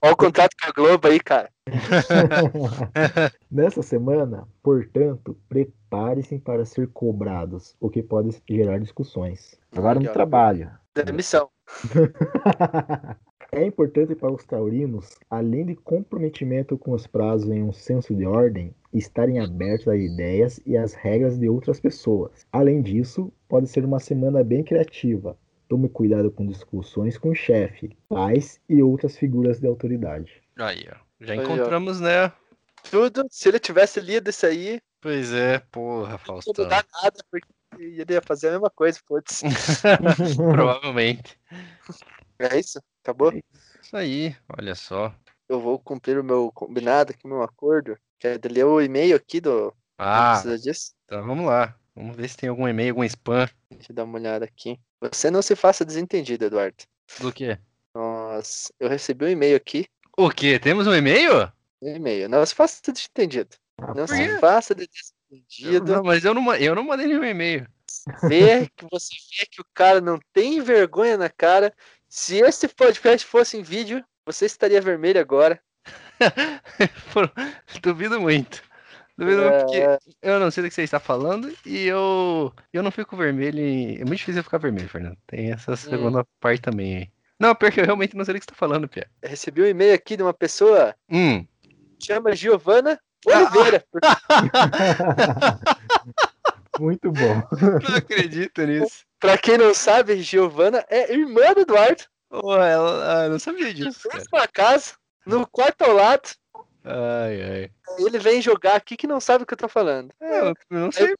Olha 0.00 0.12
o 0.12 0.16
contrato 0.16 0.54
com 0.60 0.70
a 0.70 0.72
Globo 0.72 1.08
aí, 1.08 1.18
cara. 1.18 1.50
Nessa 3.50 3.82
semana, 3.82 4.46
portanto, 4.62 5.36
prepare-se 5.48 6.38
para 6.38 6.64
ser 6.64 6.88
cobrados, 6.88 7.74
o 7.80 7.90
que 7.90 8.02
pode 8.02 8.40
gerar 8.48 8.78
discussões. 8.78 9.58
Agora 9.74 9.98
no 9.98 10.12
trabalho. 10.12 10.70
Demissão. 10.94 11.48
É 13.50 13.64
importante 13.64 14.14
para 14.14 14.30
os 14.30 14.44
taurinos, 14.44 15.18
além 15.30 15.64
de 15.64 15.74
comprometimento 15.74 16.76
com 16.76 16.92
os 16.92 17.06
prazos 17.06 17.48
em 17.48 17.62
um 17.62 17.72
senso 17.72 18.14
de 18.14 18.26
ordem, 18.26 18.74
estarem 18.92 19.40
abertos 19.40 19.88
às 19.88 19.98
ideias 19.98 20.60
e 20.66 20.76
às 20.76 20.92
regras 20.92 21.38
de 21.38 21.48
outras 21.48 21.80
pessoas. 21.80 22.46
Além 22.52 22.82
disso, 22.82 23.32
pode 23.48 23.66
ser 23.66 23.86
uma 23.86 24.00
semana 24.00 24.44
bem 24.44 24.62
criativa. 24.62 25.34
Tome 25.68 25.88
cuidado 25.88 26.30
com 26.30 26.46
discussões 26.46 27.18
com 27.18 27.30
o 27.30 27.34
chefe, 27.34 27.96
pais 28.08 28.60
e 28.68 28.82
outras 28.82 29.16
figuras 29.18 29.60
de 29.60 29.66
autoridade. 29.66 30.42
Aí, 30.56 30.86
ó. 30.90 30.96
Já 31.20 31.34
Aí, 31.34 31.38
ó. 31.38 31.42
encontramos, 31.42 32.00
né? 32.00 32.32
Tudo, 32.90 33.26
se 33.30 33.48
ele 33.48 33.58
tivesse 33.58 34.00
lido 34.00 34.30
isso 34.30 34.46
aí, 34.46 34.80
Pois 35.00 35.32
é, 35.32 35.58
porra, 35.70 36.12
não 36.12 36.18
Faustão. 36.18 36.54
ia 36.56 36.64
mudar 36.64 36.84
nada, 37.02 37.16
porque 37.30 37.46
ele 37.78 38.12
ia 38.12 38.22
fazer 38.22 38.48
a 38.48 38.52
mesma 38.52 38.70
coisa, 38.70 38.98
putz. 39.06 39.42
Provavelmente. 40.36 41.38
É 42.38 42.58
isso? 42.58 42.80
Acabou? 43.02 43.32
Isso 43.80 43.96
aí, 43.96 44.34
olha 44.58 44.74
só. 44.74 45.14
Eu 45.48 45.60
vou 45.60 45.78
cumprir 45.78 46.18
o 46.18 46.24
meu 46.24 46.50
combinado 46.52 47.12
aqui, 47.12 47.20
o 47.24 47.28
meu 47.28 47.42
acordo. 47.42 47.96
Que 48.18 48.26
é 48.28 48.40
ler 48.50 48.64
o 48.64 48.80
e-mail 48.80 49.16
aqui 49.16 49.40
do. 49.40 49.66
Não 49.66 49.72
Ah, 49.98 50.32
precisa 50.32 50.58
disso. 50.58 50.92
então 51.04 51.24
vamos 51.26 51.46
lá. 51.46 51.76
Vamos 51.94 52.16
ver 52.16 52.28
se 52.28 52.36
tem 52.36 52.48
algum 52.48 52.66
e-mail, 52.68 52.90
algum 52.90 53.04
spam. 53.04 53.48
Deixa 53.70 53.92
eu 53.92 53.96
dar 53.96 54.04
uma 54.04 54.18
olhada 54.18 54.44
aqui. 54.44 54.78
Você 55.00 55.30
não 55.30 55.42
se 55.42 55.54
faça 55.54 55.84
desentendido, 55.84 56.44
Eduardo. 56.44 56.84
Do 57.20 57.32
quê? 57.32 57.58
Nossa, 57.94 58.72
eu 58.78 58.88
recebi 58.88 59.24
um 59.24 59.28
e-mail 59.28 59.56
aqui. 59.56 59.86
O 60.16 60.30
quê? 60.30 60.58
Temos 60.58 60.86
um 60.86 60.94
e-mail? 60.94 61.52
Um 61.80 61.96
e-mail. 61.96 62.28
Não 62.28 62.44
se 62.44 62.54
faça 62.54 62.80
desentendido. 62.92 63.56
Não 63.78 64.06
Por 64.06 64.08
quê? 64.08 64.28
se 64.28 64.38
faça 64.38 64.74
de 64.74 64.88
desentendido. 64.88 65.92
Não, 65.92 66.02
mas 66.02 66.24
eu 66.24 66.34
não, 66.34 66.54
eu 66.54 66.74
não 66.74 66.82
mandei 66.82 67.06
nenhum 67.06 67.24
e-mail. 67.24 67.66
Vê 68.28 68.68
que 68.76 68.86
você 68.90 69.14
vê 69.38 69.46
que 69.46 69.60
o 69.60 69.66
cara 69.74 70.00
não 70.00 70.18
tem 70.32 70.60
vergonha 70.60 71.16
na 71.16 71.28
cara. 71.28 71.72
Se 72.08 72.38
esse 72.38 72.66
podcast 72.68 73.26
fosse 73.26 73.56
em 73.56 73.62
vídeo, 73.62 74.04
você 74.24 74.46
estaria 74.46 74.80
vermelho 74.80 75.20
agora. 75.20 75.60
Duvido 77.82 78.20
muito. 78.20 78.62
Duvido 79.18 79.42
muito 79.42 79.58
porque 79.64 79.76
É, 79.78 79.98
eu 80.22 80.38
não 80.38 80.50
sei 80.50 80.62
do 80.62 80.68
que 80.68 80.74
você 80.74 80.82
está 80.82 81.00
falando 81.00 81.52
e 81.66 81.86
eu, 81.86 82.52
eu 82.72 82.82
não 82.82 82.90
fico 82.92 83.16
vermelho. 83.16 83.58
em- 83.58 83.96
É 83.96 84.04
muito 84.04 84.18
difícil 84.18 84.40
eu 84.40 84.44
ficar 84.44 84.58
vermelho, 84.58 84.88
Fernando. 84.88 85.16
Tem 85.26 85.50
essa 85.52 85.74
segunda 85.76 86.24
parte 86.40 86.62
também 86.62 86.96
aí. 86.96 87.08
Não, 87.40 87.54
porque 87.54 87.80
eu 87.80 87.84
realmente 87.84 88.16
não 88.16 88.24
sei 88.24 88.34
do 88.34 88.40
que 88.40 88.44
você 88.44 88.50
está 88.50 88.58
falando, 88.58 88.88
Pia. 88.88 89.08
eu 89.22 89.28
recebi 89.28 89.62
um 89.62 89.66
e-mail 89.66 89.94
aqui 89.94 90.16
de 90.16 90.22
uma 90.22 90.34
pessoa 90.34 90.94
Hum. 91.10 91.44
que 91.98 92.06
chama 92.06 92.34
Giovana 92.34 92.98
Oliveira. 93.26 93.84
Muito 96.78 97.10
bom. 97.10 97.42
Não 97.88 97.96
acredito 97.96 98.62
nisso. 98.64 99.04
Pra 99.18 99.36
quem 99.36 99.58
não 99.58 99.74
sabe, 99.74 100.22
Giovana 100.22 100.84
é 100.88 101.12
irmã 101.12 101.52
do 101.54 101.60
Eduardo. 101.62 102.04
Pô, 102.30 102.54
ela, 102.56 103.22
ah, 103.22 103.24
eu 103.24 103.30
não 103.30 103.38
sabia 103.38 103.72
disso, 103.74 104.02
cara. 104.08 104.16
Mesma 104.16 104.48
casa, 104.48 104.92
no 105.26 105.46
quarto 105.46 105.82
ao 105.82 105.92
lado. 105.92 106.28
Ai, 106.88 107.42
ai. 107.42 107.70
Ele 107.98 108.18
vem 108.18 108.40
jogar 108.40 108.76
aqui 108.76 108.96
que 108.96 109.06
não 109.06 109.20
sabe 109.20 109.44
o 109.44 109.46
que 109.46 109.52
eu 109.52 109.58
tô 109.58 109.68
falando. 109.68 110.10
É, 110.20 110.40
eu 110.40 110.54
não 110.70 110.90
sei. 110.90 111.14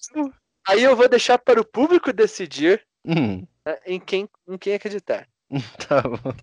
Aí 0.67 0.83
eu 0.83 0.97
vou 0.97 1.09
deixar 1.09 1.39
para 1.39 1.61
o 1.61 1.65
público 1.65 2.13
decidir 2.13 2.87
Hum, 3.05 3.47
né, 3.65 3.79
em, 3.87 4.01
quem, 4.01 4.29
em 4.47 4.59
quem 4.59 4.75
acreditar. 4.75 5.27
tá 5.89 6.03
bom. 6.03 6.35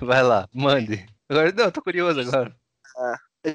Vai 0.00 0.22
lá, 0.22 0.48
mande. 0.52 1.06
Agora, 1.28 1.52
não, 1.52 1.64
eu 1.64 1.72
tô 1.72 1.82
curioso 1.82 2.20
agora. 2.20 2.54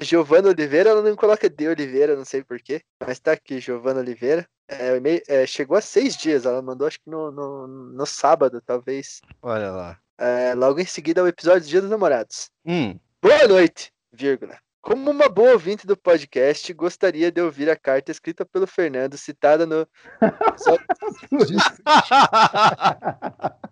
Giovana 0.00 0.48
Oliveira, 0.48 0.90
ela 0.90 1.02
não 1.02 1.14
coloca 1.14 1.48
de 1.48 1.68
Oliveira, 1.68 2.16
não 2.16 2.24
sei 2.24 2.42
porquê. 2.42 2.82
Mas 3.06 3.20
tá 3.20 3.32
aqui, 3.32 3.60
Giovana 3.60 4.00
Oliveira. 4.00 4.46
É, 4.66 4.92
o 4.92 4.96
e-mail, 4.96 5.22
é, 5.28 5.46
chegou 5.46 5.76
a 5.76 5.82
seis 5.82 6.16
dias, 6.16 6.46
ela 6.46 6.62
mandou 6.62 6.86
acho 6.86 6.98
que 6.98 7.10
no, 7.10 7.30
no, 7.30 7.66
no 7.66 8.06
sábado, 8.06 8.62
talvez. 8.64 9.20
Olha 9.42 9.70
lá. 9.70 9.98
É, 10.18 10.54
logo 10.54 10.80
em 10.80 10.86
seguida 10.86 11.22
o 11.22 11.28
episódio 11.28 11.62
do 11.62 11.68
Dia 11.68 11.80
dos 11.80 11.90
Namorados. 11.90 12.50
Hum, 12.64 12.98
Boa 13.20 13.46
noite, 13.46 13.92
vírgula. 14.12 14.58
Como 14.82 15.12
uma 15.12 15.28
boa 15.28 15.52
ouvinte 15.52 15.86
do 15.86 15.96
podcast, 15.96 16.72
gostaria 16.74 17.30
de 17.30 17.40
ouvir 17.40 17.70
a 17.70 17.76
carta 17.76 18.10
escrita 18.10 18.44
pelo 18.44 18.66
Fernando, 18.66 19.16
citada 19.16 19.64
no 19.64 19.86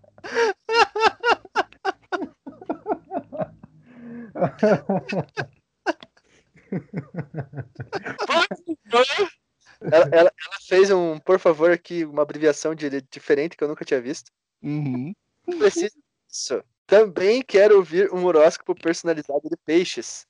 ela, 9.81 10.05
ela- 10.12 10.12
ela 10.12 10.32
fez 10.69 10.91
um, 10.91 11.19
por 11.19 11.39
favor, 11.39 11.70
aqui, 11.70 12.05
uma 12.05 12.23
abreviação 12.23 12.74
de, 12.74 13.01
diferente 13.11 13.57
que 13.57 13.65
eu 13.65 13.69
nunca 13.69 13.85
tinha 13.85 14.01
visto. 14.01 14.31
uhum. 14.62 15.12
Não 15.47 15.59
precisa 15.59 15.91
disso. 16.28 16.62
Também 16.87 17.43
quero 17.43 17.77
ouvir 17.77 18.12
um 18.12 18.24
horóscopo 18.24 18.74
personalizado 18.74 19.49
de 19.49 19.57
peixes. 19.65 20.27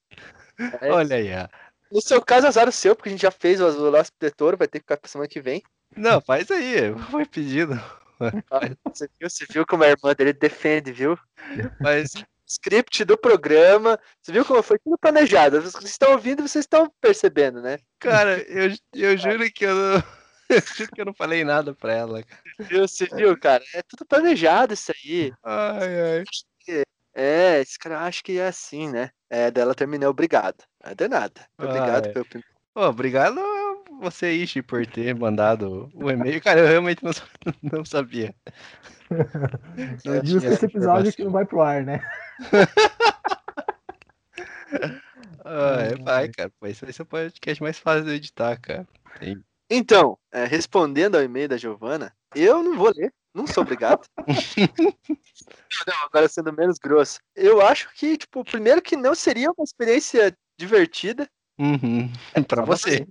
É, 0.81 0.91
Olha 0.91 1.17
aí, 1.17 1.31
ó. 1.35 1.49
No 1.91 2.01
seu 2.01 2.23
caso, 2.23 2.47
azar 2.47 2.69
o 2.69 2.73
seu, 2.73 2.95
porque 2.95 3.09
a 3.09 3.13
gente 3.13 3.23
já 3.23 3.31
fez 3.31 3.61
o 3.61 3.93
de 4.21 4.31
touro, 4.31 4.57
vai 4.57 4.69
ter 4.69 4.79
que 4.79 4.85
ficar 4.85 4.97
pra 4.97 5.11
semana 5.11 5.29
que 5.29 5.41
vem. 5.41 5.63
Não, 5.97 6.21
faz 6.21 6.51
aí. 6.51 6.95
Foi 7.11 7.27
pedido. 7.27 7.75
Você 8.85 9.09
viu, 9.19 9.31
você 9.31 9.47
viu 9.51 9.67
como 9.67 9.83
a 9.83 9.89
irmã 9.89 10.15
dele 10.15 10.33
defende, 10.33 10.93
viu? 10.93 11.19
Mas, 11.81 12.13
Script 12.51 13.05
do 13.05 13.17
programa. 13.17 13.99
Você 14.21 14.33
viu 14.33 14.45
como 14.45 14.63
foi 14.63 14.79
tudo 14.79 14.99
planejado. 14.99 15.61
Vocês 15.63 15.85
estão 15.85 16.13
ouvindo, 16.13 16.47
vocês 16.47 16.65
estão 16.65 16.93
percebendo, 17.01 17.63
né? 17.63 17.79
cara, 17.99 18.39
eu, 18.43 18.75
eu 18.93 19.17
juro 19.17 19.51
que 19.53 19.65
eu 19.65 19.75
não. 19.75 20.03
Eu 20.51 20.61
juro 20.77 20.91
que 20.91 21.01
eu 21.01 21.05
não 21.05 21.15
falei 21.15 21.45
nada 21.45 21.73
pra 21.73 21.95
ela. 21.95 22.25
Você 22.69 23.07
viu, 23.15 23.39
cara? 23.39 23.63
É 23.73 23.83
tudo 23.83 24.05
planejado 24.05 24.75
isso 24.75 24.91
aí. 24.91 25.33
Ai, 25.45 26.01
ai. 26.01 26.25
É, 27.23 27.61
esse 27.61 27.79
cara 27.79 28.01
acha 28.01 28.23
que 28.23 28.39
é 28.39 28.47
assim, 28.47 28.91
né? 28.91 29.11
É, 29.29 29.51
dela 29.51 29.75
terminei, 29.75 30.09
obrigado. 30.09 30.57
Não 30.83 30.93
é 30.93 30.95
de 30.95 31.07
nada. 31.07 31.47
Obrigado 31.59 32.07
Ah, 32.07 32.09
é. 32.09 32.13
pelo 32.13 32.25
primeiro. 32.25 32.51
Obrigado 32.75 33.41
você, 34.01 34.33
Ishi, 34.33 34.63
por 34.63 34.87
ter 34.87 35.15
mandado 35.15 35.91
o 35.93 36.11
e-mail. 36.11 36.41
Cara, 36.41 36.61
eu 36.61 36.67
realmente 36.67 37.05
não, 37.05 37.11
não 37.79 37.85
sabia. 37.85 38.35
Não 40.05 40.25
Justo 40.25 40.41
tinha 40.41 40.53
esse 40.53 40.65
episódio 40.67 41.13
que 41.13 41.25
não 41.25 41.33
vai 41.33 41.45
pro 41.45 41.61
ar, 41.61 41.83
né? 41.85 42.01
Ah, 45.45 45.83
é, 45.83 45.97
vai, 45.97 46.29
cara. 46.29 46.51
Esse 46.63 46.85
vai 46.85 46.93
ser 46.93 47.03
o 47.03 47.07
podcast 47.07 47.63
mais 47.63 47.79
fácil 47.79 48.05
de 48.05 48.13
editar, 48.13 48.57
cara. 48.61 48.87
Tem- 49.19 49.43
Então, 49.69 50.17
é, 50.33 50.45
respondendo 50.45 51.17
ao 51.17 51.23
e-mail 51.25 51.49
da 51.49 51.57
Giovana, 51.57 52.15
eu 52.37 52.63
não 52.63 52.77
vou 52.77 52.93
ler. 52.97 53.13
Não 53.35 53.47
sou 53.47 53.63
obrigado. 53.63 54.07
não, 55.87 55.95
agora 56.05 56.29
sendo 56.29 56.53
menos 56.53 56.79
grosso. 56.79 57.21
Eu 57.35 57.61
acho 57.61 57.89
que, 57.95 58.17
tipo, 58.17 58.45
primeiro 58.45 58.83
que 58.83 58.97
não 58.97 59.15
seria 59.15 59.51
uma 59.51 59.65
experiência 59.65 60.37
divertida. 60.59 61.29
Uhum. 61.59 62.11
Pra 62.49 62.65
você. 62.65 63.07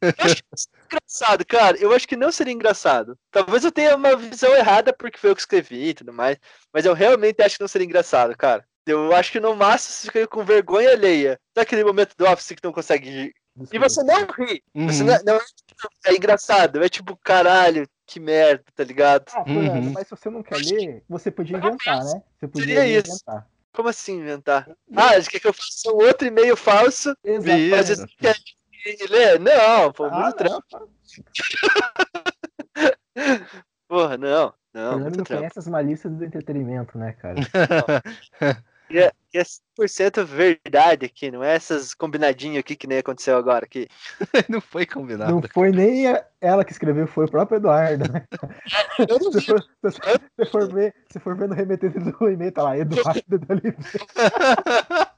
Eu 0.00 0.24
acho 0.24 0.36
que 0.36 0.48
não 0.50 0.56
seria 0.56 0.84
engraçado, 0.86 1.46
cara. 1.46 1.76
Eu 1.76 1.92
acho 1.94 2.08
que 2.08 2.16
não 2.16 2.32
seria 2.32 2.52
engraçado. 2.52 3.18
Talvez 3.30 3.64
eu 3.64 3.70
tenha 3.70 3.94
uma 3.94 4.16
visão 4.16 4.54
errada 4.54 4.92
porque 4.92 5.18
foi 5.18 5.30
eu 5.30 5.34
que 5.34 5.42
escrevi 5.42 5.88
e 5.90 5.94
tudo 5.94 6.12
mais. 6.12 6.38
Mas 6.72 6.84
eu 6.84 6.94
realmente 6.94 7.42
acho 7.42 7.56
que 7.56 7.62
não 7.62 7.68
seria 7.68 7.84
engraçado, 7.86 8.36
cara. 8.36 8.66
Eu 8.86 9.14
acho 9.14 9.32
que 9.32 9.40
no 9.40 9.54
máximo 9.54 9.92
você 9.94 10.06
ficaria 10.06 10.28
com 10.28 10.44
vergonha 10.44 10.90
alheia. 10.90 11.38
Sabe 11.54 11.62
aquele 11.66 11.84
momento 11.84 12.14
do 12.16 12.26
office 12.26 12.48
que 12.48 12.64
não 12.64 12.72
consegue 12.72 13.08
rir? 13.08 13.34
E 13.72 13.78
você 13.78 14.02
não 14.02 14.26
ri. 14.26 14.62
Você 14.74 15.02
Uhum. 15.02 15.08
não, 15.08 15.24
não 15.24 15.36
é, 15.36 15.40
é 16.06 16.16
engraçado. 16.16 16.82
É 16.82 16.88
tipo, 16.88 17.16
caralho, 17.18 17.86
que 18.06 18.20
merda, 18.20 18.64
tá 18.74 18.84
ligado? 18.84 19.24
Ah, 19.34 19.44
Fernando, 19.44 19.86
Uhum. 19.86 19.92
mas 19.92 20.06
se 20.08 20.10
você 20.10 20.30
não 20.30 20.42
quer 20.42 20.58
ler, 20.58 21.02
você 21.08 21.30
podia 21.30 21.56
inventar, 21.56 22.04
né? 22.04 22.22
Você 22.38 22.48
podia 22.48 22.74
Seria 22.76 22.98
isso. 22.98 23.08
inventar. 23.10 23.48
Como 23.72 23.88
assim 23.88 24.20
inventar? 24.20 24.68
Ah, 24.94 25.20
você 25.20 25.28
quer 25.30 25.40
que 25.40 25.48
eu 25.48 25.52
faça 25.52 25.90
um 25.90 25.96
outro 25.96 26.26
e-mail 26.26 26.56
falso? 26.56 27.16
Exato. 27.24 27.58
Mas 27.70 27.88
Isso. 27.90 28.06
você 28.06 28.06
quer 28.18 28.36
ler? 29.10 29.40
Não, 29.40 29.92
pô, 29.92 30.04
Ah, 30.06 30.10
muito 30.22 30.36
trampo. 30.36 30.64
não, 30.72 30.88
Porra, 33.88 34.16
não. 34.16 34.54
Não, 34.72 34.90
Fernando 34.90 35.02
muito 35.02 35.18
não 35.18 35.24
trampo. 35.24 35.40
conhece 35.40 35.58
as 35.58 35.68
malícias 35.68 36.12
do 36.12 36.24
entretenimento, 36.24 36.98
né, 36.98 37.12
cara? 37.12 37.36
E 38.90 38.98
é, 38.98 39.10
é 39.32 39.42
100% 39.42 40.24
verdade 40.26 41.06
aqui, 41.06 41.30
não 41.30 41.42
é 41.42 41.54
essas 41.54 41.94
combinadinhas 41.94 42.58
aqui 42.60 42.76
que 42.76 42.86
nem 42.86 42.98
aconteceu 42.98 43.36
agora 43.36 43.64
aqui. 43.64 43.88
não 44.48 44.60
foi 44.60 44.86
combinado. 44.86 45.32
Não 45.32 45.42
foi 45.42 45.70
nem 45.72 46.04
ela 46.40 46.64
que 46.64 46.72
escreveu, 46.72 47.06
foi 47.06 47.24
o 47.24 47.30
próprio 47.30 47.56
Eduardo, 47.56 48.04
né? 48.12 48.26
Eu 49.08 49.18
não 49.18 49.32
Se 49.32 49.40
vi. 49.40 49.46
for, 49.46 49.62
se 49.62 50.00
você 50.36 50.46
for 50.50 50.72
ver, 50.72 50.94
se 51.10 51.18
for 51.18 51.36
ver 51.36 51.48
no 51.48 51.54
remetente 51.54 51.98
do 51.98 52.30
e-mail, 52.30 52.52
tá 52.52 52.62
lá, 52.62 52.76
Eduardo 52.78 53.40
Oliveira. 53.48 53.84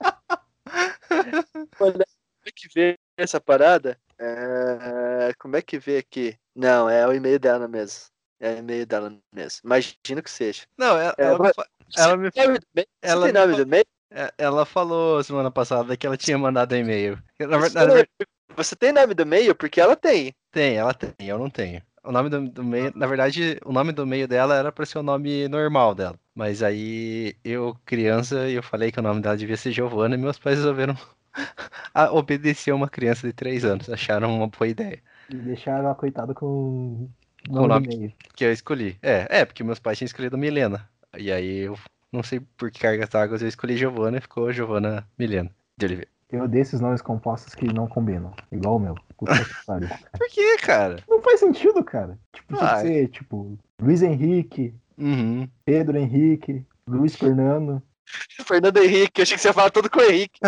Olha, 1.80 2.04
como 2.06 2.46
é 2.46 2.50
que 2.54 2.68
vê 2.74 2.98
essa 3.16 3.40
parada? 3.40 3.98
É, 4.18 5.32
Como 5.38 5.56
é 5.56 5.62
que 5.62 5.78
vê 5.78 5.98
aqui? 5.98 6.38
Não, 6.54 6.88
é 6.88 7.06
o 7.06 7.12
e-mail 7.12 7.38
dela 7.38 7.68
mesmo. 7.68 8.06
É 8.40 8.54
o 8.54 8.58
e-mail 8.58 8.86
dela 8.86 9.16
mesmo. 9.32 9.60
Imagino 9.64 10.22
que 10.22 10.30
seja. 10.30 10.64
Não, 10.76 10.96
ela, 10.98 11.14
É, 11.18 11.24
ela, 11.24 11.52
fa- 11.54 11.66
ela 11.96 12.16
me, 12.16 12.30
nome? 12.34 12.58
Você 12.58 12.86
ela 13.02 13.24
tem 13.26 13.32
me 13.32 13.38
nome 13.40 13.52
fa- 13.52 13.56
do 13.56 13.62
e-mail? 13.68 13.84
é, 14.10 14.32
ela 14.38 14.64
falou 14.64 15.22
semana 15.22 15.50
passada 15.50 15.96
que 15.96 16.06
ela 16.06 16.16
tinha 16.16 16.38
mandado 16.38 16.74
e-mail. 16.74 17.18
Na 17.40 17.58
verdade, 17.58 18.08
Você 18.56 18.74
tem 18.76 18.92
nome 18.92 19.14
do 19.14 19.22
e-mail? 19.22 19.54
Porque 19.54 19.80
ela 19.80 19.94
tem. 19.96 20.32
tem, 20.50 20.76
ela 20.76 20.94
tem, 20.94 21.12
eu 21.28 21.38
não 21.38 21.50
tenho. 21.50 21.82
O 22.02 22.12
nome 22.12 22.30
do, 22.30 22.48
do 22.48 22.62
meio, 22.64 22.92
na 22.94 23.06
verdade, 23.06 23.58
o 23.64 23.72
nome 23.72 23.90
do 23.92 24.06
meio 24.06 24.28
dela 24.28 24.54
era 24.54 24.70
pra 24.70 24.86
ser 24.86 24.98
o 24.98 25.02
nome 25.02 25.48
normal 25.48 25.92
dela. 25.94 26.16
Mas 26.34 26.62
aí 26.62 27.34
eu, 27.44 27.76
criança, 27.84 28.48
eu 28.48 28.62
falei 28.62 28.92
que 28.92 29.00
o 29.00 29.02
nome 29.02 29.20
dela 29.20 29.36
devia 29.36 29.56
ser 29.56 29.72
Giovana 29.72 30.14
e 30.14 30.18
meus 30.18 30.38
pais 30.38 30.56
resolveram 30.58 30.96
a- 31.92 32.12
obedecer 32.12 32.72
uma 32.72 32.88
criança 32.88 33.26
de 33.26 33.32
3 33.32 33.64
anos. 33.64 33.90
Acharam 33.90 34.36
uma 34.36 34.46
boa 34.46 34.68
ideia. 34.68 35.02
E 35.28 35.34
deixaram 35.34 35.84
ela 35.86 35.94
coitada 35.96 36.32
com 36.32 36.46
o 36.46 37.10
Com 37.48 37.64
o 37.64 37.66
nome 37.66 37.68
nome. 37.68 37.88
do 37.88 37.98
meio. 37.98 38.12
Que 38.36 38.44
eu 38.44 38.52
escolhi. 38.52 38.96
É, 39.02 39.40
é, 39.40 39.44
porque 39.44 39.64
meus 39.64 39.80
pais 39.80 39.98
tinham 39.98 40.06
escolhido 40.06 40.38
Milena. 40.38 40.88
E 41.18 41.32
aí 41.32 41.58
eu 41.60 41.78
não 42.12 42.22
sei 42.22 42.40
por 42.56 42.70
que 42.70 42.80
cargas 42.80 43.08
d'água 43.08 43.38
eu 43.40 43.48
escolhi 43.48 43.76
Giovana 43.76 44.18
e 44.18 44.20
ficou 44.20 44.52
Giovana 44.52 45.06
Milena 45.18 45.50
de 45.78 45.86
Oliveira. 45.86 46.10
Eu 46.30 46.42
odeio 46.42 46.62
esses 46.62 46.80
nomes 46.80 47.00
compostos 47.00 47.54
que 47.54 47.72
não 47.72 47.86
combinam. 47.86 48.34
Igual 48.50 48.76
o 48.76 48.80
meu. 48.80 48.94
Que. 48.94 49.02
Por 50.18 50.28
que, 50.28 50.56
cara? 50.58 50.96
Não 51.08 51.22
faz 51.22 51.38
sentido, 51.38 51.84
cara. 51.84 52.18
Tipo, 52.34 52.56
tinha 52.56 52.68
Ah, 52.68 52.74
que 52.76 52.82
ser, 52.88 53.08
tipo, 53.08 53.56
Luiz 53.80 54.02
Henrique, 54.02 54.74
Uhum. 54.98 55.48
Pedro 55.64 55.96
Henrique, 55.98 56.64
Luiz 56.88 57.14
Fernando. 57.14 57.80
Fernando 58.44 58.78
Henrique, 58.78 59.20
eu 59.20 59.22
achei 59.22 59.36
que 59.36 59.42
você 59.42 59.48
ia 59.48 59.54
falar 59.54 59.70
tudo 59.70 59.88
com 59.88 60.00
o 60.00 60.02
Henrique. 60.02 60.40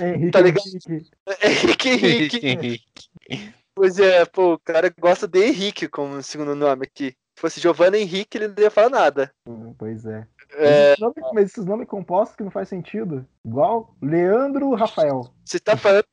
Henrique 0.00 0.30
Tá 0.30 0.40
ligado? 0.40 0.64
Henrique. 1.42 1.88
Henrique 1.88 2.46
Henrique. 2.46 2.84
Pois 3.74 3.98
é, 3.98 4.24
pô, 4.26 4.54
o 4.54 4.58
cara 4.58 4.92
gosta 4.98 5.26
de 5.28 5.46
Henrique 5.46 5.88
como 5.88 6.22
segundo 6.22 6.54
nome 6.54 6.84
aqui. 6.84 7.14
Se 7.42 7.54
fosse 7.56 7.60
Giovanna 7.60 7.98
Henrique, 7.98 8.38
ele 8.38 8.46
não 8.46 8.54
ia 8.56 8.70
falar 8.70 8.88
nada. 8.88 9.32
Pois 9.76 10.06
é. 10.06 10.24
É, 10.54 10.90
Esses 10.92 11.00
nomes- 11.00 11.24
mas 11.32 11.44
esses 11.46 11.64
nomes 11.64 11.88
compostos 11.88 12.36
que 12.36 12.44
não 12.44 12.52
faz 12.52 12.68
sentido. 12.68 13.26
Igual 13.44 13.96
Leandro 14.00 14.72
Rafael. 14.74 15.22
você 15.44 15.58
tá 15.58 15.76
falando 15.76 16.04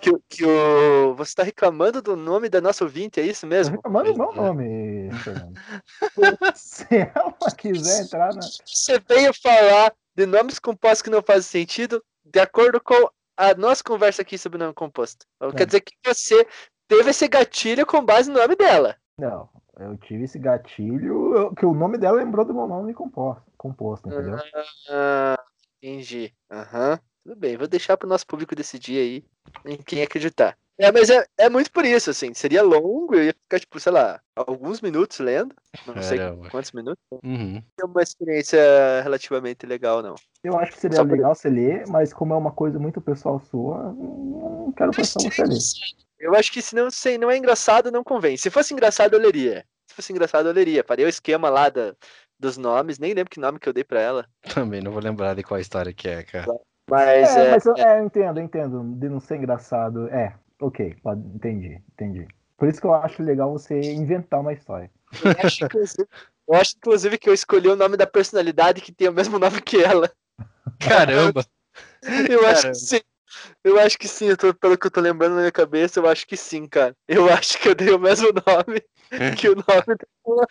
que, 0.00 0.10
que, 0.28 0.44
o-. 0.44 1.14
Você 1.14 1.32
tá 1.36 1.44
reclamando 1.44 2.02
do 2.02 2.16
nome 2.16 2.48
da 2.48 2.60
nossa 2.60 2.82
ouvinte, 2.82 3.20
é 3.20 3.22
isso 3.22 3.42
Tô 3.42 3.46
mesmo? 3.46 3.76
reclamando 3.76 4.12
do 4.12 4.18
meu 4.18 4.32
é. 4.32 4.34
nome, 4.34 5.10
Fernando. 5.22 5.54
Se 6.56 6.86
ela 6.90 7.34
quiser 7.56 8.02
entrar 8.02 8.34
na. 8.34 8.40
Você 8.42 8.98
veio 9.08 9.32
falar 9.32 9.92
de 10.16 10.26
nomes 10.26 10.58
compostos 10.58 11.02
que 11.02 11.10
não 11.10 11.22
fazem 11.22 11.42
sentido 11.42 12.02
de 12.24 12.40
acordo 12.40 12.80
com 12.80 13.08
a 13.36 13.54
nossa 13.54 13.84
conversa 13.84 14.22
aqui 14.22 14.36
sobre 14.36 14.58
nome 14.58 14.74
composto. 14.74 15.24
Então, 15.36 15.52
Quer 15.52 15.62
É. 15.62 15.66
dizer 15.66 15.80
que 15.82 15.92
você 16.04 16.44
teve 16.88 17.10
esse 17.10 17.28
gatilho 17.28 17.86
com 17.86 18.04
base 18.04 18.28
no 18.28 18.40
nome 18.40 18.56
dela. 18.56 18.96
Não, 19.16 19.48
eu 19.78 19.96
tive 19.98 20.24
esse 20.24 20.38
gatilho, 20.38 21.36
eu- 21.36 21.54
que 21.54 21.66
o 21.66 21.74
nome 21.74 21.98
dela 21.98 22.18
lembrou 22.18 22.44
do 22.44 22.54
meu 22.54 22.66
nome 22.66 22.94
composto, 22.94 23.44
composto 23.56 24.08
entendeu? 24.08 24.36
Ah, 24.88 25.38
entendi. 25.82 26.32
Aham. 26.50 26.98
Tudo 27.24 27.36
bem, 27.36 27.56
vou 27.56 27.66
deixar 27.66 27.96
pro 27.96 28.08
nosso 28.08 28.26
público 28.26 28.54
decidir 28.54 28.98
aí 28.98 29.24
em 29.64 29.76
quem 29.78 30.02
acreditar. 30.02 30.56
É, 30.76 30.90
mas 30.90 31.08
é, 31.08 31.24
é 31.38 31.48
muito 31.48 31.70
por 31.70 31.84
isso, 31.84 32.10
assim. 32.10 32.34
Seria 32.34 32.62
longo, 32.62 33.14
eu 33.14 33.24
ia 33.24 33.32
ficar, 33.32 33.60
tipo, 33.60 33.78
sei 33.78 33.92
lá, 33.92 34.20
alguns 34.34 34.80
minutos 34.80 35.18
lendo. 35.20 35.54
Não 35.86 36.02
sei 36.02 36.18
Caramba. 36.18 36.48
quantos 36.50 36.72
minutos. 36.72 37.02
Uhum. 37.22 37.62
É 37.80 37.84
uma 37.84 38.02
experiência 38.02 38.58
relativamente 39.02 39.64
legal, 39.66 40.02
não. 40.02 40.16
Eu 40.42 40.58
acho 40.58 40.72
que 40.72 40.80
seria 40.80 40.98
Só 40.98 41.04
por 41.04 41.12
legal 41.12 41.34
você 41.34 41.48
ler, 41.48 41.86
mas 41.86 42.12
como 42.12 42.34
é 42.34 42.36
uma 42.36 42.52
coisa 42.52 42.78
muito 42.78 43.00
pessoal 43.00 43.40
sua, 43.40 43.92
não 43.94 44.72
quero 44.76 44.90
prestar 44.90 45.20
você 45.22 45.44
ler. 45.44 45.58
Eu 46.24 46.34
acho 46.34 46.50
que 46.50 46.62
se 46.62 46.74
não, 46.74 46.90
se 46.90 47.18
não 47.18 47.30
é 47.30 47.36
engraçado, 47.36 47.92
não 47.92 48.02
convém. 48.02 48.34
Se 48.38 48.48
fosse 48.48 48.72
engraçado, 48.72 49.12
eu 49.12 49.20
leria. 49.20 49.62
Se 49.86 49.94
fosse 49.94 50.10
engraçado, 50.10 50.48
eu 50.48 50.54
leria. 50.54 50.82
Faria 50.82 51.04
o 51.04 51.08
esquema 51.08 51.50
lá 51.50 51.68
da, 51.68 51.94
dos 52.40 52.56
nomes. 52.56 52.98
Nem 52.98 53.12
lembro 53.12 53.30
que 53.30 53.38
nome 53.38 53.58
que 53.58 53.68
eu 53.68 53.74
dei 53.74 53.84
pra 53.84 54.00
ela. 54.00 54.26
Também 54.54 54.80
não 54.80 54.90
vou 54.90 55.02
lembrar 55.02 55.34
de 55.34 55.42
qual 55.42 55.60
história 55.60 55.92
que 55.92 56.08
é, 56.08 56.22
cara. 56.22 56.46
Mas 56.90 57.36
é, 57.36 57.48
é. 57.48 57.50
mas 57.50 57.66
eu, 57.66 57.76
é, 57.76 58.00
eu 58.00 58.06
entendo, 58.06 58.40
eu 58.40 58.44
entendo. 58.44 58.82
De 58.96 59.06
não 59.10 59.20
ser 59.20 59.36
engraçado. 59.36 60.08
É, 60.08 60.34
ok, 60.58 60.96
pode, 61.02 61.20
entendi, 61.34 61.78
entendi. 61.92 62.26
Por 62.56 62.68
isso 62.68 62.80
que 62.80 62.86
eu 62.86 62.94
acho 62.94 63.22
legal 63.22 63.52
você 63.52 63.78
inventar 63.78 64.40
uma 64.40 64.54
história. 64.54 64.90
Eu 65.22 65.46
acho, 65.46 65.64
inclusive, 65.66 66.08
eu 66.48 66.54
acho, 66.54 66.74
inclusive, 66.78 67.18
que 67.18 67.28
eu 67.28 67.34
escolhi 67.34 67.68
o 67.68 67.76
nome 67.76 67.98
da 67.98 68.06
personalidade 68.06 68.80
que 68.80 68.92
tem 68.92 69.10
o 69.10 69.12
mesmo 69.12 69.38
nome 69.38 69.60
que 69.60 69.82
ela. 69.82 70.10
Caramba! 70.80 71.44
Eu 72.30 72.46
acho 72.46 72.62
Caramba. 72.62 72.68
que 72.70 72.74
sim. 72.74 73.00
Eu 73.62 73.78
acho 73.78 73.98
que 73.98 74.08
sim, 74.08 74.26
eu 74.26 74.36
tô- 74.36 74.54
pelo 74.54 74.76
que 74.78 74.86
eu 74.86 74.90
tô 74.90 75.00
lembrando 75.00 75.34
na 75.34 75.40
minha 75.40 75.52
cabeça, 75.52 76.00
eu 76.00 76.06
acho 76.08 76.26
que 76.26 76.36
sim, 76.36 76.66
cara. 76.66 76.96
Eu 77.08 77.26
acho 77.44 77.58
que 77.58 77.68
eu 77.68 77.74
dei 77.74 77.90
o 77.90 77.98
mesmo 77.98 78.28
nome 78.32 78.82
que 79.40 79.48
o 79.48 79.54
nome 79.54 80.48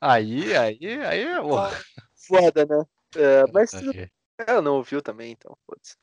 Aí, 0.00 0.56
aí, 0.56 0.78
aí, 1.04 1.22
é 1.22 1.40
ó. 1.40 1.70
foda, 2.26 2.66
né? 2.66 2.84
É, 3.16 3.44
mas 3.52 3.74
Aí. 3.74 4.08
ela 4.46 4.60
não 4.60 4.76
ouviu 4.76 5.00
também, 5.00 5.32
então, 5.32 5.56
foda-se. 5.66 5.96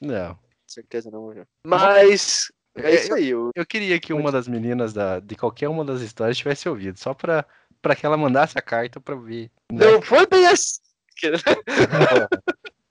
Não. 0.00 0.34
Com 0.34 0.40
certeza 0.66 1.10
não 1.10 1.20
ouviu. 1.22 1.46
Mas 1.66 2.50
é 2.76 2.94
isso 2.94 3.14
aí. 3.14 3.28
Eu... 3.28 3.50
Eu 3.54 3.64
queria 3.66 4.00
que 4.00 4.12
uma 4.12 4.32
das 4.32 4.48
meninas 4.48 4.92
da, 4.92 5.20
de 5.20 5.36
qualquer 5.36 5.68
uma 5.68 5.84
das 5.84 6.00
histórias 6.00 6.36
tivesse 6.36 6.68
ouvido, 6.68 6.98
só 6.98 7.14
pra, 7.14 7.44
pra 7.80 7.94
que 7.94 8.04
ela 8.04 8.16
mandasse 8.16 8.58
a 8.58 8.62
carta 8.62 9.00
pra 9.00 9.14
ver. 9.14 9.50
né? 9.70 9.86
Não 9.86 10.02
foi 10.02 10.26
bem 10.26 10.46
assim. 10.46 10.80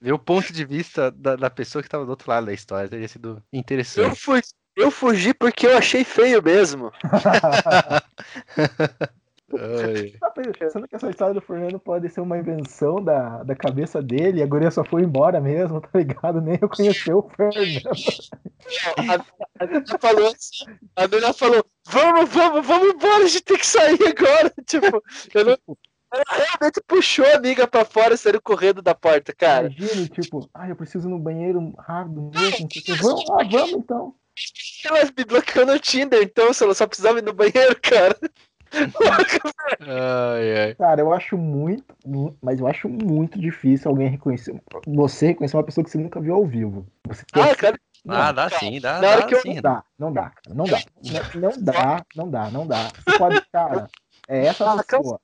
Ver 0.04 0.12
o 0.12 0.20
ponto 0.20 0.52
de 0.52 0.66
vista 0.66 1.10
da, 1.10 1.38
da 1.38 1.50
pessoa 1.50 1.82
que 1.82 1.88
tava 1.88 2.04
do 2.04 2.10
outro 2.10 2.30
lado 2.30 2.46
da 2.48 2.54
história. 2.54 2.90
Teria 2.90 3.08
sido 3.08 3.42
Eu, 3.54 3.60
interessante. 3.60 4.20
fui, 4.20 4.42
eu 4.76 4.92
fugi 4.92 5.34
porque 5.34 5.66
eu 5.66 5.78
achei 5.78 6.04
feio 6.04 6.44
mesmo. 6.44 6.92
Ai. 9.58 10.14
Tá 10.20 10.30
pensando 10.32 10.88
que 10.90 10.96
essa 10.98 11.10
história 11.10 11.34
do 11.34 11.40
Fernando 11.40 11.80
pode 11.80 12.10
ser 12.10 12.20
uma 12.20 12.38
invenção 12.38 13.02
da, 13.02 13.44
da 13.44 13.56
cabeça 13.56 14.02
dele 14.02 14.40
e 14.40 14.44
a 14.44 14.46
guria 14.46 14.72
só 14.72 14.84
foi 14.84 15.04
embora 15.04 15.40
mesmo, 15.40 15.80
tá 15.88 16.00
ligado? 16.00 16.42
Nem 16.42 16.58
eu 16.62 16.68
conheceu 16.68 17.20
o 17.20 17.30
Fernando. 17.30 17.82
A, 19.60 19.66
menina 19.66 20.00
falou 20.02 20.28
assim, 20.28 20.66
a 20.98 21.08
menina 21.08 21.34
falou, 21.34 21.66
vamos, 21.88 22.30
vamos, 22.30 22.68
vamos 22.68 22.94
embora, 22.94 23.24
a 23.24 23.28
gente 23.28 23.44
tem 23.44 23.58
que 23.58 23.66
sair 23.66 24.00
agora. 24.06 24.54
Tipo, 24.66 25.02
eu 25.34 25.46
não. 25.46 25.78
Ela 26.14 26.24
realmente 26.30 26.80
puxou 26.88 27.26
a 27.26 27.36
amiga 27.38 27.68
pra 27.68 27.84
fora, 27.84 28.16
saindo 28.16 28.40
correndo 28.40 28.82
da 28.84 28.94
porta, 28.94 29.34
cara. 29.34 29.66
Imagina, 29.68 30.08
tipo, 30.08 30.48
ah, 30.54 30.70
eu 30.70 30.76
preciso 30.76 31.08
ir 31.08 31.12
no 31.12 31.18
banheiro 31.18 31.74
rápido 31.80 32.30
mesmo. 32.34 32.70
Vamos 33.02 33.28
lá, 33.30 33.44
vamos 33.44 33.74
então. 33.80 34.14
Ela 34.86 35.06
me 35.06 35.26
bloqueou 35.26 35.66
no 35.66 35.80
Tinder, 35.80 36.22
então, 36.22 36.54
se 36.54 36.64
ela 36.64 36.76
só 36.76 36.86
precisava 36.86 37.18
ir 37.20 37.24
no 37.24 37.34
banheiro, 37.34 37.76
cara. 37.82 38.16
Ai, 39.82 40.58
ai. 40.58 40.76
Cara, 40.76 41.02
eu 41.02 41.14
acho 41.14 41.38
muito, 41.38 41.96
mu- 42.06 42.36
mas 42.42 42.60
eu 42.60 42.68
acho 42.68 42.88
muito 42.90 43.40
difícil 43.40 43.90
alguém 43.90 44.10
reconhecer. 44.10 44.60
Você 44.88 45.28
reconhecer 45.28 45.58
uma 45.58 45.64
pessoa 45.64 45.84
que 45.84 45.90
você 45.92 45.98
nunca 45.98 46.20
viu 46.20 46.36
ao 46.36 46.46
vivo. 46.46 46.86
Você 47.08 47.24
tem 47.32 47.44
Ah, 47.44 47.56
cara, 47.56 47.80
Não, 48.06 48.16
Ah, 48.18 48.32
dá 48.32 48.50
sim, 48.50 48.82
dá, 48.82 49.00
Na 49.00 49.10
hora 49.10 49.22
dá 49.22 49.28
que 49.28 49.36
eu- 49.36 49.42
sim. 49.42 49.54
Não 49.56 49.62
dá, 49.62 49.84
não 49.98 50.14
dá, 50.14 50.30
cara, 50.30 50.56
não 50.56 50.66
dá. 50.68 50.84
Não, 51.02 51.22
não 51.36 51.64
dá, 51.64 52.06
não 52.16 52.30
dá, 52.30 52.52
não 52.52 52.68
dá. 52.68 52.84
Você 53.06 53.18
pode, 53.18 53.42
cara, 53.52 53.90
é 54.28 54.46
essa 54.46 54.66
Ah, 54.66 54.84
pessoa. 54.84 55.20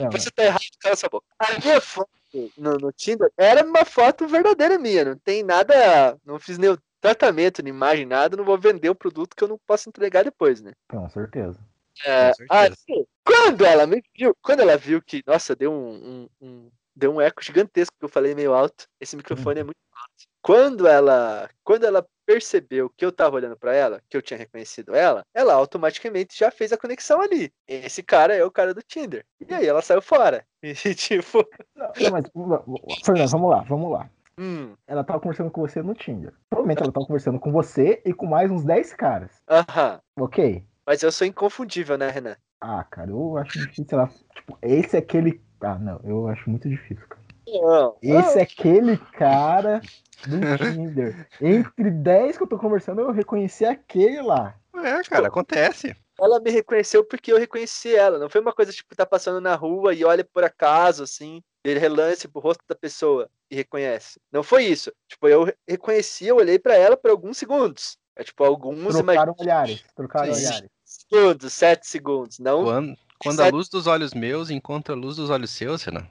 Não, 0.00 0.10
você 0.10 0.30
tá 0.30 0.44
errado, 0.44 0.62
cala 0.80 0.92
essa 0.92 1.08
boca. 1.08 1.26
A 1.38 1.58
minha 1.60 1.80
foto 1.80 2.10
no, 2.56 2.74
no 2.78 2.92
Tinder 2.92 3.30
era 3.36 3.64
uma 3.64 3.84
foto 3.84 4.26
verdadeira 4.26 4.78
minha, 4.78 5.04
não 5.04 5.16
tem 5.16 5.42
nada, 5.42 6.18
não 6.24 6.38
fiz 6.38 6.58
nenhum 6.58 6.76
tratamento, 7.00 7.62
nem 7.62 7.72
imagem, 7.72 8.06
nada, 8.06 8.36
não 8.36 8.44
vou 8.44 8.58
vender 8.58 8.90
um 8.90 8.94
produto 8.94 9.34
que 9.36 9.44
eu 9.44 9.48
não 9.48 9.58
posso 9.66 9.88
entregar 9.88 10.24
depois, 10.24 10.60
né? 10.60 10.72
com 10.88 11.08
certeza. 11.08 11.58
É, 12.04 12.28
Com 12.28 12.34
certeza. 12.34 12.76
aí, 12.88 13.06
quando 13.24 13.64
ela 13.64 13.86
me 13.86 14.02
viu, 14.16 14.34
quando 14.42 14.60
ela 14.60 14.76
viu 14.76 15.02
que, 15.02 15.22
nossa, 15.26 15.54
deu 15.54 15.72
um, 15.72 15.94
um- 15.96 16.28
um- 16.40 16.70
deu 16.94 17.14
um 17.14 17.20
eco 17.20 17.42
gigantesco 17.42 17.94
que 17.98 18.04
eu 18.04 18.08
falei 18.08 18.34
meio 18.34 18.52
alto. 18.52 18.86
Esse 19.00 19.16
microfone 19.16 19.60
é 19.60 19.64
muito 19.64 19.76
alto. 19.92 20.28
Quando 20.42 20.86
ela, 20.86 21.48
quando 21.62 21.84
ela 21.84 22.06
percebeu 22.32 22.90
que 22.94 23.02
eu 23.06 23.10
tava 23.10 23.36
olhando 23.36 23.56
pra 23.56 23.74
ela, 23.74 24.02
que 24.06 24.14
eu 24.14 24.20
tinha 24.20 24.36
reconhecido 24.36 24.94
ela, 24.94 25.22
ela 25.32 25.54
automaticamente 25.54 26.38
já 26.38 26.50
fez 26.50 26.70
a 26.74 26.76
conexão 26.76 27.22
ali. 27.22 27.50
Esse 27.66 28.02
cara 28.02 28.36
é 28.36 28.44
o 28.44 28.50
cara 28.50 28.74
do 28.74 28.82
Tinder. 28.82 29.24
E 29.48 29.54
aí 29.54 29.66
ela 29.66 29.80
saiu 29.80 30.02
fora. 30.02 30.44
E 30.62 30.74
tipo, 30.94 31.38
Não, 31.74 31.86
não, 31.86 32.10
mas, 32.10 33.00
Fernando, 33.04 33.30
vamos 33.30 33.50
lá, 33.50 33.60
vamos 33.62 33.90
lá. 33.92 34.10
hum, 34.38 34.74
Ela 34.86 35.02
tava 35.04 35.20
conversando 35.20 35.50
com 35.50 35.62
você 35.62 35.80
no 35.82 35.94
Tinder. 35.94 36.34
Provavelmente 36.50 36.82
ela 36.82 36.92
tava 36.92 37.06
conversando 37.06 37.38
com 37.40 37.50
você 37.50 38.02
e 38.04 38.12
com 38.12 38.26
mais 38.26 38.50
uns 38.50 38.64
10 38.64 38.92
caras. 38.92 39.30
aham. 39.48 40.00
Ok? 40.18 40.62
Mas 40.84 41.02
eu 41.02 41.10
sou 41.12 41.26
inconfundível, 41.26 41.96
né, 41.96 42.10
Renan? 42.10 42.36
Ah, 42.60 42.84
cara, 42.84 43.10
eu 43.10 43.38
acho 43.38 43.58
difícil 43.58 43.86
ela. 43.92 44.10
Tipo, 44.34 44.58
esse 44.60 44.96
é 44.96 44.98
aquele. 44.98 45.40
Ah, 45.60 45.78
não, 45.78 46.00
eu 46.04 46.26
acho 46.28 46.50
muito 46.50 46.68
difícil, 46.68 47.06
cara. 47.08 47.17
Não. 47.52 47.96
Esse 48.02 48.38
é 48.38 48.42
aquele 48.42 48.96
cara 48.96 49.80
do 50.26 50.38
Tinder. 50.72 51.28
Entre 51.40 51.90
10 51.90 52.36
que 52.36 52.42
eu 52.42 52.46
tô 52.48 52.58
conversando, 52.58 53.00
eu 53.00 53.10
reconheci 53.12 53.64
aquele 53.64 54.20
lá. 54.22 54.54
É, 54.76 55.02
cara, 55.02 55.28
acontece. 55.28 55.94
ela 56.20 56.40
me 56.40 56.50
reconheceu 56.50 57.04
porque 57.04 57.32
eu 57.32 57.38
reconheci 57.38 57.94
ela. 57.94 58.18
Não 58.18 58.28
foi 58.28 58.40
uma 58.40 58.52
coisa 58.52 58.72
tipo, 58.72 58.94
tá 58.94 59.04
passando 59.06 59.40
na 59.40 59.54
rua 59.54 59.94
e 59.94 60.04
olha 60.04 60.24
por 60.24 60.44
acaso, 60.44 61.02
assim, 61.02 61.42
ele 61.64 61.78
relance 61.80 62.28
pro 62.28 62.40
rosto 62.40 62.62
da 62.68 62.74
pessoa 62.74 63.28
e 63.50 63.56
reconhece. 63.56 64.20
Não 64.30 64.42
foi 64.42 64.64
isso. 64.64 64.92
Tipo, 65.08 65.28
eu 65.28 65.52
reconheci, 65.68 66.26
eu 66.26 66.36
olhei 66.36 66.58
para 66.58 66.76
ela 66.76 66.96
por 66.96 67.10
alguns 67.10 67.38
segundos. 67.38 67.96
É 68.16 68.22
tipo, 68.24 68.42
alguns 68.44 68.94
Trocaram 68.96 69.34
olhares. 69.38 69.84
Trocaram 69.96 70.34
Sim. 70.34 70.44
olhares. 70.46 70.70
segundos, 70.84 71.52
sete 71.52 71.86
segundos. 71.86 72.38
Não. 72.40 72.64
Quando, 72.64 72.96
quando 73.20 73.40
a 73.40 73.44
Sete- 73.44 73.54
luz 73.54 73.68
dos 73.68 73.86
olhos 73.86 74.12
meus 74.14 74.50
encontra 74.50 74.94
a 74.94 74.98
luz 74.98 75.16
dos 75.16 75.30
olhos 75.30 75.50
seus, 75.50 75.82
Renan. 75.84 76.06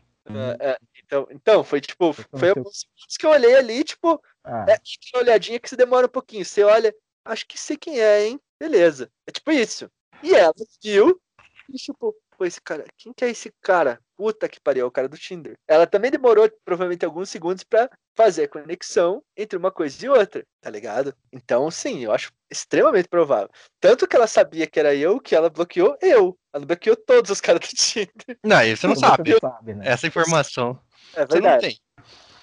é, 0.59 0.71
é, 0.71 0.77
então, 1.07 1.27
então, 1.31 1.63
foi 1.63 1.79
tipo, 1.79 2.13
Foi 2.13 2.49
alguns 2.49 2.79
segundos 2.79 3.17
que 3.17 3.25
eu 3.25 3.29
olhei 3.29 3.55
ali, 3.55 3.83
tipo, 3.83 4.21
Ah, 4.43 4.65
é 4.67 4.73
aquela 4.73 5.23
olhadinha 5.23 5.59
que 5.59 5.69
você 5.69 5.75
demora 5.75 6.05
um 6.05 6.09
pouquinho. 6.09 6.43
Você 6.43 6.63
olha, 6.63 6.93
acho 7.25 7.47
que 7.47 7.57
sei 7.57 7.77
quem 7.77 7.99
é, 7.99 8.25
hein? 8.25 8.39
Beleza. 8.59 9.09
É 9.25 9.31
tipo 9.31 9.51
isso. 9.51 9.89
E 10.21 10.35
ela 10.35 10.53
viu 10.83 11.19
e 11.69 11.77
tipo, 11.77 12.15
pô, 12.37 12.45
esse 12.45 12.61
cara, 12.61 12.85
quem 12.97 13.13
que 13.13 13.23
é 13.23 13.29
esse 13.29 13.51
cara? 13.61 13.99
Puta 14.15 14.49
que 14.49 14.59
pariu, 14.59 14.85
é 14.85 14.87
o 14.87 14.91
cara 14.91 15.07
do 15.07 15.17
Tinder. 15.17 15.57
Ela 15.67 15.85
também 15.85 16.09
demorou 16.09 16.49
provavelmente 16.65 17.05
alguns 17.05 17.29
segundos 17.29 17.63
pra 17.63 17.89
fazer 18.15 18.45
a 18.45 18.47
conexão 18.47 19.21
entre 19.35 19.57
uma 19.57 19.71
coisa 19.71 20.03
e 20.03 20.09
outra, 20.09 20.43
tá 20.59 20.69
ligado? 20.69 21.13
Então, 21.31 21.69
sim, 21.69 22.03
eu 22.03 22.11
acho 22.11 22.33
extremamente 22.49 23.07
provável. 23.07 23.49
Tanto 23.79 24.07
que 24.07 24.15
ela 24.15 24.25
sabia 24.25 24.65
que 24.65 24.79
era 24.79 24.95
eu, 24.95 25.19
que 25.19 25.35
ela 25.35 25.49
bloqueou 25.49 25.95
eu. 26.01 26.37
Ela 26.51 26.65
bloqueou 26.65 26.95
todos 26.95 27.29
os 27.29 27.39
caras 27.39 27.61
do 27.61 27.67
Tinder. 27.67 28.39
Não, 28.43 28.63
isso 28.63 28.81
você 28.81 28.87
não 28.87 28.95
sabe. 28.95 29.37
sabe, 29.39 29.75
né? 29.75 29.87
Essa 29.87 30.07
informação 30.07 30.79
É 31.15 31.25
você 31.25 31.39
não 31.39 31.49
verdade. 31.49 31.61
tem. 31.61 31.79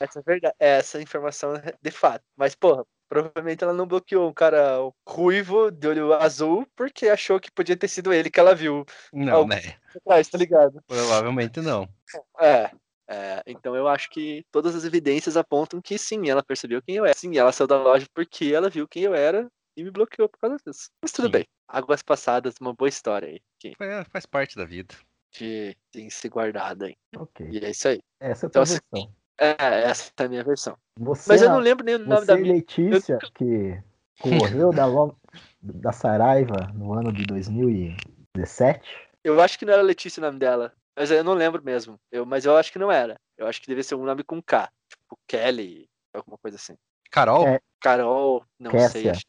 Essa 0.01 0.19
é 0.19 0.23
verdade. 0.23 0.55
Essa 0.59 1.03
informação 1.03 1.55
é 1.57 1.75
de 1.81 1.91
fato. 1.91 2.25
Mas, 2.37 2.55
porra, 2.55 2.85
provavelmente 3.09 3.63
ela 3.63 3.73
não 3.73 3.87
bloqueou 3.87 4.29
um 4.29 4.33
cara 4.33 4.79
ruivo 5.09 5.71
de 5.71 5.87
olho 5.87 6.13
azul 6.13 6.67
porque 6.75 7.09
achou 7.09 7.39
que 7.39 7.51
podia 7.51 7.77
ter 7.77 7.89
sido 7.89 8.13
ele 8.13 8.31
que 8.31 8.41
ela 8.41 8.55
viu 8.55 8.85
Não, 9.13 9.47
né? 9.47 9.61
atrás, 9.97 10.29
tá 10.29 10.39
ligado? 10.39 10.83
Provavelmente 10.87 11.61
não. 11.61 11.89
É. 12.41 12.71
é, 13.09 13.43
então 13.47 13.77
eu 13.77 13.87
acho 13.89 14.11
que 14.11 14.45
todas 14.51 14.75
as 14.75 14.85
evidências 14.85 15.37
apontam 15.37 15.81
que 15.81 15.97
sim, 15.97 16.29
ela 16.29 16.43
percebeu 16.43 16.83
quem 16.83 16.97
eu 16.97 17.05
era. 17.05 17.15
Sim, 17.17 17.37
ela 17.37 17.53
saiu 17.53 17.69
da 17.69 17.81
loja 17.81 18.07
porque 18.15 18.47
ela 18.47 18.69
viu 18.69 18.89
quem 18.89 19.05
eu 19.05 19.15
era 19.15 19.49
e 19.77 19.83
me 19.83 19.91
bloqueou 19.91 20.29
por 20.29 20.39
causa 20.39 20.57
disso. 20.65 20.91
Mas 21.03 21.13
tudo 21.13 21.27
Sim. 21.27 21.33
bem. 21.33 21.45
Águas 21.69 22.03
passadas, 22.03 22.55
uma 22.61 22.75
boa 22.75 22.89
história 22.89 23.29
aí. 23.29 23.41
Que 23.59 23.73
É, 23.81 24.05
faz 24.05 24.27
parte 24.27 24.57
da 24.57 24.65
vida. 24.65 24.95
De, 25.35 25.77
de 25.93 26.11
se 26.11 26.29
guardada 26.29 26.87
aí. 26.87 26.97
Ok. 27.17 27.47
E 27.51 27.59
é 27.65 27.71
isso 27.71 27.89
aí. 27.89 28.01
Essa 28.21 28.47
é 28.47 28.47
a 28.47 28.49
Então, 28.49 28.63
assim, 28.63 28.79
versão. 28.93 29.15
É, 29.39 29.57
essa 29.91 30.13
é 30.19 30.25
a 30.25 30.29
minha 30.29 30.45
versão. 30.45 30.77
Você, 30.99 31.29
Mas 31.33 31.43
eu 31.43 31.49
é- 31.49 31.53
não 31.53 31.59
lembro 31.59 31.85
nem 31.85 31.97
o 31.97 31.99
nome 31.99 32.21
você 32.21 32.27
da 32.27 32.39
e 32.39 32.43
minha. 32.43 32.55
Letícia, 32.55 33.19
que 33.35 33.83
correu 34.21 34.71
da, 34.73 34.87
da 35.61 35.93
Saraiva 35.93 36.71
no 36.75 36.93
ano 36.95 37.13
de 37.13 37.25
2017. 37.25 38.81
Eu 39.23 39.41
acho 39.41 39.59
que 39.59 39.65
não 39.65 39.73
era 39.73 39.83
Letícia 39.83 40.21
o 40.21 40.25
nome 40.27 40.39
dela. 40.39 40.73
Mas 40.97 41.11
eu 41.11 41.25
não 41.25 41.35
lembro 41.35 41.63
mesmo. 41.65 41.99
Eu, 42.13 42.25
mas 42.25 42.45
eu 42.45 42.57
acho 42.57 42.71
que 42.73 42.79
não 42.79 42.93
era. 42.93 43.17
Eu 43.37 43.49
acho 43.49 43.61
que 43.61 43.67
devia 43.67 43.83
ser 43.83 43.97
um 43.97 44.05
nome 44.05 44.23
com 44.23 44.41
K. 44.41 44.71
Tipo 44.89 45.19
Kelly, 45.27 45.89
alguma 46.13 46.39
coisa 46.39 46.57
assim. 46.57 46.77
Carol? 47.11 47.49
É. 47.49 47.61
Carol, 47.81 48.45
não 48.59 48.71
sei. 48.71 49.11
Kessia. 49.11 49.11
acho- 49.13 49.25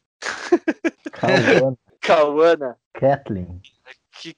Cauana, 1.10 1.76
Cauana. 2.00 2.78
Kathleen, 2.94 3.60
que- 4.20 4.36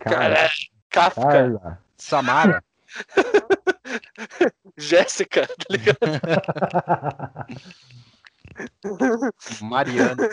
Cara, 0.00 0.50
Kafka. 0.88 1.22
Carla. 1.22 1.78
Samara? 1.96 2.64
Jéssica, 4.76 5.46
tá 5.46 5.66
ligado? 5.70 5.98
Mariana? 9.62 10.28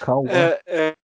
Cauã. 0.00 0.28
É, 0.28 0.60
é, 0.66 0.96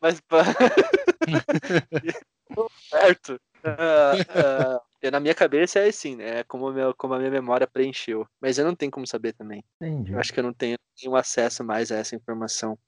mas 0.00 0.22
certo. 2.90 3.40
Ah, 3.64 4.80
e 5.02 5.10
na 5.10 5.20
minha 5.20 5.34
cabeça 5.34 5.78
é 5.78 5.88
assim, 5.88 6.16
né? 6.16 6.40
É 6.40 6.44
como, 6.44 6.70
meu, 6.72 6.94
como 6.94 7.14
a 7.14 7.18
minha 7.18 7.30
memória 7.30 7.66
preencheu. 7.66 8.26
Mas 8.40 8.58
eu 8.58 8.64
não 8.64 8.74
tenho 8.74 8.90
como 8.90 9.06
saber 9.06 9.32
também. 9.32 9.64
Entendi. 9.80 10.12
Eu 10.12 10.18
acho 10.18 10.32
que 10.32 10.40
eu 10.40 10.44
não 10.44 10.52
tenho 10.52 10.76
nenhum 11.02 11.16
acesso 11.16 11.64
mais 11.64 11.90
a 11.90 11.96
essa 11.96 12.16
informação. 12.16 12.78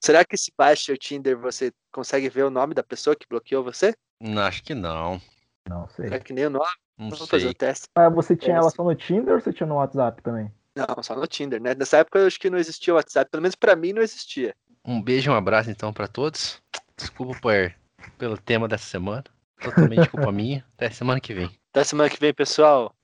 Será 0.00 0.24
que 0.24 0.36
se 0.36 0.52
baixa 0.56 0.92
o 0.92 0.96
Tinder 0.96 1.36
você 1.38 1.72
consegue 1.92 2.28
ver 2.28 2.44
o 2.44 2.50
nome 2.50 2.74
da 2.74 2.82
pessoa 2.82 3.16
que 3.16 3.26
bloqueou 3.28 3.62
você? 3.62 3.94
Não, 4.20 4.42
acho 4.42 4.62
que 4.62 4.74
não. 4.74 5.20
Não 5.68 5.88
sei. 5.88 6.08
É 6.12 6.18
que 6.18 6.32
nem 6.32 6.46
o 6.46 6.50
nome? 6.50 6.66
Não 6.98 7.10
Vamos 7.10 7.28
fazer 7.28 7.44
o 7.44 7.48
sei. 7.48 7.54
teste. 7.54 7.86
Mas 7.94 8.14
você 8.14 8.36
tinha 8.36 8.56
É, 8.56 8.58
ela 8.58 8.70
só 8.70 8.82
no 8.82 8.94
Tinder 8.94 9.34
ou 9.34 9.40
você 9.40 9.52
tinha 9.52 9.66
no 9.66 9.74
WhatsApp 9.76 10.22
também? 10.22 10.50
Não, 10.74 11.02
só 11.02 11.14
no 11.14 11.26
Tinder, 11.26 11.60
né? 11.60 11.74
Nessa 11.74 11.98
época 11.98 12.18
eu 12.18 12.26
acho 12.26 12.38
que 12.38 12.50
não 12.50 12.58
existia 12.58 12.92
o 12.92 12.96
WhatsApp. 12.96 13.30
Pelo 13.30 13.42
menos 13.42 13.54
pra 13.54 13.76
mim 13.76 13.92
não 13.92 14.02
existia. 14.02 14.54
Um 14.84 15.02
beijo 15.02 15.30
e 15.30 15.34
um 15.34 15.36
abraço 15.36 15.70
então 15.70 15.92
pra 15.92 16.06
todos. 16.08 16.62
Desculpa 16.96 17.38
por, 17.40 17.74
pelo 18.18 18.38
tema 18.38 18.68
dessa 18.68 18.84
semana. 18.84 19.24
Totalmente 19.60 20.08
culpa 20.08 20.30
minha. 20.32 20.64
Até 20.74 20.90
semana 20.90 21.20
que 21.20 21.34
vem. 21.34 21.50
Até 21.70 21.84
semana 21.84 22.08
que 22.08 22.20
vem, 22.20 22.32
pessoal. 22.32 22.94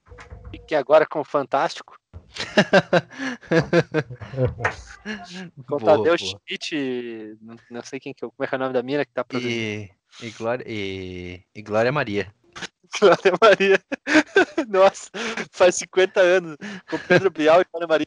Fiquem 0.50 0.76
agora 0.78 1.06
com 1.06 1.20
o 1.20 1.24
Fantástico. 1.24 1.96
Com 5.66 5.76
o 5.76 5.80
Tadeu. 5.80 6.16
Schmidt. 6.16 7.36
Não, 7.40 7.56
não 7.70 7.82
sei 7.82 8.00
quem 8.00 8.14
que 8.14 8.24
é, 8.24 8.28
como 8.28 8.34
é 8.40 8.46
que 8.46 8.54
é 8.54 8.56
o 8.56 8.60
nome 8.60 8.72
da 8.72 8.82
mina 8.82 9.04
que 9.04 9.12
tá 9.12 9.22
produzindo. 9.24 9.54
E, 9.54 9.90
e, 10.22 10.30
Glória, 10.30 10.64
e, 10.66 11.42
e 11.54 11.60
Glória 11.62 11.92
Maria. 11.92 12.34
Glória 13.00 13.32
Maria. 13.40 13.80
Nossa, 14.68 15.10
faz 15.50 15.76
50 15.76 16.20
anos. 16.20 16.56
Com 16.90 16.98
Pedro 16.98 17.30
Bial 17.30 17.60
e 17.60 17.66
Glória 17.70 17.88
Maria. 17.88 18.06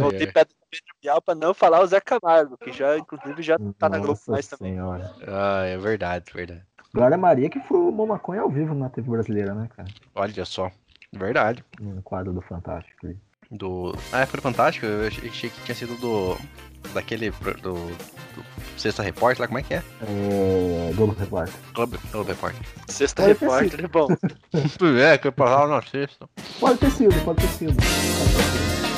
Voltei 0.00 0.26
Ai, 0.26 0.32
perto 0.32 0.50
do 0.50 0.66
Pedro 0.70 0.94
Bial 1.02 1.22
pra 1.22 1.34
não 1.34 1.54
falar 1.54 1.80
o 1.80 1.86
Zé 1.86 1.98
Camargo, 2.00 2.58
que 2.58 2.70
já, 2.72 2.98
inclusive, 2.98 3.42
já 3.42 3.56
tá 3.78 3.88
na 3.88 3.96
Globo 3.98 4.12
Nossa 4.12 4.32
mais 4.32 4.46
também. 4.48 4.74
senhora. 4.74 5.10
Ah, 5.26 5.64
é 5.64 5.78
verdade, 5.78 6.30
verdade. 6.32 6.62
Glória 6.92 7.16
Maria 7.16 7.48
que 7.48 7.60
fumou 7.60 8.06
maconha 8.06 8.42
ao 8.42 8.50
vivo 8.50 8.74
na 8.74 8.90
TV 8.90 9.08
brasileira, 9.08 9.54
né, 9.54 9.68
cara? 9.76 9.88
Olha 10.14 10.44
só. 10.44 10.70
Verdade. 11.12 11.64
No 11.80 12.02
quadro 12.02 12.32
do 12.32 12.40
Fantástico. 12.40 13.06
aí. 13.06 13.16
Do. 13.50 13.92
Ah, 14.12 14.24
foi 14.26 14.40
fantástico. 14.40 14.86
Eu 14.86 15.08
achei 15.08 15.50
que 15.50 15.60
tinha 15.64 15.74
sido 15.74 15.96
do. 15.96 16.36
Daquele. 16.94 17.30
Do. 17.30 17.54
do 17.54 18.44
Sexta 18.76 19.02
Repórter 19.02 19.40
lá, 19.42 19.46
como 19.48 19.58
é 19.58 19.62
que 19.62 19.74
é? 19.74 19.82
É... 20.02 20.92
Globo 20.94 21.14
Repórter. 21.18 21.54
Globo, 21.74 21.98
Globo 22.12 22.28
Repórter. 22.30 22.62
Sexta 22.88 23.22
Pode 23.22 23.34
ter 23.34 23.44
Repórter, 23.44 23.84
é 23.84 23.88
bom. 23.88 24.06
É, 25.00 25.18
que 25.18 25.28
eu 25.28 25.32
passava 25.32 25.66
na 25.66 25.82
sexta. 25.82 26.28
Pode 26.58 26.78
ter 26.78 26.90
sido, 26.90 27.24
pode 27.24 27.40
ter 27.40 27.48
sido. 27.48 27.74
Pode 27.74 27.86
ter 27.86 28.78
sido. 28.78 28.89